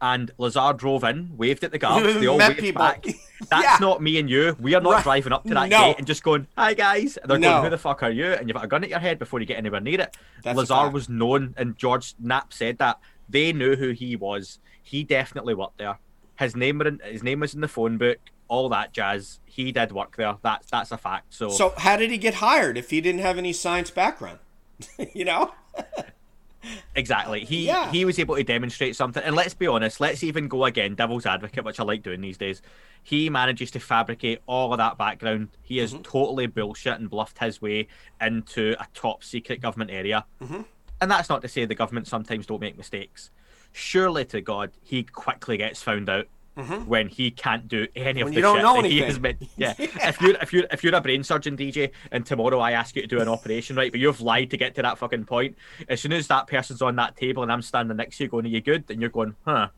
and 0.01 0.31
Lazar 0.39 0.73
drove 0.77 1.05
in, 1.05 1.37
waved 1.37 1.65
at 1.65 1.73
the 1.73 1.79
guards. 1.79 2.15
They 2.15 2.27
all 2.27 2.39
waved 2.39 2.59
people. 2.59 2.81
back. 2.81 3.05
That's 3.51 3.63
yeah. 3.63 3.77
not 3.81 4.03
me 4.03 4.19
and 4.19 4.29
you. 4.29 4.57
We 4.61 4.75
are 4.75 4.81
not 4.81 4.93
right. 4.95 5.03
driving 5.03 5.33
up 5.33 5.45
to 5.45 5.55
that 5.55 5.69
no. 5.69 5.79
gate 5.79 5.99
and 5.99 6.07
just 6.07 6.23
going, 6.23 6.47
"Hi 6.57 6.75
guys." 6.75 7.17
And 7.17 7.31
they're 7.31 7.39
no. 7.39 7.51
going, 7.51 7.65
"Who 7.65 7.71
the 7.71 7.79
fuck 7.79 8.03
are 8.03 8.11
you?" 8.11 8.33
And 8.33 8.49
you've 8.49 8.55
got 8.55 8.65
a 8.65 8.69
gun 8.69 8.85
at 8.85 8.91
your 8.91 8.99
head 8.99 9.19
before 9.19 9.41
you 9.41 9.47
get 9.47 9.59
anywhere 9.59 9.81
near 9.81 10.01
it. 10.01 10.17
That's 10.43 10.57
Lazar 10.57 10.91
was 10.91 11.09
known, 11.09 11.55
and 11.57 11.77
George 11.77 12.15
Knapp 12.19 12.53
said 12.53 12.79
that 12.79 12.99
they 13.29 13.53
knew 13.53 13.77
who 13.77 13.91
he 13.91 14.17
was. 14.17 14.59
He 14.83 15.05
definitely 15.05 15.55
worked 15.55 15.79
there. 15.79 15.99
His 16.39 16.55
name 16.55 16.81
in, 16.83 17.01
his 17.05 17.23
name 17.23 17.41
was 17.41 17.55
in 17.55 17.61
the 17.61 17.69
phone 17.69 17.99
book. 17.99 18.19
All 18.49 18.69
that 18.69 18.93
jazz. 18.93 19.41
He 19.45 19.73
did 19.73 19.93
work 19.93 20.17
there. 20.17 20.37
That's 20.43 20.71
that's 20.71 20.93
a 20.93 20.99
fact. 20.99 21.35
So, 21.35 21.49
so 21.49 21.75
how 21.79 21.97
did 21.97 22.11
he 22.11 22.19
get 22.19 22.35
hired 22.35 22.79
if 22.79 22.91
he 22.91 23.01
didn't 23.01 23.23
have 23.23 23.39
any 23.39 23.53
science 23.53 23.91
background? 23.91 24.39
you 25.15 25.25
know. 25.25 25.53
Exactly. 26.95 27.45
He 27.45 27.67
yeah. 27.67 27.91
he 27.91 28.05
was 28.05 28.19
able 28.19 28.37
to 28.37 28.45
demonstrate 28.45 28.97
something. 28.97 29.23
And 29.23 29.37
let's 29.37 29.55
be 29.55 29.67
honest, 29.67 30.01
let's 30.01 30.23
even 30.25 30.49
go 30.49 30.65
again, 30.65 30.95
devil's 30.95 31.27
advocate, 31.27 31.65
which 31.65 31.81
I 31.81 31.85
like 31.85 32.03
doing 32.03 32.21
these 32.21 32.39
days. 32.39 32.63
He 33.03 33.31
manages 33.31 33.71
to 33.73 33.81
fabricate 33.81 34.41
all 34.47 34.73
of 34.73 34.79
that 34.79 34.99
background. 34.99 35.49
He 35.63 35.79
is 35.79 35.93
mm-hmm. 35.93 36.03
totally 36.03 36.47
bullshit 36.47 36.99
and 36.99 37.09
bluffed 37.09 37.39
his 37.39 37.63
way 37.63 37.89
into 38.21 38.75
a 38.81 38.87
top 38.95 39.23
secret 39.23 39.61
government 39.61 39.91
area. 39.91 40.25
Mm-hmm. 40.43 40.63
And 41.01 41.11
that's 41.11 41.29
not 41.29 41.43
to 41.43 41.49
say 41.49 41.65
the 41.65 41.75
government 41.75 42.09
sometimes 42.09 42.47
don't 42.47 42.61
make 42.61 42.77
mistakes. 42.77 43.31
Surely 43.73 44.25
to 44.27 44.41
God, 44.41 44.73
he 44.83 45.03
quickly 45.03 45.59
gets 45.59 45.83
found 45.83 46.09
out 46.09 46.27
Mm-hmm. 46.57 46.87
when 46.87 47.09
he 47.09 47.31
can't 47.31 47.69
do 47.69 47.87
any 47.95 48.25
when 48.25 48.33
of 48.33 48.35
the 48.35 48.41
shit 48.41 48.63
that 48.63 48.77
anything. 48.79 48.91
he 48.91 49.01
has 49.01 49.19
been. 49.19 49.37
Yeah. 49.59 49.75
yeah. 49.79 50.09
if 50.09 50.21
you're 50.23 50.37
if 50.37 50.53
you're 50.55 50.65
if 50.71 50.83
you're 50.83 50.95
a 50.95 51.01
brain 51.03 51.23
surgeon, 51.23 51.55
DJ, 51.55 51.91
and 52.11 52.25
tomorrow 52.25 52.59
I 52.61 52.73
ask 52.73 52.97
you 52.97 53.03
to 53.03 53.09
do 53.09 53.21
an 53.21 53.29
operation, 53.29 53.77
right? 53.77 53.91
But 53.93 54.01
you've 54.01 54.23
lied 54.23 54.51
to 54.51 54.57
get 54.57 54.75
to 54.77 54.83
that 54.83 54.97
fucking 54.97 55.27
point. 55.27 55.57
As 55.89 56.01
soon 56.01 56.13
as 56.13 56.27
that 56.29 56.47
person's 56.47 56.81
on 56.81 56.97
that 56.97 57.15
table 57.15 57.43
and 57.43 57.53
I'm 57.53 57.61
standing 57.61 57.97
next 57.99 58.17
to 58.19 58.25
you, 58.25 58.31
going, 58.31 58.47
"Are 58.47 58.49
you 58.49 58.63
good?" 58.63 58.85
and 58.89 59.03
you're 59.03 59.11
going, 59.11 59.37
"Huh." 59.45 59.69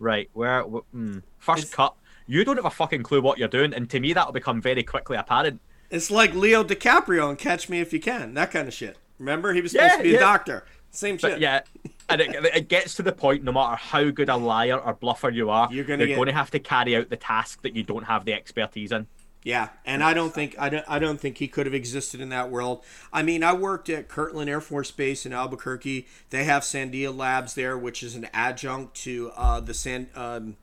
Right. 0.00 0.28
Where? 0.32 0.62
Hmm. 0.62 1.18
First 1.38 1.64
it's, 1.64 1.74
cut. 1.74 1.94
You 2.26 2.44
don't 2.44 2.56
have 2.56 2.64
a 2.64 2.70
fucking 2.70 3.04
clue 3.04 3.20
what 3.20 3.38
you're 3.38 3.48
doing, 3.48 3.72
and 3.72 3.88
to 3.90 4.00
me 4.00 4.12
that'll 4.12 4.32
become 4.32 4.60
very 4.60 4.82
quickly 4.82 5.16
apparent. 5.16 5.60
It's 5.90 6.10
like 6.10 6.34
Leo 6.34 6.62
DiCaprio 6.64 7.28
and 7.28 7.38
Catch 7.38 7.68
Me 7.68 7.80
If 7.80 7.92
You 7.92 8.00
Can, 8.00 8.34
that 8.34 8.50
kind 8.50 8.68
of 8.68 8.74
shit. 8.74 8.98
Remember, 9.18 9.54
he 9.54 9.60
was 9.60 9.72
supposed 9.72 9.92
yeah, 9.92 9.96
to 9.96 10.02
be 10.02 10.10
yeah. 10.10 10.16
a 10.16 10.20
doctor. 10.20 10.64
Same 10.90 11.18
shit. 11.18 11.32
But 11.32 11.40
yeah, 11.40 11.60
and 12.08 12.20
it, 12.20 12.44
it, 12.44 12.68
gets 12.68 12.94
to 12.94 13.02
the 13.02 13.12
point 13.12 13.44
no 13.44 13.52
matter 13.52 13.76
how 13.76 14.10
good 14.10 14.28
a 14.28 14.36
liar 14.36 14.78
or 14.78 14.94
bluffer 14.94 15.30
you 15.30 15.50
are, 15.50 15.68
you're 15.72 15.84
gonna, 15.84 16.06
get... 16.06 16.16
going 16.16 16.28
to 16.28 16.32
have 16.32 16.50
to 16.52 16.58
carry 16.58 16.96
out 16.96 17.10
the 17.10 17.16
task 17.16 17.62
that 17.62 17.76
you 17.76 17.82
don't 17.82 18.04
have 18.04 18.24
the 18.24 18.32
expertise 18.32 18.92
in. 18.92 19.06
Yeah, 19.44 19.68
and 19.84 20.02
I 20.02 20.14
don't 20.14 20.34
think 20.34 20.56
I 20.58 20.68
don't 20.68 20.84
I 20.88 20.98
don't 20.98 21.20
think 21.20 21.38
he 21.38 21.46
could 21.46 21.66
have 21.66 21.74
existed 21.74 22.20
in 22.20 22.30
that 22.30 22.50
world. 22.50 22.84
I 23.12 23.22
mean, 23.22 23.44
I 23.44 23.52
worked 23.52 23.88
at 23.88 24.08
Kirtland 24.08 24.50
Air 24.50 24.60
Force 24.60 24.90
Base 24.90 25.24
in 25.24 25.32
Albuquerque. 25.32 26.06
They 26.30 26.44
have 26.44 26.62
Sandia 26.62 27.16
Labs 27.16 27.54
there, 27.54 27.78
which 27.78 28.02
is 28.02 28.14
an 28.14 28.28
adjunct 28.32 28.94
to 29.02 29.30
uh, 29.36 29.60
the 29.60 29.74
San 29.74 30.08
um, 30.16 30.56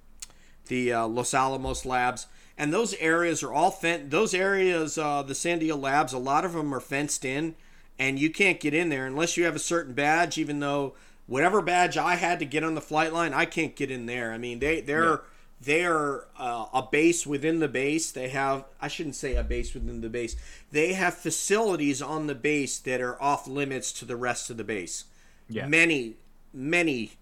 the 0.68 0.92
uh, 0.92 1.08
Los 1.08 1.34
Alamos 1.34 1.86
Labs. 1.86 2.28
And 2.58 2.74
those 2.74 2.94
areas 2.96 3.44
are 3.44 3.54
all 3.54 3.72
fenced. 3.72 4.12
Those 4.12 4.34
areas, 4.34 4.98
uh, 4.98 5.24
the 5.24 5.34
Sandia 5.34 5.80
Labs, 5.80 6.14
a 6.14 6.18
lot 6.18 6.46
of 6.46 6.54
them 6.54 6.74
are 6.74 6.80
fenced 6.80 7.26
in, 7.26 7.56
and 7.98 8.20
you 8.20 8.30
can't 8.30 8.60
get 8.60 8.74
in 8.74 8.90
there 8.90 9.06
unless 9.06 9.38
you 9.38 9.46
have 9.46 9.56
a 9.56 9.60
certain 9.60 9.94
badge. 9.94 10.38
Even 10.38 10.60
though 10.60 10.96
whatever 11.28 11.62
badge 11.62 11.98
I 11.98 12.16
had 12.16 12.40
to 12.40 12.46
get 12.46 12.64
on 12.64 12.76
the 12.76 12.82
flight 12.82 13.14
line, 13.14 13.34
I 13.34 13.46
can't 13.46 13.76
get 13.76 13.92
in 13.92 14.06
there. 14.06 14.32
I 14.32 14.38
mean, 14.38 14.60
they 14.60 14.82
they're 14.82 15.04
yeah. 15.04 15.18
they're 15.62 16.26
uh, 16.38 16.66
a 16.74 16.88
base 16.92 17.26
within 17.26 17.60
the 17.60 17.68
base. 17.68 18.12
They 18.12 18.30
have 18.30 18.66
I 18.82 18.88
shouldn't 18.88 19.16
say 19.16 19.36
a 19.36 19.44
base 19.44 19.74
within 19.74 20.02
the 20.02 20.10
base. 20.10 20.36
They 20.72 20.94
have 20.94 21.16
facilities 21.16 22.02
on 22.02 22.28
the 22.28 22.36
base 22.36 22.78
that 22.80 23.02
are 23.02 23.22
off 23.22 23.48
limits 23.48 23.92
to 23.94 24.06
the 24.06 24.16
rest 24.16 24.50
of 24.50 24.58
the 24.58 24.64
base. 24.64 25.06
Yeah. 25.50 25.68
Many 25.68 26.16
many 26.54 27.14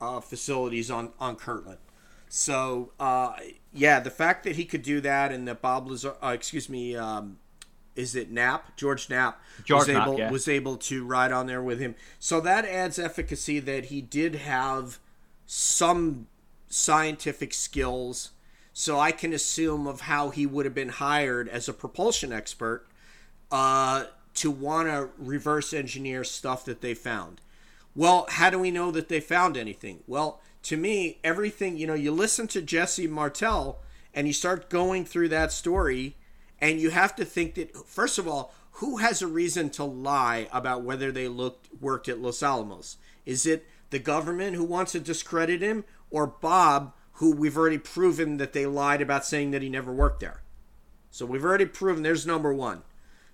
uh, 0.00 0.20
facilities 0.20 0.90
on 0.90 1.10
on 1.18 1.36
Kirtland. 1.36 1.78
So 2.28 2.92
uh, 3.00 3.32
yeah, 3.72 4.00
the 4.00 4.10
fact 4.10 4.44
that 4.44 4.56
he 4.56 4.64
could 4.64 4.82
do 4.82 5.00
that 5.00 5.32
and 5.32 5.46
that 5.48 5.60
Bob 5.60 5.88
Lazar, 5.88 6.14
uh, 6.22 6.28
excuse 6.28 6.68
me, 6.68 6.96
um, 6.96 7.38
is 7.96 8.14
it 8.14 8.30
Knapp? 8.30 8.76
George 8.76 9.08
Knapp 9.10 9.40
George 9.64 9.88
was 9.88 9.96
able 9.96 10.18
yeah. 10.18 10.30
was 10.30 10.48
able 10.48 10.76
to 10.76 11.04
ride 11.04 11.32
on 11.32 11.46
there 11.46 11.62
with 11.62 11.80
him. 11.80 11.94
So 12.18 12.40
that 12.40 12.64
adds 12.64 12.98
efficacy 12.98 13.60
that 13.60 13.86
he 13.86 14.00
did 14.00 14.36
have 14.36 14.98
some 15.46 16.26
scientific 16.68 17.52
skills. 17.52 18.30
So 18.72 18.98
I 18.98 19.12
can 19.12 19.32
assume 19.32 19.86
of 19.86 20.02
how 20.02 20.30
he 20.30 20.46
would 20.46 20.64
have 20.64 20.74
been 20.74 20.90
hired 20.90 21.48
as 21.48 21.68
a 21.68 21.72
propulsion 21.72 22.32
expert 22.32 22.86
uh, 23.50 24.04
to 24.34 24.50
want 24.50 24.88
to 24.88 25.10
reverse 25.18 25.72
engineer 25.72 26.22
stuff 26.24 26.64
that 26.64 26.80
they 26.80 26.94
found. 26.94 27.40
Well, 27.96 28.26
how 28.30 28.48
do 28.50 28.58
we 28.58 28.70
know 28.70 28.92
that 28.92 29.08
they 29.08 29.20
found 29.20 29.56
anything? 29.56 30.04
Well, 30.06 30.40
to 30.62 30.76
me, 30.76 31.18
everything, 31.24 31.76
you 31.76 31.86
know, 31.86 31.94
you 31.94 32.12
listen 32.12 32.46
to 32.48 32.62
Jesse 32.62 33.08
Martel 33.08 33.80
and 34.14 34.26
you 34.26 34.32
start 34.32 34.70
going 34.70 35.04
through 35.04 35.28
that 35.30 35.52
story 35.52 36.16
and 36.60 36.80
you 36.80 36.90
have 36.90 37.16
to 37.16 37.24
think 37.24 37.54
that, 37.54 37.76
first 37.86 38.18
of 38.18 38.28
all, 38.28 38.54
who 38.72 38.98
has 38.98 39.20
a 39.22 39.26
reason 39.26 39.70
to 39.70 39.84
lie 39.84 40.48
about 40.52 40.82
whether 40.82 41.10
they 41.10 41.28
looked 41.28 41.68
worked 41.80 42.08
at 42.08 42.20
Los 42.20 42.42
Alamos? 42.42 42.96
Is 43.26 43.46
it 43.46 43.66
the 43.90 43.98
government 43.98 44.56
who 44.56 44.64
wants 44.64 44.92
to 44.92 45.00
discredit 45.00 45.62
him, 45.62 45.84
or 46.10 46.26
Bob, 46.26 46.94
who 47.14 47.34
we've 47.34 47.56
already 47.56 47.78
proven 47.78 48.36
that 48.38 48.52
they 48.52 48.66
lied 48.66 49.02
about 49.02 49.24
saying 49.24 49.50
that 49.50 49.62
he 49.62 49.68
never 49.68 49.92
worked 49.92 50.20
there? 50.20 50.42
So 51.10 51.26
we've 51.26 51.44
already 51.44 51.66
proven 51.66 52.02
there's 52.02 52.26
number 52.26 52.54
one. 52.54 52.82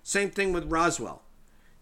Same 0.03 0.29
thing 0.29 0.51
with 0.51 0.71
Roswell. 0.71 1.23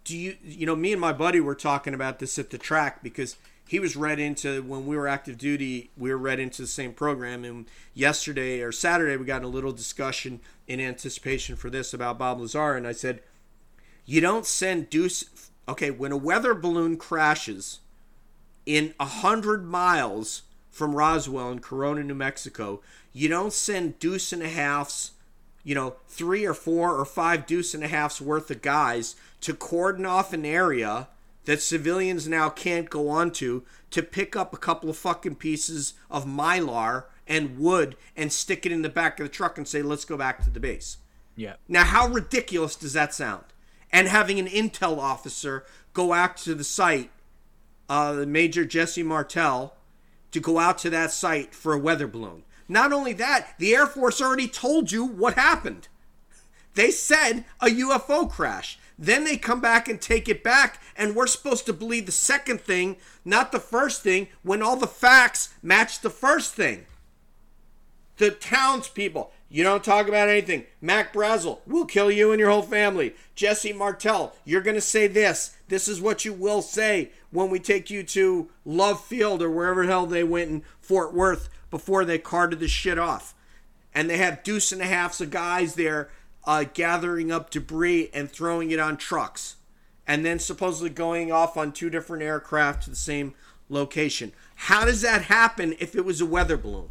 Do 0.04 0.18
you, 0.18 0.38
you 0.44 0.66
know, 0.66 0.76
me 0.76 0.92
and 0.92 1.02
my 1.02 1.14
buddy 1.14 1.40
were 1.40 1.56
talking 1.56 1.94
about 1.94 2.20
this 2.20 2.38
at 2.38 2.50
the 2.50 2.58
track 2.58 3.02
because 3.02 3.38
he 3.68 3.80
was 3.80 3.96
read 3.96 4.20
into 4.20 4.62
when 4.64 4.86
we 4.86 4.96
were 4.96 5.08
active 5.08 5.38
duty 5.38 5.90
we 5.98 6.10
were 6.12 6.18
read 6.18 6.40
into 6.40 6.62
the 6.62 6.68
same 6.68 6.94
program. 6.94 7.44
And 7.44 7.66
yesterday 7.94 8.62
or 8.62 8.72
saturday 8.72 9.18
we 9.18 9.26
got 9.26 9.44
a 9.44 9.48
little 9.48 9.72
discussion 9.72 10.40
in 10.68 10.80
anticipation 10.80 11.56
for 11.56 11.70
this 11.70 11.94
about 11.94 12.20
bob 12.20 12.40
lazar. 12.40 12.76
And 12.76 12.88
i 12.88 12.92
said 12.92 13.22
you 14.06 14.22
don't 14.22 14.46
send 14.46 14.90
deuce 14.90 15.26
Okay, 15.68 15.90
when 15.90 16.12
a 16.12 16.18
weather 16.18 16.54
balloon 16.54 16.96
crashes 16.98 17.80
in 18.66 18.94
a 19.00 19.06
hundred 19.06 19.66
miles 19.66 20.44
from 20.70 20.96
Roswell 20.96 21.52
in 21.52 21.60
Corona, 21.60 22.04
New 22.04 22.16
Mexico, 22.16 22.82
you 23.14 23.28
don't 23.28 23.54
send 23.54 23.98
deuce 23.98 24.32
and 24.32 24.44
a 24.44 24.50
halfs, 24.50 25.12
you 25.64 25.74
know, 25.74 25.96
three 26.08 26.46
or 26.46 26.54
four 26.54 26.96
or 27.00 27.06
five 27.06 27.48
deuce 27.48 27.74
and 27.74 27.84
a 27.84 27.88
halfs 27.88 28.22
worth 28.22 28.52
of 28.52 28.62
guys 28.62 29.16
to 29.42 29.54
cordon 29.54 30.06
off 30.06 30.34
an 30.34 30.46
area 30.46 31.08
that 31.46 31.62
civilians 31.62 32.28
now 32.28 32.50
can't 32.50 32.90
go 32.90 33.10
onto 33.10 33.64
to 33.92 34.04
pick 34.04 34.36
up 34.36 34.54
a 34.54 34.58
couple 34.58 34.90
of 34.90 34.98
fucking 34.98 35.36
pieces 35.36 35.94
of 36.10 36.26
mylar 36.26 37.06
and 37.28 37.58
wood 37.58 37.96
and 38.16 38.32
stick 38.32 38.66
it 38.66 38.72
in 38.72 38.82
the 38.82 38.90
back 38.90 39.20
of 39.20 39.26
the 39.26 39.30
truck 39.30 39.58
and 39.58 39.68
say, 39.68 39.82
let's 39.82 40.06
go 40.06 40.18
back 40.18 40.44
to 40.44 40.50
the 40.50 40.60
base. 40.60 40.98
Yeah. 41.36 41.56
Now, 41.68 41.84
how 41.84 42.08
ridiculous 42.08 42.76
does 42.76 42.94
that 42.94 43.14
sound? 43.14 43.46
And 43.92 44.08
having 44.08 44.40
an 44.40 44.48
intel 44.48 44.98
officer 44.98 45.66
go 45.94 46.14
out 46.14 46.38
to 46.38 46.56
the 46.56 46.64
site, 46.64 47.12
uh, 47.90 48.26
Major 48.28 48.66
Jesse 48.66 49.04
Martell, 49.04 49.76
to 50.32 50.40
go 50.40 50.60
out 50.60 50.78
to 50.80 50.90
that 50.90 51.12
site 51.12 51.54
for 51.54 51.74
a 51.74 51.80
weather 51.80 52.08
balloon. 52.08 52.44
Not 52.68 52.92
only 52.92 53.14
that, 53.14 53.54
the 53.60 53.76
Air 53.76 53.88
Force 53.88 54.22
already 54.22 54.48
told 54.48 54.92
you 54.92 55.06
what 55.06 55.36
happened. 55.36 55.88
They 56.74 56.92
said 56.92 57.46
a 57.62 57.68
UFO 57.68 58.30
crash. 58.30 58.78
Then 58.98 59.24
they 59.26 59.38
come 59.38 59.60
back 59.60 59.88
and 59.88 60.00
take 60.00 60.30
it 60.30 60.44
back, 60.44 60.82
and 60.96 61.16
we're 61.16 61.28
supposed 61.28 61.66
to 61.66 61.74
believe 61.74 62.06
the 62.06 62.12
second 62.12 62.62
thing, 62.62 62.98
not 63.26 63.52
the 63.52 63.60
first 63.60 64.04
thing, 64.04 64.28
when 64.42 64.62
all 64.62 64.78
the 64.78 64.88
facts 64.88 65.54
match 65.62 66.02
the 66.02 66.10
first 66.10 66.54
thing. 66.54 66.86
The 68.18 68.32
townspeople, 68.32 69.34
you 69.50 69.64
don't 69.64 69.84
talk 69.84 70.08
about 70.08 70.30
anything. 70.30 70.66
Mac 70.82 71.14
Brazel, 71.14 71.60
we'll 71.68 71.86
kill 71.86 72.10
you 72.10 72.32
and 72.32 72.40
your 72.40 72.50
whole 72.50 72.62
family. 72.62 73.14
Jesse 73.36 73.74
Martell, 73.74 74.34
you're 74.46 74.62
going 74.62 74.76
to 74.76 74.82
say 74.82 75.08
this. 75.08 75.56
This 75.68 75.90
is 75.90 76.00
what 76.00 76.24
you 76.24 76.32
will 76.32 76.62
say 76.62 77.12
when 77.32 77.50
we 77.50 77.60
take 77.60 77.90
you 77.90 78.04
to 78.04 78.50
Love 78.64 79.04
Field 79.04 79.42
or 79.42 79.52
wherever 79.52 79.86
the 79.86 79.92
hell 79.92 80.06
they 80.06 80.24
went 80.24 80.50
in 80.50 80.64
Fort 80.80 81.14
Worth 81.14 81.50
before 81.70 82.06
they 82.06 82.18
carted 82.18 82.60
the 82.60 82.70
shit 82.70 82.98
off. 82.98 83.34
And 83.94 84.10
they 84.10 84.18
have 84.18 84.44
deuce 84.44 84.72
and 84.72 84.82
a 84.82 84.86
halfs 84.86 85.20
of 85.20 85.30
guys 85.30 85.76
there 85.76 86.10
uh, 86.46 86.66
gathering 86.74 87.32
up 87.32 87.50
debris 87.50 88.10
and 88.14 88.32
throwing 88.32 88.72
it 88.72 88.80
on 88.80 88.98
trucks. 88.98 89.58
And 90.08 90.24
then 90.24 90.38
supposedly 90.38 90.92
going 90.92 91.32
off 91.32 91.58
on 91.58 91.72
two 91.72 91.90
different 91.90 92.22
aircraft 92.22 92.84
to 92.84 92.92
the 92.92 92.96
same 92.96 93.34
location. 93.70 94.34
How 94.56 94.86
does 94.86 95.02
that 95.02 95.24
happen 95.24 95.76
if 95.80 95.96
it 95.96 96.06
was 96.06 96.22
a 96.22 96.26
weather 96.26 96.58
balloon? 96.58 96.90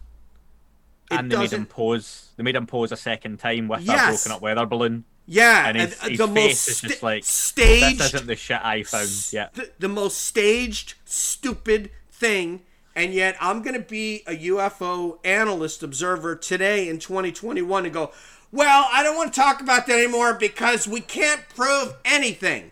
It 1.11 1.19
and 1.19 1.31
they 1.31 1.37
made 1.37 1.53
him 1.53 1.67
pose. 1.67 2.31
They 2.37 2.43
made 2.43 2.57
him 2.57 2.67
pose 2.67 2.91
a 2.91 2.97
second 2.97 3.39
time 3.39 3.69
with 3.69 3.83
yes. 3.83 3.97
that 3.97 4.09
broken 4.09 4.33
up 4.33 4.43
weather 4.43 4.67
balloon. 4.67 5.05
Yeah, 5.27 5.69
and 5.69 5.79
his, 5.79 6.01
his 6.03 6.19
the 6.19 6.29
face 6.29 6.35
most 6.35 6.69
is 6.69 6.81
just 6.81 7.03
like 7.03 7.25
staged. 7.25 8.01
This 8.01 8.15
isn't 8.15 8.27
the 8.27 8.37
shit 8.37 8.63
I 8.63 8.83
found. 8.83 9.09
Yeah, 9.33 9.49
the, 9.55 9.71
the 9.79 9.89
most 9.89 10.19
staged, 10.19 10.95
stupid 11.05 11.91
thing. 12.11 12.63
And 12.97 13.13
yet, 13.13 13.37
I'm 13.41 13.63
going 13.63 13.75
to 13.75 13.85
be 13.85 14.23
a 14.27 14.37
UFO 14.37 15.19
analyst 15.25 15.83
observer 15.83 16.37
today 16.37 16.89
in 16.89 17.01
2021 17.01 17.87
and 17.87 17.93
go, 17.93 18.13
well, 18.55 18.89
I 18.93 19.03
don't 19.03 19.17
want 19.17 19.35
to 19.35 19.41
talk 19.41 19.61
about 19.61 19.89
that 19.89 19.99
anymore 19.99 20.33
because 20.33 20.87
we 20.87 21.01
can't 21.01 21.43
prove 21.49 21.95
anything. 22.05 22.71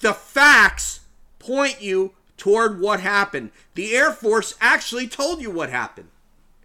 The 0.00 0.12
facts 0.12 1.00
point 1.38 1.80
you 1.80 2.12
toward 2.36 2.78
what 2.78 3.00
happened. 3.00 3.52
The 3.74 3.96
Air 3.96 4.12
Force 4.12 4.54
actually 4.60 5.08
told 5.08 5.40
you 5.40 5.50
what 5.50 5.70
happened. 5.70 6.08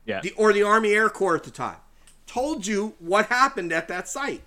Yeah. 0.06 0.20
The, 0.20 0.32
or 0.32 0.52
the 0.52 0.62
Army 0.62 0.92
Air 0.92 1.10
Corps 1.10 1.38
at 1.38 1.44
the 1.44 1.52
time 1.52 1.78
told 2.28 2.68
you 2.68 2.96
what 3.00 3.28
happened 3.28 3.72
at 3.72 3.88
that 3.88 4.10
site. 4.10 4.42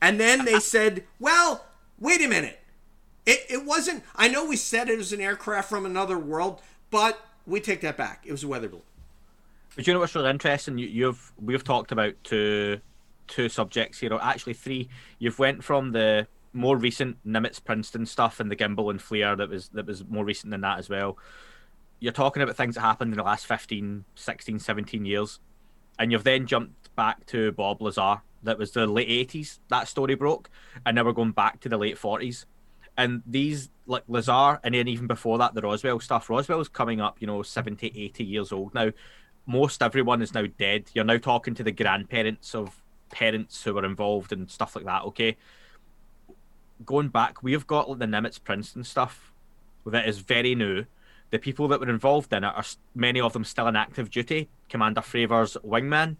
And 0.00 0.18
then 0.18 0.44
they 0.44 0.58
said, 0.60 1.04
well, 1.20 1.64
wait 2.00 2.20
a 2.20 2.26
minute. 2.26 2.58
It, 3.24 3.46
it 3.48 3.64
wasn't, 3.64 4.02
I 4.16 4.26
know 4.26 4.44
we 4.44 4.56
said 4.56 4.88
it 4.88 4.98
was 4.98 5.12
an 5.12 5.20
aircraft 5.20 5.68
from 5.68 5.86
another 5.86 6.18
world, 6.18 6.60
but 6.90 7.24
we 7.46 7.60
take 7.60 7.80
that 7.82 7.96
back. 7.96 8.24
It 8.26 8.32
was 8.32 8.42
a 8.42 8.48
weather 8.48 8.68
balloon. 8.68 8.82
But 9.74 9.86
you 9.86 9.94
know 9.94 10.00
what's 10.00 10.14
really 10.14 10.30
interesting? 10.30 10.78
You, 10.78 10.86
you've 10.86 11.32
we've 11.40 11.64
talked 11.64 11.92
about 11.92 12.14
two 12.24 12.80
two 13.26 13.48
subjects 13.48 13.98
here, 13.98 14.12
or 14.12 14.22
actually 14.22 14.54
three. 14.54 14.88
You've 15.18 15.38
went 15.38 15.64
from 15.64 15.92
the 15.92 16.26
more 16.52 16.76
recent 16.76 17.16
Nimitz 17.26 17.64
Princeton 17.64 18.04
stuff 18.04 18.40
and 18.40 18.50
the 18.50 18.56
gimbal 18.56 18.90
and 18.90 19.00
FLIR 19.00 19.38
that 19.38 19.48
was 19.48 19.68
that 19.70 19.86
was 19.86 20.04
more 20.06 20.24
recent 20.24 20.50
than 20.50 20.60
that 20.60 20.78
as 20.78 20.88
well. 20.88 21.16
You're 22.00 22.12
talking 22.12 22.42
about 22.42 22.56
things 22.56 22.74
that 22.74 22.80
happened 22.80 23.12
in 23.12 23.16
the 23.16 23.24
last 23.24 23.46
15, 23.46 24.04
16, 24.14 24.58
17 24.58 25.04
years. 25.04 25.38
And 25.98 26.10
you've 26.10 26.24
then 26.24 26.46
jumped 26.46 26.94
back 26.96 27.24
to 27.26 27.52
Bob 27.52 27.80
Lazar. 27.80 28.22
That 28.42 28.58
was 28.58 28.72
the 28.72 28.88
late 28.88 29.08
80s 29.08 29.60
that 29.68 29.86
story 29.86 30.16
broke. 30.16 30.50
And 30.84 30.96
now 30.96 31.04
we're 31.04 31.12
going 31.12 31.30
back 31.30 31.60
to 31.60 31.68
the 31.68 31.78
late 31.78 31.96
40s. 31.96 32.44
And 32.98 33.22
these, 33.24 33.70
like 33.86 34.02
Lazar, 34.08 34.58
and 34.64 34.74
then 34.74 34.88
even 34.88 35.06
before 35.06 35.38
that, 35.38 35.54
the 35.54 35.62
Roswell 35.62 36.00
stuff. 36.00 36.28
Roswell's 36.28 36.68
coming 36.68 37.00
up, 37.00 37.18
you 37.20 37.26
know, 37.28 37.42
70, 37.42 37.92
80 37.94 38.24
years 38.24 38.50
old 38.50 38.74
now 38.74 38.90
most 39.46 39.82
everyone 39.82 40.22
is 40.22 40.34
now 40.34 40.44
dead. 40.58 40.90
You're 40.94 41.04
now 41.04 41.18
talking 41.18 41.54
to 41.54 41.62
the 41.62 41.72
grandparents 41.72 42.54
of 42.54 42.82
parents 43.10 43.62
who 43.62 43.74
were 43.74 43.84
involved 43.84 44.32
and 44.32 44.50
stuff 44.50 44.76
like 44.76 44.84
that. 44.84 45.02
Okay, 45.04 45.36
going 46.84 47.08
back, 47.08 47.42
we've 47.42 47.66
got 47.66 47.88
like, 47.88 47.98
the 47.98 48.06
Nimitz 48.06 48.42
Princeton 48.42 48.84
stuff 48.84 49.32
that 49.86 50.08
is 50.08 50.18
very 50.18 50.54
new. 50.54 50.84
The 51.30 51.38
people 51.38 51.68
that 51.68 51.80
were 51.80 51.88
involved 51.88 52.32
in 52.32 52.44
it 52.44 52.52
are 52.54 52.64
many 52.94 53.20
of 53.20 53.32
them 53.32 53.44
still 53.44 53.68
in 53.68 53.76
active 53.76 54.10
duty. 54.10 54.48
Commander 54.68 55.00
Fravor's 55.00 55.56
wingman, 55.64 56.16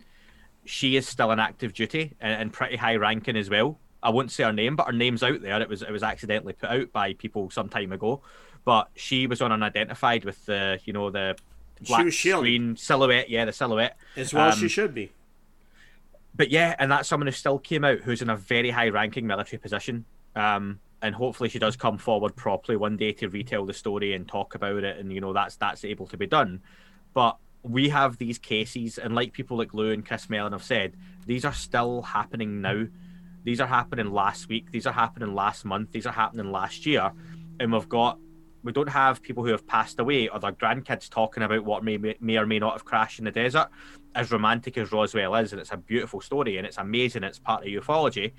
she 0.65 0.97
is 0.97 1.07
still 1.07 1.31
in 1.33 1.39
active 1.39 1.75
duty 1.75 2.15
and, 2.21 2.41
and 2.41 2.53
pretty 2.53 2.77
high 2.77 2.97
ranking 2.97 3.37
as 3.37 3.51
well. 3.51 3.79
I 4.03 4.11
won't 4.11 4.33
say 4.33 4.45
her 4.45 4.53
name, 4.53 4.75
but 4.75 4.87
her 4.87 4.93
name's 4.93 5.23
out 5.23 5.43
there. 5.43 5.61
It 5.61 5.69
was 5.69 5.83
it 5.83 5.93
was 5.93 6.03
accidentally 6.03 6.55
put 6.55 6.71
out 6.71 6.93
by 6.93 7.15
people 7.15 7.51
some 7.51 7.69
time 7.69 7.93
ago, 7.93 8.21
but 8.65 8.89
she 8.97 9.27
was 9.27 9.41
on 9.41 9.53
unidentified 9.53 10.25
with 10.25 10.45
the 10.47 10.81
you 10.85 10.93
know 10.93 11.11
the 11.11 11.37
black 11.87 12.13
screen 12.13 12.77
silhouette. 12.77 13.31
Yeah, 13.31 13.45
the 13.45 13.53
silhouette. 13.53 13.97
As 14.17 14.33
well 14.33 14.45
um, 14.45 14.53
as 14.53 14.59
she 14.59 14.69
should 14.69 14.95
be. 14.95 15.13
But 16.35 16.51
yeah, 16.51 16.75
and 16.79 16.91
that's 16.91 17.09
someone 17.09 17.27
who 17.27 17.33
still 17.33 17.59
came 17.59 17.85
out 17.85 17.99
who's 17.99 18.23
in 18.23 18.31
a 18.31 18.37
very 18.37 18.71
high 18.71 18.89
ranking 18.89 19.27
military 19.27 19.59
position. 19.59 20.05
Um, 20.35 20.81
and 21.03 21.15
hopefully 21.15 21.49
she 21.49 21.59
does 21.59 21.77
come 21.77 21.99
forward 21.99 22.37
properly 22.37 22.77
one 22.77 22.97
day 22.97 23.13
to 23.13 23.29
retell 23.29 23.67
the 23.67 23.75
story 23.75 24.15
and 24.15 24.27
talk 24.27 24.55
about 24.55 24.85
it, 24.85 24.99
and 24.99 25.13
you 25.13 25.21
know 25.21 25.33
that's 25.33 25.57
that's 25.57 25.85
able 25.85 26.07
to 26.07 26.17
be 26.17 26.27
done. 26.27 26.63
But 27.13 27.37
we 27.63 27.89
have 27.91 28.19
these 28.19 28.39
cases, 28.39 28.99
and 28.99 29.15
like 29.15 29.33
people 29.33 29.59
like 29.59 29.75
Lou 29.75 29.91
and 29.91 30.07
Chris 30.07 30.31
Mellon 30.31 30.53
have 30.53 30.63
said, 30.63 30.95
these 31.27 31.45
are 31.45 31.53
still 31.53 32.03
happening 32.03 32.61
now. 32.61 32.87
These 33.45 33.61
are 33.61 33.67
happening 33.67 34.13
last 34.13 34.49
week. 34.49 34.71
These 34.71 34.87
are 34.87 34.93
happening 34.93 35.35
last 35.35 35.65
month. 35.65 35.91
These 35.91 36.07
are 36.07 36.13
happening 36.13 36.51
last 36.53 36.87
year, 36.87 37.13
and 37.59 37.73
we've 37.73 37.89
got 37.89 38.19
we 38.63 38.73
don't 38.73 38.89
have 38.89 39.23
people 39.23 39.45
who 39.45 39.51
have 39.51 39.67
passed 39.67 39.99
away 39.99 40.29
or 40.29 40.39
their 40.39 40.53
grandkids 40.53 41.09
talking 41.09 41.43
about 41.43 41.65
what 41.65 41.85
may, 41.85 41.99
may 41.99 42.37
or 42.37 42.47
may 42.47 42.59
not 42.59 42.73
have 42.73 42.85
crashed 42.85 43.19
in 43.19 43.25
the 43.25 43.31
desert. 43.31 43.69
As 44.15 44.31
romantic 44.31 44.77
as 44.79 44.93
Roswell 44.93 45.35
is, 45.37 45.53
and 45.53 45.61
it's 45.61 45.73
a 45.73 45.77
beautiful 45.77 46.21
story 46.21 46.59
and 46.59 46.67
it's 46.67 46.79
amazing, 46.79 47.25
it's 47.25 47.39
part 47.39 47.65
of 47.65 47.69
ufology. 47.69 48.33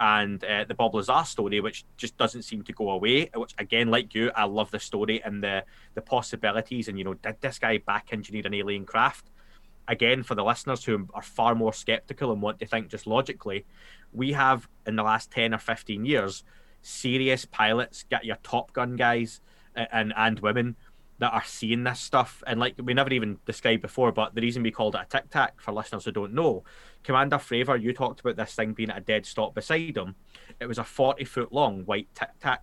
And 0.00 0.42
uh, 0.44 0.64
the 0.64 0.74
Bob 0.74 0.94
Lazar 0.94 1.24
story, 1.24 1.60
which 1.60 1.84
just 1.96 2.16
doesn't 2.16 2.42
seem 2.42 2.62
to 2.64 2.72
go 2.72 2.90
away. 2.90 3.30
Which 3.34 3.54
again, 3.58 3.88
like 3.88 4.14
you, 4.14 4.32
I 4.34 4.44
love 4.44 4.70
the 4.72 4.80
story 4.80 5.22
and 5.22 5.42
the 5.42 5.64
the 5.94 6.02
possibilities. 6.02 6.88
And 6.88 6.98
you 6.98 7.04
know, 7.04 7.14
did 7.14 7.40
this 7.40 7.60
guy 7.60 7.78
back 7.78 8.08
engineer 8.12 8.42
an 8.44 8.54
alien 8.54 8.86
craft? 8.86 9.30
Again, 9.86 10.24
for 10.24 10.34
the 10.34 10.42
listeners 10.42 10.84
who 10.84 11.08
are 11.14 11.22
far 11.22 11.54
more 11.54 11.72
skeptical 11.72 12.32
and 12.32 12.42
want 12.42 12.58
to 12.58 12.66
think 12.66 12.88
just 12.88 13.06
logically, 13.06 13.66
we 14.12 14.32
have 14.32 14.68
in 14.84 14.96
the 14.96 15.04
last 15.04 15.30
ten 15.30 15.54
or 15.54 15.58
fifteen 15.58 16.04
years 16.04 16.42
serious 16.84 17.44
pilots, 17.44 18.04
get 18.10 18.24
your 18.24 18.36
Top 18.42 18.72
Gun 18.72 18.96
guys, 18.96 19.40
and 19.76 20.12
and 20.16 20.40
women 20.40 20.76
that 21.18 21.32
are 21.32 21.44
seeing 21.44 21.84
this 21.84 22.00
stuff. 22.00 22.42
And 22.46 22.58
like 22.58 22.74
we 22.82 22.94
never 22.94 23.12
even 23.12 23.38
described 23.46 23.82
before, 23.82 24.12
but 24.12 24.34
the 24.34 24.40
reason 24.40 24.62
we 24.62 24.70
called 24.70 24.94
it 24.94 25.02
a 25.02 25.06
tic 25.08 25.30
tac 25.30 25.60
for 25.60 25.72
listeners 25.72 26.04
who 26.04 26.12
don't 26.12 26.34
know, 26.34 26.64
Commander 27.02 27.38
Fravor, 27.38 27.80
you 27.80 27.92
talked 27.92 28.20
about 28.20 28.36
this 28.36 28.54
thing 28.54 28.72
being 28.72 28.90
at 28.90 28.98
a 28.98 29.00
dead 29.00 29.26
stop 29.26 29.54
beside 29.54 29.96
him. 29.96 30.16
It 30.60 30.66
was 30.66 30.78
a 30.78 30.84
40 30.84 31.24
foot 31.24 31.52
long 31.52 31.82
white 31.84 32.08
tic 32.14 32.30
tac. 32.40 32.62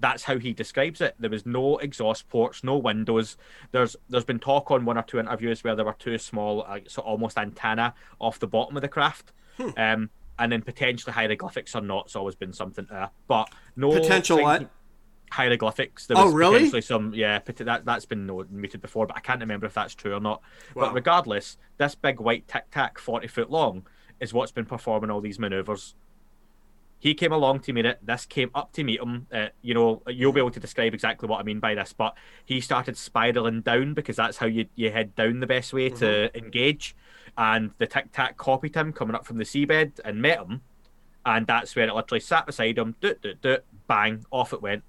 That's 0.00 0.24
how 0.24 0.38
he 0.38 0.52
describes 0.52 1.00
it. 1.00 1.14
There 1.20 1.30
was 1.30 1.46
no 1.46 1.78
exhaust 1.78 2.28
ports, 2.28 2.64
no 2.64 2.76
windows. 2.76 3.36
There's 3.70 3.96
there's 4.08 4.24
been 4.24 4.40
talk 4.40 4.70
on 4.70 4.84
one 4.84 4.98
or 4.98 5.02
two 5.02 5.20
interviews 5.20 5.62
where 5.62 5.76
there 5.76 5.84
were 5.84 5.96
two 5.98 6.18
small, 6.18 6.64
uh, 6.66 6.80
so 6.88 7.02
almost 7.02 7.38
antenna 7.38 7.94
off 8.18 8.38
the 8.38 8.48
bottom 8.48 8.76
of 8.76 8.82
the 8.82 8.88
craft. 8.88 9.32
Hmm. 9.58 9.70
Um, 9.76 10.10
and 10.38 10.50
then 10.50 10.62
potentially 10.62 11.12
hieroglyphics 11.12 11.76
or 11.76 11.82
not. 11.82 12.06
It's 12.06 12.16
always 12.16 12.34
been 12.34 12.52
something 12.54 12.86
there, 12.90 13.10
but 13.28 13.48
no 13.76 13.92
potential 13.92 14.42
what 14.42 14.68
hieroglyphics. 15.32 16.06
There 16.06 16.16
oh, 16.16 16.26
was 16.26 16.34
oh, 16.34 16.36
really? 16.36 16.58
Potentially 16.58 16.82
some, 16.82 17.14
yeah, 17.14 17.40
that 17.44 17.84
that's 17.84 18.06
been 18.06 18.26
noted 18.26 18.80
before, 18.80 19.06
but 19.06 19.16
I 19.16 19.20
can't 19.20 19.40
remember 19.40 19.66
if 19.66 19.74
that's 19.74 19.94
true 19.94 20.14
or 20.14 20.20
not. 20.20 20.42
Wow. 20.74 20.86
But 20.86 20.94
regardless, 20.94 21.58
this 21.78 21.94
big 21.94 22.20
white 22.20 22.46
tic 22.48 22.70
tac, 22.70 22.98
forty 22.98 23.28
foot 23.28 23.50
long, 23.50 23.86
is 24.20 24.32
what's 24.32 24.52
been 24.52 24.66
performing 24.66 25.10
all 25.10 25.20
these 25.20 25.38
maneuvers. 25.38 25.94
He 26.98 27.14
came 27.14 27.32
along 27.32 27.60
to 27.60 27.72
meet 27.72 27.84
it. 27.84 27.98
This 28.00 28.26
came 28.26 28.50
up 28.54 28.72
to 28.74 28.84
meet 28.84 29.00
him. 29.00 29.26
Uh, 29.32 29.48
you 29.60 29.74
know, 29.74 30.02
you'll 30.06 30.32
be 30.32 30.38
able 30.38 30.52
to 30.52 30.60
describe 30.60 30.94
exactly 30.94 31.28
what 31.28 31.40
I 31.40 31.42
mean 31.42 31.58
by 31.58 31.74
this, 31.74 31.92
but 31.92 32.16
he 32.44 32.60
started 32.60 32.96
spiraling 32.96 33.62
down 33.62 33.94
because 33.94 34.14
that's 34.14 34.36
how 34.36 34.46
you 34.46 34.66
you 34.76 34.92
head 34.92 35.16
down 35.16 35.40
the 35.40 35.46
best 35.48 35.72
way 35.72 35.88
mm-hmm. 35.88 35.98
to 35.98 36.38
engage. 36.38 36.94
And 37.36 37.72
the 37.78 37.86
tic 37.86 38.12
tac 38.12 38.36
copied 38.36 38.76
him 38.76 38.92
coming 38.92 39.16
up 39.16 39.26
from 39.26 39.38
the 39.38 39.44
seabed 39.44 39.98
and 40.04 40.22
met 40.22 40.38
him 40.38 40.60
and 41.24 41.46
that's 41.46 41.74
where 41.76 41.88
it 41.88 41.94
literally 41.94 42.20
sat 42.20 42.46
beside 42.46 42.78
him, 42.78 42.96
doot, 43.00 43.22
doot, 43.22 43.40
doot, 43.40 43.64
bang, 43.86 44.24
off 44.30 44.52
it 44.52 44.62
went. 44.62 44.82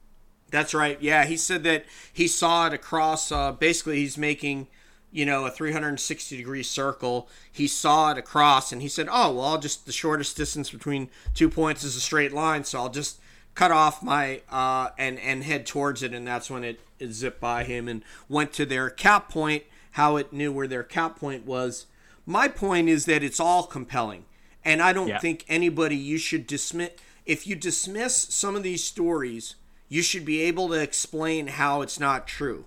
That's 0.54 0.76
right. 0.76 1.02
Yeah, 1.02 1.26
he 1.26 1.36
said 1.36 1.64
that 1.64 1.84
he 2.14 2.28
saw 2.28 2.68
it 2.68 2.74
across. 2.74 3.32
Uh, 3.32 3.54
basically, 3.54 3.96
he's 3.96 4.20
making, 4.20 4.68
you 5.12 5.26
know, 5.26 5.48
a 5.48 5.50
360 5.50 6.38
degree 6.38 6.62
circle. 6.62 7.28
He 7.52 7.66
saw 7.66 8.12
it 8.12 8.20
across, 8.20 8.72
and 8.72 8.80
he 8.80 8.88
said, 8.88 9.08
"Oh, 9.12 9.34
well, 9.34 9.46
I'll 9.46 9.58
just 9.58 9.88
the 9.88 9.92
shortest 9.92 10.38
distance 10.38 10.70
between 10.70 11.10
two 11.34 11.50
points 11.50 11.84
is 11.84 11.96
a 11.96 12.00
straight 12.00 12.34
line, 12.34 12.66
so 12.66 12.78
I'll 12.78 12.90
just 12.90 13.20
cut 13.56 13.72
off 13.72 14.04
my 14.04 14.42
uh, 14.52 14.90
and 14.96 15.18
and 15.22 15.44
head 15.44 15.66
towards 15.66 16.04
it." 16.04 16.14
And 16.14 16.28
that's 16.28 16.52
when 16.52 16.64
it, 16.64 16.80
it 17.00 17.14
zipped 17.14 17.42
by 17.42 17.64
him 17.64 17.88
and 17.88 18.04
went 18.30 18.54
to 18.54 18.66
their 18.68 18.92
cap 18.92 19.30
point. 19.30 19.64
How 19.94 20.18
it 20.18 20.32
knew 20.32 20.52
where 20.52 20.68
their 20.68 20.84
cap 20.84 21.20
point 21.20 21.48
was. 21.48 21.88
My 22.28 22.48
point 22.48 22.90
is 22.90 23.06
that 23.06 23.24
it's 23.24 23.40
all 23.40 23.64
compelling, 23.64 24.26
and 24.64 24.84
I 24.84 24.94
don't 24.94 25.08
Yeah. 25.08 25.18
think 25.20 25.46
anybody 25.48 25.96
you 25.96 26.20
should 26.20 26.46
dismiss 26.46 26.92
if 27.26 27.48
you 27.48 27.56
dismiss 27.56 28.16
some 28.30 28.56
of 28.56 28.62
these 28.62 28.84
stories 28.84 29.56
you 29.94 30.02
should 30.02 30.26
be 30.26 30.42
able 30.42 30.68
to 30.70 30.80
explain 30.90 31.46
how 31.48 31.82
it's 31.84 32.00
not 32.00 32.28
true. 32.28 32.66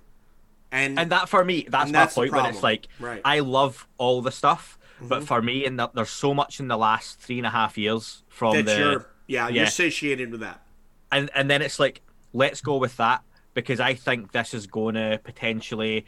And, 0.70 0.98
And 0.98 1.10
that 1.10 1.28
for 1.28 1.44
me, 1.44 1.66
that's 1.68 1.90
my 1.90 1.98
that's 2.00 2.14
point. 2.14 2.32
When 2.32 2.46
it's 2.46 2.62
like, 2.62 2.86
Right. 3.00 3.20
I 3.24 3.40
love 3.40 3.86
all 3.98 4.22
the 4.22 4.30
stuff, 4.30 4.78
but 5.00 5.18
Mm-hmm. 5.18 5.24
for 5.26 5.42
me, 5.42 5.64
and 5.66 5.78
the, 5.78 5.88
there's 5.92 6.10
so 6.10 6.32
much 6.34 6.60
in 6.60 6.68
the 6.68 6.76
last 6.76 7.18
three 7.18 7.38
and 7.38 7.46
a 7.46 7.50
half 7.50 7.76
years 7.76 8.22
from 8.28 8.54
that 8.56 8.66
the 8.66 8.78
you're 8.78 9.06
yeah, 9.26 9.48
you're 9.48 9.64
yeah. 9.64 9.68
satiated 9.68 10.30
with 10.30 10.40
that. 10.40 10.62
and 11.10 11.28
and 11.34 11.50
then 11.50 11.62
it's 11.62 11.78
like 11.80 12.00
let's 12.32 12.60
go 12.60 12.76
with 12.76 12.96
that 12.98 13.22
because 13.54 13.80
I 13.80 13.94
think 13.94 14.30
this 14.32 14.54
is 14.54 14.66
going 14.68 14.94
to 14.94 15.20
potentially 15.24 16.06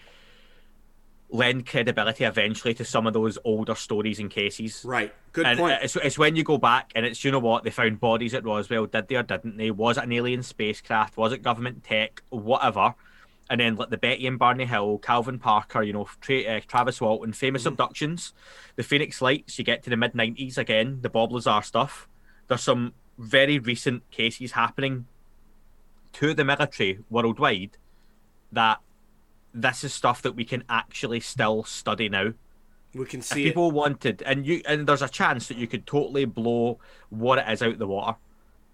lend 1.31 1.67
credibility 1.67 2.25
eventually 2.25 2.73
to 2.75 2.85
some 2.85 3.07
of 3.07 3.13
those 3.13 3.37
older 3.45 3.75
stories 3.75 4.19
and 4.19 4.31
cases. 4.31 4.83
Right. 4.85 5.13
Good 5.33 5.47
and 5.47 5.59
point. 5.59 5.79
it's, 5.83 5.95
it's 5.97 6.19
when 6.19 6.37
you 6.37 6.43
go 6.43 6.57
back 6.59 6.91
and 6.95 7.05
it's 7.05 7.23
you 7.23 7.31
know 7.31 7.39
what 7.39 7.65
they 7.65 7.71
found 7.71 8.01
bodies 8.01 8.33
at 8.35 8.45
Roswell 8.45 8.87
did 8.87 9.09
they 9.09 9.17
or 9.17 9.23
didn't 9.23 9.57
they 9.59 9.71
was 9.71 9.99
it 9.99 10.05
an 10.05 10.13
alien 10.13 10.43
spacecraft 10.43 11.17
was 11.17 11.33
it 11.33 11.43
government 11.43 11.85
tech 11.85 12.23
whatever 12.31 12.95
and 13.51 13.61
then 13.61 13.77
like 13.77 13.91
the 13.91 13.99
Betty 13.99 14.27
and 14.27 14.39
Barney 14.39 14.65
Hill 14.65 14.99
Calvin 14.99 15.39
Parker 15.39 15.83
you 15.83 15.93
know 15.93 16.09
Tra- 16.23 16.43
uh, 16.45 16.61
Travis 16.67 17.01
Walton 17.01 17.35
famous 17.35 17.63
Mm-hmm. 17.63 17.75
abductions 17.75 18.33
the 18.77 18.83
Phoenix 18.83 19.21
Lights 19.21 19.59
you 19.59 19.65
get 19.65 19.83
to 19.83 19.91
the 19.91 19.97
mid 19.99 20.15
90s 20.15 20.57
again 20.57 21.01
the 21.03 21.11
Bob 21.11 21.31
Lazar 21.31 21.61
stuff 21.63 22.09
there's 22.49 22.63
some 22.63 22.95
very 23.19 23.59
recent 23.59 24.11
cases 24.11 24.53
happening 24.53 25.07
to 26.15 26.33
the 26.33 26.45
military 26.45 27.01
worldwide 27.11 27.77
that 28.51 28.79
this 29.55 29.85
is 29.85 29.93
stuff 29.93 30.23
that 30.23 30.33
we 30.33 30.45
can 30.45 30.65
actually 30.69 31.21
still 31.21 31.65
study 31.65 32.09
now. 32.09 32.33
We 32.95 33.05
can 33.05 33.21
if 33.21 33.27
see 33.27 33.43
it. 33.43 33.49
people 33.49 33.71
wanted 33.71 34.23
and 34.25 34.47
you 34.47 34.63
and 34.67 34.87
there's 34.87 35.03
a 35.03 35.09
chance 35.09 35.49
that 35.49 35.59
you 35.59 35.67
could 35.67 35.87
totally 35.87 36.25
blow 36.25 36.79
what 37.11 37.39
it 37.39 37.51
is 37.51 37.63
out 37.63 37.79
the 37.79 37.87
water. 37.87 38.17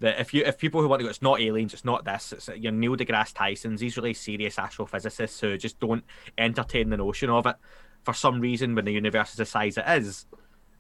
That 0.01 0.20
if 0.20 0.34
you 0.34 0.44
if 0.44 0.59
people 0.59 0.80
who 0.80 0.88
want 0.88 1.01
to 1.01 1.05
go 1.05 1.10
it's 1.10 1.22
not 1.22 1.40
aliens 1.40 1.72
it's 1.72 1.84
not 1.84 2.05
this 2.05 2.32
it's 2.32 2.48
you 2.48 2.70
know, 2.70 2.78
Neil 2.78 2.96
deGrasse 2.96 3.34
Tyson's 3.34 3.80
these 3.80 3.96
really 3.96 4.14
serious 4.14 4.56
astrophysicists 4.56 5.40
who 5.40 5.56
just 5.56 5.80
don't 5.80 6.05
entertain 6.38 6.90
the 6.90 6.96
notion 6.96 7.30
of 7.30 7.46
it. 7.46 7.56
For 8.02 8.14
some 8.14 8.40
reason 8.40 8.74
when 8.74 8.84
the 8.84 8.92
universe 8.92 9.30
is 9.30 9.36
the 9.36 9.46
size 9.46 9.78
it 9.78 9.84
is. 9.86 10.26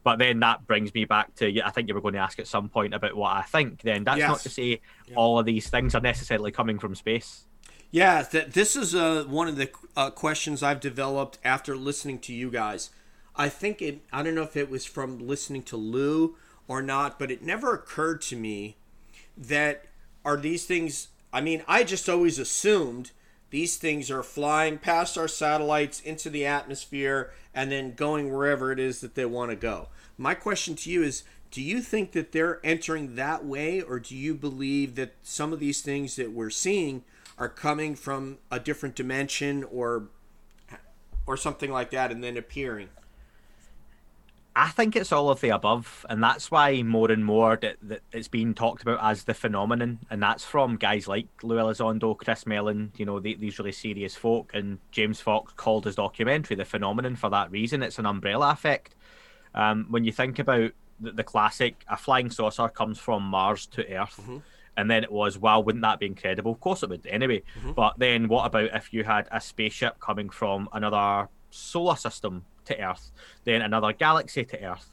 But 0.04 0.18
then 0.18 0.38
that 0.40 0.66
brings 0.66 0.92
me 0.92 1.06
back 1.06 1.34
to 1.36 1.50
yeah, 1.50 1.66
I 1.66 1.70
think 1.70 1.88
you 1.88 1.94
were 1.94 2.02
going 2.02 2.14
to 2.14 2.20
ask 2.20 2.38
at 2.38 2.46
some 2.46 2.68
point 2.68 2.92
about 2.92 3.16
what 3.16 3.34
I 3.34 3.42
think 3.42 3.80
then. 3.80 4.04
That's 4.04 4.20
not 4.20 4.40
to 4.40 4.50
say 4.50 4.80
all 5.16 5.38
of 5.38 5.46
these 5.46 5.70
things 5.70 5.94
are 5.94 6.00
necessarily 6.00 6.52
coming 6.52 6.78
from 6.78 6.94
space 6.94 7.46
Yeah, 7.94 8.24
th- 8.24 8.48
this 8.48 8.74
is 8.74 8.92
uh, 8.92 9.22
one 9.28 9.46
of 9.46 9.54
the 9.54 9.70
uh, 9.96 10.10
questions 10.10 10.64
I've 10.64 10.80
developed 10.80 11.38
after 11.44 11.76
listening 11.76 12.18
to 12.22 12.32
you 12.32 12.50
guys. 12.50 12.90
I 13.36 13.48
think 13.48 13.80
it. 13.80 14.00
I 14.12 14.24
don't 14.24 14.34
know 14.34 14.42
if 14.42 14.56
it 14.56 14.68
was 14.68 14.84
from 14.84 15.20
listening 15.20 15.62
to 15.62 15.76
Lou 15.76 16.34
or 16.66 16.82
not, 16.82 17.20
but 17.20 17.30
it 17.30 17.44
never 17.44 17.72
occurred 17.72 18.20
to 18.22 18.36
me 18.36 18.74
that 19.36 19.84
are 20.24 20.36
these 20.36 20.66
things. 20.66 21.06
I 21.32 21.40
mean, 21.40 21.62
I 21.68 21.84
just 21.84 22.08
always 22.08 22.40
assumed 22.40 23.12
these 23.50 23.76
things 23.76 24.10
are 24.10 24.24
flying 24.24 24.78
past 24.78 25.16
our 25.16 25.28
satellites 25.28 26.00
into 26.00 26.28
the 26.28 26.44
atmosphere 26.44 27.30
and 27.54 27.70
then 27.70 27.94
going 27.94 28.32
wherever 28.32 28.72
it 28.72 28.80
is 28.80 29.02
that 29.02 29.14
they 29.14 29.24
want 29.24 29.52
to 29.52 29.56
go. 29.56 29.86
My 30.18 30.34
question 30.34 30.74
to 30.74 30.90
you 30.90 31.04
is 31.04 31.22
do 31.52 31.62
you 31.62 31.80
think 31.80 32.10
that 32.10 32.32
they're 32.32 32.58
entering 32.66 33.14
that 33.14 33.44
way 33.44 33.80
or 33.80 34.00
do 34.00 34.16
you 34.16 34.34
believe 34.34 34.96
that 34.96 35.14
some 35.22 35.52
of 35.52 35.60
these 35.60 35.80
things 35.80 36.16
that 36.16 36.32
we're 36.32 36.50
seeing 36.50 37.04
are 37.38 37.48
coming 37.48 37.94
from 37.94 38.38
a 38.50 38.60
different 38.60 38.94
dimension 38.94 39.64
or 39.64 40.08
or 41.26 41.36
something 41.36 41.70
like 41.70 41.90
that 41.90 42.10
and 42.10 42.22
then 42.22 42.36
appearing? 42.36 42.88
I 44.56 44.68
think 44.68 44.94
it's 44.94 45.10
all 45.10 45.30
of 45.30 45.40
the 45.40 45.48
above, 45.48 46.06
and 46.08 46.22
that's 46.22 46.48
why 46.48 46.80
more 46.82 47.10
and 47.10 47.24
more 47.24 47.58
that, 47.60 47.76
that 47.82 48.02
it's 48.12 48.28
being 48.28 48.54
talked 48.54 48.82
about 48.82 49.00
as 49.02 49.24
the 49.24 49.34
phenomenon, 49.34 49.98
and 50.10 50.22
that's 50.22 50.44
from 50.44 50.76
guys 50.76 51.08
like 51.08 51.26
Lou 51.42 51.56
Elizondo, 51.56 52.16
Chris 52.16 52.46
Mellon, 52.46 52.92
you 52.96 53.04
know, 53.04 53.18
the, 53.18 53.34
these 53.34 53.58
really 53.58 53.72
serious 53.72 54.14
folk, 54.14 54.52
and 54.54 54.78
James 54.92 55.20
Fox 55.20 55.52
called 55.56 55.86
his 55.86 55.96
documentary 55.96 56.54
the 56.54 56.64
phenomenon 56.64 57.16
for 57.16 57.30
that 57.30 57.50
reason. 57.50 57.82
It's 57.82 57.98
an 57.98 58.06
umbrella 58.06 58.50
effect. 58.50 58.94
Um, 59.56 59.86
when 59.90 60.04
you 60.04 60.12
think 60.12 60.38
about 60.38 60.70
the, 61.00 61.10
the 61.10 61.24
classic, 61.24 61.84
a 61.88 61.96
flying 61.96 62.30
saucer 62.30 62.68
comes 62.68 63.00
from 63.00 63.24
Mars 63.24 63.66
to 63.66 63.92
Earth. 63.92 64.20
And 64.76 64.90
then 64.90 65.04
it 65.04 65.12
was, 65.12 65.38
wow, 65.38 65.60
wouldn't 65.60 65.82
that 65.82 66.00
be 66.00 66.06
incredible? 66.06 66.52
Of 66.52 66.60
course 66.60 66.82
it 66.82 66.88
would, 66.88 67.06
anyway. 67.06 67.42
Mm-hmm. 67.58 67.72
But 67.72 67.98
then 67.98 68.28
what 68.28 68.46
about 68.46 68.70
if 68.74 68.92
you 68.92 69.04
had 69.04 69.28
a 69.30 69.40
spaceship 69.40 70.00
coming 70.00 70.28
from 70.28 70.68
another 70.72 71.28
solar 71.50 71.96
system 71.96 72.44
to 72.64 72.80
Earth, 72.80 73.12
then 73.44 73.62
another 73.62 73.92
galaxy 73.92 74.44
to 74.44 74.64
Earth? 74.64 74.90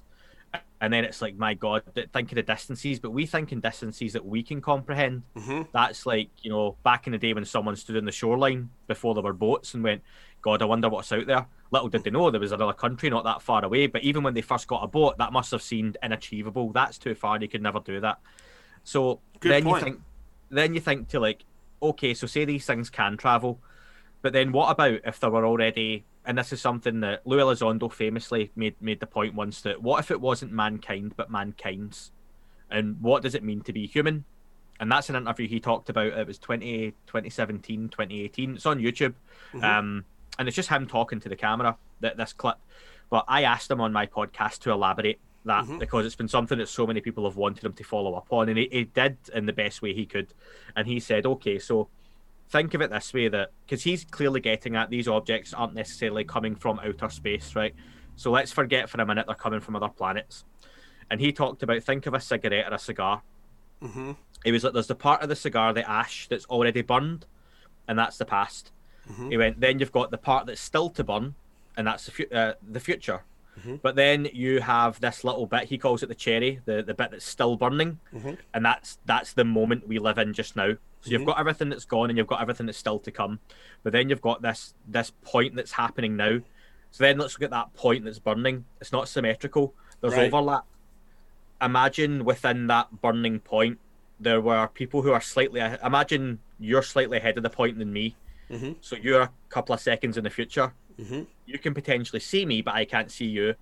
And 0.82 0.92
then 0.92 1.06
it's 1.06 1.22
like, 1.22 1.36
my 1.36 1.54
God, 1.54 1.84
th- 1.96 2.10
think 2.12 2.32
of 2.32 2.36
the 2.36 2.44
distances, 2.44 3.00
but 3.00 3.12
we 3.12 3.26
think 3.26 3.52
in 3.52 3.60
distances 3.60 4.14
that 4.14 4.26
we 4.26 4.44
can 4.44 4.62
comprehend. 4.62 5.24
Mm-hmm. 5.36 5.62
That's 5.72 6.06
like, 6.06 6.30
you 6.42 6.50
know, 6.50 6.76
back 6.84 7.06
in 7.06 7.14
the 7.14 7.20
day 7.20 7.34
when 7.34 7.46
someone 7.46 7.76
stood 7.76 7.98
on 7.98 8.06
the 8.06 8.12
shoreline 8.12 8.70
before 8.88 9.14
there 9.14 9.24
were 9.24 9.32
boats 9.32 9.76
and 9.76 9.84
went, 9.84 10.02
God, 10.42 10.62
I 10.62 10.66
wonder 10.66 10.90
what's 10.90 11.12
out 11.12 11.28
there. 11.28 11.46
Little 11.70 11.88
did 11.88 12.04
they 12.04 12.10
know 12.10 12.32
there 12.32 12.42
was 12.42 12.52
another 12.52 12.74
country 12.74 13.10
not 13.12 13.24
that 13.26 13.44
far 13.44 13.64
away. 13.64 13.88
But 13.88 14.04
even 14.04 14.24
when 14.24 14.34
they 14.34 14.42
first 14.42 14.68
got 14.68 14.84
a 14.84 14.88
boat, 14.88 15.20
that 15.20 15.32
must 15.32 15.52
have 15.52 15.62
seemed 15.62 15.98
inachievable. 16.04 16.74
That's 16.74 16.98
too 16.98 17.14
far. 17.14 17.38
They 17.38 17.48
could 17.48 17.62
never 17.62 17.80
do 17.80 18.00
that. 18.02 18.20
So 18.84 19.20
Good 19.40 19.52
then 19.52 19.64
point. 19.64 19.78
you 19.78 19.84
think, 19.84 20.02
then 20.50 20.74
you 20.74 20.80
think 20.80 21.08
to 21.10 21.20
like, 21.20 21.46
okay, 21.82 22.14
so 22.14 22.28
say 22.28 22.46
these 22.46 22.66
things 22.66 22.90
can 22.90 23.18
travel, 23.18 23.60
but 24.22 24.34
then 24.34 24.52
what 24.52 24.70
about 24.70 25.00
if 25.06 25.20
there 25.20 25.32
were 25.32 25.46
already? 25.46 26.06
And 26.26 26.38
this 26.38 26.54
is 26.54 26.62
something 26.62 27.00
that 27.00 27.26
Lou 27.26 27.38
Elizondo 27.38 27.92
famously 27.92 28.52
made 28.56 28.76
made 28.80 29.00
the 29.00 29.08
point 29.08 29.34
once 29.34 29.62
that 29.62 29.82
what 29.82 30.00
if 30.00 30.12
it 30.12 30.22
wasn't 30.22 30.52
mankind 30.52 31.14
but 31.18 31.32
mankind's, 31.32 32.12
and 32.70 33.02
what 33.02 33.24
does 33.24 33.34
it 33.34 33.44
mean 33.44 33.62
to 33.62 33.74
be 33.74 33.88
human? 33.88 34.26
And 34.80 34.92
that's 34.92 35.10
an 35.10 35.16
interview 35.16 35.48
he 35.48 35.60
talked 35.60 35.90
about. 35.90 36.08
It 36.08 36.26
was 36.26 36.40
20, 36.40 36.92
2017, 37.06 37.90
2018. 37.90 38.56
It's 38.56 38.66
on 38.66 38.80
YouTube. 38.80 39.14
Um, 39.62 40.06
and 40.40 40.48
it's 40.48 40.56
just 40.56 40.70
him 40.70 40.88
talking 40.88 41.20
to 41.20 41.30
the 41.30 41.36
camera, 41.36 41.78
that 42.00 42.18
this 42.18 42.34
clip. 42.34 42.58
But 43.12 43.26
I 43.28 43.44
asked 43.44 43.70
him 43.70 43.80
on 43.80 43.94
my 43.94 44.08
podcast 44.08 44.60
to 44.60 44.72
elaborate 44.72 45.20
that 45.46 45.66
because 45.80 46.06
it's 46.06 46.16
been 46.16 46.28
something 46.28 46.58
that 46.58 46.70
so 46.70 46.86
many 46.86 47.02
people 47.02 47.24
have 47.26 47.36
wanted 47.36 47.64
him 47.64 47.74
to 47.74 47.84
follow 47.84 48.14
up 48.14 48.28
on. 48.30 48.50
And 48.50 48.58
he, 48.58 48.70
he 48.72 48.84
did 48.84 49.18
in 49.34 49.46
the 49.46 49.54
best 49.54 49.82
way 49.82 49.94
he 49.94 50.06
could. 50.06 50.34
And 50.76 50.88
he 50.88 51.00
said, 51.00 51.26
okay, 51.26 51.58
so 51.60 51.88
think 52.50 52.74
of 52.74 52.82
it 52.82 52.92
this 52.92 53.14
way 53.14 53.28
that 53.30 53.52
because 53.66 53.84
he's 53.84 54.06
clearly 54.06 54.40
getting 54.40 54.76
at 54.76 54.90
these 54.90 55.08
objects 55.08 55.54
aren't 55.54 55.74
necessarily 55.74 56.24
coming 56.24 56.56
from 56.56 56.80
outer 56.80 57.10
space, 57.10 57.56
right? 57.56 57.74
So 58.16 58.32
let's 58.32 58.52
forget 58.52 58.90
for 58.90 59.02
a 59.02 59.06
minute 59.06 59.26
they're 59.26 59.36
coming 59.36 59.62
from 59.62 59.76
other 59.76 59.90
planets. 59.90 60.44
And 61.10 61.20
he 61.20 61.32
talked 61.32 61.64
about 61.64 61.84
think 61.84 62.06
of 62.06 62.14
a 62.14 62.20
cigarette 62.20 62.72
or 62.72 62.76
a 62.76 62.80
cigar. 62.80 63.22
Mm-hmm. 63.82 64.12
He 64.44 64.52
was 64.52 64.64
like, 64.64 64.74
there's 64.74 64.88
the 64.88 64.96
part 64.96 65.22
of 65.22 65.30
the 65.30 65.36
cigar, 65.36 65.74
the 65.74 65.90
ash 65.90 66.28
that's 66.28 66.46
already 66.46 66.82
burned, 66.82 67.26
and 67.88 67.98
that's 67.98 68.18
the 68.18 68.26
past. 68.26 68.72
He 69.30 69.38
went, 69.38 69.60
then 69.60 69.80
you've 69.80 69.92
got 69.92 70.12
the 70.12 70.18
part 70.18 70.46
that's 70.46 70.62
still 70.62 70.90
to 70.92 71.04
burn, 71.04 71.36
and 71.76 71.88
that's 71.88 72.06
the, 72.06 72.12
fu- 72.12 72.36
uh, 72.36 72.54
the 72.70 72.80
future. 72.80 73.24
Mm-hmm. 73.60 73.76
But 73.82 73.96
then 73.96 74.28
you 74.34 74.62
have 74.62 75.00
this 75.02 75.24
little 75.24 75.46
bit. 75.46 75.66
He 75.66 75.78
calls 75.78 76.04
it 76.04 76.10
the 76.10 76.16
cherry, 76.16 76.62
the, 76.66 76.82
the 76.82 76.94
bit 76.94 77.12
that's 77.12 77.26
still 77.26 77.58
burning, 77.58 78.00
mm-hmm. 78.14 78.34
and 78.54 78.66
that's 78.66 78.98
that's 79.06 79.34
the 79.34 79.44
moment 79.44 79.88
we 79.88 80.00
live 80.00 80.18
in 80.18 80.34
just 80.34 80.56
now. 80.56 80.74
So 81.02 81.10
you've 81.10 81.22
mm-hmm. 81.22 81.30
got 81.30 81.40
everything 81.40 81.70
that's 81.70 81.86
gone, 81.86 82.10
and 82.10 82.18
you've 82.18 82.28
got 82.28 82.42
everything 82.42 82.66
that's 82.66 82.78
still 82.78 83.00
to 83.00 83.12
come. 83.12 83.40
But 83.84 83.94
then 83.94 84.10
you've 84.10 84.22
got 84.22 84.42
this 84.42 84.74
this 84.88 85.12
point 85.24 85.56
that's 85.56 85.74
happening 85.74 86.16
now. 86.16 86.40
So 86.92 87.04
then 87.04 87.18
let's 87.18 87.36
look 87.36 87.44
at 87.44 87.52
that 87.52 87.74
point 87.74 88.06
that's 88.06 88.20
burning. 88.20 88.66
It's 88.80 88.92
not 88.92 89.08
symmetrical. 89.08 89.74
There's 90.02 90.14
Right. 90.14 90.34
overlap. 90.34 90.66
Imagine 91.62 92.26
within 92.26 92.68
that 92.68 93.02
burning 93.02 93.40
point, 93.40 93.80
there 94.20 94.42
were 94.42 94.68
people 94.68 95.02
who 95.02 95.12
are 95.12 95.22
slightly. 95.22 95.60
Imagine 95.60 96.40
you're 96.60 96.82
slightly 96.82 97.18
ahead 97.18 97.38
of 97.38 97.44
the 97.44 97.50
point 97.50 97.78
than 97.78 97.92
me. 97.92 98.16
Mhm. 98.50 98.76
So 98.82 98.96
you're 98.96 99.22
a 99.22 99.32
couple 99.50 99.74
of 99.74 99.80
seconds 99.80 100.18
in 100.18 100.24
the 100.24 100.30
future. 100.30 100.74
Mhm. 101.00 101.28
You 101.46 101.60
can 101.60 101.74
potentially 101.74 102.20
see 102.20 102.46
me, 102.46 102.62
but 102.62 102.74
I 102.76 102.86
can't 102.86 103.12
see 103.12 103.26
you. 103.26 103.56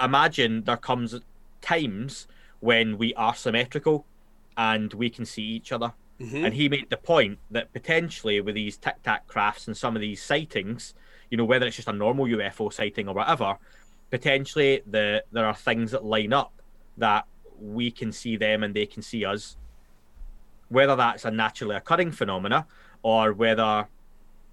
Imagine 0.00 0.62
there 0.64 0.76
comes 0.76 1.14
times 1.60 2.28
when 2.60 2.98
we 2.98 3.14
are 3.14 3.34
symmetrical 3.34 4.06
and 4.56 4.92
we 4.94 5.10
can 5.10 5.24
see 5.24 5.42
each 5.42 5.72
other. 5.72 5.92
Mhm. 6.20 6.44
And 6.44 6.54
he 6.54 6.68
made 6.68 6.90
the 6.90 6.96
point 6.96 7.38
that 7.50 7.72
potentially 7.72 8.40
with 8.40 8.54
these 8.54 8.76
tic 8.76 9.02
tac 9.02 9.26
crafts 9.26 9.66
and 9.66 9.76
some 9.76 9.94
of 9.94 10.00
these 10.00 10.22
sightings, 10.22 10.94
you 11.30 11.36
know, 11.36 11.44
whether 11.44 11.66
it's 11.66 11.76
just 11.76 11.88
a 11.88 11.92
normal 11.92 12.26
UFO 12.26 12.68
sighting 12.72 13.08
or 13.08 13.14
whatever, 13.14 13.58
potentially 14.10 14.82
the 14.86 15.24
there 15.32 15.46
are 15.46 15.54
things 15.54 15.90
that 15.92 16.04
line 16.04 16.32
up 16.32 16.52
that 16.96 17.26
we 17.60 17.90
can 17.90 18.10
see 18.12 18.36
them 18.36 18.62
and 18.62 18.74
they 18.74 18.86
can 18.86 19.02
see 19.02 19.24
us. 19.24 19.56
whether 20.70 20.94
that's 20.96 21.24
a 21.24 21.30
naturally 21.30 21.74
occurring 21.74 22.12
phenomena 22.12 22.66
or 23.02 23.32
whether 23.32 23.88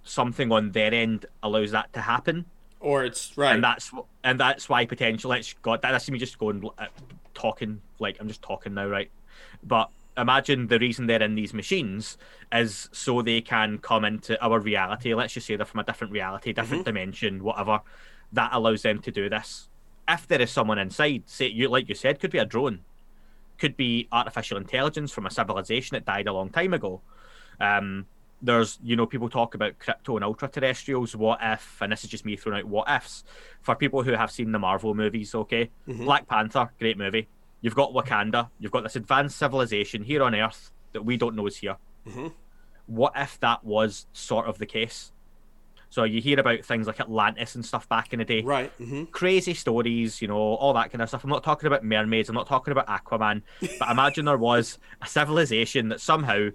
something 0.06 0.52
on 0.52 0.72
their 0.72 0.94
end 0.94 1.26
allows 1.44 1.72
that 1.72 1.92
to 1.94 2.02
happen. 2.02 2.46
Or 2.80 3.04
it's 3.04 3.36
right, 3.36 3.54
and 3.54 3.64
that's 3.64 3.92
and 4.24 4.40
that's 4.40 4.70
why 4.70 4.86
potential. 4.86 5.32
Let's 5.32 5.54
God, 5.54 5.82
that's 5.82 6.10
me 6.10 6.20
just 6.20 6.38
going 6.38 6.70
uh, 6.78 6.86
talking 7.34 7.82
like 8.00 8.18
I'm 8.20 8.28
just 8.28 8.42
talking 8.42 8.76
now, 8.76 8.88
right? 8.88 9.10
But 9.64 9.90
imagine 10.18 10.68
the 10.68 10.80
reason 10.80 11.08
they're 11.08 11.24
in 11.24 11.36
these 11.36 11.54
machines 11.54 12.18
is 12.52 12.90
so 12.92 13.22
they 13.22 13.42
can 13.42 13.80
come 13.80 14.06
into 14.06 14.42
our 14.44 14.60
reality. 14.60 15.14
Let's 15.14 15.34
just 15.34 15.48
say 15.48 15.56
they're 15.56 15.66
from 15.66 15.80
a 15.80 15.84
different 15.84 16.14
reality, 16.14 16.54
different 16.54 16.82
mm-hmm. 16.82 16.90
dimension, 16.90 17.44
whatever. 17.44 17.82
That 18.34 18.52
allows 18.54 18.84
them 18.84 19.00
to 19.00 19.12
do 19.12 19.30
this. 19.30 19.70
If 20.08 20.28
there 20.28 20.42
is 20.42 20.52
someone 20.52 20.78
inside, 20.78 21.24
say 21.26 21.48
you 21.48 21.70
like 21.70 21.90
you 21.90 21.96
said, 21.96 22.20
could 22.20 22.32
be 22.32 22.38
a 22.38 22.46
drone, 22.46 22.82
could 23.58 23.76
be 23.76 24.08
artificial 24.12 24.58
intelligence 24.58 25.12
from 25.12 25.26
a 25.26 25.32
civilization 25.32 25.96
that 25.96 26.06
died 26.06 26.28
a 26.28 26.34
long 26.34 26.50
time 26.50 26.74
ago. 26.74 27.02
Um, 27.60 28.06
there's 28.42 28.80
you 28.84 28.96
know 28.96 29.06
people 29.06 29.30
talk 29.30 29.56
about 29.56 29.78
crypto 29.80 30.16
and 30.16 30.24
ultra 30.24 30.48
terrestrials 30.48 31.16
what 31.16 31.40
if 31.42 31.78
and 31.82 31.92
this 31.92 32.04
is 32.04 32.10
just 32.10 32.26
me 32.26 32.36
throwing 32.36 32.60
out 32.60 32.66
what 32.66 32.90
ifs 32.90 33.24
for 33.62 33.76
people 33.76 34.04
who 34.04 34.12
have 34.12 34.30
seen 34.30 34.52
the 34.52 34.60
marvel 34.60 34.94
movies 34.94 35.34
okay 35.34 35.70
mm-hmm. 35.88 36.04
black 36.04 36.28
panther 36.28 36.70
great 36.80 36.98
movie 36.98 37.28
you've 37.62 37.76
got 37.76 37.92
wakanda 37.94 38.50
you've 38.60 38.72
got 38.72 38.84
this 38.84 38.96
advanced 38.96 39.38
civilization 39.38 40.04
here 40.04 40.22
on 40.22 40.36
earth 40.36 40.72
that 40.92 41.04
we 41.04 41.18
don't 41.18 41.36
know 41.36 41.48
is 41.48 41.58
here 41.58 41.78
mm-hmm. 42.08 42.28
what 42.88 43.14
if 43.16 43.40
that 43.40 43.64
was 43.64 44.06
sort 44.14 44.48
of 44.48 44.58
the 44.58 44.66
case 44.66 45.12
so 45.96 46.04
you 46.04 46.20
hear 46.20 46.38
about 46.38 46.66
things 46.66 46.88
like 46.88 47.00
Atlantis 47.00 47.56
and 47.56 47.66
stuff 47.66 47.88
back 47.88 48.12
in 48.12 48.20
the 48.20 48.26
day. 48.26 48.42
Right. 48.42 48.78
Mm-hmm. 48.80 49.06
Crazy 49.06 49.54
stories, 49.54 50.22
you 50.22 50.28
know, 50.28 50.36
all 50.36 50.74
that 50.74 50.92
kind 50.92 51.02
of 51.02 51.08
stuff. 51.08 51.24
I'm 51.24 51.30
not 51.30 51.42
talking 51.42 51.68
about 51.68 51.86
mermaids. 51.86 52.28
I'm 52.28 52.36
not 52.36 52.48
talking 52.48 52.74
about 52.74 52.88
Aquaman. 52.88 53.44
but 53.80 53.90
imagine 53.90 54.26
there 54.26 54.38
was 54.38 54.78
a 55.02 55.08
civilization 55.08 55.88
that 55.88 56.02
somehow 56.02 56.50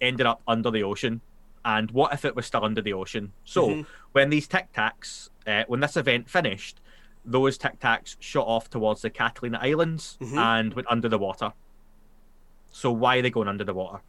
ended 0.00 0.26
up 0.26 0.42
under 0.46 0.70
the 0.70 0.82
ocean. 0.82 1.20
And 1.64 1.90
what 1.90 2.12
if 2.12 2.24
it 2.24 2.36
was 2.36 2.46
still 2.46 2.64
under 2.64 2.82
the 2.82 2.92
ocean? 2.92 3.32
So 3.44 3.68
mm-hmm. 3.68 3.82
when 4.12 4.30
these 4.30 4.46
tic 4.46 4.72
tacs, 4.72 5.30
uh, 5.46 5.64
when 5.66 5.80
this 5.80 5.96
event 5.96 6.28
finished, 6.28 6.80
those 7.24 7.56
tic 7.56 7.80
tacs 7.80 8.16
shot 8.20 8.46
off 8.46 8.68
towards 8.68 9.02
the 9.02 9.10
Catalina 9.10 9.58
Islands 9.62 10.18
mm-hmm. 10.20 10.38
and 10.38 10.74
went 10.74 10.88
under 10.90 11.08
the 11.08 11.18
water. 11.18 11.52
So 12.70 12.92
why 12.92 13.16
are 13.16 13.22
they 13.22 13.30
going 13.30 13.48
under 13.48 13.64
the 13.64 13.72
water? 13.72 14.00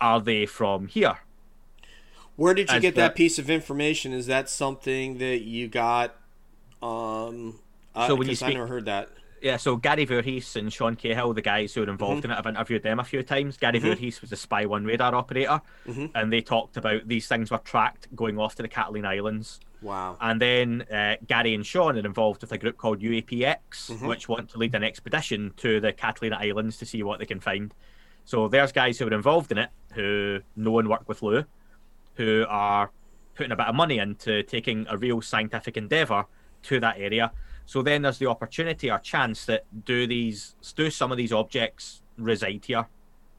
Are 0.00 0.20
they 0.20 0.46
from 0.46 0.88
here? 0.88 1.18
Where 2.34 2.54
did 2.54 2.70
you 2.70 2.76
As 2.76 2.82
get 2.82 2.94
the, 2.94 3.02
that 3.02 3.14
piece 3.14 3.38
of 3.38 3.48
information? 3.50 4.12
Is 4.12 4.26
that 4.26 4.48
something 4.48 5.18
that 5.18 5.42
you 5.42 5.68
got? 5.68 6.16
Um, 6.82 7.60
so 7.94 8.16
when 8.16 8.28
you 8.28 8.34
speak, 8.34 8.48
I 8.48 8.52
never 8.54 8.66
heard 8.66 8.86
that 8.86 9.10
yeah, 9.42 9.56
so 9.56 9.76
Gary 9.76 10.06
Voorhis 10.06 10.54
and 10.54 10.72
Sean 10.72 10.94
Cahill, 10.94 11.34
the 11.34 11.42
guys 11.42 11.74
who 11.74 11.80
were 11.80 11.90
involved 11.90 12.22
mm-hmm. 12.22 12.30
in 12.30 12.36
it, 12.36 12.38
I've 12.38 12.46
interviewed 12.46 12.82
them 12.82 13.00
a 13.00 13.04
few 13.04 13.22
times. 13.22 13.56
Gary 13.56 13.80
mm-hmm. 13.80 13.88
Voorhis 13.88 14.20
was 14.20 14.30
a 14.30 14.36
Spy 14.36 14.66
One 14.66 14.84
radar 14.84 15.14
operator, 15.14 15.60
mm-hmm. 15.86 16.06
and 16.14 16.32
they 16.32 16.40
talked 16.40 16.76
about 16.76 17.08
these 17.08 17.26
things 17.26 17.50
were 17.50 17.58
tracked 17.58 18.14
going 18.14 18.38
off 18.38 18.54
to 18.56 18.62
the 18.62 18.68
Catalina 18.68 19.08
Islands. 19.08 19.58
Wow. 19.82 20.16
And 20.20 20.40
then 20.40 20.82
uh, 20.92 21.16
Gary 21.26 21.54
and 21.54 21.66
Sean 21.66 21.96
are 21.96 22.06
involved 22.06 22.42
with 22.42 22.52
a 22.52 22.58
group 22.58 22.78
called 22.78 23.00
UAPX, 23.00 23.56
mm-hmm. 23.68 24.06
which 24.06 24.28
want 24.28 24.48
to 24.50 24.58
lead 24.58 24.76
an 24.76 24.84
expedition 24.84 25.52
to 25.56 25.80
the 25.80 25.92
Catalina 25.92 26.38
Islands 26.40 26.76
to 26.78 26.86
see 26.86 27.02
what 27.02 27.18
they 27.18 27.26
can 27.26 27.40
find. 27.40 27.74
So 28.24 28.46
there's 28.46 28.70
guys 28.70 28.98
who 28.98 29.08
are 29.08 29.14
involved 29.14 29.50
in 29.50 29.58
it 29.58 29.70
who 29.94 30.40
know 30.54 30.78
and 30.78 30.88
work 30.88 31.08
with 31.08 31.20
Lou, 31.20 31.44
who 32.14 32.46
are 32.48 32.92
putting 33.34 33.50
a 33.50 33.56
bit 33.56 33.66
of 33.66 33.74
money 33.74 33.98
into 33.98 34.44
taking 34.44 34.86
a 34.88 34.96
real 34.96 35.20
scientific 35.20 35.76
endeavour 35.76 36.26
to 36.62 36.78
that 36.78 36.96
area 36.98 37.32
so 37.72 37.80
then 37.80 38.02
there's 38.02 38.18
the 38.18 38.26
opportunity 38.26 38.90
or 38.90 38.98
chance 38.98 39.46
that 39.46 39.64
do 39.86 40.06
these 40.06 40.56
do 40.76 40.90
some 40.90 41.10
of 41.10 41.16
these 41.16 41.32
objects 41.32 42.02
reside 42.18 42.62
here 42.66 42.86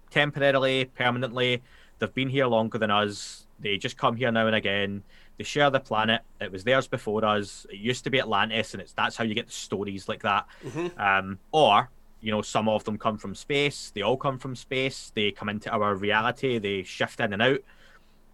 temporarily, 0.10 0.86
permanently. 0.86 1.62
They've 2.00 2.12
been 2.12 2.30
here 2.30 2.48
longer 2.48 2.80
than 2.80 2.90
us. 2.90 3.46
They 3.60 3.78
just 3.78 3.96
come 3.96 4.16
here 4.16 4.32
now 4.32 4.48
and 4.48 4.56
again. 4.56 5.04
They 5.38 5.44
share 5.44 5.70
the 5.70 5.80
planet. 5.80 6.22
It 6.42 6.52
was 6.52 6.64
theirs 6.64 6.88
before 6.88 7.24
us. 7.24 7.68
It 7.70 7.78
used 7.78 8.06
to 8.06 8.10
be 8.10 8.20
Atlantis, 8.20 8.74
and 8.74 8.82
it's 8.82 8.94
that's 8.94 9.16
how 9.16 9.24
you 9.24 9.36
get 9.36 9.46
the 9.46 9.54
stories 9.54 10.10
like 10.10 10.24
that. 10.24 10.48
Mm-hmm. 10.66 11.00
Um, 11.00 11.38
or 11.52 11.92
you 12.20 12.32
know, 12.32 12.42
some 12.42 12.68
of 12.68 12.84
them 12.86 12.98
come 12.98 13.20
from 13.20 13.36
space. 13.36 13.92
They 13.94 14.02
all 14.02 14.18
come 14.18 14.40
from 14.40 14.56
space. 14.56 15.12
They 15.14 15.30
come 15.30 15.50
into 15.50 15.70
our 15.70 15.94
reality. 15.94 16.58
They 16.58 16.82
shift 16.82 17.20
in 17.20 17.34
and 17.34 17.42
out, 17.44 17.60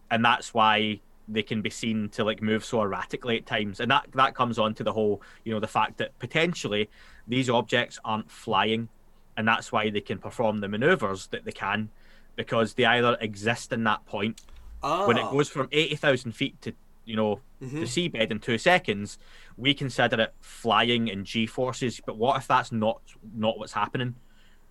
and 0.10 0.24
that's 0.24 0.54
why 0.54 1.02
they 1.32 1.44
can 1.44 1.62
be 1.62 1.70
seen 1.70 2.10
to 2.10 2.24
like 2.24 2.42
move 2.42 2.66
so 2.66 2.82
erratically 2.82 3.38
at 3.38 3.46
times 3.46 3.80
and 3.80 3.92
that 3.92 4.08
that 4.14 4.34
comes 4.34 4.58
on 4.58 4.74
to 4.74 4.84
the 4.84 4.92
whole 4.92 5.22
you 5.44 5.54
know 5.54 5.60
the 5.60 5.68
fact 5.68 5.98
that 5.98 6.18
potentially 6.20 6.90
these 7.28 7.50
objects 7.50 8.00
aren't 8.04 8.30
flying 8.30 8.90
and 9.38 9.48
that's 9.48 9.72
why 9.72 9.90
they 9.90 10.02
can 10.02 10.18
perform 10.18 10.60
the 10.60 10.68
maneuvers 10.68 11.28
that 11.28 11.46
they 11.46 11.52
can 11.52 11.90
because 12.36 12.74
they 12.74 12.86
either 12.86 13.18
exist 13.22 13.72
in 13.72 13.84
that 13.84 14.06
point 14.06 14.42
oh. 14.84 15.08
when 15.08 15.18
it 15.18 15.24
ah. 15.24 15.32
goes 15.32 15.50
from 15.50 15.68
80,000 15.72 16.32
feet 16.32 16.60
to 16.62 16.74
you 17.06 17.16
know 17.16 17.40
mm-hmm. 17.62 17.80
the 17.80 17.86
seabed 17.86 18.32
in 18.32 18.40
two 18.40 18.58
seconds 18.58 19.18
we 19.58 19.74
consider 19.74 20.22
it 20.22 20.34
flying 20.42 21.10
and 21.10 21.26
g 21.26 21.46
forces 21.46 22.02
but 22.06 22.18
what 22.18 22.38
if 22.38 22.48
that's 22.48 22.72
not 22.72 23.02
not 23.36 23.58
what's 23.58 23.74
happening 23.74 24.16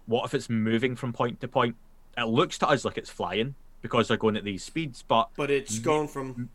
what 0.07 0.25
if 0.25 0.35
it's 0.35 0.49
moving 0.49 0.97
from 0.97 1.13
point 1.13 1.41
to 1.41 1.49
point 1.49 1.77
it 2.17 2.27
looks 2.27 2.59
to 2.59 2.69
us 2.69 2.85
like 2.85 2.97
it's 2.99 3.11
flying 3.11 3.55
because 3.83 4.09
they're 4.09 4.17
going 4.17 4.37
at 4.37 4.45
these 4.45 4.63
speeds. 4.63 5.03
But 5.07 5.31
but 5.37 5.51
it's 5.51 5.79
going 5.79 6.09
from 6.09 6.51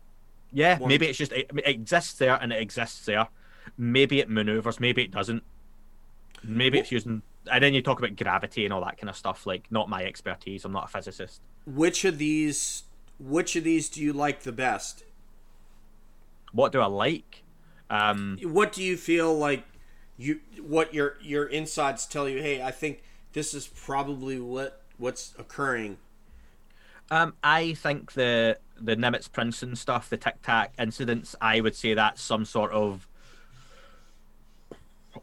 yeah, 0.52 0.78
one... 0.78 0.88
maybe 0.88 1.06
it's 1.06 1.18
just 1.18 1.32
it, 1.32 1.50
it, 1.54 1.66
exists 1.66 2.14
there 2.14 2.38
and 2.40 2.52
it 2.52 2.62
exists 2.62 3.04
there. 3.04 3.28
Maybe 3.76 4.20
it 4.20 4.30
maneuvers, 4.30 4.78
maybe 4.78 5.02
it 5.02 5.10
doesn't. 5.10 5.42
Maybe 6.42 6.78
it's 6.78 6.92
using. 6.92 7.22
And 7.50 7.64
then 7.64 7.74
you 7.74 7.82
talk 7.82 7.98
about 7.98 8.16
gravity 8.16 8.64
and 8.64 8.72
all 8.72 8.84
that 8.84 8.98
kind 8.98 9.08
of 9.08 9.16
stuff. 9.16 9.46
Like, 9.46 9.64
not 9.70 9.88
my 9.88 10.04
expertise. 10.04 10.64
I'm 10.64 10.72
not 10.72 10.84
a 10.84 10.88
physicist. 10.88 11.40
Which 11.66 12.04
of 12.04 12.18
these? 12.18 12.84
Which 13.18 13.56
of 13.56 13.64
these 13.64 13.88
do 13.88 14.02
you 14.02 14.12
like 14.12 14.42
the 14.42 14.52
best? 14.52 15.04
What 16.52 16.72
do 16.72 16.80
I 16.80 16.86
like? 16.86 17.42
Um, 17.90 18.38
what 18.42 18.72
do 18.72 18.82
you 18.82 18.96
feel 18.96 19.36
like? 19.36 19.64
You 20.16 20.40
what 20.60 20.94
your 20.94 21.16
your 21.20 21.46
insides 21.46 22.06
tell 22.06 22.28
you? 22.28 22.40
Hey, 22.40 22.62
I 22.62 22.70
think 22.70 23.02
this 23.32 23.54
is 23.54 23.66
probably 23.66 24.38
what 24.38 24.82
what's 24.98 25.34
occurring 25.38 25.98
um, 27.10 27.34
I 27.42 27.74
think 27.74 28.12
the 28.12 28.58
the 28.80 28.96
Nimitz 28.96 29.30
Princeton 29.30 29.76
stuff, 29.76 30.10
the 30.10 30.16
Tic 30.16 30.42
Tac 30.42 30.72
incidents, 30.78 31.36
I 31.40 31.60
would 31.60 31.76
say 31.76 31.94
that's 31.94 32.20
some 32.20 32.44
sort 32.44 32.72
of 32.72 33.06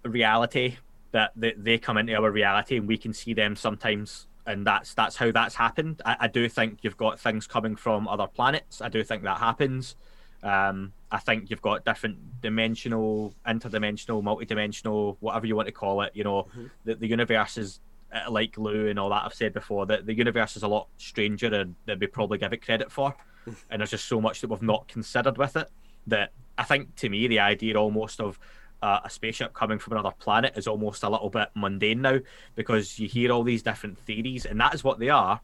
reality 0.04 0.78
that 1.12 1.32
they, 1.36 1.54
they 1.58 1.78
come 1.78 1.98
into 1.98 2.16
our 2.16 2.32
reality 2.32 2.78
and 2.78 2.88
we 2.88 2.98
can 2.98 3.14
see 3.14 3.34
them 3.34 3.56
sometimes 3.58 4.28
and 4.46 4.66
that's 4.66 4.94
that's 4.94 5.16
how 5.16 5.32
that's 5.32 5.56
happened. 5.56 6.02
I, 6.06 6.18
I 6.22 6.28
do 6.28 6.48
think 6.50 6.80
you've 6.82 6.98
got 6.98 7.20
things 7.20 7.48
coming 7.48 7.76
from 7.76 8.08
other 8.08 8.28
planets. 8.28 8.82
I 8.82 8.90
do 8.90 9.04
think 9.04 9.24
that 9.24 9.38
happens. 9.38 9.96
Um, 10.44 10.94
I 11.12 11.20
think 11.20 11.50
you've 11.50 11.62
got 11.62 11.86
different 11.86 12.42
dimensional, 12.42 13.36
interdimensional, 13.48 14.24
multidimensional, 14.24 15.18
whatever 15.20 15.46
you 15.46 15.56
want 15.56 15.68
to 15.68 15.72
call 15.72 16.02
it. 16.02 16.16
You 16.16 16.24
know, 16.24 16.44
mm-hmm. 16.44 16.66
the, 16.84 16.96
the 16.96 17.08
universe 17.08 17.58
is 17.58 17.80
like 18.30 18.58
Lou 18.58 18.88
and 18.88 19.00
all 19.00 19.10
that 19.10 19.24
I've 19.26 19.34
said 19.34 19.54
before, 19.54 19.86
that 19.88 20.06
the 20.06 20.14
universe 20.14 20.56
is 20.56 20.64
a 20.64 20.68
lot 20.68 20.88
stranger 20.98 21.50
than, 21.50 21.76
than 21.86 22.00
we 22.00 22.08
probably 22.08 22.38
give 22.38 22.54
it 22.54 22.64
credit 22.64 22.92
for. 22.92 23.16
and 23.70 23.80
there's 23.80 23.92
just 23.92 24.06
so 24.06 24.22
much 24.22 24.42
that 24.42 24.50
we've 24.50 24.62
not 24.62 24.88
considered 24.88 25.38
with 25.38 25.56
it 25.56 25.70
that 26.08 26.32
I 26.58 26.64
think 26.64 26.96
to 26.98 27.10
me 27.10 27.28
the 27.28 27.40
idea 27.40 27.76
almost 27.76 28.20
of 28.20 28.38
uh, 28.82 29.00
a 29.04 29.10
spaceship 29.10 29.54
coming 29.54 29.80
from 29.80 29.94
another 29.94 30.16
planet 30.20 30.54
is 30.56 30.68
almost 30.68 31.04
a 31.04 31.10
little 31.10 31.30
bit 31.30 31.50
mundane 31.56 32.02
now 32.02 32.20
because 32.56 32.98
you 32.98 33.08
hear 33.08 33.32
all 33.32 33.44
these 33.44 33.64
different 33.64 33.98
theories 34.00 34.46
and 34.46 34.60
that 34.60 34.74
is 34.74 34.84
what 34.84 35.00
they 35.00 35.10
are. 35.10 35.40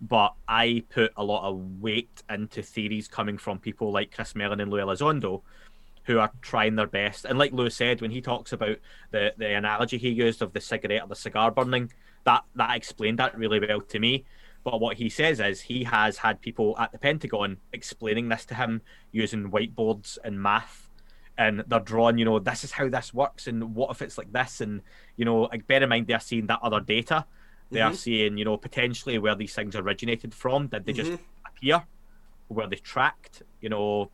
But 0.00 0.34
I 0.48 0.84
put 0.90 1.12
a 1.16 1.22
lot 1.22 1.48
of 1.48 1.80
weight 1.80 2.22
into 2.28 2.62
theories 2.62 3.06
coming 3.06 3.38
from 3.38 3.58
people 3.58 3.92
like 3.92 4.12
Chris 4.12 4.34
Mellon 4.34 4.60
and 4.60 4.70
Lou 4.70 4.78
Elizondo, 4.78 5.42
who 6.04 6.18
are 6.18 6.32
trying 6.40 6.74
their 6.74 6.88
best. 6.88 7.24
And 7.24 7.38
like 7.38 7.52
Lou 7.52 7.70
said, 7.70 8.00
when 8.00 8.10
he 8.10 8.20
talks 8.20 8.52
about 8.52 8.78
the 9.12 9.32
the 9.36 9.54
analogy 9.54 9.98
he 9.98 10.08
used 10.08 10.42
of 10.42 10.52
the 10.52 10.60
cigarette 10.60 11.02
or 11.02 11.06
the 11.06 11.14
cigar 11.14 11.52
burning, 11.52 11.92
that 12.24 12.44
that 12.56 12.76
explained 12.76 13.18
that 13.18 13.36
really 13.36 13.60
well 13.60 13.80
to 13.80 13.98
me. 13.98 14.24
But 14.64 14.80
what 14.80 14.96
he 14.96 15.08
says 15.08 15.40
is 15.40 15.60
he 15.60 15.84
has 15.84 16.18
had 16.18 16.40
people 16.40 16.76
at 16.78 16.92
the 16.92 16.98
Pentagon 16.98 17.56
explaining 17.72 18.28
this 18.28 18.44
to 18.46 18.54
him 18.54 18.82
using 19.10 19.50
whiteboards 19.50 20.18
and 20.22 20.40
math. 20.40 20.88
And 21.36 21.64
they're 21.66 21.80
drawing, 21.80 22.18
you 22.18 22.24
know, 22.24 22.38
this 22.38 22.62
is 22.62 22.72
how 22.72 22.88
this 22.88 23.12
works, 23.12 23.46
and 23.46 23.74
what 23.74 23.90
if 23.90 24.02
it's 24.02 24.18
like 24.18 24.32
this? 24.32 24.60
And 24.60 24.82
you 25.16 25.24
know, 25.24 25.42
like 25.42 25.66
bear 25.66 25.82
in 25.82 25.88
mind 25.88 26.06
they're 26.06 26.20
seeing 26.20 26.46
that 26.46 26.60
other 26.62 26.80
data. 26.80 27.24
They 27.70 27.78
mm-hmm. 27.78 27.92
are 27.92 27.96
seeing, 27.96 28.36
you 28.36 28.44
know, 28.44 28.58
potentially 28.58 29.18
where 29.18 29.34
these 29.34 29.54
things 29.54 29.74
originated 29.74 30.34
from. 30.34 30.68
Did 30.68 30.84
they 30.84 30.92
mm-hmm. 30.92 31.10
just 31.10 31.22
appear? 31.46 31.84
Were 32.50 32.66
they 32.66 32.76
tracked? 32.76 33.42
You 33.62 33.70
know, 33.70 34.10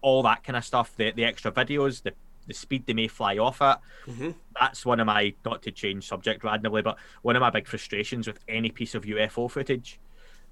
all 0.00 0.22
that 0.22 0.44
kind 0.44 0.56
of 0.56 0.64
stuff. 0.64 0.96
The 0.96 1.12
the 1.12 1.24
extra 1.24 1.52
videos, 1.52 2.02
the 2.02 2.14
the 2.46 2.54
speed 2.54 2.86
they 2.86 2.94
may 2.94 3.08
fly 3.08 3.38
off 3.38 3.62
at. 3.62 3.80
Mm-hmm. 4.06 4.30
That's 4.58 4.84
one 4.84 5.00
of 5.00 5.06
my 5.06 5.34
not 5.44 5.62
to 5.62 5.70
change 5.70 6.08
subject 6.08 6.44
randomly, 6.44 6.82
but 6.82 6.98
one 7.22 7.36
of 7.36 7.40
my 7.40 7.50
big 7.50 7.66
frustrations 7.66 8.26
with 8.26 8.40
any 8.48 8.70
piece 8.70 8.94
of 8.94 9.04
UFO 9.04 9.50
footage, 9.50 10.00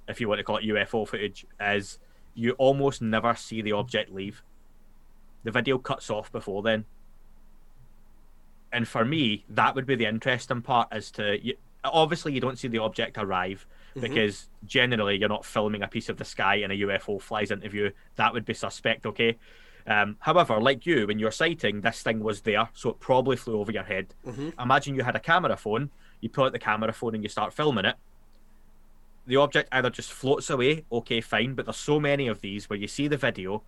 if 0.09 0.21
you 0.21 0.29
want 0.29 0.39
to 0.39 0.45
call 0.45 0.59
it 0.59 0.65
UFO 0.65 1.07
footage, 1.07 1.47
is 1.61 1.99
you 2.35 2.53
almost 2.53 3.03
never 3.03 3.35
see 3.35 3.63
the 3.63 3.73
object 3.73 4.13
leave. 4.13 4.43
The 5.45 5.51
video 5.51 5.79
cuts 5.79 6.11
off 6.11 6.31
before 6.31 6.63
then. 6.63 6.85
And 8.73 8.87
for 8.87 9.05
me, 9.05 9.45
that 9.49 9.75
would 9.75 9.87
be 9.87 9.97
the 9.97 10.07
interesting 10.07 10.63
part 10.63 10.89
as 10.93 11.11
to 11.13 11.45
you, 11.45 11.55
obviously 11.83 12.33
you 12.33 12.41
don't 12.41 12.59
see 12.59 12.69
the 12.69 12.79
object 12.79 13.19
arrive, 13.19 13.67
mm-hmm. 13.91 14.01
because 14.01 14.49
generally 14.65 15.17
you're 15.17 15.29
not 15.29 15.45
filming 15.45 15.83
a 15.83 15.89
piece 15.89 16.09
of 16.09 16.19
the 16.19 16.25
sky 16.25 16.57
and 16.57 16.73
a 16.73 16.77
UFO 16.77 17.21
flies 17.21 17.51
into 17.51 17.69
view. 17.69 17.93
That 18.17 18.33
would 18.33 18.45
be 18.45 18.55
suspect, 18.55 19.07
okay? 19.07 19.37
Um, 19.87 20.17
however, 20.21 20.61
like 20.61 20.87
you, 20.87 21.07
when 21.07 21.19
you're 21.19 21.31
sighting, 21.31 21.81
this 21.81 22.03
thing 22.03 22.21
was 22.21 22.43
there, 22.43 22.69
so 22.75 22.91
it 22.91 23.01
probably 23.01 23.37
flew 23.37 23.59
over 23.59 23.73
your 23.73 23.83
head. 23.83 24.15
Mm-hmm. 24.27 24.61
Imagine 24.61 24.95
you 24.95 25.03
had 25.03 25.17
a 25.17 25.21
camera 25.21 25.57
phone, 25.57 25.91
you 26.21 26.29
pull 26.29 26.45
out 26.45 26.53
the 26.53 26.59
camera 26.59 26.93
phone 26.93 27.15
and 27.15 27.23
you 27.23 27.29
start 27.29 27.53
filming 27.53 27.85
it. 27.85 27.97
The 29.27 29.37
object 29.37 29.69
either 29.73 29.91
just 29.91 30.13
floats 30.13 30.51
away, 30.51 30.85
okay, 30.91 31.21
fine, 31.21 31.55
but 31.55 31.67
there's 31.67 31.77
so 31.77 32.01
many 32.01 32.29
of 32.29 32.41
these 32.41 32.69
where 32.69 32.79
you 32.79 32.89
see 32.89 33.09
the 33.09 33.17
video 33.17 33.63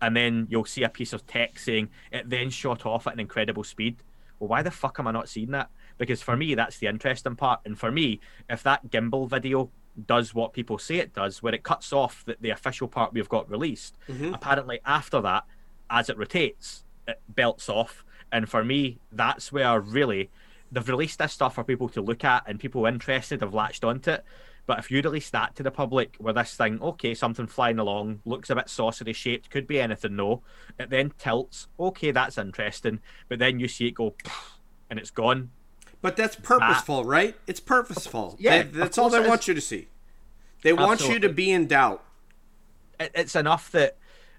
and 0.00 0.16
then 0.16 0.46
you'll 0.50 0.64
see 0.64 0.82
a 0.82 0.88
piece 0.88 1.12
of 1.12 1.26
text 1.26 1.64
saying 1.64 1.88
it 2.12 2.28
then 2.28 2.50
shot 2.50 2.86
off 2.86 3.06
at 3.06 3.14
an 3.14 3.20
incredible 3.20 3.64
speed. 3.64 3.96
Well, 4.38 4.48
why 4.48 4.62
the 4.62 4.70
fuck 4.70 4.98
am 4.98 5.08
I 5.08 5.12
not 5.12 5.28
seeing 5.28 5.50
that? 5.50 5.70
Because 5.96 6.22
for 6.22 6.36
me, 6.36 6.54
that's 6.54 6.78
the 6.78 6.86
interesting 6.86 7.34
part. 7.34 7.60
And 7.64 7.78
for 7.78 7.90
me, 7.90 8.20
if 8.48 8.62
that 8.62 8.88
gimbal 8.90 9.28
video 9.28 9.70
does 10.06 10.34
what 10.34 10.52
people 10.52 10.78
say 10.78 10.96
it 10.96 11.14
does, 11.14 11.42
where 11.42 11.54
it 11.54 11.62
cuts 11.62 11.92
off 11.92 12.24
the, 12.24 12.36
the 12.40 12.50
official 12.50 12.88
part 12.88 13.12
we've 13.12 13.28
got 13.28 13.50
released, 13.50 13.96
mm-hmm. 14.08 14.34
apparently 14.34 14.80
after 14.84 15.20
that, 15.20 15.44
as 15.90 16.08
it 16.08 16.18
rotates, 16.18 16.84
it 17.06 17.20
belts 17.28 17.68
off. 17.68 18.04
And 18.30 18.48
for 18.48 18.64
me, 18.64 18.98
that's 19.10 19.50
where 19.50 19.80
really 19.80 20.30
they've 20.70 20.88
released 20.88 21.18
this 21.18 21.32
stuff 21.32 21.54
for 21.54 21.64
people 21.64 21.88
to 21.88 22.02
look 22.02 22.24
at 22.24 22.44
and 22.46 22.60
people 22.60 22.84
interested 22.86 23.40
have 23.40 23.54
latched 23.54 23.84
onto 23.84 24.12
it. 24.12 24.24
But 24.66 24.78
if 24.78 24.90
you 24.90 25.00
release 25.00 25.30
that 25.30 25.56
to 25.56 25.62
the 25.62 25.70
public 25.70 26.16
where 26.18 26.34
this 26.34 26.54
thing, 26.54 26.78
okay, 26.82 27.14
something 27.14 27.46
flying 27.46 27.78
along, 27.78 28.20
looks 28.26 28.50
a 28.50 28.54
bit 28.54 28.66
saucery 28.66 29.14
shaped, 29.14 29.48
could 29.48 29.66
be 29.66 29.80
anything, 29.80 30.16
no, 30.16 30.42
it 30.78 30.90
then 30.90 31.14
tilts, 31.16 31.68
okay, 31.80 32.10
that's 32.10 32.36
interesting. 32.36 33.00
But 33.30 33.38
then 33.38 33.60
you 33.60 33.66
see 33.66 33.86
it 33.86 33.94
go 33.94 34.14
and 34.90 34.98
it's 34.98 35.10
gone. 35.10 35.52
But 36.00 36.16
that's 36.16 36.36
purposeful, 36.36 37.02
that, 37.02 37.08
right? 37.08 37.36
It's 37.46 37.60
purposeful. 37.60 38.36
Yeah, 38.38 38.62
they, 38.62 38.68
that's 38.70 38.98
all 38.98 39.10
they 39.10 39.26
want 39.26 39.48
you 39.48 39.54
to 39.54 39.60
see. 39.60 39.88
They 40.62 40.72
want 40.72 40.92
Absolutely. 40.92 41.14
you 41.14 41.20
to 41.20 41.34
be 41.34 41.50
in 41.50 41.66
doubt. 41.66 42.04
It, 43.00 43.10
it's 43.14 43.34
enough 43.34 43.70
that, 43.72 43.96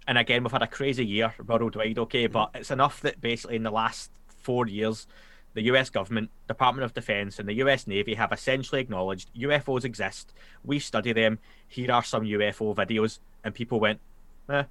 and 0.08 0.18
again, 0.18 0.44
we've 0.44 0.52
had 0.52 0.62
a 0.62 0.68
crazy 0.68 1.06
year 1.06 1.34
worldwide, 1.46 1.98
okay, 2.00 2.28
but 2.28 2.52
it's 2.56 2.72
enough 2.72 3.02
that 3.02 3.20
basically 3.20 3.58
in 3.58 3.64
the 3.64 3.72
last 3.72 4.12
four 4.28 4.68
years, 4.68 5.06
the 5.54 5.64
US 5.64 5.90
government, 5.90 6.30
Department 6.48 6.86
of 6.86 6.94
Defense, 6.94 7.40
and 7.40 7.50
the 7.50 7.56
US 7.56 7.88
Navy 7.88 8.14
have 8.16 8.32
essentially 8.32 8.82
acknowledged 8.82 9.30
UFOs 9.36 9.84
exist. 9.84 10.34
We 10.64 10.80
study 10.80 11.14
them. 11.14 11.40
Here 11.68 11.92
are 11.92 12.04
some 12.04 12.24
UFO 12.24 12.76
videos. 12.76 13.20
And 13.44 13.54
people 13.54 13.80
went, 13.80 14.00
eh. 14.50 14.64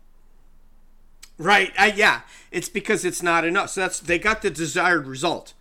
Right. 1.36 1.73
Uh, 1.78 1.90
yeah. 1.94 2.23
It's 2.51 2.69
because 2.69 3.05
it's 3.05 3.23
not 3.23 3.44
enough. 3.44 3.70
So 3.70 3.82
that's 3.82 4.01
they 4.01 4.19
got 4.19 4.43
the 4.43 4.51
desired 4.51 5.06
result. 5.06 5.55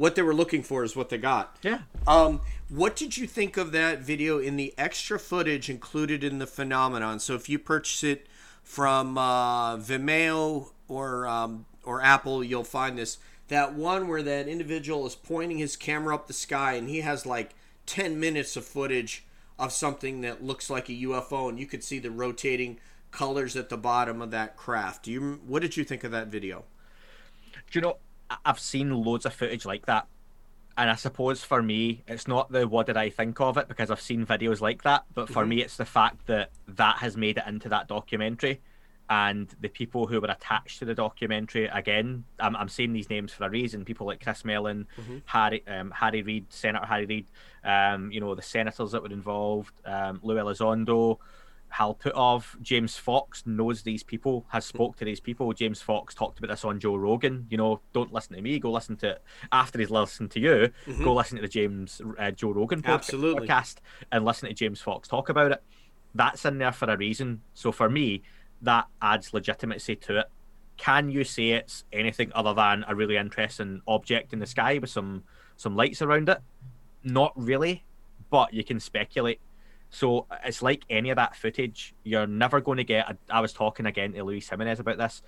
What 0.00 0.14
they 0.14 0.22
were 0.22 0.32
looking 0.32 0.62
for 0.62 0.82
is 0.82 0.96
what 0.96 1.10
they 1.10 1.18
got. 1.18 1.58
Yeah. 1.60 1.80
Um, 2.06 2.40
what 2.70 2.96
did 2.96 3.18
you 3.18 3.26
think 3.26 3.58
of 3.58 3.70
that 3.72 3.98
video 3.98 4.38
in 4.38 4.56
the 4.56 4.72
extra 4.78 5.18
footage 5.18 5.68
included 5.68 6.24
in 6.24 6.38
the 6.38 6.46
phenomenon? 6.46 7.20
So 7.20 7.34
if 7.34 7.50
you 7.50 7.58
purchase 7.58 8.02
it 8.02 8.26
from 8.62 9.18
uh, 9.18 9.76
Vimeo 9.76 10.70
or 10.88 11.28
um, 11.28 11.66
or 11.84 12.00
Apple, 12.00 12.42
you'll 12.42 12.64
find 12.64 12.96
this 12.96 13.18
that 13.48 13.74
one 13.74 14.08
where 14.08 14.22
that 14.22 14.48
individual 14.48 15.06
is 15.06 15.14
pointing 15.14 15.58
his 15.58 15.76
camera 15.76 16.14
up 16.14 16.28
the 16.28 16.32
sky 16.32 16.72
and 16.76 16.88
he 16.88 17.02
has 17.02 17.26
like 17.26 17.54
10 17.84 18.18
minutes 18.18 18.56
of 18.56 18.64
footage 18.64 19.26
of 19.58 19.70
something 19.70 20.22
that 20.22 20.42
looks 20.42 20.70
like 20.70 20.88
a 20.88 20.92
UFO 20.92 21.50
and 21.50 21.60
you 21.60 21.66
could 21.66 21.84
see 21.84 21.98
the 21.98 22.10
rotating 22.10 22.80
colors 23.10 23.54
at 23.54 23.68
the 23.68 23.76
bottom 23.76 24.22
of 24.22 24.30
that 24.30 24.56
craft. 24.56 25.02
Do 25.04 25.12
you 25.12 25.40
what 25.46 25.60
did 25.60 25.76
you 25.76 25.84
think 25.84 26.04
of 26.04 26.10
that 26.12 26.28
video? 26.28 26.64
Do 27.70 27.78
you 27.78 27.82
know 27.82 27.98
I've 28.44 28.58
seen 28.58 28.90
loads 28.90 29.26
of 29.26 29.34
footage 29.34 29.64
like 29.64 29.86
that. 29.86 30.06
And 30.76 30.88
I 30.88 30.94
suppose 30.94 31.44
for 31.44 31.62
me, 31.62 32.02
it's 32.06 32.26
not 32.26 32.50
the 32.50 32.66
what 32.66 32.86
did 32.86 32.96
I 32.96 33.10
think 33.10 33.40
of 33.40 33.58
it 33.58 33.68
because 33.68 33.90
I've 33.90 34.00
seen 34.00 34.24
videos 34.24 34.60
like 34.60 34.82
that, 34.84 35.04
but 35.14 35.28
for 35.28 35.40
mm-hmm. 35.40 35.50
me, 35.50 35.62
it's 35.62 35.76
the 35.76 35.84
fact 35.84 36.26
that 36.26 36.50
that 36.68 36.98
has 36.98 37.16
made 37.16 37.38
it 37.38 37.44
into 37.46 37.68
that 37.68 37.88
documentary 37.88 38.60
and 39.10 39.48
the 39.60 39.68
people 39.68 40.06
who 40.06 40.20
were 40.20 40.28
attached 40.28 40.78
to 40.78 40.84
the 40.84 40.94
documentary 40.94 41.66
again 41.66 42.24
i'm, 42.38 42.54
I'm 42.56 42.68
saying 42.68 42.92
these 42.92 43.10
names 43.10 43.32
for 43.32 43.44
a 43.44 43.50
reason 43.50 43.84
people 43.84 44.06
like 44.06 44.22
chris 44.22 44.44
mellon 44.44 44.86
mm-hmm. 44.98 45.18
harry 45.26 45.64
um, 45.66 45.90
harry 45.90 46.22
reid 46.22 46.46
senator 46.50 46.86
harry 46.86 47.06
reid 47.06 47.26
um, 47.64 48.10
you 48.12 48.20
know 48.20 48.34
the 48.34 48.42
senators 48.42 48.92
that 48.92 49.02
were 49.02 49.10
involved 49.10 49.74
um, 49.84 50.20
lou 50.22 50.36
elizondo 50.36 51.18
hal 51.70 51.94
puthoff 51.94 52.60
james 52.60 52.96
fox 52.96 53.44
knows 53.46 53.82
these 53.82 54.02
people 54.02 54.44
has 54.48 54.64
spoke 54.64 54.96
to 54.96 55.04
these 55.04 55.20
people 55.20 55.52
james 55.52 55.80
fox 55.80 56.14
talked 56.14 56.38
about 56.38 56.48
this 56.48 56.64
on 56.64 56.78
joe 56.80 56.96
rogan 56.96 57.46
you 57.48 57.56
know 57.56 57.80
don't 57.92 58.12
listen 58.12 58.34
to 58.34 58.42
me 58.42 58.58
go 58.58 58.70
listen 58.70 58.96
to 58.96 59.18
after 59.52 59.78
he's 59.78 59.90
listened 59.90 60.30
to 60.30 60.40
you 60.40 60.70
mm-hmm. 60.86 61.04
go 61.04 61.14
listen 61.14 61.36
to 61.36 61.42
the 61.42 61.48
james 61.48 62.00
uh, 62.18 62.30
joe 62.30 62.50
rogan 62.50 62.82
podcast, 62.82 62.94
Absolutely. 62.94 63.46
podcast 63.46 63.76
and 64.10 64.24
listen 64.24 64.48
to 64.48 64.54
james 64.54 64.80
fox 64.80 65.08
talk 65.08 65.28
about 65.28 65.52
it 65.52 65.62
that's 66.14 66.44
in 66.44 66.58
there 66.58 66.72
for 66.72 66.90
a 66.90 66.96
reason 66.96 67.40
so 67.54 67.70
for 67.70 67.88
me 67.88 68.22
that 68.62 68.86
adds 69.00 69.32
legitimacy 69.32 69.96
to 69.96 70.18
it. 70.20 70.26
Can 70.76 71.10
you 71.10 71.24
say 71.24 71.50
it's 71.50 71.84
anything 71.92 72.30
other 72.34 72.54
than 72.54 72.84
a 72.88 72.94
really 72.94 73.16
interesting 73.16 73.82
object 73.86 74.32
in 74.32 74.38
the 74.38 74.46
sky 74.46 74.78
with 74.78 74.90
some 74.90 75.24
some 75.56 75.76
lights 75.76 76.00
around 76.00 76.28
it? 76.28 76.38
Not 77.04 77.32
really, 77.36 77.84
but 78.30 78.54
you 78.54 78.64
can 78.64 78.80
speculate. 78.80 79.40
So 79.90 80.26
it's 80.44 80.62
like 80.62 80.84
any 80.88 81.10
of 81.10 81.16
that 81.16 81.36
footage. 81.36 81.94
You're 82.04 82.26
never 82.26 82.60
going 82.60 82.78
to 82.78 82.84
get. 82.84 83.10
A, 83.10 83.16
I 83.28 83.40
was 83.40 83.52
talking 83.52 83.86
again 83.86 84.12
to 84.12 84.24
Luis 84.24 84.48
Jimenez 84.48 84.80
about 84.80 84.98
this. 84.98 85.22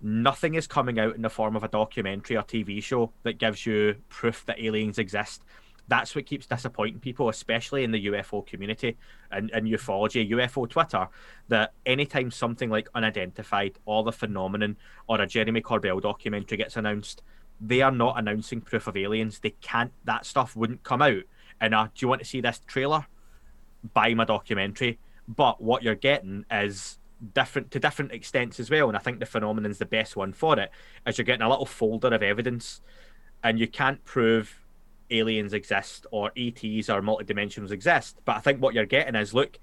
Nothing 0.00 0.54
is 0.54 0.66
coming 0.66 0.98
out 0.98 1.14
in 1.14 1.22
the 1.22 1.30
form 1.30 1.54
of 1.54 1.62
a 1.62 1.68
documentary 1.68 2.36
or 2.36 2.42
TV 2.42 2.82
show 2.82 3.12
that 3.22 3.38
gives 3.38 3.64
you 3.64 3.96
proof 4.08 4.44
that 4.46 4.58
aliens 4.58 4.98
exist 4.98 5.42
that's 5.88 6.14
what 6.14 6.26
keeps 6.26 6.46
disappointing 6.46 7.00
people, 7.00 7.28
especially 7.28 7.84
in 7.84 7.90
the 7.90 8.06
UFO 8.06 8.46
community 8.46 8.96
and, 9.30 9.50
and 9.50 9.66
ufology, 9.66 10.30
UFO 10.30 10.68
Twitter, 10.68 11.08
that 11.48 11.72
anytime 11.84 12.30
something 12.30 12.70
like 12.70 12.88
unidentified 12.94 13.78
or 13.84 14.02
the 14.02 14.12
phenomenon 14.12 14.76
or 15.06 15.20
a 15.20 15.26
Jeremy 15.26 15.60
Corbell 15.60 16.00
documentary 16.00 16.56
gets 16.56 16.76
announced, 16.76 17.22
they 17.60 17.82
are 17.82 17.90
not 17.90 18.18
announcing 18.18 18.60
proof 18.60 18.86
of 18.86 18.96
aliens. 18.96 19.40
They 19.40 19.50
can't, 19.60 19.92
that 20.04 20.24
stuff 20.24 20.56
wouldn't 20.56 20.82
come 20.82 21.02
out. 21.02 21.22
And 21.60 21.74
uh, 21.74 21.84
do 21.84 21.90
you 21.98 22.08
want 22.08 22.22
to 22.22 22.26
see 22.26 22.40
this 22.40 22.60
trailer? 22.66 23.06
Buy 23.94 24.14
my 24.14 24.24
documentary. 24.24 24.98
But 25.28 25.60
what 25.60 25.82
you're 25.82 25.94
getting 25.94 26.44
is 26.50 26.98
different 27.34 27.70
to 27.70 27.78
different 27.78 28.12
extents 28.12 28.58
as 28.58 28.70
well. 28.70 28.88
And 28.88 28.96
I 28.96 29.00
think 29.00 29.20
the 29.20 29.26
phenomenon's 29.26 29.78
the 29.78 29.86
best 29.86 30.16
one 30.16 30.32
for 30.32 30.58
it, 30.58 30.70
is 31.06 31.18
you're 31.18 31.24
getting 31.24 31.42
a 31.42 31.48
little 31.48 31.66
folder 31.66 32.08
of 32.08 32.22
evidence 32.22 32.80
and 33.44 33.58
you 33.58 33.68
can't 33.68 34.04
prove 34.04 34.60
aliens 35.10 35.52
exist 35.52 36.06
or 36.10 36.32
ETs 36.36 36.88
or 36.88 37.02
multidimensionals 37.02 37.70
exist. 37.70 38.18
But 38.24 38.36
I 38.36 38.40
think 38.40 38.60
what 38.60 38.74
you're 38.74 38.86
getting 38.86 39.14
is 39.14 39.34
look, 39.34 39.58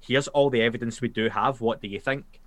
here's 0.00 0.28
all 0.28 0.50
the 0.50 0.62
evidence 0.62 1.00
we 1.00 1.08
do 1.08 1.28
have. 1.28 1.60
What 1.60 1.80
do 1.80 1.88
you 1.88 2.00
think? 2.00 2.40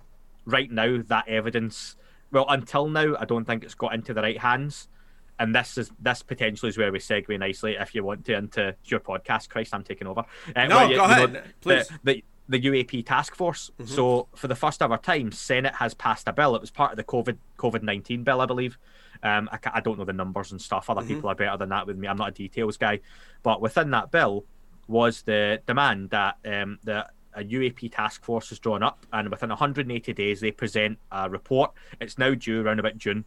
Right 0.44 0.70
now, 0.70 1.02
that 1.06 1.28
evidence, 1.28 1.96
well, 2.30 2.46
until 2.48 2.88
now, 2.88 3.16
I 3.18 3.24
don't 3.24 3.44
think 3.44 3.64
it's 3.64 3.74
got 3.74 3.94
into 3.94 4.14
the 4.14 4.22
right 4.22 4.38
hands. 4.38 4.88
And 5.38 5.54
this 5.54 5.78
is 5.78 5.90
this 5.98 6.22
potentially 6.22 6.68
is 6.68 6.78
where 6.78 6.92
we 6.92 6.98
segue 6.98 7.36
nicely, 7.38 7.76
if 7.78 7.94
you 7.94 8.04
want 8.04 8.24
to, 8.26 8.34
into 8.36 8.76
your 8.84 9.00
podcast. 9.00 9.48
Christ, 9.48 9.74
I'm 9.74 9.82
taking 9.82 10.06
over. 10.06 10.24
Uh, 10.54 10.66
no, 10.66 10.88
you, 10.88 10.96
go 10.96 11.04
ahead, 11.04 11.32
know, 11.32 11.42
please. 11.60 11.88
The, 12.04 12.22
the, 12.48 12.60
the, 12.60 12.60
UAP 12.60 13.06
task 13.06 13.34
force. 13.34 13.70
Mm-hmm. 13.78 13.92
So, 13.92 14.28
for 14.36 14.46
the 14.46 14.54
first 14.54 14.82
ever 14.82 14.98
time, 14.98 15.32
Senate 15.32 15.74
has 15.74 15.94
passed 15.94 16.28
a 16.28 16.32
bill. 16.32 16.54
It 16.54 16.60
was 16.60 16.70
part 16.70 16.92
of 16.92 16.96
the 16.96 17.04
COVID 17.04 17.38
COVID 17.58 17.82
nineteen 17.82 18.24
bill, 18.24 18.40
I 18.40 18.46
believe, 18.46 18.78
um, 19.22 19.48
I, 19.52 19.58
I, 19.74 19.80
don't 19.80 19.98
know 19.98 20.04
the 20.04 20.12
numbers 20.12 20.52
and 20.52 20.60
stuff. 20.60 20.90
Other 20.90 21.00
mm-hmm. 21.00 21.08
people 21.08 21.30
are 21.30 21.34
better 21.34 21.56
than 21.56 21.68
that 21.68 21.86
with 21.86 21.96
me. 21.96 22.08
I'm 22.08 22.16
not 22.16 22.28
a 22.28 22.32
details 22.32 22.76
guy, 22.76 23.00
but 23.42 23.60
within 23.60 23.90
that 23.90 24.10
bill 24.10 24.44
was 24.88 25.22
the 25.22 25.62
demand 25.66 26.10
that 26.10 26.36
um, 26.44 26.78
the 26.82 27.06
a 27.34 27.42
UAP 27.42 27.90
task 27.94 28.24
force 28.24 28.52
is 28.52 28.58
drawn 28.58 28.82
up, 28.82 29.06
and 29.12 29.30
within 29.30 29.48
180 29.48 30.12
days 30.12 30.40
they 30.40 30.50
present 30.50 30.98
a 31.10 31.30
report. 31.30 31.72
It's 32.00 32.18
now 32.18 32.34
due 32.34 32.62
around 32.62 32.78
about 32.78 32.98
June. 32.98 33.24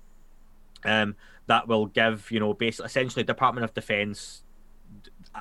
Um, 0.83 1.15
that 1.47 1.67
will 1.67 1.85
give 1.85 2.29
you 2.31 2.39
know 2.39 2.53
basically 2.53 2.87
essentially 2.87 3.23
Department 3.23 3.63
of 3.63 3.73
Defence 3.73 4.43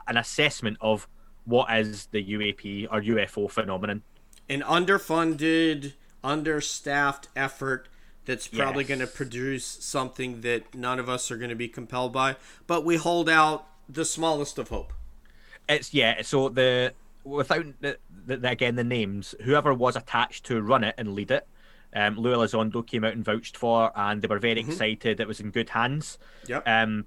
an 0.06 0.16
assessment 0.16 0.77
of 0.81 1.09
what 1.44 1.70
is 1.77 2.06
the 2.06 2.24
UAP 2.24 2.89
or 2.90 3.01
UFO 3.01 3.51
phenomenon. 3.51 4.02
An 4.48 4.62
underfunded, 4.62 5.93
understaffed 6.23 7.28
effort 7.36 7.89
that's 8.24 8.48
probably 8.48 8.85
yes. 8.85 8.89
going 8.89 9.01
to 9.01 9.06
produce 9.06 9.65
something 9.66 10.40
that 10.40 10.74
none 10.74 10.98
of 10.98 11.09
us 11.09 11.31
are 11.31 11.36
going 11.36 11.51
to 11.51 11.56
be 11.56 11.69
compelled 11.69 12.12
by. 12.12 12.36
But 12.66 12.85
we 12.85 12.97
hold 12.97 13.28
out 13.28 13.66
the 13.89 14.05
smallest 14.05 14.59
of 14.59 14.69
hope. 14.69 14.93
It's 15.69 15.93
yeah. 15.93 16.23
So 16.23 16.48
the 16.48 16.94
without 17.24 17.66
the, 17.81 17.98
the, 18.27 18.48
again 18.48 18.77
the 18.77 18.85
names, 18.85 19.35
whoever 19.44 19.73
was 19.73 19.97
attached 19.97 20.44
to 20.47 20.61
run 20.61 20.85
it 20.85 20.94
and 20.98 21.15
lead 21.15 21.31
it, 21.31 21.47
um, 21.95 22.16
Lou 22.16 22.35
Elizondo 22.35 22.87
came 22.87 23.05
out 23.05 23.12
and 23.12 23.25
vouched 23.25 23.57
for, 23.57 23.93
and 23.95 24.21
they 24.21 24.29
were 24.29 24.39
very 24.39 24.61
mm-hmm. 24.61 24.71
excited. 24.71 25.21
It 25.21 25.29
was 25.29 25.41
in 25.41 25.51
good 25.51 25.71
hands. 25.71 26.19
Yep. 26.47 26.66
Um, 26.66 27.07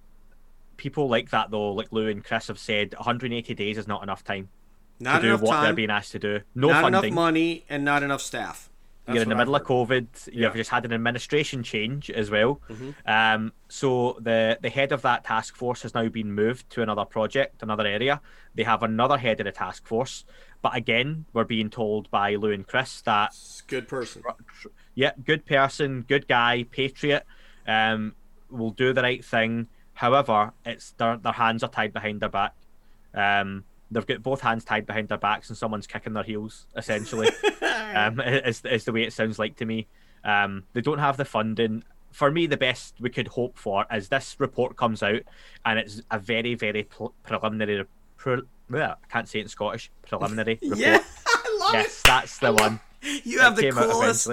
people 0.78 1.10
like 1.10 1.32
that 1.32 1.52
though, 1.52 1.72
like 1.74 1.92
Lou 1.92 2.08
and 2.08 2.24
Chris 2.24 2.48
have 2.48 2.60
said, 2.60 2.94
180 2.96 3.54
days 3.54 3.78
is 3.78 3.88
not 3.88 4.04
enough 4.04 4.24
time. 4.24 4.50
Not 5.00 5.20
to 5.20 5.28
enough 5.28 5.40
do 5.40 5.46
what 5.46 5.52
time. 5.54 5.64
they're 5.64 5.74
being 5.74 5.92
asked 5.92 6.14
to 6.14 6.20
do. 6.20 6.40
No 6.56 6.70
not 6.70 6.84
funding. 6.84 7.04
enough 7.06 7.16
money 7.16 7.66
and 7.70 7.84
not 7.84 8.04
enough 8.04 8.22
staff. 8.22 8.70
You're 9.08 9.24
in 9.24 9.30
the 9.30 9.36
middle 9.36 9.56
of 9.56 9.64
COVID. 9.64 10.30
You've 10.34 10.56
just 10.56 10.70
had 10.70 10.86
an 10.86 10.94
administration 10.94 11.64
change 11.64 12.10
as 12.12 12.30
well. 12.30 12.62
Mhm. 12.70 12.94
Um, 13.06 13.54
so 13.68 14.18
the 14.22 14.58
the 14.62 14.70
head 14.70 14.92
of 14.92 15.02
that 15.04 15.24
task 15.24 15.56
force 15.56 15.82
has 15.84 15.94
now 15.94 16.08
been 16.08 16.32
moved 16.32 16.70
to 16.72 16.82
another 16.82 17.06
project, 17.06 17.64
another 17.64 17.86
area. 17.86 18.22
They 18.56 18.64
have 18.64 18.84
another 18.84 19.18
head 19.18 19.40
of 19.40 19.46
the 19.46 19.52
task 19.52 19.86
force, 19.88 20.26
but 20.62 20.76
again, 20.76 21.26
we're 21.34 21.44
being 21.44 21.70
told 21.70 22.10
by 22.12 22.36
Lou 22.36 22.52
and 22.52 22.68
Chris 22.68 23.02
that 23.02 23.34
good 23.68 23.88
person. 23.88 24.24
yeah, 24.96 25.12
good 25.24 25.46
person, 25.46 26.04
good 26.08 26.28
guy, 26.28 26.64
patriot, 26.64 27.26
um, 27.68 28.16
will 28.50 28.72
do 28.72 28.94
the 28.94 29.02
right 29.02 29.24
thing. 29.24 29.68
However, 29.94 30.54
it's 30.66 30.92
their 30.92 31.18
their 31.18 31.34
hands 31.34 31.64
are 31.64 31.70
tied 31.70 31.94
behind 31.94 32.20
their 32.22 32.30
back. 32.30 32.54
Um, 33.14 33.64
they've 33.92 34.06
got 34.06 34.24
both 34.24 34.42
hands 34.42 34.64
tied 34.64 34.86
behind 34.86 35.10
their 35.10 35.18
backs, 35.18 35.50
and 35.50 35.58
someone's 35.58 35.88
kicking 35.88 36.14
their 36.14 36.24
heels. 36.24 36.66
Essentially, 36.76 37.30
um, 37.96 38.20
is 38.22 38.64
is 38.66 38.86
the 38.86 38.92
way 38.92 39.04
it 39.04 39.14
sounds 39.14 39.38
like 39.40 39.56
to 39.58 39.66
me. 39.66 39.88
Um, 40.24 40.64
they 40.74 40.82
don't 40.82 41.00
have 41.00 41.18
the 41.18 41.26
funding. 41.26 41.84
For 42.12 42.32
me, 42.32 42.48
the 42.48 42.58
best 42.58 42.96
we 43.00 43.10
could 43.10 43.28
hope 43.28 43.58
for 43.58 43.86
is 43.94 44.10
this 44.10 44.36
report 44.40 44.76
comes 44.76 45.04
out, 45.04 45.22
and 45.66 45.78
it's 45.80 46.02
a 46.10 46.18
very, 46.20 46.56
very 46.56 46.84
pl- 46.84 47.14
preliminary. 47.24 47.86
Pre- 48.18 48.42
I 48.74 48.96
can't 49.10 49.30
say 49.30 49.40
it 49.40 49.44
in 49.44 49.48
Scottish. 49.50 49.92
Preliminary 50.08 50.58
report. 50.62 50.80
yeah, 50.80 51.04
I 51.28 51.58
love 51.60 51.74
Yes, 51.74 52.02
that's 52.04 52.40
the 52.40 52.54
one. 52.54 52.80
it. 53.02 53.26
You 53.26 53.40
have 53.40 53.56
the 53.56 53.72
coolest. 53.72 54.28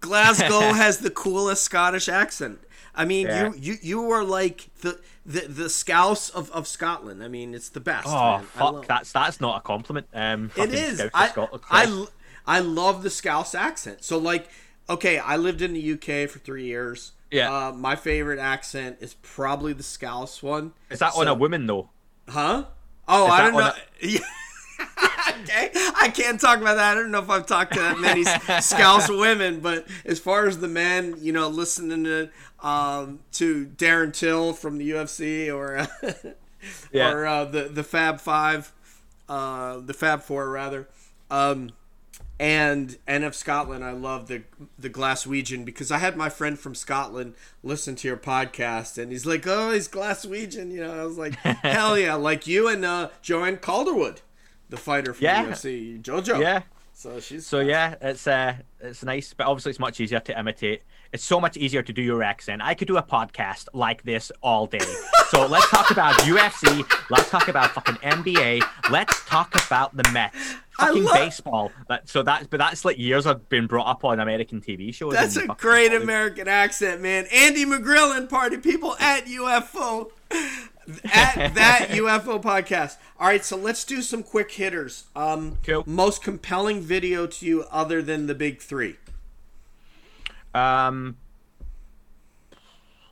Glasgow 0.00 0.72
has 0.72 0.98
the 0.98 1.10
coolest 1.10 1.62
Scottish 1.64 2.08
accent. 2.08 2.60
I 2.96 3.04
mean, 3.04 3.26
Yeah. 3.26 3.46
you 3.48 3.54
you 3.60 3.76
you 3.82 4.10
are 4.12 4.24
like 4.24 4.68
the 4.80 5.00
the 5.26 5.40
the 5.42 5.68
Scouse 5.70 6.30
of, 6.30 6.50
of 6.52 6.66
Scotland. 6.68 7.22
I 7.22 7.28
mean, 7.28 7.54
it's 7.54 7.68
the 7.70 7.80
best. 7.80 8.06
Oh 8.08 8.38
man. 8.38 8.44
Fuck! 8.44 8.86
That's 8.86 9.12
that's 9.12 9.40
not 9.40 9.58
a 9.58 9.60
compliment. 9.60 10.06
Um, 10.14 10.50
It 10.56 10.72
is. 10.72 11.00
I, 11.12 11.30
I, 11.70 12.06
I 12.46 12.60
love 12.60 13.02
the 13.02 13.10
Scouse 13.10 13.54
accent. 13.54 14.04
So 14.04 14.18
like, 14.18 14.48
okay, 14.88 15.18
I 15.18 15.36
lived 15.36 15.62
in 15.62 15.72
the 15.72 15.92
UK 15.94 16.28
for 16.30 16.38
three 16.38 16.64
years. 16.64 17.12
Yeah. 17.30 17.52
Uh, 17.68 17.72
my 17.72 17.96
favorite 17.96 18.38
accent 18.38 18.98
is 19.00 19.14
probably 19.22 19.72
the 19.72 19.82
Scouse 19.82 20.42
one. 20.42 20.72
Is 20.90 21.00
that 21.00 21.14
on 21.16 21.26
a 21.26 21.34
woman 21.34 21.66
though? 21.66 21.90
Huh? 22.28 22.66
Oh, 23.08 23.26
I 23.26 23.42
don't 23.42 23.54
know. 23.54 23.72
Yeah. 24.00 24.20
okay, 25.42 25.70
I 25.96 26.10
can't 26.14 26.40
talk 26.40 26.60
about 26.60 26.74
that. 26.76 26.92
I 26.92 27.00
don't 27.00 27.10
know 27.10 27.20
if 27.22 27.30
I've 27.30 27.46
talked 27.46 27.74
to 27.74 27.80
that 27.80 27.98
many 27.98 28.24
Scouse 28.60 29.08
women, 29.08 29.60
but 29.60 29.86
as 30.04 30.18
far 30.18 30.46
as 30.46 30.58
the 30.58 30.68
men, 30.68 31.16
you 31.20 31.32
know, 31.32 31.48
listening 31.48 32.04
to 32.04 32.30
um, 32.66 33.20
to 33.32 33.66
Darren 33.66 34.12
Till 34.12 34.52
from 34.52 34.78
the 34.78 34.90
UFC 34.90 35.54
or 35.54 35.86
Yeah. 36.92 37.12
or 37.12 37.26
uh, 37.26 37.44
the 37.44 37.64
the 37.64 37.84
Fab 37.84 38.20
Five, 38.20 38.72
uh, 39.28 39.78
the 39.78 39.92
Fab 39.94 40.22
Four 40.22 40.48
rather, 40.48 40.88
um, 41.30 41.72
and 42.40 42.96
of 43.06 43.34
Scotland, 43.34 43.84
I 43.84 43.92
love 43.92 44.28
the 44.28 44.42
the 44.78 44.88
Glaswegian 44.88 45.64
because 45.66 45.90
I 45.92 45.98
had 45.98 46.16
my 46.16 46.28
friend 46.30 46.58
from 46.58 46.74
Scotland 46.74 47.34
listen 47.62 47.96
to 47.96 48.08
your 48.08 48.16
podcast, 48.16 48.96
and 48.96 49.12
he's 49.12 49.26
like, 49.26 49.46
"Oh, 49.46 49.72
he's 49.72 49.88
Glaswegian," 49.88 50.70
you 50.72 50.80
know. 50.82 51.02
I 51.02 51.04
was 51.04 51.18
like, 51.18 51.34
"Hell 51.36 51.98
yeah!" 51.98 52.14
Like 52.14 52.46
you 52.46 52.66
and 52.68 52.82
uh, 52.84 53.10
Joanne 53.20 53.58
Calderwood, 53.58 54.22
the 54.74 54.80
fighter 54.80 55.14
from 55.14 55.24
Yeah. 55.24 55.44
UFC, 55.46 56.00
JoJo. 56.02 56.40
Yeah. 56.40 56.62
So 56.96 57.18
she's 57.20 57.44
So 57.46 57.58
yeah, 57.60 57.96
it's 58.00 58.26
uh, 58.26 58.54
it's 58.80 59.02
nice, 59.02 59.34
but 59.34 59.46
obviously 59.48 59.70
it's 59.70 59.80
much 59.80 59.98
easier 60.00 60.20
to 60.20 60.38
imitate. 60.38 60.82
It's 61.12 61.24
so 61.24 61.40
much 61.40 61.56
easier 61.56 61.82
to 61.82 61.92
do 61.92 62.02
your 62.02 62.22
accent. 62.22 62.60
I 62.62 62.74
could 62.74 62.88
do 62.88 62.96
a 62.96 63.02
podcast 63.02 63.66
like 63.72 64.02
this 64.02 64.30
all 64.42 64.66
day. 64.66 64.78
So 65.28 65.46
let's 65.46 65.68
talk 65.70 65.90
about 65.90 66.14
UFC. 66.20 66.84
Let's 67.10 67.30
talk 67.30 67.48
about 67.48 67.70
fucking 67.72 67.96
NBA. 67.96 68.62
Let's 68.90 69.24
talk 69.26 69.54
about 69.66 69.96
the 69.96 70.08
Mets. 70.12 70.54
Fucking 70.78 71.04
love- 71.04 71.14
baseball. 71.14 71.72
That, 71.88 72.08
so 72.08 72.22
that's 72.22 72.46
but 72.48 72.58
that's 72.58 72.84
like 72.84 72.98
years 72.98 73.26
I've 73.26 73.48
been 73.48 73.66
brought 73.68 73.86
up 73.88 74.04
on 74.04 74.18
American 74.20 74.60
TV 74.60 74.92
shows. 74.94 75.14
That's 75.14 75.36
a 75.36 75.46
great 75.46 75.88
Hollywood. 75.88 76.02
American 76.02 76.48
accent, 76.48 77.00
man. 77.00 77.26
Andy 77.32 77.64
McGrillen, 77.64 78.28
party 78.28 78.56
people 78.58 78.96
at 78.98 79.26
UFO. 79.26 80.10
At 81.12 81.54
that 81.54 81.88
UFO 81.90 82.42
podcast. 82.42 82.96
All 83.18 83.28
right, 83.28 83.44
so 83.44 83.56
let's 83.56 83.84
do 83.84 84.02
some 84.02 84.22
quick 84.22 84.52
hitters. 84.52 85.04
Um, 85.14 85.58
Cool. 85.64 85.84
Most 85.86 86.22
compelling 86.22 86.80
video 86.80 87.26
to 87.26 87.46
you 87.46 87.64
other 87.70 88.02
than 88.02 88.26
the 88.26 88.34
big 88.34 88.60
three? 88.60 88.96
Um. 90.54 91.16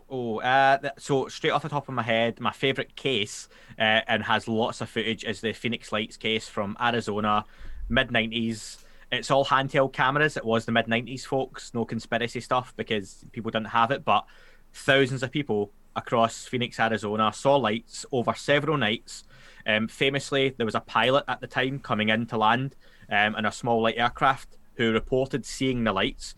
Oh, 0.08 0.40
uh, 0.40 0.76
th- 0.76 0.92
so 0.98 1.28
straight 1.28 1.50
off 1.50 1.62
the 1.62 1.70
top 1.70 1.88
of 1.88 1.94
my 1.94 2.02
head, 2.02 2.38
my 2.38 2.52
favorite 2.52 2.94
case, 2.96 3.48
uh, 3.78 4.02
and 4.06 4.22
has 4.24 4.46
lots 4.46 4.82
of 4.82 4.90
footage, 4.90 5.24
is 5.24 5.40
the 5.40 5.54
Phoenix 5.54 5.90
Lights 5.90 6.18
case 6.18 6.48
from 6.48 6.76
Arizona, 6.80 7.46
mid 7.88 8.08
'90s. 8.08 8.84
It's 9.10 9.30
all 9.30 9.44
handheld 9.46 9.92
cameras. 9.94 10.36
It 10.36 10.44
was 10.44 10.66
the 10.66 10.72
mid 10.72 10.86
'90s, 10.86 11.24
folks. 11.24 11.72
No 11.72 11.84
conspiracy 11.86 12.40
stuff 12.40 12.74
because 12.76 13.24
people 13.32 13.50
didn't 13.50 13.68
have 13.68 13.90
it, 13.90 14.04
but 14.04 14.26
thousands 14.74 15.22
of 15.22 15.30
people 15.30 15.70
across 15.96 16.44
Phoenix, 16.46 16.78
Arizona, 16.80 17.32
saw 17.32 17.56
lights 17.56 18.06
over 18.12 18.34
several 18.34 18.76
nights. 18.76 19.24
Um, 19.66 19.88
famously, 19.88 20.54
there 20.56 20.66
was 20.66 20.74
a 20.74 20.80
pilot 20.80 21.24
at 21.28 21.40
the 21.40 21.46
time 21.46 21.78
coming 21.78 22.08
in 22.08 22.26
to 22.26 22.36
land 22.36 22.74
um, 23.10 23.36
in 23.36 23.46
a 23.46 23.52
small 23.52 23.82
light 23.82 23.98
aircraft 23.98 24.58
who 24.74 24.92
reported 24.92 25.44
seeing 25.44 25.84
the 25.84 25.92
lights 25.92 26.34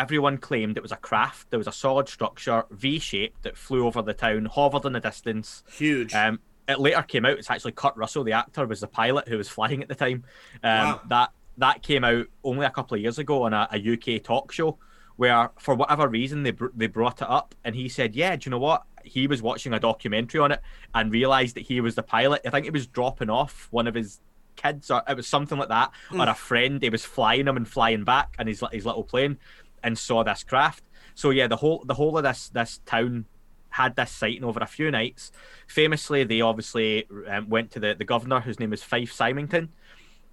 everyone 0.00 0.38
claimed 0.38 0.76
it 0.76 0.82
was 0.82 0.92
a 0.92 0.96
craft. 0.96 1.50
There 1.50 1.58
was 1.58 1.66
a 1.66 1.72
solid 1.72 2.08
structure, 2.08 2.64
V-shaped, 2.70 3.42
that 3.42 3.56
flew 3.56 3.86
over 3.86 4.00
the 4.00 4.14
town, 4.14 4.46
hovered 4.46 4.86
in 4.86 4.94
the 4.94 5.00
distance. 5.00 5.62
Huge. 5.70 6.14
Um, 6.14 6.40
it 6.68 6.80
later 6.80 7.02
came 7.02 7.26
out. 7.26 7.38
It's 7.38 7.50
actually 7.50 7.72
Kurt 7.72 7.96
Russell, 7.96 8.24
the 8.24 8.32
actor, 8.32 8.66
was 8.66 8.80
the 8.80 8.86
pilot 8.86 9.28
who 9.28 9.36
was 9.36 9.48
flying 9.48 9.82
at 9.82 9.88
the 9.88 9.94
time. 9.94 10.24
Um, 10.62 10.70
Wow. 10.86 11.00
That 11.08 11.32
that 11.58 11.82
came 11.82 12.04
out 12.04 12.26
only 12.42 12.64
a 12.64 12.70
couple 12.70 12.94
of 12.94 13.02
years 13.02 13.18
ago 13.18 13.42
on 13.42 13.52
a, 13.52 13.68
a 13.70 13.92
UK 13.92 14.22
talk 14.22 14.50
show, 14.50 14.78
where 15.20 15.50
for 15.58 15.74
whatever 15.74 16.08
reason 16.08 16.44
they 16.44 16.50
br- 16.50 16.74
they 16.74 16.86
brought 16.86 17.20
it 17.20 17.28
up, 17.28 17.54
and 17.62 17.74
he 17.74 17.90
said, 17.90 18.16
"Yeah, 18.16 18.36
do 18.36 18.46
you 18.46 18.50
know 18.52 18.58
what? 18.58 18.84
He 19.04 19.26
was 19.26 19.42
watching 19.42 19.74
a 19.74 19.78
documentary 19.78 20.40
on 20.40 20.50
it 20.50 20.62
and 20.94 21.12
realized 21.12 21.56
that 21.56 21.66
he 21.66 21.78
was 21.82 21.94
the 21.94 22.02
pilot. 22.02 22.40
I 22.46 22.48
think 22.48 22.64
he 22.64 22.70
was 22.70 22.86
dropping 22.86 23.28
off 23.28 23.68
one 23.70 23.86
of 23.86 23.94
his." 23.94 24.20
kids 24.56 24.90
or 24.90 25.02
it 25.08 25.16
was 25.16 25.26
something 25.26 25.56
like 25.56 25.70
that 25.70 25.90
or 26.12 26.28
a 26.28 26.34
friend 26.34 26.82
he 26.82 26.90
was 26.90 27.02
flying 27.02 27.46
him 27.46 27.56
and 27.56 27.66
flying 27.66 28.04
back 28.04 28.34
and 28.38 28.46
his, 28.46 28.62
his 28.72 28.84
little 28.84 29.04
plane 29.04 29.38
and 29.82 29.96
saw 29.96 30.22
this 30.22 30.42
craft 30.42 30.82
so 31.14 31.30
yeah 31.30 31.46
the 31.46 31.56
whole 31.56 31.82
the 31.86 31.94
whole 31.94 32.18
of 32.18 32.24
this 32.24 32.50
this 32.50 32.80
town 32.84 33.24
had 33.70 33.96
this 33.96 34.10
sighting 34.10 34.44
over 34.44 34.60
a 34.60 34.66
few 34.66 34.90
nights 34.90 35.30
famously 35.66 36.24
they 36.24 36.42
obviously 36.42 37.06
um, 37.28 37.48
went 37.48 37.70
to 37.70 37.80
the, 37.80 37.94
the 37.94 38.04
governor 38.04 38.40
whose 38.40 38.60
name 38.60 38.70
was 38.70 38.82
fife 38.82 39.12
symington 39.12 39.70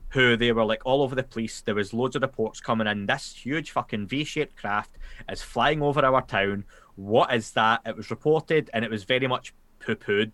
who 0.10 0.38
they 0.38 0.52
were 0.52 0.66
like 0.66 0.82
all 0.86 1.02
over 1.02 1.16
the 1.16 1.24
police 1.24 1.62
there 1.62 1.76
was 1.76 1.94
loads 1.94 2.16
of 2.16 2.22
reports 2.22 2.60
coming 2.62 2.88
in 2.88 3.06
this 3.06 3.34
huge 3.36 3.72
fucking 3.72 4.08
v-shaped 4.08 4.56
craft 4.56 4.98
is 5.30 5.42
flying 5.42 5.82
over 5.82 6.06
our 6.06 6.22
town 6.22 6.64
what 6.96 7.34
is 7.34 7.52
that 7.52 7.82
it 7.86 7.96
was 7.96 8.10
reported 8.10 8.70
and 8.74 8.86
it 8.86 8.92
was 8.92 9.04
very 9.04 9.28
much 9.28 9.54
poo-pooed 9.80 10.32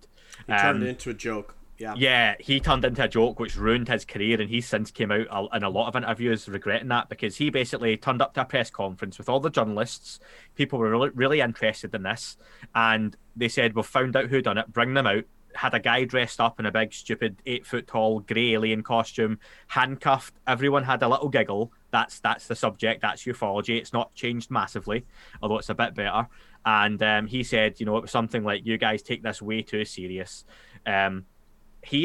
he 0.48 0.54
turned 0.54 0.78
Um, 0.78 0.84
it 0.84 0.90
into 0.90 1.10
a 1.10 1.14
joke. 1.14 1.56
Yeah. 1.78 1.96
yeah, 1.98 2.36
he 2.40 2.60
turned 2.60 2.86
into 2.86 3.04
a 3.04 3.08
joke, 3.08 3.40
which 3.40 3.58
ruined 3.58 3.88
his 3.90 4.06
career, 4.06 4.40
and 4.40 4.50
he 4.50 4.62
since 4.62 4.90
came 4.92 5.12
out 5.12 5.50
in 5.54 5.64
a 5.64 5.70
lot 5.70 5.88
of 5.88 5.96
interviews 5.96 6.48
regretting 6.48 6.88
that 6.90 7.10
because 7.10 7.36
he 7.36 7.50
basically 7.50 7.98
turned 7.98 8.22
up 8.22 8.36
to 8.36 8.42
a 8.42 8.46
press 8.46 8.70
conference 8.70 9.18
with 9.18 9.28
all 9.28 9.40
the 9.40 9.50
journalists. 9.50 10.20
People 10.56 10.80
were 10.80 10.92
really, 10.92 11.10
really 11.10 11.40
interested 11.42 11.94
in 11.94 12.04
this, 12.04 12.38
and 12.74 13.18
they 13.36 13.50
said, 13.50 13.74
"We've 13.76 13.86
found 13.86 14.16
out 14.16 14.28
who 14.28 14.42
done 14.42 14.60
it. 14.60 14.72
Bring 14.72 14.94
them 14.94 15.08
out." 15.08 15.26
Had 15.56 15.74
a 15.74 15.80
guy 15.80 16.04
dressed 16.06 16.40
up 16.40 16.60
in 16.60 16.66
a 16.66 16.72
big, 16.72 16.94
stupid, 16.94 17.38
eight 17.46 17.66
foot 17.66 17.88
tall 17.88 18.20
grey 18.20 18.54
alien 18.54 18.84
costume, 18.84 19.40
handcuffed. 19.68 20.34
Everyone 20.48 20.84
had 20.84 21.04
a 21.04 21.08
little 21.08 21.30
giggle. 21.30 21.72
That's 21.92 22.20
that's 22.20 22.48
the 22.48 22.56
subject. 22.56 23.02
That's 23.02 23.24
ufology. 23.24 23.78
It's 23.78 23.94
not 23.94 24.14
changed 24.16 24.52
massively, 24.52 25.06
although 25.42 25.58
it's 25.58 25.70
a 25.70 25.76
bit 25.76 25.96
better. 25.96 26.28
And 26.66 27.02
um, 27.04 27.28
he 27.28 27.44
said, 27.44 27.80
you 27.80 27.86
know, 27.86 27.98
it 27.98 28.02
was 28.02 28.12
something 28.12 28.44
like, 28.44 28.66
"You 28.66 28.78
guys 28.78 29.02
take 29.02 29.24
this 29.24 29.42
way 29.42 29.62
too 29.62 29.86
serious." 29.86 30.46
Um, 30.86 31.26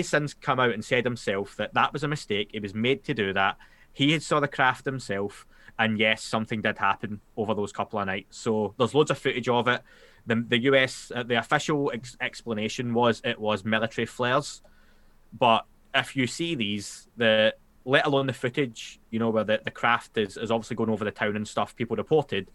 since 0.03 0.35
come 0.35 0.61
out 0.61 0.73
and 0.73 0.85
said 0.85 1.05
himself 1.05 1.57
that 1.57 1.75
that 1.75 1.93
was 1.93 2.03
a 2.03 2.09
mistake. 2.09 2.51
It 2.53 2.63
was 2.63 2.75
made 2.75 3.05
to 3.05 3.15
do 3.15 3.33
that. 3.33 3.57
He 3.93 4.13
had 4.13 4.23
saw 4.23 4.41
the 4.41 4.49
craft 4.49 4.85
himself, 4.85 5.47
and 5.79 5.99
yes, 5.99 6.23
something 6.23 6.63
did 6.63 6.79
happen 6.79 7.21
over 7.37 7.55
those 7.55 7.73
couple 7.73 7.99
of 7.99 8.07
nights. 8.07 8.39
So 8.39 8.75
there's 8.79 8.95
loads 8.95 9.11
of 9.11 9.19
footage 9.19 9.49
of 9.49 9.69
it. 9.69 9.83
The 10.29 10.37
the 10.55 10.59
US 10.71 11.11
uh, 11.15 11.23
the 11.31 11.39
official 11.45 11.91
ex- 11.99 12.17
explanation 12.21 12.87
was 12.95 13.21
it 13.25 13.39
was 13.41 13.65
military 13.65 14.07
flares, 14.07 14.63
but 15.37 15.65
if 15.95 16.15
you 16.15 16.27
see 16.27 16.55
these, 16.55 17.09
the 17.17 17.55
let 17.85 18.05
alone 18.07 18.27
the 18.27 18.33
footage, 18.45 19.01
you 19.11 19.19
know, 19.19 19.31
where 19.31 19.45
the, 19.45 19.61
the 19.65 19.71
craft 19.71 20.19
is, 20.19 20.37
is 20.37 20.51
obviously 20.51 20.77
going 20.77 20.91
over 20.91 21.05
the 21.05 21.11
town 21.11 21.35
and 21.37 21.49
stuff, 21.49 21.75
people 21.75 21.97
reported, 21.97 22.51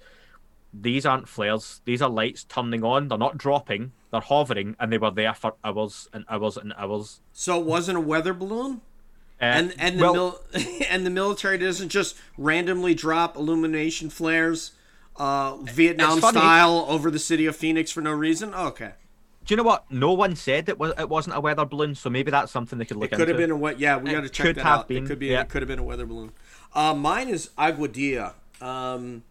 these 0.71 1.03
aren't 1.07 1.27
flares. 1.27 1.81
These 1.85 2.01
are 2.03 2.09
lights 2.09 2.43
turning 2.43 2.83
on. 2.83 3.07
They're 3.07 3.17
not 3.17 3.37
dropping. 3.37 3.91
They're 4.11 4.21
hovering, 4.21 4.75
and 4.79 4.91
they 4.93 4.99
were 4.99 5.09
there 5.11 5.33
for 5.33 5.55
hours 5.63 6.07
and 6.13 6.23
hours 6.29 6.57
and 6.57 6.73
hours. 6.77 7.21
So 7.31 7.59
it 7.59 7.65
wasn't 7.65 7.97
a 7.97 8.01
weather 8.01 8.33
balloon? 8.33 8.81
Uh, 9.41 9.45
And 9.45 9.73
and 9.79 9.99
the 9.99 10.03
well, 10.03 10.13
mil- 10.13 10.39
and 10.89 11.05
the 11.05 11.09
military 11.09 11.57
doesn't 11.57 11.89
just 11.89 12.15
randomly 12.37 12.93
drop 12.93 13.35
illumination 13.35 14.09
flares 14.11 14.71
uh, 15.17 15.57
Vietnam 15.57 16.19
style 16.19 16.85
over 16.87 17.11
the 17.11 17.19
city 17.19 17.45
of 17.45 17.55
Phoenix 17.55 17.91
for 17.91 18.01
no 18.01 18.11
reason? 18.11 18.53
Okay. 18.53 18.91
do 19.45 19.53
you 19.53 19.57
know 19.57 19.63
what? 19.63 19.89
No 19.91 20.13
one 20.13 20.35
said 20.35 20.69
it 20.69 20.79
was. 20.79 20.93
It 20.97 21.09
wasn't 21.09 21.35
a 21.35 21.41
weather 21.41 21.65
balloon, 21.65 21.95
so 21.95 22.09
maybe 22.09 22.31
that's 22.31 22.51
something 22.51 22.79
they 22.79 22.85
could 22.85 22.97
look 22.97 23.11
at. 23.11 23.13
It 23.13 23.17
could 23.17 23.27
have 23.29 23.37
been 23.37 23.51
a 23.51 23.55
what? 23.55 23.79
Yeah, 23.79 23.97
we 23.97 24.11
got 24.11 24.21
to 24.21 24.29
check 24.29 24.47
could 24.47 24.55
that 24.57 24.63
have 24.63 24.79
out. 24.81 24.87
been, 24.87 25.05
it 25.05 25.07
could 25.07 25.19
be. 25.19 25.27
yeah. 25.27 25.41
It 25.41 25.49
could 25.49 25.61
have 25.61 25.69
been 25.69 25.79
a 25.79 25.83
weather 25.83 26.05
balloon. 26.05 26.31
Uh, 26.73 26.93
mine 26.93 27.29
is 27.29 27.49
Aguadilla. 27.57 28.33
Um, 28.61 29.23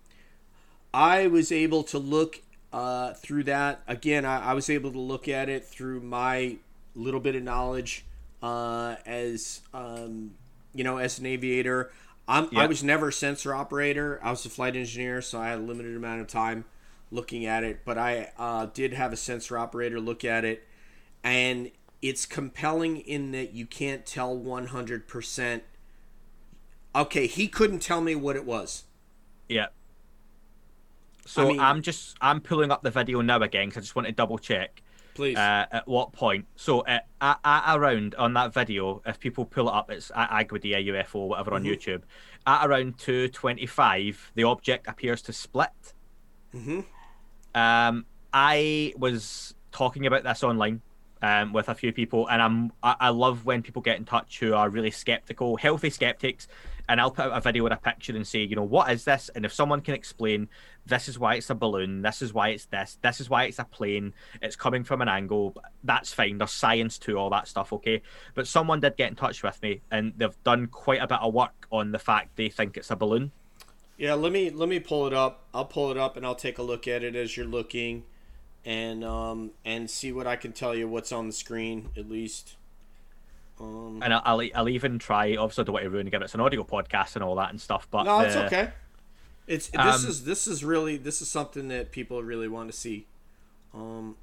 I 0.94 1.26
was 1.26 1.50
able 1.50 1.82
to 1.84 1.98
look 1.98 2.40
uh, 2.72 3.14
through 3.14 3.44
that. 3.44 3.82
Again, 3.88 4.24
I, 4.24 4.50
I, 4.50 4.54
was 4.54 4.70
able 4.70 4.92
to 4.92 4.98
look 4.98 5.28
at 5.28 5.48
it 5.48 5.64
through 5.64 6.00
my 6.00 6.56
little 6.94 7.20
bit 7.20 7.34
of 7.34 7.42
knowledge 7.42 8.04
uh, 8.42 8.96
as 9.06 9.60
um, 9.74 10.34
you 10.74 10.84
know, 10.84 10.98
as 10.98 11.18
an 11.18 11.26
aviator. 11.26 11.90
I'm. 12.28 12.48
I 12.56 12.66
was 12.66 12.84
never 12.84 13.08
a 13.08 13.12
sensor 13.12 13.54
operator. 13.54 14.20
I 14.22 14.30
was 14.30 14.44
a 14.46 14.48
flight 14.48 14.76
engineer, 14.76 15.20
so 15.22 15.40
I 15.40 15.48
had 15.48 15.58
a 15.58 15.62
limited 15.62 15.96
amount 15.96 16.20
of 16.20 16.28
time 16.28 16.64
looking 17.10 17.46
at 17.46 17.64
it. 17.64 17.80
But 17.84 17.98
I 17.98 18.30
uh, 18.38 18.66
did 18.66 18.92
have 18.92 19.12
a 19.12 19.16
sensor 19.16 19.58
operator 19.58 20.00
look 20.00 20.24
at 20.24 20.44
it, 20.44 20.66
and 21.24 21.70
it's 22.00 22.26
compelling 22.26 22.98
in 22.98 23.32
that 23.32 23.54
you 23.54 23.66
can't 23.66 24.04
tell 24.04 24.36
100%. 24.36 25.60
Okay, 26.94 27.26
he 27.26 27.48
couldn't 27.48 27.78
tell 27.78 28.00
me 28.00 28.14
what 28.14 28.36
it 28.36 28.44
was. 28.44 28.84
Yeah. 29.48 29.66
So 31.24 31.44
I 31.44 31.48
mean, 31.48 31.60
I'm 31.60 31.82
just 31.82 32.16
I'm 32.20 32.40
pulling 32.40 32.70
up 32.70 32.82
the 32.82 32.90
video 32.90 33.20
now 33.20 33.40
again 33.40 33.68
because 33.68 33.78
I 33.78 33.82
just 33.82 33.96
want 33.96 34.06
to 34.06 34.12
double 34.12 34.38
check. 34.38 34.82
Please. 35.14 35.36
Uh, 35.36 35.66
at 35.70 35.86
what 35.86 36.12
point? 36.12 36.46
So 36.56 36.84
at, 36.86 37.06
at, 37.20 37.38
at, 37.44 37.76
around 37.76 38.14
on 38.14 38.34
that 38.34 38.54
video, 38.54 39.02
if 39.04 39.20
people 39.20 39.44
pull 39.44 39.68
it 39.68 39.74
up, 39.74 39.90
it's 39.90 40.10
at 40.14 40.30
Aguadilla 40.30 40.86
UFO, 40.88 41.28
whatever 41.28 41.50
mm-hmm. 41.50 41.56
on 41.56 41.64
YouTube. 41.64 42.02
At 42.46 42.66
around 42.66 42.98
225, 42.98 44.32
the 44.34 44.44
object 44.44 44.88
appears 44.88 45.22
to 45.22 45.32
split. 45.32 45.94
Mm-hmm. 46.54 46.80
Um, 47.54 48.06
I 48.32 48.94
was 48.96 49.54
talking 49.70 50.06
about 50.06 50.24
this 50.24 50.42
online 50.42 50.80
um, 51.20 51.52
with 51.52 51.68
a 51.68 51.74
few 51.74 51.92
people, 51.92 52.28
and 52.28 52.40
I'm 52.40 52.72
I, 52.82 52.96
I 53.00 53.08
love 53.10 53.44
when 53.44 53.62
people 53.62 53.82
get 53.82 53.98
in 53.98 54.04
touch 54.04 54.38
who 54.40 54.54
are 54.54 54.68
really 54.68 54.90
skeptical, 54.90 55.56
healthy 55.56 55.90
skeptics, 55.90 56.48
and 56.88 57.00
I'll 57.00 57.10
put 57.10 57.26
out 57.26 57.36
a 57.36 57.40
video 57.40 57.62
with 57.62 57.72
a 57.72 57.76
picture 57.76 58.14
and 58.14 58.26
say, 58.26 58.40
you 58.40 58.56
know, 58.56 58.64
what 58.64 58.90
is 58.90 59.04
this? 59.04 59.30
And 59.34 59.44
if 59.44 59.52
someone 59.52 59.80
can 59.80 59.94
explain, 59.94 60.48
this 60.86 61.08
is 61.08 61.18
why 61.18 61.34
it's 61.34 61.50
a 61.50 61.54
balloon, 61.54 62.02
this 62.02 62.22
is 62.22 62.32
why 62.32 62.48
it's 62.48 62.64
this, 62.66 62.98
this 63.02 63.20
is 63.20 63.30
why 63.30 63.44
it's 63.44 63.58
a 63.58 63.64
plane, 63.64 64.14
it's 64.40 64.56
coming 64.56 64.84
from 64.84 65.00
an 65.00 65.08
angle, 65.08 65.54
that's 65.84 66.12
fine. 66.12 66.38
There's 66.38 66.52
science 66.52 66.98
to 66.98 67.16
all 67.16 67.30
that 67.30 67.48
stuff, 67.48 67.72
okay? 67.72 68.02
But 68.34 68.46
someone 68.46 68.80
did 68.80 68.96
get 68.96 69.10
in 69.10 69.16
touch 69.16 69.42
with 69.42 69.62
me, 69.62 69.80
and 69.90 70.12
they've 70.16 70.42
done 70.44 70.66
quite 70.66 71.00
a 71.00 71.06
bit 71.06 71.18
of 71.20 71.32
work 71.32 71.66
on 71.70 71.92
the 71.92 71.98
fact 71.98 72.36
they 72.36 72.48
think 72.48 72.76
it's 72.76 72.90
a 72.90 72.96
balloon. 72.96 73.32
Yeah, 73.96 74.14
let 74.14 74.32
me 74.32 74.50
let 74.50 74.68
me 74.68 74.80
pull 74.80 75.06
it 75.06 75.12
up. 75.12 75.44
I'll 75.54 75.66
pull 75.66 75.90
it 75.90 75.96
up 75.96 76.16
and 76.16 76.26
I'll 76.26 76.34
take 76.34 76.58
a 76.58 76.62
look 76.62 76.88
at 76.88 77.04
it 77.04 77.14
as 77.14 77.36
you're 77.36 77.46
looking, 77.46 78.04
and 78.64 79.04
um 79.04 79.52
and 79.64 79.88
see 79.88 80.12
what 80.12 80.26
I 80.26 80.34
can 80.34 80.52
tell 80.52 80.74
you 80.74 80.88
what's 80.88 81.12
on 81.12 81.28
the 81.28 81.32
screen 81.32 81.90
at 81.96 82.08
least. 82.10 82.56
Um, 83.60 84.00
and 84.02 84.12
I'll, 84.12 84.42
I'll 84.54 84.68
even 84.68 84.98
try. 84.98 85.36
Obviously, 85.36 85.62
I 85.62 85.64
don't 85.66 85.74
want 85.74 85.84
to 85.84 85.90
ruin 85.90 86.06
again. 86.08 86.22
It's 86.22 86.34
an 86.34 86.40
audio 86.40 86.64
podcast 86.64 87.14
and 87.14 87.22
all 87.22 87.36
that 87.36 87.50
and 87.50 87.60
stuff. 87.60 87.86
But 87.90 88.04
no, 88.04 88.20
it's 88.20 88.34
okay. 88.34 88.70
It's 89.46 89.68
this 89.68 90.04
um, 90.04 90.10
is 90.10 90.24
this 90.24 90.46
is 90.46 90.64
really 90.64 90.96
this 90.96 91.20
is 91.20 91.28
something 91.28 91.68
that 91.68 91.90
people 91.90 92.22
really 92.22 92.48
want 92.48 92.70
to 92.70 92.76
see. 92.76 93.06
Um, 93.74 94.16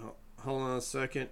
oh, 0.00 0.12
hold 0.40 0.62
on 0.62 0.76
a 0.76 0.80
second. 0.80 1.28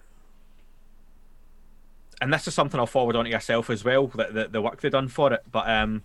And 2.20 2.32
this 2.32 2.46
is 2.46 2.54
something 2.54 2.78
I'll 2.78 2.86
forward 2.86 3.16
on 3.16 3.24
to 3.24 3.30
yourself 3.30 3.70
as 3.70 3.84
well. 3.84 4.06
That 4.08 4.34
the, 4.34 4.48
the 4.48 4.62
work 4.62 4.80
they've 4.80 4.92
done 4.92 5.08
for 5.08 5.32
it, 5.32 5.42
but 5.50 5.68
um, 5.68 6.02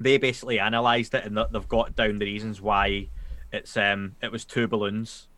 they 0.00 0.16
basically 0.16 0.58
analysed 0.58 1.14
it 1.14 1.24
and 1.24 1.36
they've 1.36 1.68
got 1.68 1.94
down 1.94 2.18
the 2.18 2.24
reasons 2.24 2.60
why 2.60 3.08
it's 3.52 3.76
um 3.76 4.16
it 4.22 4.32
was 4.32 4.44
two 4.44 4.66
balloons. 4.66 5.28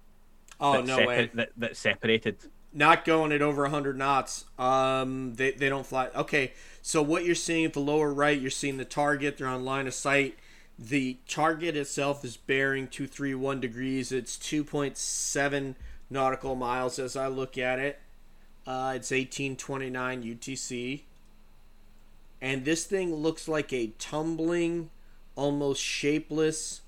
Oh 0.61 0.81
no 0.81 0.97
separ- 0.97 1.07
way! 1.07 1.31
That, 1.35 1.51
that 1.57 1.77
separated 1.77 2.39
not 2.77 3.07
going 3.07 3.33
at 3.33 3.41
over 3.41 3.63
100 3.63 3.97
knots. 3.97 4.45
Um, 4.59 5.35
they, 5.35 5.53
they 5.53 5.71
don't 5.71 5.87
fly. 5.87 6.09
Okay, 6.15 6.53
so 6.83 7.01
what 7.01 7.25
you're 7.25 7.35
seeing 7.35 7.65
at 7.65 7.73
the 7.73 7.81
lower 7.81 8.13
right, 8.13 8.39
you're 8.39 8.51
seeing 8.51 8.77
the 8.77 8.85
target. 8.85 9.39
They're 9.39 9.47
on 9.47 9.65
line 9.65 9.87
of 9.87 9.95
sight. 9.95 10.37
The 10.79 11.19
target 11.27 11.75
itself 11.77 12.25
is 12.25 12.37
bearing 12.37 12.89
231 12.89 13.61
degrees. 13.61 14.13
It's 14.13 14.37
2.7 14.37 15.75
nautical 16.11 16.55
miles 16.55 16.99
as 16.99 17.17
I 17.17 17.29
look 17.29 17.57
at 17.57 17.79
it. 17.79 17.99
Uh, 18.67 18.93
it's 18.97 19.11
1829 19.11 20.23
UTC. 20.23 21.03
And 22.43 22.65
this 22.65 22.85
thing 22.85 23.15
looks 23.15 23.49
like 23.49 23.73
a 23.73 23.93
tumbling, 23.99 24.91
almost 25.35 25.83
shapeless 25.83 26.83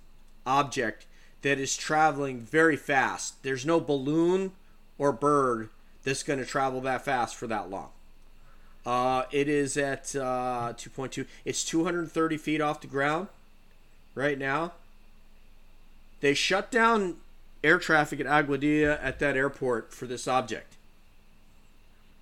object 0.44 1.06
that 1.40 1.58
is 1.58 1.76
traveling 1.76 2.40
very 2.40 2.76
fast. 2.76 3.42
There's 3.42 3.64
no 3.64 3.80
balloon 3.80 4.52
or 4.98 5.12
bird 5.12 5.70
that's 6.02 6.22
going 6.22 6.40
to 6.40 6.44
travel 6.44 6.82
that 6.82 7.04
fast 7.04 7.36
for 7.36 7.46
that 7.46 7.70
long. 7.70 7.90
Uh, 8.84 9.24
it 9.30 9.48
is 9.48 9.78
at 9.78 10.14
uh, 10.14 10.74
2.2. 10.76 11.26
It's 11.44 11.64
230 11.64 12.36
feet 12.36 12.60
off 12.60 12.80
the 12.80 12.86
ground 12.86 13.28
right 14.18 14.38
now. 14.38 14.72
They 16.20 16.34
shut 16.34 16.70
down 16.70 17.16
air 17.64 17.78
traffic 17.78 18.20
at 18.20 18.26
Aguadilla 18.26 18.98
at 19.02 19.18
that 19.20 19.36
airport 19.36 19.92
for 19.94 20.06
this 20.06 20.28
object. 20.28 20.76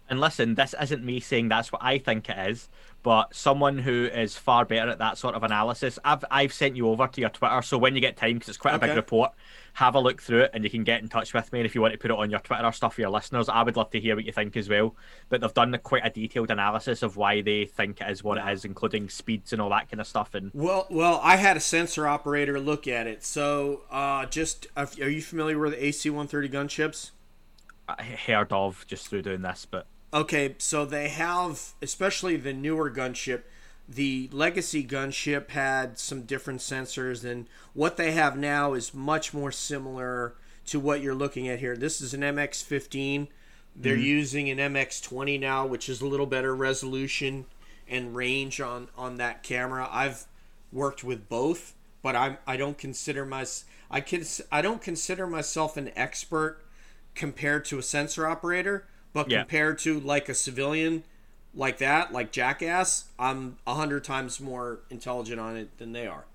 And 0.08 0.20
listen, 0.20 0.54
this 0.54 0.74
isn't 0.80 1.04
me 1.04 1.18
saying 1.18 1.48
that's 1.48 1.72
what 1.72 1.82
I 1.82 1.98
think 1.98 2.28
it 2.28 2.38
is, 2.50 2.68
but 3.06 3.32
someone 3.32 3.78
who 3.78 4.06
is 4.06 4.36
far 4.36 4.64
better 4.64 4.90
at 4.90 4.98
that 4.98 5.16
sort 5.16 5.36
of 5.36 5.44
analysis. 5.44 5.96
I've 6.04 6.24
I've 6.28 6.52
sent 6.52 6.74
you 6.74 6.88
over 6.88 7.06
to 7.06 7.20
your 7.20 7.30
Twitter, 7.30 7.62
so 7.62 7.78
when 7.78 7.94
you 7.94 8.00
get 8.00 8.16
time, 8.16 8.34
because 8.34 8.48
it's 8.48 8.58
quite 8.58 8.74
okay. 8.74 8.86
a 8.86 8.88
big 8.88 8.96
report, 8.96 9.30
have 9.74 9.94
a 9.94 10.00
look 10.00 10.20
through 10.20 10.40
it 10.40 10.50
and 10.52 10.64
you 10.64 10.70
can 10.70 10.82
get 10.82 11.02
in 11.02 11.08
touch 11.08 11.32
with 11.32 11.52
me. 11.52 11.60
And 11.60 11.66
if 11.66 11.76
you 11.76 11.80
want 11.80 11.92
to 11.92 11.98
put 11.98 12.10
it 12.10 12.16
on 12.16 12.30
your 12.30 12.40
Twitter 12.40 12.64
or 12.64 12.72
stuff 12.72 12.94
for 12.94 13.02
your 13.02 13.10
listeners, 13.10 13.48
I 13.48 13.62
would 13.62 13.76
love 13.76 13.90
to 13.90 14.00
hear 14.00 14.16
what 14.16 14.24
you 14.24 14.32
think 14.32 14.56
as 14.56 14.68
well. 14.68 14.96
But 15.28 15.40
they've 15.40 15.54
done 15.54 15.78
quite 15.84 16.04
a 16.04 16.10
detailed 16.10 16.50
analysis 16.50 17.04
of 17.04 17.16
why 17.16 17.42
they 17.42 17.66
think 17.66 18.00
it 18.00 18.10
is 18.10 18.24
what 18.24 18.38
it 18.38 18.52
is, 18.52 18.64
including 18.64 19.08
speeds 19.08 19.52
and 19.52 19.62
all 19.62 19.70
that 19.70 19.88
kind 19.88 20.00
of 20.00 20.08
stuff. 20.08 20.34
And 20.34 20.50
well, 20.52 20.88
well, 20.90 21.20
I 21.22 21.36
had 21.36 21.56
a 21.56 21.60
sensor 21.60 22.08
operator 22.08 22.58
look 22.58 22.88
at 22.88 23.06
it. 23.06 23.22
So, 23.22 23.82
uh, 23.88 24.26
just 24.26 24.66
are 24.76 24.88
you 25.08 25.22
familiar 25.22 25.60
with 25.60 25.74
the 25.74 25.86
AC-130 25.86 26.50
gunships? 26.50 27.10
I 27.88 28.02
heard 28.02 28.52
of 28.52 28.84
just 28.88 29.06
through 29.06 29.22
doing 29.22 29.42
this, 29.42 29.64
but 29.64 29.86
okay. 30.12 30.54
So 30.58 30.84
they 30.84 31.08
have, 31.08 31.74
especially 31.82 32.36
the 32.36 32.52
newer 32.52 32.90
gunship 32.90 33.42
the 33.88 34.28
legacy 34.32 34.84
gunship 34.84 35.50
had 35.50 35.98
some 35.98 36.22
different 36.22 36.60
sensors 36.60 37.24
and 37.24 37.46
what 37.72 37.96
they 37.96 38.12
have 38.12 38.36
now 38.36 38.72
is 38.74 38.92
much 38.92 39.32
more 39.32 39.52
similar 39.52 40.34
to 40.64 40.80
what 40.80 41.00
you're 41.00 41.14
looking 41.14 41.48
at 41.48 41.60
here 41.60 41.76
this 41.76 42.00
is 42.00 42.12
an 42.12 42.22
mx-15 42.22 43.28
they're 43.76 43.94
mm-hmm. 43.94 44.02
using 44.02 44.50
an 44.50 44.58
mx-20 44.74 45.38
now 45.38 45.64
which 45.64 45.88
is 45.88 46.00
a 46.00 46.06
little 46.06 46.26
better 46.26 46.54
resolution 46.54 47.44
and 47.88 48.16
range 48.16 48.60
on 48.60 48.88
on 48.96 49.16
that 49.16 49.42
camera 49.42 49.88
i've 49.92 50.26
worked 50.72 51.04
with 51.04 51.28
both 51.28 51.74
but 52.02 52.16
i'm 52.16 52.36
i 52.46 52.56
don't 52.56 52.78
consider 52.78 53.24
my 53.24 53.46
i 53.88 54.00
can 54.00 54.24
i 54.50 54.60
don't 54.60 54.82
consider 54.82 55.28
myself 55.28 55.76
an 55.76 55.92
expert 55.94 56.58
compared 57.14 57.64
to 57.64 57.78
a 57.78 57.82
sensor 57.82 58.26
operator 58.26 58.84
but 59.16 59.30
yeah. 59.30 59.38
compared 59.38 59.78
to 59.78 59.98
like 59.98 60.28
a 60.28 60.34
civilian 60.34 61.02
like 61.54 61.78
that, 61.78 62.12
like 62.12 62.32
Jackass, 62.32 63.06
I'm 63.18 63.56
a 63.66 63.72
hundred 63.72 64.04
times 64.04 64.40
more 64.40 64.80
intelligent 64.90 65.40
on 65.40 65.56
it 65.56 65.78
than 65.78 65.92
they 65.92 66.06
are. 66.06 66.26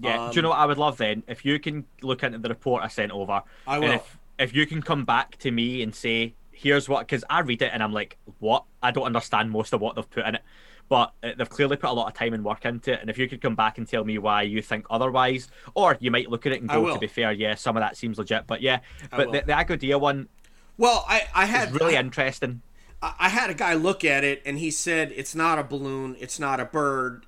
Yeah, 0.00 0.24
um, 0.24 0.30
do 0.32 0.36
you 0.36 0.42
know 0.42 0.48
what 0.48 0.58
I 0.58 0.66
would 0.66 0.78
love 0.78 0.96
then? 0.96 1.22
If 1.28 1.44
you 1.44 1.60
can 1.60 1.84
look 2.02 2.24
into 2.24 2.38
the 2.38 2.48
report 2.48 2.82
I 2.82 2.88
sent 2.88 3.12
over, 3.12 3.42
I 3.68 3.78
will. 3.78 3.84
And 3.84 3.94
if, 3.94 4.18
if 4.40 4.52
you 4.52 4.66
can 4.66 4.82
come 4.82 5.04
back 5.04 5.36
to 5.38 5.52
me 5.52 5.80
and 5.80 5.94
say, 5.94 6.34
here's 6.50 6.88
what, 6.88 7.06
because 7.06 7.22
I 7.30 7.38
read 7.38 7.62
it 7.62 7.70
and 7.72 7.84
I'm 7.84 7.92
like, 7.92 8.18
what? 8.40 8.64
I 8.82 8.90
don't 8.90 9.04
understand 9.04 9.52
most 9.52 9.72
of 9.72 9.80
what 9.80 9.94
they've 9.94 10.10
put 10.10 10.26
in 10.26 10.34
it. 10.34 10.42
But 10.88 11.12
they've 11.22 11.48
clearly 11.48 11.76
put 11.76 11.90
a 11.90 11.92
lot 11.92 12.08
of 12.08 12.14
time 12.14 12.32
and 12.34 12.42
work 12.42 12.64
into 12.64 12.94
it. 12.94 13.00
And 13.00 13.10
if 13.10 13.18
you 13.18 13.28
could 13.28 13.40
come 13.40 13.54
back 13.54 13.78
and 13.78 13.86
tell 13.86 14.04
me 14.04 14.18
why 14.18 14.42
you 14.42 14.60
think 14.60 14.86
otherwise, 14.90 15.48
or 15.74 15.96
you 16.00 16.10
might 16.10 16.30
look 16.30 16.46
at 16.46 16.52
it 16.52 16.62
and 16.62 16.68
go, 16.68 16.92
to 16.92 16.98
be 16.98 17.06
fair, 17.06 17.30
yeah, 17.30 17.54
some 17.54 17.76
of 17.76 17.82
that 17.82 17.96
seems 17.96 18.18
legit. 18.18 18.48
But 18.48 18.60
yeah, 18.60 18.80
but 19.10 19.30
the, 19.30 19.42
the 19.42 19.52
Aguadilla 19.52 20.00
one, 20.00 20.28
well, 20.78 21.04
I, 21.08 21.24
I 21.34 21.44
had 21.44 21.78
really 21.78 21.96
I, 21.96 22.00
interesting. 22.00 22.62
I 23.02 23.28
had 23.28 23.50
a 23.50 23.54
guy 23.54 23.74
look 23.74 24.04
at 24.04 24.24
it 24.24 24.42
and 24.44 24.58
he 24.58 24.70
said 24.70 25.12
it's 25.14 25.34
not 25.34 25.58
a 25.58 25.62
balloon, 25.62 26.16
it's 26.18 26.40
not 26.40 26.58
a 26.58 26.64
bird. 26.64 27.26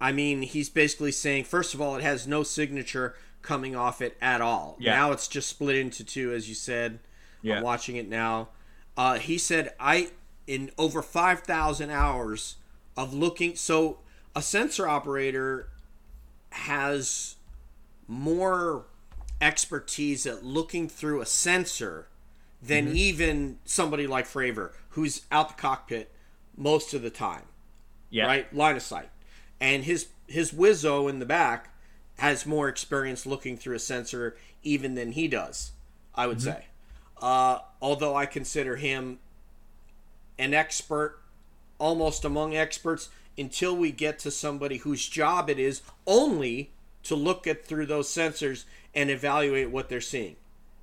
I 0.00 0.10
mean, 0.12 0.42
he's 0.42 0.68
basically 0.68 1.12
saying, 1.12 1.44
first 1.44 1.74
of 1.74 1.80
all, 1.80 1.96
it 1.96 2.02
has 2.02 2.26
no 2.26 2.42
signature 2.42 3.14
coming 3.42 3.76
off 3.76 4.00
it 4.00 4.16
at 4.20 4.40
all. 4.40 4.76
Yeah. 4.78 4.94
Now 4.94 5.12
it's 5.12 5.28
just 5.28 5.48
split 5.48 5.76
into 5.76 6.02
two, 6.02 6.32
as 6.32 6.48
you 6.48 6.54
said. 6.54 7.00
Yeah. 7.42 7.56
I'm 7.56 7.62
watching 7.62 7.96
it 7.96 8.08
now. 8.08 8.48
Uh, 8.96 9.18
he 9.18 9.36
said, 9.36 9.74
I, 9.78 10.10
in 10.46 10.70
over 10.78 11.02
5,000 11.02 11.90
hours 11.90 12.56
of 12.96 13.12
looking, 13.12 13.54
so 13.56 13.98
a 14.34 14.42
sensor 14.42 14.88
operator 14.88 15.68
has 16.50 17.36
more 18.08 18.86
expertise 19.40 20.26
at 20.26 20.44
looking 20.44 20.88
through 20.88 21.20
a 21.20 21.26
sensor 21.26 22.08
than 22.62 22.86
mm-hmm. 22.86 22.96
even 22.96 23.58
somebody 23.64 24.06
like 24.06 24.26
Fravor, 24.26 24.70
who's 24.90 25.22
out 25.32 25.48
the 25.48 25.60
cockpit 25.60 26.10
most 26.56 26.94
of 26.94 27.02
the 27.02 27.10
time. 27.10 27.42
Yeah. 28.10 28.26
Right? 28.26 28.54
Line 28.54 28.76
of 28.76 28.82
sight. 28.82 29.10
And 29.60 29.84
his 29.84 30.08
his 30.26 30.52
Wizzo 30.52 31.10
in 31.10 31.18
the 31.18 31.26
back 31.26 31.70
has 32.18 32.46
more 32.46 32.68
experience 32.68 33.26
looking 33.26 33.56
through 33.56 33.74
a 33.74 33.80
sensor 33.80 34.36
even 34.62 34.94
than 34.94 35.12
he 35.12 35.28
does, 35.28 35.72
I 36.14 36.26
would 36.26 36.38
mm-hmm. 36.38 36.50
say. 36.50 36.66
Uh, 37.20 37.58
although 37.80 38.14
I 38.14 38.26
consider 38.26 38.76
him 38.76 39.18
an 40.38 40.54
expert, 40.54 41.20
almost 41.78 42.24
among 42.24 42.54
experts, 42.56 43.08
until 43.36 43.76
we 43.76 43.90
get 43.90 44.18
to 44.20 44.30
somebody 44.30 44.78
whose 44.78 45.08
job 45.08 45.48
it 45.48 45.58
is 45.58 45.82
only 46.06 46.70
to 47.04 47.14
look 47.14 47.46
at 47.46 47.64
through 47.64 47.86
those 47.86 48.08
sensors 48.08 48.64
and 48.94 49.10
evaluate 49.10 49.70
what 49.70 49.88
they're 49.88 50.00
seeing. 50.00 50.36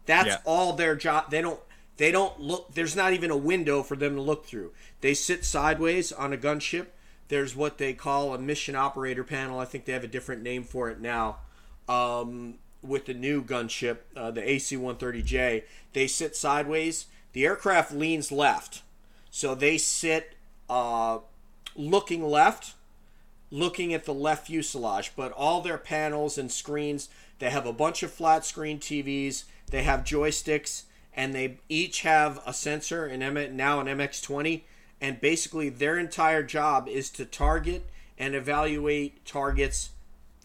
That's 0.06 0.28
Yeah. 0.28 0.38
all 0.44 0.74
their 0.74 0.96
job. 0.96 1.30
They 1.30 1.42
don't 1.42 1.60
they 2.00 2.12
don't 2.12 2.40
look 2.40 2.74
there's 2.74 2.96
not 2.96 3.12
even 3.12 3.30
a 3.30 3.38
window 3.38 3.84
for 3.84 3.98
them 3.98 4.16
to 4.16 4.22
look 4.22 4.46
through. 4.46 4.72
They 5.02 5.14
sit 5.14 5.44
sideways 5.44 6.14
on 6.14 6.32
a 6.32 6.38
gunship. 6.38 6.88
There's 7.28 7.58
what 7.58 7.78
they 7.78 7.94
call 7.94 8.34
a 8.34 8.40
mission 8.40 8.74
operator 8.74 9.26
panel. 9.26 9.60
I 9.60 9.66
think 9.66 9.84
they 9.84 9.92
have 9.92 10.06
a 10.06 10.08
different 10.08 10.42
name 10.42 10.64
for 10.64 10.90
it 10.90 11.02
now. 11.02 11.40
Um, 11.90 12.56
with 12.82 13.06
the 13.06 13.14
new 13.14 13.44
gunship, 13.44 13.98
uh, 14.16 14.32
the 14.32 14.50
AC-130J, 14.50 15.64
they 15.92 16.08
sit 16.08 16.38
sideways. 16.38 17.08
The 17.34 17.46
aircraft 17.46 17.92
leans 17.92 18.32
left, 18.32 18.82
so 19.30 19.54
they 19.54 19.78
sit 19.78 20.36
uh, 20.70 21.20
looking 21.76 22.24
left, 22.24 22.76
looking 23.52 23.94
at 23.94 24.06
the 24.06 24.14
left 24.14 24.48
fuselage. 24.48 25.12
But 25.18 25.34
all 25.34 25.60
their 25.60 25.78
panels 25.78 26.38
and 26.38 26.50
screens, 26.50 27.10
they 27.40 27.50
have 27.50 27.66
a 27.66 27.74
bunch 27.74 28.04
of 28.04 28.12
flat 28.12 28.46
screen 28.46 28.80
TVs. 28.80 29.44
They 29.70 29.84
have 29.84 30.06
joysticks, 30.06 30.84
and 31.20 31.36
they 31.36 31.58
each 31.68 32.04
have 32.04 32.40
a 32.46 32.54
sensor, 32.54 33.06
an 33.06 33.22
M- 33.22 33.58
now 33.58 33.82
an 33.82 33.88
MX-20, 33.88 34.62
and 35.02 35.20
basically 35.20 35.68
their 35.68 36.00
entire 36.00 36.44
job 36.44 36.88
is 36.88 37.10
to 37.10 37.26
target 37.26 37.90
and 38.18 38.34
evaluate 38.34 39.26
targets 39.26 39.90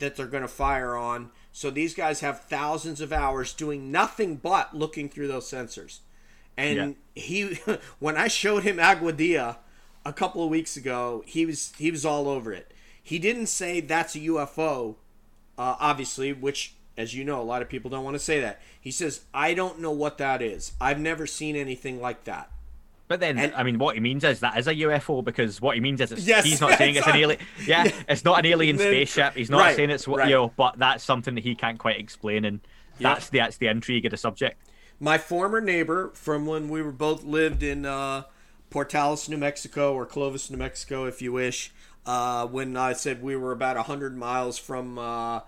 that 0.01 0.17
they're 0.17 0.27
going 0.27 0.43
to 0.43 0.49
fire 0.49 0.97
on. 0.97 1.31
So 1.53 1.71
these 1.71 1.95
guys 1.95 2.21
have 2.21 2.41
thousands 2.41 3.01
of 3.01 3.13
hours 3.13 3.53
doing 3.53 3.93
nothing 3.93 4.35
but 4.35 4.75
looking 4.77 5.09
through 5.09 5.29
those 5.29 5.49
sensors. 5.49 6.01
And 6.57 6.97
he, 7.15 7.61
when 8.01 8.17
I 8.17 8.27
showed 8.27 8.65
him 8.65 8.79
Aguadilla 8.79 9.59
a 10.05 10.13
couple 10.13 10.43
of 10.43 10.51
weeks 10.51 10.77
ago, 10.77 11.23
he 11.25 11.47
was 11.47 11.73
he 11.79 11.93
was 11.93 12.05
all 12.05 12.29
over 12.29 12.53
it. 12.53 12.75
He 13.01 13.21
didn't 13.21 13.47
say 13.47 13.79
that's 13.79 14.17
a 14.17 14.21
UFO, 14.21 14.97
uh, 15.57 15.77
obviously, 15.79 16.33
which, 16.33 16.75
as 16.97 17.15
you 17.15 17.25
know, 17.25 17.41
a 17.41 17.45
lot 17.45 17.63
of 17.63 17.69
people 17.69 17.91
don't 17.91 18.05
want 18.05 18.15
to 18.15 18.19
say 18.21 18.41
that. 18.41 18.61
He 18.81 18.91
says 18.91 19.23
I 19.33 19.55
don't 19.55 19.81
know 19.81 19.91
what 19.91 20.19
that 20.19 20.43
is. 20.43 20.73
I've 20.81 21.01
never 21.01 21.27
seen 21.27 21.57
anything 21.57 22.01
like 22.01 22.25
that. 22.25 22.51
But 23.07 23.21
then, 23.21 23.37
And- 23.39 23.55
I 23.55 23.63
mean, 23.65 23.79
what 23.79 23.95
he 23.97 24.01
means 24.01 24.25
is 24.25 24.41
that 24.41 24.57
is 24.59 24.67
a 24.67 24.75
UFO 24.75 25.23
because 25.23 25.61
what 25.61 25.75
he 25.75 25.81
means 25.81 26.01
is 26.01 26.11
it's, 26.11 26.27
Yes, 26.27 26.45
he's 26.45 26.61
not 26.61 26.79
saying 26.79 26.95
it's 26.97 27.07
an 27.07 27.17
alien. 27.17 27.39
Yeah, 27.67 27.91
it's 28.09 28.25
not 28.25 28.39
an 28.39 28.47
alien 28.47 28.77
Then- 28.77 28.87
spaceship. 28.89 29.35
He's 29.35 29.51
not 29.51 29.59
right, 29.61 29.77
saying 29.77 29.91
it's 29.91 30.09
what 30.09 30.21
right. 30.21 30.29
you 30.29 30.35
know, 30.35 30.53
but 30.57 30.79
that's 30.79 31.05
something 31.05 31.35
that 31.35 31.45
he 31.45 31.55
can't 31.55 31.79
quite 31.79 31.99
explain, 32.01 32.45
and 32.47 32.61
that's 32.99 33.29
the 33.29 33.39
that's 33.39 33.59
the 33.59 33.67
intrigue 33.67 34.07
of 34.07 34.11
the 34.11 34.17
subject. 34.17 34.57
my 35.01 35.19
former 35.19 35.61
neighbor 35.61 36.13
from 36.15 36.47
when 36.47 36.69
we 36.69 36.81
were 36.81 36.93
both 36.93 37.25
lived 37.25 37.63
in 37.63 37.85
uh, 37.85 38.23
Portales, 38.71 39.29
New 39.29 39.37
Mexico, 39.37 39.93
or 39.95 40.07
Clovis, 40.07 40.51
New 40.51 40.57
Mexico, 40.57 41.05
if 41.05 41.21
you 41.21 41.33
wish. 41.33 41.73
Uh, 42.07 42.47
when 42.47 42.77
I 42.77 42.93
said 42.93 43.23
we 43.23 43.35
were 43.37 43.53
about 43.53 43.77
hundred 43.87 44.17
miles 44.17 44.57
from 44.59 44.99
uh, 44.99 45.41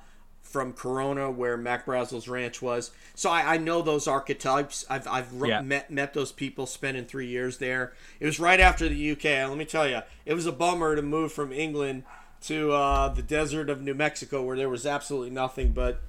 from 0.47 0.73
Corona, 0.73 1.31
where 1.31 1.57
Mac 1.57 1.85
Brazel's 1.87 2.29
ranch 2.29 2.63
was, 2.63 2.91
so 3.15 3.31
I, 3.31 3.55
I 3.55 3.57
know 3.59 3.83
those 3.83 4.07
archetypes. 4.07 4.85
I've 4.89 5.07
I've 5.07 5.33
Yeah. 5.45 5.61
met 5.61 5.91
met 5.91 6.15
those 6.15 6.33
people, 6.33 6.67
spending 6.67 7.05
three 7.05 7.27
years 7.27 7.59
there. 7.59 7.93
It 8.21 8.27
was 8.27 8.39
right 8.41 8.61
after 8.61 8.89
the 8.89 9.11
UK. 9.13 9.25
Let 9.49 9.57
me 9.57 9.65
tell 9.65 9.89
you, 9.89 10.01
it 10.25 10.35
was 10.35 10.47
a 10.47 10.53
bummer 10.53 10.97
to 10.97 11.03
move 11.03 11.33
from 11.33 11.53
England 11.53 12.05
to 12.43 12.73
uh, 12.73 13.09
the 13.09 13.23
desert 13.23 13.69
of 13.69 13.81
New 13.83 13.95
Mexico, 13.95 14.43
where 14.43 14.57
there 14.57 14.69
was 14.69 14.87
absolutely 14.87 15.31
nothing 15.31 15.73
but 15.73 16.01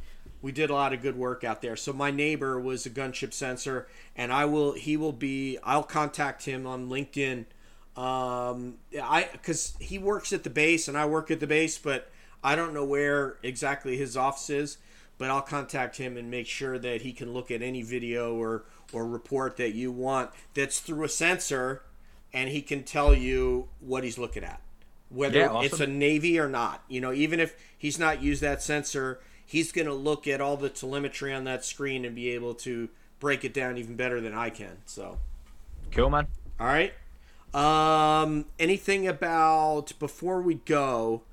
we 0.42 0.52
did 0.52 0.70
a 0.70 0.74
lot 0.74 0.94
of 0.94 1.02
good 1.02 1.18
work 1.18 1.44
out 1.44 1.62
there. 1.64 1.76
So 1.76 1.92
my 1.94 2.12
neighbor 2.12 2.60
was 2.60 2.86
a 2.86 2.90
gunship 2.92 3.34
sensor, 3.34 3.88
and 4.16 4.32
I 4.32 4.46
will 4.46 4.74
he 4.74 4.96
will 4.96 5.12
be 5.14 5.58
I'll 5.64 5.84
contact 5.84 6.46
him 6.46 6.68
on 6.68 6.90
LinkedIn. 6.90 7.46
Um, 7.96 8.76
I 9.02 9.28
because 9.32 9.74
he 9.80 9.98
works 9.98 10.32
at 10.32 10.44
the 10.44 10.52
base 10.52 10.88
and 10.88 10.96
I 10.96 11.06
work 11.08 11.32
at 11.32 11.40
the 11.40 11.48
base, 11.48 11.80
but 11.80 12.12
I 12.44 12.56
don't 12.56 12.74
know 12.74 12.86
where 12.86 13.38
exactly 13.44 13.98
his 13.98 14.16
office 14.18 14.50
is. 14.50 14.78
But 15.20 15.32
I'll 15.32 15.42
contact 15.42 15.98
him 15.98 16.16
and 16.16 16.30
make 16.30 16.46
sure 16.46 16.78
that 16.78 17.02
he 17.02 17.12
can 17.12 17.34
look 17.34 17.50
at 17.50 17.64
any 17.64 17.82
video 17.82 18.36
or 18.36 18.66
or 18.94 19.06
report 19.08 19.58
that 19.58 19.74
you 19.74 19.92
want 19.92 20.30
that's 20.54 20.80
through 20.80 21.06
a 21.06 21.10
sensor, 21.10 21.82
and 22.32 22.50
he 22.50 22.62
can 22.62 22.84
tell 22.84 23.16
you 23.16 23.68
what 23.80 24.04
he's 24.04 24.20
looking 24.20 24.44
at 24.44 24.62
whether 25.10 25.40
Yeah, 25.40 25.62
it's 25.62 25.80
a 25.80 25.88
navy 25.88 26.40
or 26.40 26.50
not. 26.50 26.84
You 26.88 27.02
know, 27.02 27.14
even 27.14 27.40
if 27.40 27.56
he's 27.78 27.98
not 27.98 28.22
used 28.22 28.42
that 28.42 28.62
sensor, 28.62 29.20
he's 29.46 29.72
going 29.72 29.88
to 29.88 29.94
look 29.94 30.28
at 30.28 30.42
all 30.42 30.58
the 30.58 30.70
telemetry 30.70 31.34
on 31.34 31.44
that 31.46 31.64
screen 31.64 32.06
and 32.06 32.16
be 32.16 32.30
able 32.32 32.54
to 32.56 32.90
break 33.20 33.44
it 33.46 33.54
down 33.54 33.78
even 33.78 33.96
better 33.96 34.22
than 34.22 34.34
I 34.34 34.50
can. 34.50 34.78
So, 34.86 35.20
Cool, 35.92 36.10
man. 36.10 36.28
all 36.60 36.68
right. 36.68 36.94
Um, 37.54 38.46
anything 38.60 39.08
about 39.08 39.94
before 40.00 40.42
we 40.42 40.56
go? 40.56 41.24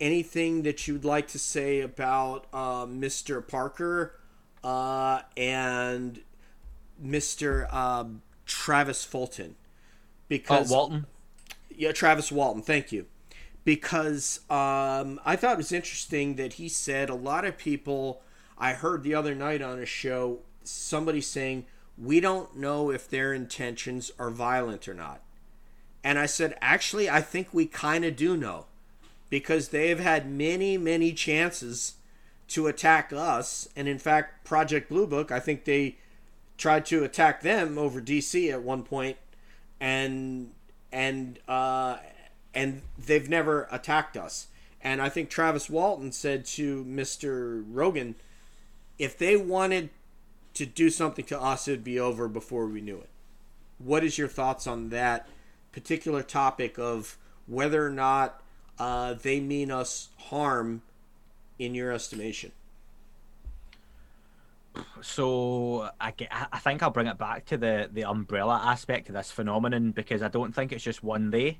Anything 0.00 0.62
that 0.62 0.86
you'd 0.86 1.04
like 1.04 1.26
to 1.28 1.38
say 1.38 1.80
about 1.80 2.46
uh, 2.52 2.86
Mr. 2.86 3.46
Parker 3.46 4.14
uh, 4.62 5.22
and 5.36 6.20
Mr. 7.02 7.72
Um, 7.72 8.22
Travis 8.46 9.04
Fulton? 9.04 9.56
Oh, 9.58 9.64
Because 10.28 10.70
Walton. 10.70 11.06
yeah, 11.70 11.92
Travis 11.92 12.30
Walton. 12.30 12.62
Thank 12.62 12.92
you. 12.92 13.06
Because 13.64 14.40
um, 14.48 15.20
I 15.24 15.36
thought 15.36 15.52
it 15.54 15.58
was 15.58 15.72
interesting 15.72 16.36
that 16.36 16.54
he 16.54 16.68
said 16.68 17.10
a 17.10 17.14
lot 17.14 17.44
of 17.44 17.58
people. 17.58 18.22
I 18.56 18.72
heard 18.72 19.02
the 19.02 19.14
other 19.14 19.34
night 19.34 19.60
on 19.62 19.78
a 19.78 19.86
show 19.86 20.40
somebody 20.62 21.20
saying 21.20 21.66
we 21.96 22.20
don't 22.20 22.56
know 22.56 22.90
if 22.90 23.08
their 23.08 23.32
intentions 23.34 24.10
are 24.18 24.30
violent 24.30 24.88
or 24.88 24.94
not, 24.94 25.20
and 26.04 26.18
I 26.18 26.26
said 26.26 26.56
actually 26.60 27.10
I 27.10 27.20
think 27.20 27.52
we 27.52 27.66
kind 27.66 28.04
of 28.04 28.16
do 28.16 28.36
know, 28.36 28.66
because 29.30 29.68
they 29.68 29.88
have 29.88 30.00
had 30.00 30.30
many 30.30 30.78
many 30.78 31.12
chances 31.12 31.94
to 32.48 32.66
attack 32.66 33.12
us, 33.12 33.68
and 33.76 33.88
in 33.88 33.98
fact 33.98 34.44
Project 34.44 34.88
Blue 34.88 35.06
Book 35.06 35.30
I 35.30 35.40
think 35.40 35.64
they 35.64 35.96
tried 36.58 36.84
to 36.86 37.04
attack 37.04 37.40
them 37.40 37.78
over 37.78 38.00
DC 38.00 38.52
at 38.52 38.62
one 38.62 38.82
point, 38.82 39.16
and 39.80 40.52
and 40.92 41.38
uh, 41.48 41.98
and 42.52 42.82
they've 42.98 43.28
never 43.28 43.68
attacked 43.70 44.16
us. 44.16 44.48
And 44.80 45.00
I 45.00 45.08
think 45.08 45.30
Travis 45.30 45.70
Walton 45.70 46.12
said 46.12 46.44
to 46.46 46.84
Mr. 46.84 47.64
Rogan, 47.68 48.14
if 48.98 49.18
they 49.18 49.36
wanted 49.36 49.90
to 50.54 50.66
do 50.66 50.90
something 50.90 51.24
to 51.26 51.40
us, 51.40 51.66
it'd 51.66 51.84
be 51.84 51.98
over 51.98 52.28
before 52.28 52.66
we 52.66 52.80
knew 52.80 52.98
it. 52.98 53.10
What 53.78 54.04
is 54.04 54.18
your 54.18 54.28
thoughts 54.28 54.66
on 54.66 54.90
that 54.90 55.28
particular 55.72 56.22
topic 56.22 56.78
of 56.78 57.16
whether 57.46 57.86
or 57.86 57.90
not 57.90 58.42
uh, 58.78 59.14
they 59.14 59.40
mean 59.40 59.70
us 59.70 60.08
harm 60.18 60.82
in 61.58 61.74
your 61.74 61.92
estimation? 61.92 62.52
So 65.02 65.88
I, 66.00 66.12
I 66.52 66.58
think 66.58 66.82
I'll 66.82 66.90
bring 66.90 67.06
it 67.08 67.18
back 67.18 67.46
to 67.46 67.56
the 67.56 67.88
the 67.92 68.04
umbrella 68.04 68.60
aspect 68.64 69.08
of 69.08 69.14
this 69.14 69.30
phenomenon 69.30 69.90
because 69.92 70.22
I 70.22 70.28
don't 70.28 70.54
think 70.54 70.72
it's 70.72 70.84
just 70.84 71.02
one 71.02 71.30
day. 71.30 71.58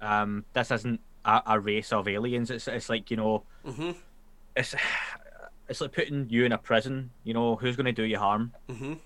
Um, 0.00 0.44
this 0.52 0.70
isn't 0.70 1.00
a, 1.24 1.42
a 1.46 1.60
race 1.60 1.92
of 1.92 2.06
aliens. 2.06 2.50
It's 2.50 2.68
it's 2.68 2.88
like 2.88 3.10
you 3.10 3.16
know, 3.16 3.42
Mhm. 3.64 3.96
it's 4.56 4.74
it's 5.68 5.80
like 5.80 5.92
putting 5.92 6.28
you 6.30 6.44
in 6.44 6.52
a 6.52 6.58
prison. 6.58 7.10
You 7.24 7.34
know, 7.34 7.56
who's 7.56 7.74
going 7.76 7.86
to 7.86 7.92
do 7.92 8.04
you 8.04 8.18
harm? 8.18 8.52
Mhm. 8.68 8.98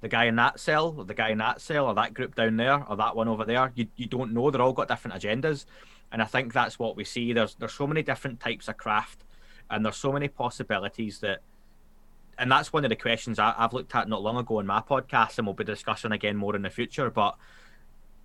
The 0.00 0.08
guy 0.08 0.24
in 0.24 0.36
that 0.36 0.60
cell, 0.60 0.94
or 0.96 1.04
the 1.04 1.14
guy 1.14 1.30
in 1.30 1.38
that 1.38 1.60
cell, 1.60 1.86
or 1.86 1.94
that 1.94 2.14
group 2.14 2.34
down 2.34 2.56
there, 2.56 2.84
or 2.88 2.96
that 2.96 3.16
one 3.16 3.28
over 3.28 3.44
there. 3.44 3.72
You 3.74 3.88
you 3.96 4.06
don't 4.06 4.32
know. 4.32 4.50
They're 4.50 4.62
all 4.62 4.72
got 4.72 4.88
different 4.88 5.20
agendas, 5.20 5.64
and 6.12 6.22
I 6.22 6.24
think 6.24 6.52
that's 6.52 6.78
what 6.78 6.96
we 6.96 7.04
see. 7.04 7.32
There's 7.32 7.54
there's 7.56 7.72
so 7.72 7.86
many 7.86 8.02
different 8.02 8.40
types 8.40 8.68
of 8.68 8.76
craft, 8.76 9.24
and 9.70 9.84
there's 9.84 9.96
so 9.96 10.12
many 10.12 10.28
possibilities 10.28 11.18
that 11.20 11.40
and 12.38 12.50
that's 12.50 12.72
one 12.72 12.84
of 12.84 12.88
the 12.88 12.96
questions 12.96 13.38
I, 13.38 13.52
I've 13.58 13.72
looked 13.72 13.94
at 13.94 14.08
not 14.08 14.22
long 14.22 14.36
ago 14.36 14.60
in 14.60 14.66
my 14.66 14.80
podcast, 14.80 15.38
and 15.38 15.46
we'll 15.46 15.54
be 15.54 15.64
discussing 15.64 16.12
again 16.12 16.36
more 16.36 16.54
in 16.54 16.62
the 16.62 16.70
future. 16.70 17.10
But 17.10 17.36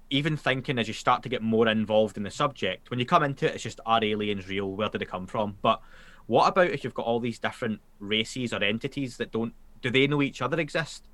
even 0.10 0.38
thinking 0.38 0.78
as 0.78 0.88
you 0.88 0.94
start 0.94 1.24
to 1.24 1.30
get 1.30 1.42
more 1.42 1.68
involved 1.68 2.16
in 2.16 2.24
the 2.24 2.30
subject, 2.30 2.92
when 2.92 3.00
you 3.00 3.06
come 3.06 3.24
into 3.24 3.48
it, 3.48 3.56
it's 3.56 3.64
just 3.64 3.80
are 3.86 4.04
aliens 4.04 4.48
real? 4.48 4.70
Where 4.70 4.90
did 4.90 5.02
they 5.02 5.06
come 5.06 5.26
from? 5.26 5.58
But 5.64 5.82
what 6.28 6.48
about 6.48 6.70
if 6.70 6.84
you've 6.84 6.94
got 6.94 7.08
all 7.08 7.20
these 7.20 7.40
different 7.40 7.82
races 8.00 8.54
or 8.54 8.64
entities 8.64 9.18
that 9.18 9.32
don't? 9.32 9.54
Do 9.82 9.90
they 9.90 10.06
know 10.06 10.22
each 10.22 10.42
other 10.42 10.60
exist? 10.60 11.10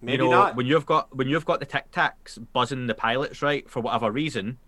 Maybe 0.00 0.24
you 0.24 0.30
know, 0.30 0.36
not. 0.36 0.56
when 0.56 0.66
you've 0.66 0.86
got 0.86 1.14
when 1.16 1.28
you've 1.28 1.44
got 1.46 1.60
the 1.60 1.66
tic 1.66 1.90
tacs 1.90 2.38
buzzing 2.52 2.86
the 2.86 2.94
pilots 2.94 3.40
right 3.42 3.68
for 3.70 3.80
whatever 3.80 4.10
reason, 4.10 4.58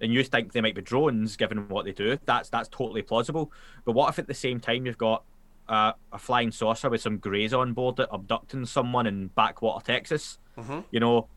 and 0.00 0.12
you 0.12 0.22
think 0.24 0.52
they 0.52 0.60
might 0.60 0.74
be 0.74 0.82
drones 0.82 1.36
given 1.36 1.68
what 1.68 1.84
they 1.84 1.92
do, 1.92 2.18
that's 2.24 2.48
that's 2.48 2.68
totally 2.68 3.02
plausible. 3.02 3.52
But 3.84 3.92
what 3.92 4.08
if 4.08 4.18
at 4.18 4.26
the 4.26 4.34
same 4.34 4.60
time 4.60 4.86
you've 4.86 4.98
got 4.98 5.22
uh, 5.68 5.92
a 6.12 6.18
flying 6.18 6.50
saucer 6.50 6.88
with 6.88 7.00
some 7.00 7.18
greys 7.18 7.52
on 7.52 7.72
board 7.72 7.96
that 7.96 8.08
abducting 8.10 8.64
someone 8.66 9.06
in 9.06 9.28
backwater 9.28 9.84
Texas? 9.84 10.38
Mhm. 10.56 10.84
You 10.90 11.00
know, 11.00 11.28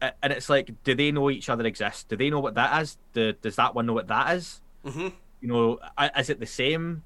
and 0.00 0.32
it's 0.32 0.48
like, 0.48 0.70
do 0.84 0.94
they 0.94 1.10
know 1.10 1.30
each 1.30 1.48
other 1.48 1.66
exist? 1.66 2.08
Do 2.08 2.16
they 2.16 2.30
know 2.30 2.40
what 2.40 2.54
that 2.54 2.80
is? 2.82 2.96
Do, 3.12 3.32
does 3.32 3.56
that 3.56 3.74
one 3.74 3.86
know 3.86 3.92
what 3.92 4.06
that 4.08 4.36
is? 4.36 4.60
Mhm. 4.84 5.12
you 5.42 5.48
know, 5.48 5.78
is 6.18 6.28
it 6.30 6.38
the 6.38 6.46
same? 6.46 7.02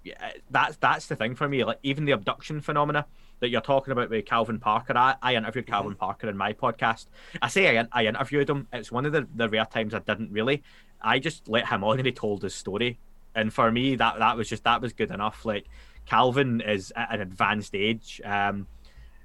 That's 0.51 0.77
that's 0.79 1.07
the 1.07 1.17
thing 1.17 1.35
for 1.35 1.49
me. 1.49 1.65
Like 1.65 1.79
even 1.83 2.05
the 2.05 2.13
abduction 2.13 2.61
phenomena 2.61 3.07
that 3.41 3.49
you're 3.49 3.61
talking 3.61 3.93
about 3.93 4.11
with 4.11 4.25
Calvin 4.27 4.59
Parker. 4.59 4.97
I, 4.97 5.17
I 5.23 5.35
interviewed 5.35 5.67
Calvin 5.67 5.95
Parker 5.95 6.29
in 6.29 6.37
my 6.37 6.53
podcast. 6.53 7.07
I 7.43 7.49
say 7.49 7.79
I, 7.79 7.87
I 7.93 8.07
interviewed 8.07 8.49
him. 8.49 8.69
It's 8.73 8.93
one 8.93 9.07
of 9.07 9.13
the, 9.13 9.27
the 9.35 9.49
rare 9.49 9.67
times 9.67 9.95
I 9.95 9.99
didn't 9.99 10.31
really. 10.33 10.63
I 11.01 11.19
just 11.19 11.49
let 11.49 11.69
him 11.69 11.85
on 11.85 11.99
and 11.99 12.07
he 12.07 12.13
told 12.13 12.43
his 12.43 12.55
story. 12.55 12.99
And 13.35 13.53
for 13.53 13.71
me, 13.71 13.97
that 13.97 14.19
that 14.19 14.37
was 14.37 14.49
just 14.49 14.65
that 14.65 14.81
was 14.81 14.93
good 14.93 15.11
enough. 15.11 15.45
Like 15.45 15.67
Calvin 16.07 16.61
is 16.61 16.93
at 16.97 17.15
an 17.15 17.21
advanced 17.21 17.75
age. 17.75 18.21
Um, 18.25 18.67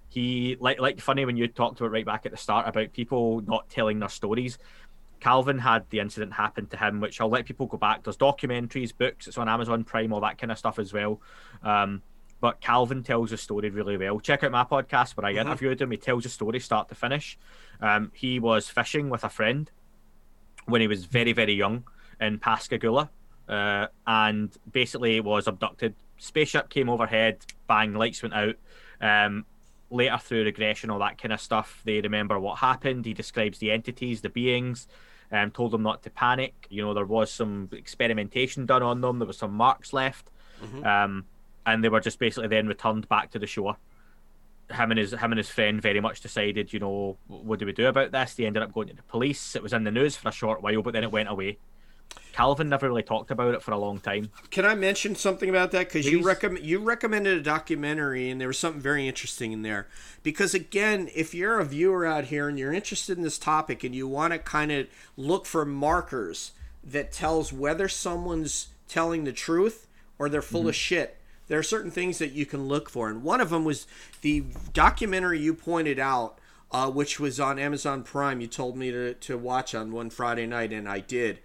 he 0.10 0.58
like 0.60 0.80
like 0.80 1.00
funny 1.00 1.26
when 1.26 1.38
you 1.38 1.48
talked 1.48 1.80
about 1.80 1.92
right 1.92 2.06
back 2.06 2.26
at 2.26 2.32
the 2.32 2.38
start 2.38 2.68
about 2.68 2.94
people 2.94 3.42
not 3.42 3.70
telling 3.70 4.00
their 4.00 4.10
stories. 4.10 4.58
Calvin 5.20 5.60
had 5.60 5.86
the 5.90 6.00
incident 6.00 6.34
happen 6.34 6.66
to 6.68 6.78
him, 6.78 7.02
which 7.02 7.20
I'll 7.20 7.30
let 7.30 7.46
people 7.46 7.68
go 7.68 7.78
back. 7.78 8.04
There's 8.04 8.18
documentaries, 8.18 8.98
books, 8.98 9.28
it's 9.28 9.38
on 9.38 9.50
Amazon 9.50 9.84
Prime, 9.84 10.14
all 10.14 10.22
that 10.22 10.38
kind 10.38 10.52
of 10.52 10.58
stuff 10.58 10.80
as 10.80 10.94
well. 10.94 11.22
Um, 11.62 12.02
but 12.42 12.62
Calvin 12.62 13.04
tells 13.04 13.32
the 13.32 13.38
story 13.38 13.70
really 13.70 13.98
well. 13.98 14.20
Check 14.20 14.44
out 14.44 14.52
my 14.52 14.64
podcast 14.64 15.18
where 15.18 15.26
I 15.26 15.34
mm-hmm. 15.34 15.48
interviewed 15.48 15.82
him. 15.82 15.92
He 15.92 15.98
tells 15.98 16.24
the 16.24 16.30
story 16.30 16.60
start 16.60 16.90
to 16.90 16.96
finish. 16.96 17.38
Um, 17.82 18.12
he 18.14 18.40
was 18.40 18.70
fishing 18.70 19.10
with 19.10 19.24
a 19.24 19.30
friend 19.30 19.70
when 20.66 20.82
he 20.82 20.88
was 20.88 21.06
very, 21.06 21.34
very 21.34 21.54
young 21.54 21.84
in 22.22 22.40
Pascagoula, 22.40 23.10
uh, 23.48 23.88
and 24.06 24.56
basically 24.72 25.20
was 25.20 25.48
abducted. 25.48 25.96
Spaceship 26.18 26.70
came 26.70 26.90
overhead, 26.90 27.46
bang, 27.68 27.94
lights 27.94 28.22
went 28.22 28.34
out. 28.34 28.56
Um, 29.02 29.46
later 29.90 30.18
through 30.18 30.44
regression, 30.44 30.90
all 30.90 31.00
that 31.00 31.18
kind 31.18 31.34
of 31.34 31.42
stuff, 31.42 31.82
they 31.86 32.02
remember 32.02 32.40
what 32.40 32.60
happened. 32.60 33.06
He 33.06 33.14
describes 33.14 33.58
the 33.60 33.72
entities, 33.72 34.22
the 34.22 34.30
beings, 34.30 34.88
um, 35.32 35.52
told 35.52 35.72
them 35.72 35.84
not 35.84 36.04
to 36.04 36.10
panic. 36.10 36.68
You 36.70 36.84
know, 36.84 36.94
there 36.94 37.06
was 37.06 37.32
some 37.32 37.70
experimentation 37.72 38.66
done 38.66 38.84
on 38.84 39.02
them. 39.02 39.20
There 39.20 39.28
was 39.28 39.38
some 39.38 39.54
marks 39.54 39.94
left, 39.94 40.30
mm-hmm. 40.62 40.86
um, 40.86 41.26
and 41.66 41.84
they 41.84 41.90
were 41.90 42.00
just 42.00 42.20
basically 42.20 42.48
then 42.48 42.68
returned 42.68 43.08
back 43.10 43.32
to 43.32 43.40
the 43.40 43.48
shore. 43.48 43.78
Him 44.72 44.92
and 44.92 45.00
his 45.00 45.12
him 45.12 45.32
and 45.32 45.38
his 45.38 45.50
friend 45.50 45.82
very 45.82 46.00
much 46.00 46.22
decided, 46.22 46.72
you 46.72 46.80
know, 46.80 47.18
what 47.28 47.60
do 47.60 47.66
we 47.66 47.74
do 47.74 47.88
about 47.88 48.12
this? 48.12 48.36
They 48.36 48.46
ended 48.46 48.62
up 48.62 48.74
going 48.74 48.88
to 48.90 48.96
the 48.96 49.04
police. 49.04 49.56
It 49.56 49.64
was 49.64 49.74
in 49.74 49.84
the 49.84 49.92
news 49.92 50.16
for 50.16 50.30
a 50.30 50.32
short 50.32 50.62
while, 50.62 50.82
but 50.82 50.94
then 50.94 51.04
it 51.04 51.12
went 51.12 51.30
away. 51.30 51.58
Calvin 52.34 52.70
never 52.70 52.88
really 52.88 53.04
talked 53.04 53.32
about 53.32 53.54
it 53.54 53.62
for 53.62 53.72
a 53.72 53.78
long 53.78 54.00
time. 54.00 54.32
Can 54.50 54.66
I 54.66 54.76
mention 54.76 55.16
something 55.16 55.50
about 55.50 55.72
that? 55.72 55.88
Because 55.88 56.06
you 56.06 56.22
recommend 56.22 56.66
you 56.66 56.80
recommended 56.80 57.38
a 57.38 57.42
documentary, 57.42 58.30
and 58.30 58.40
there 58.40 58.48
was 58.48 58.58
something 58.58 58.82
very 58.82 59.08
interesting 59.08 59.52
in 59.52 59.62
there. 59.62 59.88
Because 60.24 60.54
again, 60.54 61.10
if 61.16 61.34
you're 61.34 61.60
a 61.60 61.66
viewer 61.66 62.06
out 62.06 62.26
here 62.26 62.48
and 62.48 62.58
you're 62.58 62.74
interested 62.74 63.18
in 63.18 63.24
this 63.24 63.38
topic, 63.40 63.84
and 63.84 63.94
you 63.94 64.08
want 64.08 64.34
to 64.34 64.40
kind 64.40 64.72
of 64.72 64.88
look 65.18 65.46
for 65.46 65.66
markers 65.66 66.52
that 66.84 67.12
tells 67.12 67.52
whether 67.52 67.88
someone's 67.88 68.70
telling 68.88 69.24
the 69.24 69.34
truth 69.34 69.88
or 70.18 70.30
they're 70.30 70.42
full 70.42 70.62
mm-hmm. 70.62 70.70
of 70.70 70.76
shit, 70.76 71.18
there 71.50 71.60
are 71.60 71.64
certain 71.64 71.92
things 71.92 72.18
that 72.20 72.32
you 72.32 72.46
can 72.46 72.68
look 72.68 72.90
for, 72.90 73.10
and 73.10 73.22
one 73.22 73.42
of 73.42 73.50
them 73.50 73.66
was 73.66 73.86
the 74.22 74.46
documentary 74.74 75.40
you 75.40 75.54
pointed 75.54 76.00
out. 76.00 76.38
Uh, 76.72 76.88
which 76.88 77.20
was 77.20 77.40
on 77.40 77.58
Amazon 77.58 78.04
Prime. 78.04 78.42
You 78.42 78.46
told 78.46 78.78
me 78.78 78.92
to, 78.92 79.16
to 79.16 79.40
watch 79.40 79.74
on 79.74 79.92
one 79.92 80.12
Friday 80.12 80.46
night, 80.46 80.72
and 80.72 80.88
I 80.88 81.00
did 81.00 81.40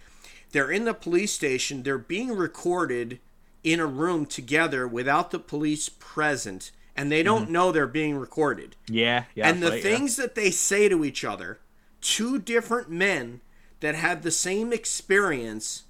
they're 0.54 0.70
in 0.70 0.84
the 0.84 0.94
police 0.94 1.32
station. 1.32 1.82
They're 1.82 1.98
being 1.98 2.30
recorded 2.30 3.18
in 3.64 3.80
a 3.80 3.86
room 3.86 4.24
together 4.24 4.86
without 4.86 5.32
the 5.32 5.40
police 5.40 5.88
present, 5.88 6.70
and 6.94 7.10
they 7.10 7.24
don't 7.24 7.44
mm-hmm. 7.44 7.52
know 7.52 7.72
they're 7.72 7.88
being 7.88 8.16
recorded. 8.16 8.76
Yeah, 8.88 9.24
yeah. 9.34 9.48
And 9.48 9.60
the 9.60 9.70
right, 9.70 9.82
things 9.82 10.16
yeah. 10.16 10.26
that 10.26 10.36
they 10.36 10.52
say 10.52 10.88
to 10.88 11.04
each 11.04 11.24
other, 11.24 11.58
two 12.00 12.38
different 12.38 12.88
men 12.88 13.40
that 13.80 13.96
had 13.96 14.22
the 14.22 14.30
same 14.30 14.72
experience. 14.72 15.82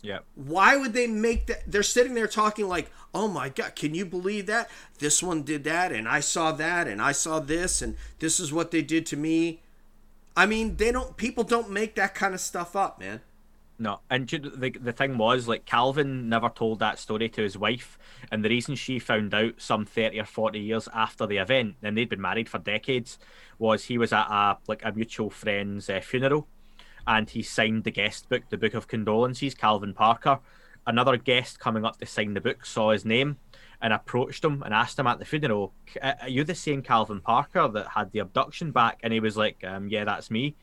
Yeah. 0.00 0.20
Why 0.34 0.78
would 0.78 0.94
they 0.94 1.06
make 1.06 1.46
that? 1.48 1.70
They're 1.70 1.82
sitting 1.82 2.14
there 2.14 2.26
talking 2.26 2.68
like, 2.68 2.90
"Oh 3.16 3.28
my 3.28 3.48
god, 3.48 3.74
can 3.74 3.94
you 3.94 4.04
believe 4.04 4.46
that? 4.46 4.68
This 4.98 5.22
one 5.22 5.42
did 5.42 5.64
that, 5.64 5.90
and 5.92 6.06
I 6.06 6.20
saw 6.20 6.52
that, 6.52 6.86
and 6.86 7.00
I 7.00 7.12
saw 7.12 7.40
this, 7.40 7.80
and 7.80 7.96
this 8.18 8.38
is 8.38 8.52
what 8.52 8.70
they 8.70 8.82
did 8.82 9.06
to 9.06 9.16
me." 9.16 9.60
I 10.36 10.44
mean, 10.44 10.76
they 10.76 10.92
don't. 10.92 11.16
People 11.16 11.44
don't 11.44 11.70
make 11.70 11.94
that 11.94 12.14
kind 12.14 12.34
of 12.34 12.40
stuff 12.40 12.76
up, 12.76 13.00
man. 13.00 13.22
No, 13.78 14.00
and 14.08 14.28
the 14.28 14.70
the 14.70 14.92
thing 14.92 15.18
was 15.18 15.48
like 15.48 15.66
Calvin 15.66 16.28
never 16.28 16.48
told 16.48 16.78
that 16.78 16.98
story 16.98 17.28
to 17.30 17.42
his 17.42 17.58
wife, 17.58 17.98
and 18.30 18.44
the 18.44 18.48
reason 18.48 18.74
she 18.74 18.98
found 18.98 19.34
out 19.34 19.54
some 19.58 19.84
thirty 19.84 20.18
or 20.18 20.24
forty 20.24 20.60
years 20.60 20.88
after 20.94 21.26
the 21.26 21.38
event, 21.38 21.76
and 21.82 21.96
they'd 21.96 22.08
been 22.08 22.20
married 22.20 22.48
for 22.48 22.58
decades, 22.58 23.18
was 23.58 23.84
he 23.84 23.98
was 23.98 24.12
at 24.12 24.28
a 24.28 24.58
like 24.66 24.82
a 24.84 24.92
mutual 24.92 25.30
friend's 25.30 25.90
uh, 25.90 26.00
funeral, 26.00 26.46
and 27.06 27.30
he 27.30 27.42
signed 27.42 27.84
the 27.84 27.90
guest 27.90 28.28
book, 28.28 28.44
the 28.50 28.58
Book 28.58 28.74
of 28.74 28.88
Condolences, 28.88 29.54
Calvin 29.54 29.94
Parker. 29.94 30.40
Another 30.86 31.16
guest 31.16 31.58
coming 31.58 31.84
up 31.84 31.98
to 31.98 32.06
sign 32.06 32.34
the 32.34 32.40
book 32.40 32.64
saw 32.64 32.92
his 32.92 33.04
name 33.04 33.38
and 33.82 33.92
approached 33.92 34.44
him 34.44 34.62
and 34.62 34.72
asked 34.72 34.98
him 34.98 35.06
at 35.06 35.18
the 35.18 35.24
funeral, 35.24 35.74
"Are 36.02 36.28
you 36.28 36.44
the 36.44 36.54
same 36.54 36.82
Calvin 36.82 37.20
Parker 37.20 37.68
that 37.68 37.88
had 37.88 38.12
the 38.12 38.20
abduction 38.20 38.70
back?" 38.70 39.00
And 39.02 39.12
he 39.12 39.20
was 39.20 39.36
like, 39.36 39.62
um, 39.64 39.88
"Yeah, 39.88 40.04
that's 40.04 40.30
me." 40.30 40.54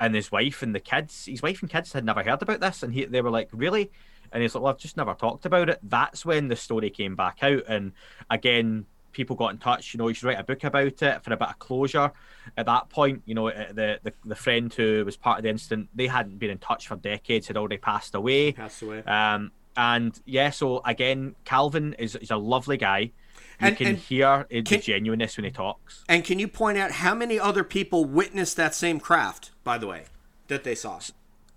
and 0.00 0.14
his 0.14 0.30
wife 0.30 0.62
and 0.62 0.74
the 0.74 0.80
kids, 0.80 1.26
his 1.26 1.42
wife 1.42 1.62
and 1.62 1.70
kids 1.70 1.92
had 1.92 2.04
never 2.04 2.22
heard 2.22 2.42
about 2.42 2.60
this, 2.60 2.82
and 2.82 2.92
he, 2.92 3.04
they 3.04 3.22
were 3.22 3.30
like, 3.30 3.48
"Really?" 3.52 3.90
And 4.32 4.42
he's 4.42 4.54
like, 4.54 4.62
"Well, 4.62 4.72
I've 4.72 4.78
just 4.78 4.96
never 4.96 5.14
talked 5.14 5.46
about 5.46 5.70
it." 5.70 5.80
That's 5.82 6.24
when 6.24 6.48
the 6.48 6.56
story 6.56 6.90
came 6.90 7.16
back 7.16 7.38
out, 7.42 7.62
and 7.68 7.92
again, 8.30 8.86
people 9.16 9.34
got 9.34 9.48
in 9.48 9.58
touch. 9.58 9.94
You 9.94 9.98
know, 9.98 10.08
you 10.08 10.14
should 10.14 10.26
write 10.26 10.38
a 10.38 10.44
book 10.44 10.62
about 10.62 11.02
it 11.02 11.24
for 11.24 11.32
a 11.32 11.36
bit 11.36 11.48
of 11.48 11.58
closure. 11.58 12.12
At 12.56 12.66
that 12.66 12.90
point, 12.90 13.22
you 13.24 13.34
know, 13.34 13.48
uh, 13.48 13.72
the 13.72 13.98
the, 14.02 14.12
the 14.24 14.34
friend 14.36 14.72
who 14.72 15.04
was 15.04 15.16
part 15.16 15.38
of 15.38 15.42
the 15.42 15.48
incident, 15.48 15.88
they 15.94 16.06
hadn't 16.06 16.38
been 16.38 16.50
in 16.50 16.58
touch 16.58 16.86
for 16.86 16.96
decades, 16.96 17.48
had 17.48 17.56
already 17.56 17.78
passed 17.78 18.14
away. 18.14 18.52
Passed 18.52 18.82
away. 18.82 19.02
Um, 19.04 19.50
and 19.76 20.20
yeah, 20.26 20.50
so 20.50 20.82
again, 20.84 21.34
Calvin 21.44 21.94
is 21.98 22.14
is 22.16 22.30
a 22.30 22.36
lovely 22.36 22.76
guy. 22.76 23.10
You 23.58 23.68
and, 23.68 23.76
can 23.76 23.86
and 23.86 23.98
hear 23.98 24.46
the 24.50 24.60
genuineness 24.60 25.38
when 25.38 25.44
he 25.44 25.50
talks. 25.50 26.04
And 26.10 26.22
can 26.22 26.38
you 26.38 26.46
point 26.46 26.76
out 26.76 26.90
how 26.90 27.14
many 27.14 27.40
other 27.40 27.64
people 27.64 28.04
witnessed 28.04 28.56
that 28.58 28.74
same 28.74 29.00
craft, 29.00 29.50
by 29.64 29.78
the 29.78 29.86
way, 29.86 30.04
that 30.48 30.62
they 30.62 30.74
saw? 30.74 31.00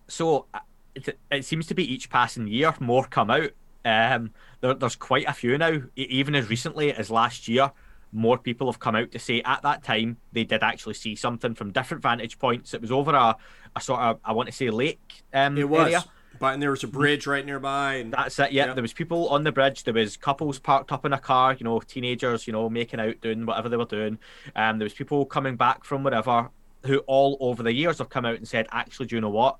So 0.07 0.45
uh, 0.53 0.59
it, 0.95 1.17
it 1.29 1.45
seems 1.45 1.67
to 1.67 1.73
be 1.73 1.83
each 1.93 2.09
passing 2.09 2.47
year 2.47 2.73
more 2.79 3.03
come 3.03 3.29
out. 3.29 3.51
Um, 3.83 4.31
there, 4.61 4.73
there's 4.73 4.95
quite 4.95 5.27
a 5.27 5.33
few 5.33 5.57
now. 5.57 5.81
Even 5.95 6.35
as 6.35 6.49
recently 6.49 6.93
as 6.93 7.09
last 7.09 7.47
year, 7.47 7.71
more 8.11 8.37
people 8.37 8.71
have 8.71 8.79
come 8.79 8.95
out 8.95 9.11
to 9.11 9.19
say 9.19 9.41
at 9.43 9.61
that 9.61 9.83
time 9.83 10.17
they 10.31 10.43
did 10.43 10.63
actually 10.63 10.95
see 10.95 11.15
something 11.15 11.53
from 11.53 11.71
different 11.71 12.03
vantage 12.03 12.39
points. 12.39 12.73
It 12.73 12.81
was 12.81 12.91
over 12.91 13.11
a, 13.11 13.35
a 13.75 13.81
sort 13.81 13.99
of 14.01 14.19
I 14.23 14.31
want 14.31 14.47
to 14.47 14.53
say 14.53 14.69
lake 14.69 15.23
um, 15.33 15.57
it 15.57 15.69
was. 15.69 15.87
area. 15.87 16.03
But 16.39 16.53
and 16.53 16.63
there 16.63 16.71
was 16.71 16.85
a 16.85 16.87
bridge 16.87 17.27
right 17.27 17.45
nearby. 17.45 17.95
And, 17.95 18.13
That's 18.13 18.39
it. 18.39 18.53
Yeah, 18.53 18.67
yeah, 18.67 18.73
there 18.73 18.81
was 18.81 18.93
people 18.93 19.27
on 19.27 19.43
the 19.43 19.51
bridge. 19.51 19.83
There 19.83 19.93
was 19.93 20.15
couples 20.15 20.57
parked 20.57 20.91
up 20.91 21.05
in 21.05 21.11
a 21.11 21.19
car. 21.19 21.53
You 21.53 21.65
know, 21.65 21.79
teenagers. 21.81 22.47
You 22.47 22.53
know, 22.53 22.69
making 22.69 23.01
out, 23.01 23.19
doing 23.19 23.45
whatever 23.45 23.67
they 23.67 23.75
were 23.75 23.85
doing. 23.85 24.19
Um, 24.55 24.79
there 24.79 24.85
was 24.85 24.93
people 24.93 25.25
coming 25.25 25.57
back 25.57 25.83
from 25.83 26.03
wherever 26.03 26.49
who 26.85 26.99
all 26.99 27.37
over 27.39 27.63
the 27.63 27.73
years 27.73 27.97
have 27.97 28.09
come 28.09 28.25
out 28.25 28.37
and 28.37 28.47
said, 28.47 28.67
actually, 28.71 29.07
do 29.07 29.15
you 29.15 29.21
know 29.21 29.29
what? 29.29 29.57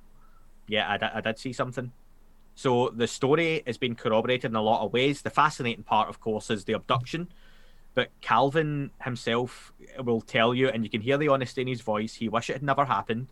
Yeah, 0.68 0.88
I, 0.88 1.18
I 1.18 1.22
did 1.22 1.38
see 1.40 1.54
something. 1.54 1.92
So 2.60 2.92
the 2.94 3.08
story 3.08 3.64
has 3.66 3.78
been 3.78 3.96
corroborated 3.96 4.52
in 4.52 4.56
a 4.58 4.62
lot 4.62 4.84
of 4.84 4.92
ways. 4.92 5.22
The 5.22 5.30
fascinating 5.30 5.84
part, 5.84 6.10
of 6.10 6.20
course, 6.20 6.50
is 6.50 6.66
the 6.66 6.74
abduction. 6.74 7.30
But 7.94 8.10
Calvin 8.20 8.92
himself 9.02 9.72
will 9.98 10.20
tell 10.20 10.54
you, 10.54 10.68
and 10.68 10.84
you 10.84 10.90
can 10.90 11.00
hear 11.00 11.18
the 11.18 11.30
honesty 11.30 11.62
in 11.62 11.70
his 11.70 11.80
voice. 11.80 12.16
He 12.16 12.28
wish 12.28 12.50
it 12.50 12.54
had 12.56 12.64
never 12.64 12.84
happened. 12.84 13.28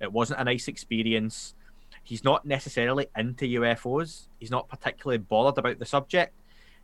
It 0.00 0.10
wasn't 0.10 0.40
a 0.40 0.44
nice 0.44 0.68
experience. 0.68 1.54
He's 2.02 2.24
not 2.24 2.46
necessarily 2.46 3.08
into 3.14 3.44
UFOs. 3.60 4.28
He's 4.40 4.50
not 4.50 4.70
particularly 4.70 5.18
bothered 5.18 5.58
about 5.58 5.78
the 5.78 5.84
subject. 5.84 6.32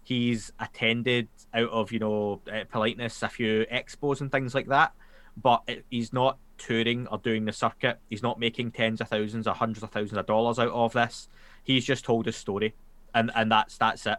He's 0.03 0.53
attended 0.61 1.29
out 1.55 1.71
of 1.71 1.91
you 1.91 2.01
know 2.01 2.43
uh, 2.53 2.65
politeness 2.71 3.23
a 3.23 3.31
few 3.31 3.65
expos 3.73 4.21
and 4.21 4.31
things 4.31 4.55
like 4.55 4.67
that, 4.67 4.93
but 5.39 5.63
he's 5.89 6.13
not 6.13 6.37
touring 6.59 7.07
or 7.07 7.17
doing 7.17 7.47
the 7.47 7.53
circuit. 7.55 7.99
He's 8.11 8.23
not 8.23 8.39
making 8.39 8.73
tens 8.73 9.01
of 9.01 9.09
thousands 9.09 9.47
or 9.47 9.55
hundreds 9.55 9.83
of 9.83 9.91
thousands 9.91 10.19
of 10.19 10.27
dollars 10.27 10.59
out 10.59 10.73
of 10.73 10.93
this. 10.93 11.31
He's 11.63 11.85
just 11.85 12.05
told 12.05 12.27
his 12.27 12.37
story, 12.37 12.75
and 13.15 13.31
and 13.35 13.51
that's 13.51 13.77
that's 13.79 14.07
it. 14.07 14.19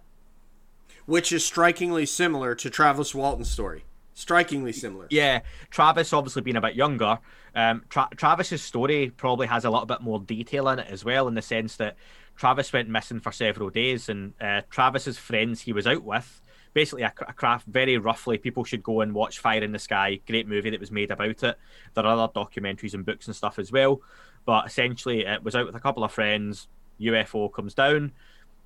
Which 1.06 1.32
is 1.32 1.46
strikingly 1.46 2.06
similar 2.06 2.54
to 2.56 2.70
Travis 2.70 3.16
Walton's 3.16 3.50
story 3.50 3.84
strikingly 4.20 4.74
similar. 4.74 5.08
Yeah, 5.10 5.42
Travis 5.72 6.14
obviously 6.14 6.42
being 6.42 6.58
a 6.58 6.62
bit 6.62 6.76
younger. 6.76 7.20
Um, 7.56 7.84
Tra- 7.90 8.10
Travis's 8.16 8.62
story 8.62 9.12
probably 9.16 9.48
has 9.48 9.66
a 9.66 9.70
little 9.70 9.86
bit 9.86 10.02
more 10.02 10.20
detail 10.20 10.68
in 10.70 10.80
it 10.80 10.88
as 10.90 11.06
well, 11.06 11.28
in 11.28 11.34
the 11.34 11.42
sense 11.42 11.78
that 11.78 11.96
Travis 12.36 12.72
went 12.72 12.90
missing 12.90 13.20
for 13.20 13.32
several 13.32 13.70
days, 13.70 14.10
and 14.10 14.34
uh, 14.40 14.62
Travis's 14.70 15.18
friends 15.18 15.62
he 15.62 15.74
was 15.74 15.88
out 15.88 16.04
with, 16.04 16.42
basically 16.74 17.04
a, 17.04 17.14
a, 17.28 17.34
craft 17.34 17.66
very 17.68 17.98
roughly. 17.98 18.38
People 18.38 18.64
should 18.64 18.84
go 18.84 19.02
and 19.02 19.14
watch 19.14 19.40
Fire 19.40 19.64
in 19.64 19.72
the 19.72 19.80
Sky, 19.80 20.20
great 20.28 20.48
movie 20.48 20.70
that 20.70 20.80
was 20.80 20.92
made 20.92 21.12
about 21.12 21.44
it. 21.44 21.58
There 21.94 22.06
are 22.06 22.18
other 22.18 22.34
documentaries 22.34 22.94
and 22.94 23.06
books 23.06 23.28
and 23.28 23.36
stuff 23.36 23.58
as 23.58 23.72
well, 23.72 24.02
but 24.46 24.68
essentially 24.68 25.26
it 25.26 25.44
was 25.44 25.56
out 25.56 25.66
with 25.66 25.76
a 25.76 25.82
couple 25.82 26.04
of 26.04 26.12
friends. 26.12 26.68
UFO 27.02 27.52
comes 27.52 27.74
down. 27.74 28.12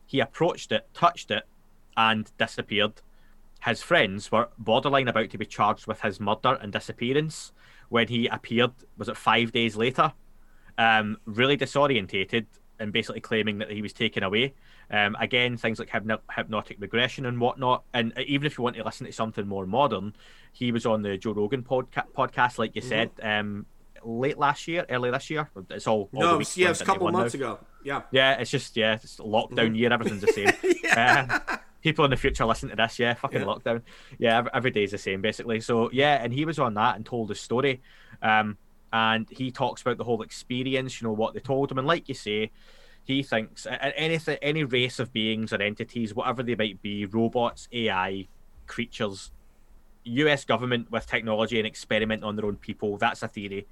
He 0.06 0.20
approached 0.20 0.72
it, 0.72 0.88
touched 0.94 1.32
it, 1.32 1.44
and 1.96 2.32
disappeared 2.38 3.02
his 3.66 3.82
friends 3.82 4.32
were 4.32 4.50
borderline 4.58 5.08
about 5.08 5.30
to 5.30 5.38
be 5.38 5.46
charged 5.46 5.88
with 5.88 6.02
his 6.02 6.20
murder 6.20 6.58
and 6.62 6.72
disappearance 6.74 7.54
when 7.90 8.08
he 8.08 8.28
appeared. 8.28 8.72
Was 8.98 9.08
it 9.08 9.16
five 9.16 9.52
days 9.52 9.76
later? 9.76 10.12
Um, 10.78 11.18
really 11.26 11.56
disorientated 11.56 12.46
and 12.80 12.92
basically 12.92 13.22
claiming 13.22 13.60
that 13.60 13.72
he 13.72 13.82
was 13.82 13.94
taken 13.94 14.24
away. 14.24 14.54
Um, 14.92 15.16
again, 15.18 15.56
things 15.56 15.80
like 15.80 15.90
hypno- 15.90 16.22
hypnotic 16.36 16.78
regression 16.80 17.26
and 17.26 17.40
whatnot. 17.40 17.84
And 17.94 18.12
even 18.18 18.46
if 18.46 18.58
you 18.58 18.64
want 18.64 18.76
to 18.76 18.84
listen 18.84 19.06
to 19.06 19.14
something 19.14 19.48
more 19.48 19.66
modern, 19.66 20.14
he 20.52 20.72
was 20.74 20.86
on 20.86 21.02
the 21.02 21.18
Joe 21.18 21.32
Rogan 21.32 21.64
podca- 21.64 22.12
podcast, 22.16 22.58
like 22.58 22.76
you 22.76 22.82
mm-hmm. 22.82 22.90
said, 22.90 23.12
um, 23.22 23.66
late 24.06 24.38
last 24.38 24.68
year, 24.68 24.86
early 24.90 25.12
this 25.12 25.30
year. 25.30 25.50
It's 25.70 25.88
all, 25.88 26.10
all 26.14 26.22
no, 26.22 26.42
yeah, 26.56 26.68
it 26.68 26.70
was 26.70 26.82
a 26.82 26.86
couple 26.86 27.12
months 27.12 27.34
now. 27.34 27.38
ago. 27.38 27.60
Yeah, 27.84 28.02
yeah, 28.12 28.40
it's 28.40 28.52
just 28.52 28.76
yeah, 28.78 28.96
it's 28.96 29.18
lockdown 29.18 29.52
mm-hmm. 29.52 29.76
year. 29.76 29.94
Everything's 29.94 30.22
the 30.22 30.28
same. 30.28 30.52
yeah. 30.84 31.42
um, 31.50 31.60
people 31.82 32.06
in 32.06 32.12
the 32.12 32.18
future 32.18 32.46
listen 32.46 32.70
to 32.70 32.76
this. 32.76 33.00
Yeah, 33.00 33.14
fucking 33.14 33.42
yeah. 33.42 33.48
lockdown. 33.48 33.82
Yeah, 34.18 34.38
every, 34.38 34.52
every 34.54 34.72
day 34.72 34.84
is 34.84 34.92
the 34.92 34.98
same 34.98 35.22
basically. 35.22 35.60
So 35.62 35.90
yeah, 35.92 36.24
and 36.24 36.34
he 36.34 36.46
was 36.46 36.60
on 36.60 36.74
that 36.76 36.96
and 36.96 37.06
told 37.06 37.30
a 37.32 37.36
story, 37.36 37.82
um, 38.22 38.58
and 38.92 39.28
he 39.30 39.52
talks 39.52 39.82
about 39.82 39.98
the 39.98 40.04
whole 40.04 40.22
experience. 40.22 41.02
You 41.02 41.08
know 41.08 41.14
what 41.14 41.34
they 41.34 41.40
told 41.40 41.72
him, 41.72 41.78
and 41.78 41.88
like 41.88 42.08
you 42.08 42.16
say, 42.16 42.52
he 43.04 43.22
thinks 43.22 43.68
anything, 43.70 44.38
any 44.42 44.64
race 44.64 45.00
of 45.00 45.12
beings 45.12 45.52
or 45.52 45.62
entities, 45.62 46.16
whatever 46.16 46.42
they 46.42 46.56
might 46.56 46.82
be, 46.82 47.06
robots, 47.06 47.68
AI, 47.72 48.28
creatures, 48.66 49.32
U.S. 50.06 50.46
government 50.46 50.90
with 50.90 51.06
technology 51.06 51.58
and 51.58 51.68
experiment 51.68 52.24
on 52.24 52.36
their 52.36 52.46
own 52.46 52.56
people. 52.56 52.98
That's 52.98 53.22
a 53.24 53.28
theory. 53.28 53.68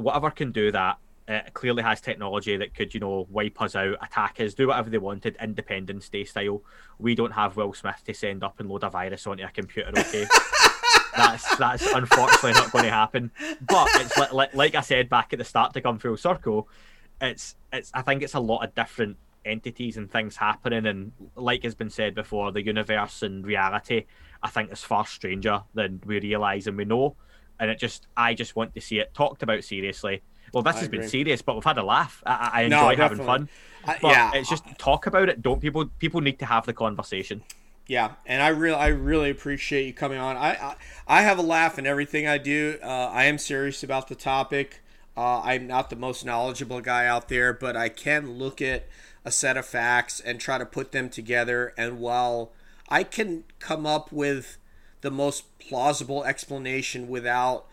Whatever 0.00 0.30
can 0.30 0.52
do 0.52 0.72
that 0.72 0.98
uh, 1.28 1.40
clearly 1.54 1.82
has 1.82 2.00
technology 2.00 2.56
that 2.56 2.74
could, 2.74 2.92
you 2.92 3.00
know, 3.00 3.26
wipe 3.30 3.60
us 3.62 3.76
out, 3.76 3.96
attack 4.02 4.40
us, 4.40 4.54
do 4.54 4.68
whatever 4.68 4.90
they 4.90 4.98
wanted, 4.98 5.36
Independence 5.40 6.08
Day 6.08 6.24
style. 6.24 6.62
We 6.98 7.14
don't 7.14 7.32
have 7.32 7.56
Will 7.56 7.72
Smith 7.72 8.02
to 8.06 8.14
send 8.14 8.42
up 8.42 8.58
and 8.58 8.68
load 8.68 8.82
a 8.82 8.90
virus 8.90 9.26
onto 9.26 9.44
a 9.44 9.48
computer, 9.48 9.90
okay? 9.96 10.26
that's 11.16 11.56
that's 11.56 11.86
unfortunately 11.92 12.52
not 12.52 12.72
going 12.72 12.84
to 12.84 12.90
happen. 12.90 13.30
But 13.60 13.88
it's 13.94 14.16
like, 14.16 14.32
like, 14.32 14.54
like 14.54 14.74
I 14.74 14.80
said 14.80 15.08
back 15.08 15.32
at 15.32 15.38
the 15.38 15.44
start 15.44 15.72
to 15.74 15.80
come 15.80 15.98
full 15.98 16.16
circle, 16.16 16.68
it's 17.20 17.56
it's 17.72 17.90
I 17.94 18.02
think 18.02 18.22
it's 18.22 18.34
a 18.34 18.40
lot 18.40 18.64
of 18.64 18.74
different 18.74 19.16
entities 19.44 19.96
and 19.96 20.10
things 20.10 20.36
happening, 20.36 20.86
and 20.86 21.12
like 21.36 21.62
has 21.62 21.74
been 21.74 21.90
said 21.90 22.14
before, 22.14 22.52
the 22.52 22.64
universe 22.64 23.22
and 23.22 23.46
reality 23.46 24.06
I 24.42 24.48
think 24.48 24.72
is 24.72 24.82
far 24.82 25.06
stranger 25.06 25.62
than 25.74 26.00
we 26.04 26.20
realise 26.20 26.66
and 26.66 26.76
we 26.76 26.84
know. 26.84 27.16
And 27.60 27.70
it 27.70 27.78
just 27.78 28.06
I 28.16 28.34
just 28.34 28.56
want 28.56 28.74
to 28.74 28.80
see 28.80 28.98
it 28.98 29.14
talked 29.14 29.42
about 29.44 29.62
seriously 29.62 30.22
well, 30.52 30.62
this 30.62 30.76
I 30.76 30.78
has 30.78 30.86
agree. 30.88 30.98
been 31.00 31.08
serious, 31.08 31.42
but 31.42 31.54
we've 31.54 31.64
had 31.64 31.78
a 31.78 31.82
laugh. 31.82 32.22
I, 32.26 32.50
I 32.52 32.62
enjoy 32.62 32.94
no, 32.94 32.96
having 32.96 33.24
fun. 33.24 33.48
but 33.84 34.02
yeah, 34.02 34.32
it's 34.34 34.48
just 34.48 34.64
talk 34.78 35.06
about 35.06 35.28
it. 35.28 35.42
Don't 35.42 35.60
people? 35.60 35.86
People 35.98 36.20
need 36.20 36.38
to 36.40 36.46
have 36.46 36.66
the 36.66 36.72
conversation. 36.72 37.42
Yeah, 37.86 38.12
and 38.24 38.42
I 38.42 38.48
really, 38.48 38.76
I 38.76 38.88
really 38.88 39.30
appreciate 39.30 39.86
you 39.86 39.92
coming 39.92 40.18
on. 40.18 40.36
I, 40.36 40.50
I, 40.50 40.76
I 41.08 41.22
have 41.22 41.38
a 41.38 41.42
laugh 41.42 41.78
in 41.78 41.86
everything 41.86 42.26
I 42.26 42.38
do. 42.38 42.78
Uh, 42.82 42.86
I 42.86 43.24
am 43.24 43.36
serious 43.36 43.82
about 43.82 44.08
the 44.08 44.14
topic. 44.14 44.82
Uh, 45.16 45.40
I'm 45.40 45.66
not 45.66 45.90
the 45.90 45.96
most 45.96 46.24
knowledgeable 46.24 46.80
guy 46.80 47.06
out 47.06 47.28
there, 47.28 47.52
but 47.52 47.76
I 47.76 47.88
can 47.88 48.38
look 48.38 48.62
at 48.62 48.86
a 49.24 49.32
set 49.32 49.56
of 49.56 49.66
facts 49.66 50.20
and 50.20 50.38
try 50.40 50.56
to 50.56 50.64
put 50.64 50.92
them 50.92 51.10
together. 51.10 51.74
And 51.76 51.98
while 51.98 52.52
I 52.88 53.02
can 53.02 53.44
come 53.58 53.86
up 53.86 54.12
with 54.12 54.56
the 55.00 55.10
most 55.10 55.58
plausible 55.58 56.24
explanation 56.24 57.08
without 57.08 57.66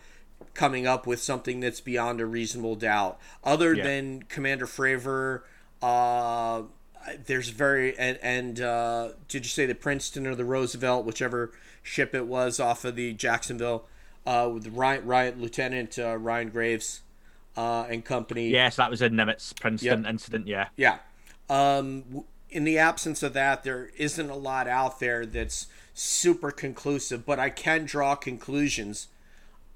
coming 0.54 0.86
up 0.86 1.06
with 1.06 1.20
something 1.20 1.60
that's 1.60 1.80
beyond 1.80 2.20
a 2.20 2.26
reasonable 2.26 2.76
doubt. 2.76 3.18
Other 3.44 3.74
yeah. 3.74 3.84
than 3.84 4.22
Commander 4.24 4.66
Fravor, 4.66 5.42
uh, 5.82 6.62
there's 7.26 7.48
very 7.50 7.98
and, 7.98 8.18
and 8.22 8.60
uh, 8.60 9.10
did 9.28 9.44
you 9.44 9.50
say 9.50 9.66
the 9.66 9.74
Princeton 9.74 10.26
or 10.26 10.34
the 10.34 10.44
Roosevelt, 10.44 11.04
whichever 11.04 11.52
ship 11.82 12.14
it 12.14 12.26
was 12.26 12.60
off 12.60 12.84
of 12.84 12.96
the 12.96 13.12
Jacksonville, 13.14 13.86
uh, 14.26 14.50
with 14.52 14.68
Ryan, 14.68 15.06
Ryan 15.06 15.40
Lieutenant 15.40 15.98
uh, 15.98 16.16
Ryan 16.16 16.50
Graves 16.50 17.00
uh, 17.56 17.86
and 17.88 18.04
company. 18.04 18.50
Yes, 18.50 18.76
that 18.76 18.90
was 18.90 19.02
a 19.02 19.08
Nimitz 19.08 19.58
Princeton 19.58 20.02
yep. 20.02 20.10
incident. 20.10 20.46
Yeah, 20.46 20.68
yeah. 20.76 20.98
Um, 21.48 22.24
in 22.50 22.64
the 22.64 22.78
absence 22.78 23.22
of 23.22 23.32
that, 23.34 23.62
there 23.62 23.90
isn't 23.96 24.30
a 24.30 24.36
lot 24.36 24.68
out 24.68 25.00
there 25.00 25.26
that's 25.26 25.66
super 25.98 26.50
conclusive, 26.50 27.26
but 27.26 27.38
I 27.38 27.50
can 27.50 27.84
draw 27.84 28.14
conclusions 28.14 29.08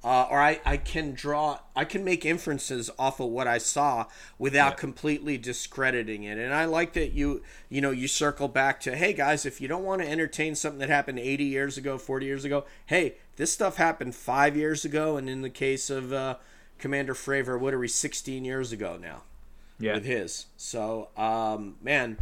uh, 0.05 0.27
or 0.31 0.41
I, 0.41 0.61
I 0.65 0.79
can 0.79 1.15
draw 1.15 1.61
I 1.77 1.85
can 1.85 2.05
make 2.05 2.25
inferences 2.25 2.91
off 2.99 3.21
of 3.21 3.29
what 3.29 3.47
I 3.47 3.59
saw 3.59 4.07
without 4.37 4.73
yeah. 4.73 4.77
completely 4.77 5.39
discrediting 5.39 6.25
it. 6.25 6.39
And 6.39 6.53
I 6.53 6.65
like 6.65 6.95
that 6.95 7.13
you 7.13 7.43
you 7.69 7.81
know 7.81 7.93
you 7.93 8.09
circle 8.09 8.49
back 8.49 8.81
to 8.81 8.97
hey 8.97 9.13
guys, 9.13 9.47
if 9.47 9.61
you 9.61 9.69
don't 9.69 9.85
want 9.85 10.03
to 10.03 10.11
entertain 10.11 10.57
something 10.57 10.81
that 10.81 10.89
happened 10.89 11.21
80 11.21 11.45
years 11.45 11.79
ago, 11.79 11.99
40 11.99 12.27
years 12.27 12.45
ago, 12.45 12.65
hey, 12.87 13.15
this 13.37 13.53
stuff 13.53 13.77
happened 13.77 14.15
5 14.17 14.57
years 14.57 14.85
ago 14.85 15.17
and 15.17 15.31
in 15.31 15.43
the 15.43 15.51
case 15.51 15.89
of 15.89 16.13
uh, 16.13 16.37
Commander 16.79 17.15
Fravor, 17.15 17.59
what 17.59 17.73
are 17.73 17.79
we 17.79 17.89
16 17.89 18.45
years 18.45 18.73
ago 18.73 18.99
now? 19.01 19.23
Yeah. 19.79 19.95
With 19.95 20.05
his. 20.05 20.47
So, 20.57 21.09
um, 21.17 21.77
man, 21.81 22.19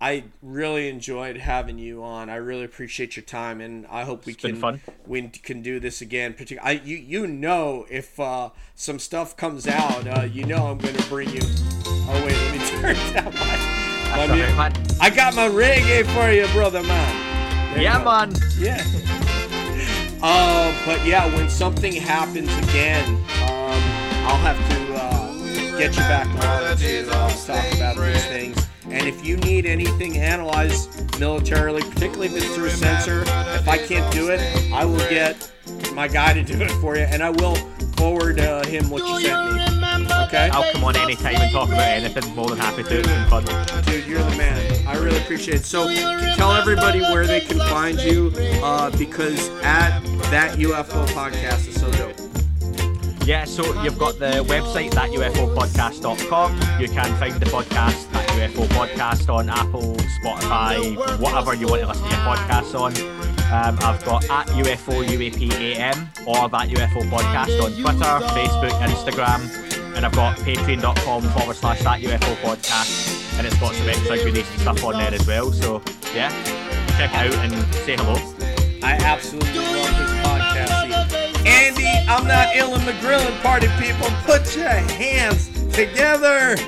I 0.00 0.24
really 0.42 0.90
enjoyed 0.90 1.38
having 1.38 1.78
you 1.78 2.04
on. 2.04 2.28
I 2.28 2.36
really 2.36 2.64
appreciate 2.64 3.16
your 3.16 3.24
time, 3.24 3.62
and 3.62 3.86
I 3.86 4.04
hope 4.04 4.26
we 4.26 4.34
it's 4.34 4.42
can 4.42 4.80
we 5.06 5.28
can 5.28 5.62
do 5.62 5.80
this 5.80 6.02
again. 6.02 6.34
Particularly, 6.34 6.80
I 6.80 6.82
you 6.84 6.96
you 6.96 7.26
know 7.26 7.86
if 7.90 8.20
uh, 8.20 8.50
some 8.74 8.98
stuff 8.98 9.38
comes 9.38 9.66
out, 9.66 10.06
uh, 10.06 10.22
you 10.30 10.44
know 10.44 10.66
I'm 10.66 10.76
going 10.76 10.96
to 10.96 11.08
bring 11.08 11.30
you. 11.30 11.40
Oh 11.42 12.22
wait, 12.26 12.36
let 12.36 12.52
me 12.52 12.66
turn 12.80 13.14
down 13.14 13.34
my. 13.34 14.54
my 14.54 14.72
I 15.00 15.08
got 15.08 15.34
my 15.34 15.48
reggae 15.48 16.04
for 16.14 16.30
you, 16.30 16.46
brother 16.52 16.82
man. 16.82 17.72
There 17.72 17.82
yeah, 17.82 18.04
man. 18.04 18.34
Yeah. 18.58 18.84
uh, 20.22 20.74
but 20.86 21.06
yeah, 21.06 21.34
when 21.34 21.48
something 21.48 21.94
happens 21.94 22.54
again, 22.68 23.14
um, 23.44 23.80
I'll 24.28 24.36
have 24.44 24.58
to 24.68 24.94
uh, 24.94 25.78
get 25.78 25.96
you 25.96 26.02
back 26.02 26.26
on 26.26 26.76
to 26.76 27.06
talk 27.06 27.74
about 27.76 27.96
these 27.96 28.24
things. 28.26 28.66
And 28.90 29.06
if 29.06 29.26
you 29.26 29.36
need 29.38 29.66
anything 29.66 30.18
analyzed 30.18 31.18
militarily, 31.18 31.82
particularly 31.82 32.28
if 32.28 32.36
it's 32.36 32.54
through 32.54 32.66
a 32.66 32.70
sensor, 32.70 33.22
if 33.22 33.68
I 33.68 33.78
can't 33.78 34.12
do 34.12 34.30
it, 34.30 34.40
I 34.72 34.84
will 34.84 34.98
get 35.10 35.50
my 35.92 36.08
guy 36.08 36.32
to 36.32 36.42
do 36.42 36.60
it 36.60 36.70
for 36.80 36.96
you, 36.96 37.02
and 37.02 37.22
I 37.22 37.30
will 37.30 37.56
forward 37.96 38.38
uh, 38.38 38.64
him 38.66 38.90
what 38.90 39.06
you 39.06 39.26
sent 39.26 39.54
me. 39.54 39.76
Okay? 40.26 40.50
I'll 40.52 40.70
come 40.72 40.84
on 40.84 40.96
anytime 40.96 41.36
and 41.36 41.50
talk 41.52 41.68
about 41.68 41.80
anything. 41.80 42.34
More 42.34 42.48
than 42.48 42.58
happy 42.58 42.82
to. 42.84 42.98
It's 42.98 43.08
been 43.08 43.28
fun. 43.28 43.44
Dude, 43.84 44.06
you're 44.06 44.22
the 44.22 44.36
man. 44.36 44.86
I 44.86 44.96
really 44.96 45.18
appreciate 45.18 45.60
it. 45.60 45.64
So, 45.64 45.92
tell 46.34 46.52
everybody 46.52 47.00
where 47.00 47.26
they 47.26 47.40
can 47.40 47.58
find 47.58 47.98
you, 48.00 48.32
uh, 48.62 48.90
because 48.96 49.48
at 49.62 50.00
that 50.30 50.58
UFO 50.58 51.06
podcast 51.08 51.68
is 51.68 51.80
so 51.80 51.90
dope. 51.92 52.35
Yeah, 53.26 53.44
so 53.44 53.64
you've 53.82 53.98
got 53.98 54.20
the 54.20 54.44
website, 54.46 54.92
thatufopodcast.com. 54.92 56.80
You 56.80 56.86
can 56.86 57.12
find 57.16 57.34
the 57.34 57.46
podcast, 57.46 58.08
That 58.12 58.28
UFO 58.28 58.68
Podcast, 58.68 59.28
on 59.34 59.50
Apple, 59.50 59.96
Spotify, 60.22 61.18
whatever 61.18 61.52
you 61.52 61.66
want 61.66 61.82
to 61.82 61.88
listen 61.88 62.04
to 62.04 62.10
your 62.10 62.20
podcasts 62.20 62.78
on. 62.78 62.92
Um, 63.52 63.76
I've 63.82 64.04
got 64.04 64.30
at 64.30 64.46
UFO 64.46 65.04
UAPAM 65.04 66.24
or 66.24 66.48
That 66.48 66.68
UFO 66.68 67.02
Podcast 67.10 67.60
on 67.64 67.72
Twitter, 67.72 68.26
Facebook, 68.30 68.70
Instagram. 68.86 69.96
And 69.96 70.06
I've 70.06 70.12
got 70.14 70.36
patreon.com 70.38 71.22
forward 71.22 71.56
slash 71.56 71.82
That 71.82 72.00
UFO 72.02 72.36
Podcast. 72.36 73.38
And 73.38 73.46
it's 73.48 73.58
got 73.58 73.74
some 73.74 73.88
extra 73.88 74.18
goodies 74.18 74.48
and 74.52 74.60
stuff 74.60 74.84
on 74.84 74.98
there 74.98 75.12
as 75.12 75.26
well. 75.26 75.50
So, 75.50 75.82
yeah, 76.14 76.30
check 76.96 77.10
it 77.10 77.16
out 77.16 77.34
and 77.44 77.74
say 77.74 77.96
hello. 77.96 78.14
I 78.84 78.92
absolutely 78.92 79.58
love 79.58 80.15
I'm 82.08 82.26
not 82.26 82.54
ill 82.54 82.74
in 82.74 82.84
the 82.86 82.96
grilling 83.00 83.36
party, 83.40 83.68
people. 83.80 84.08
Put 84.24 84.56
your 84.56 84.68
hands 84.68 85.48
together. 85.72 86.56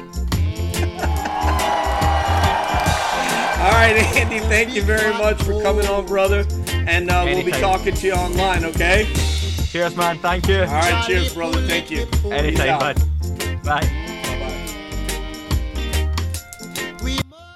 All 3.59 3.73
right, 3.73 3.97
Andy, 4.17 4.39
thank 4.41 4.75
you 4.75 4.83
very 4.83 5.13
much 5.15 5.43
for 5.43 5.61
coming 5.63 5.87
on, 5.87 6.07
brother. 6.07 6.45
And 6.71 7.11
uh, 7.11 7.25
we'll 7.27 7.45
be 7.45 7.51
talking 7.53 7.95
to 7.95 8.07
you 8.07 8.15
online, 8.15 8.65
okay? 8.65 9.09
Cheers, 9.71 9.97
man. 9.97 10.19
Thank 10.19 10.49
you. 10.49 10.61
All 10.61 10.67
right, 10.67 11.05
cheers, 11.07 11.35
brother. 11.35 11.61
Thank 11.67 11.91
you. 11.91 12.07
Anytime, 12.31 12.79
bud. 12.79 13.65
Bye. 13.65 14.18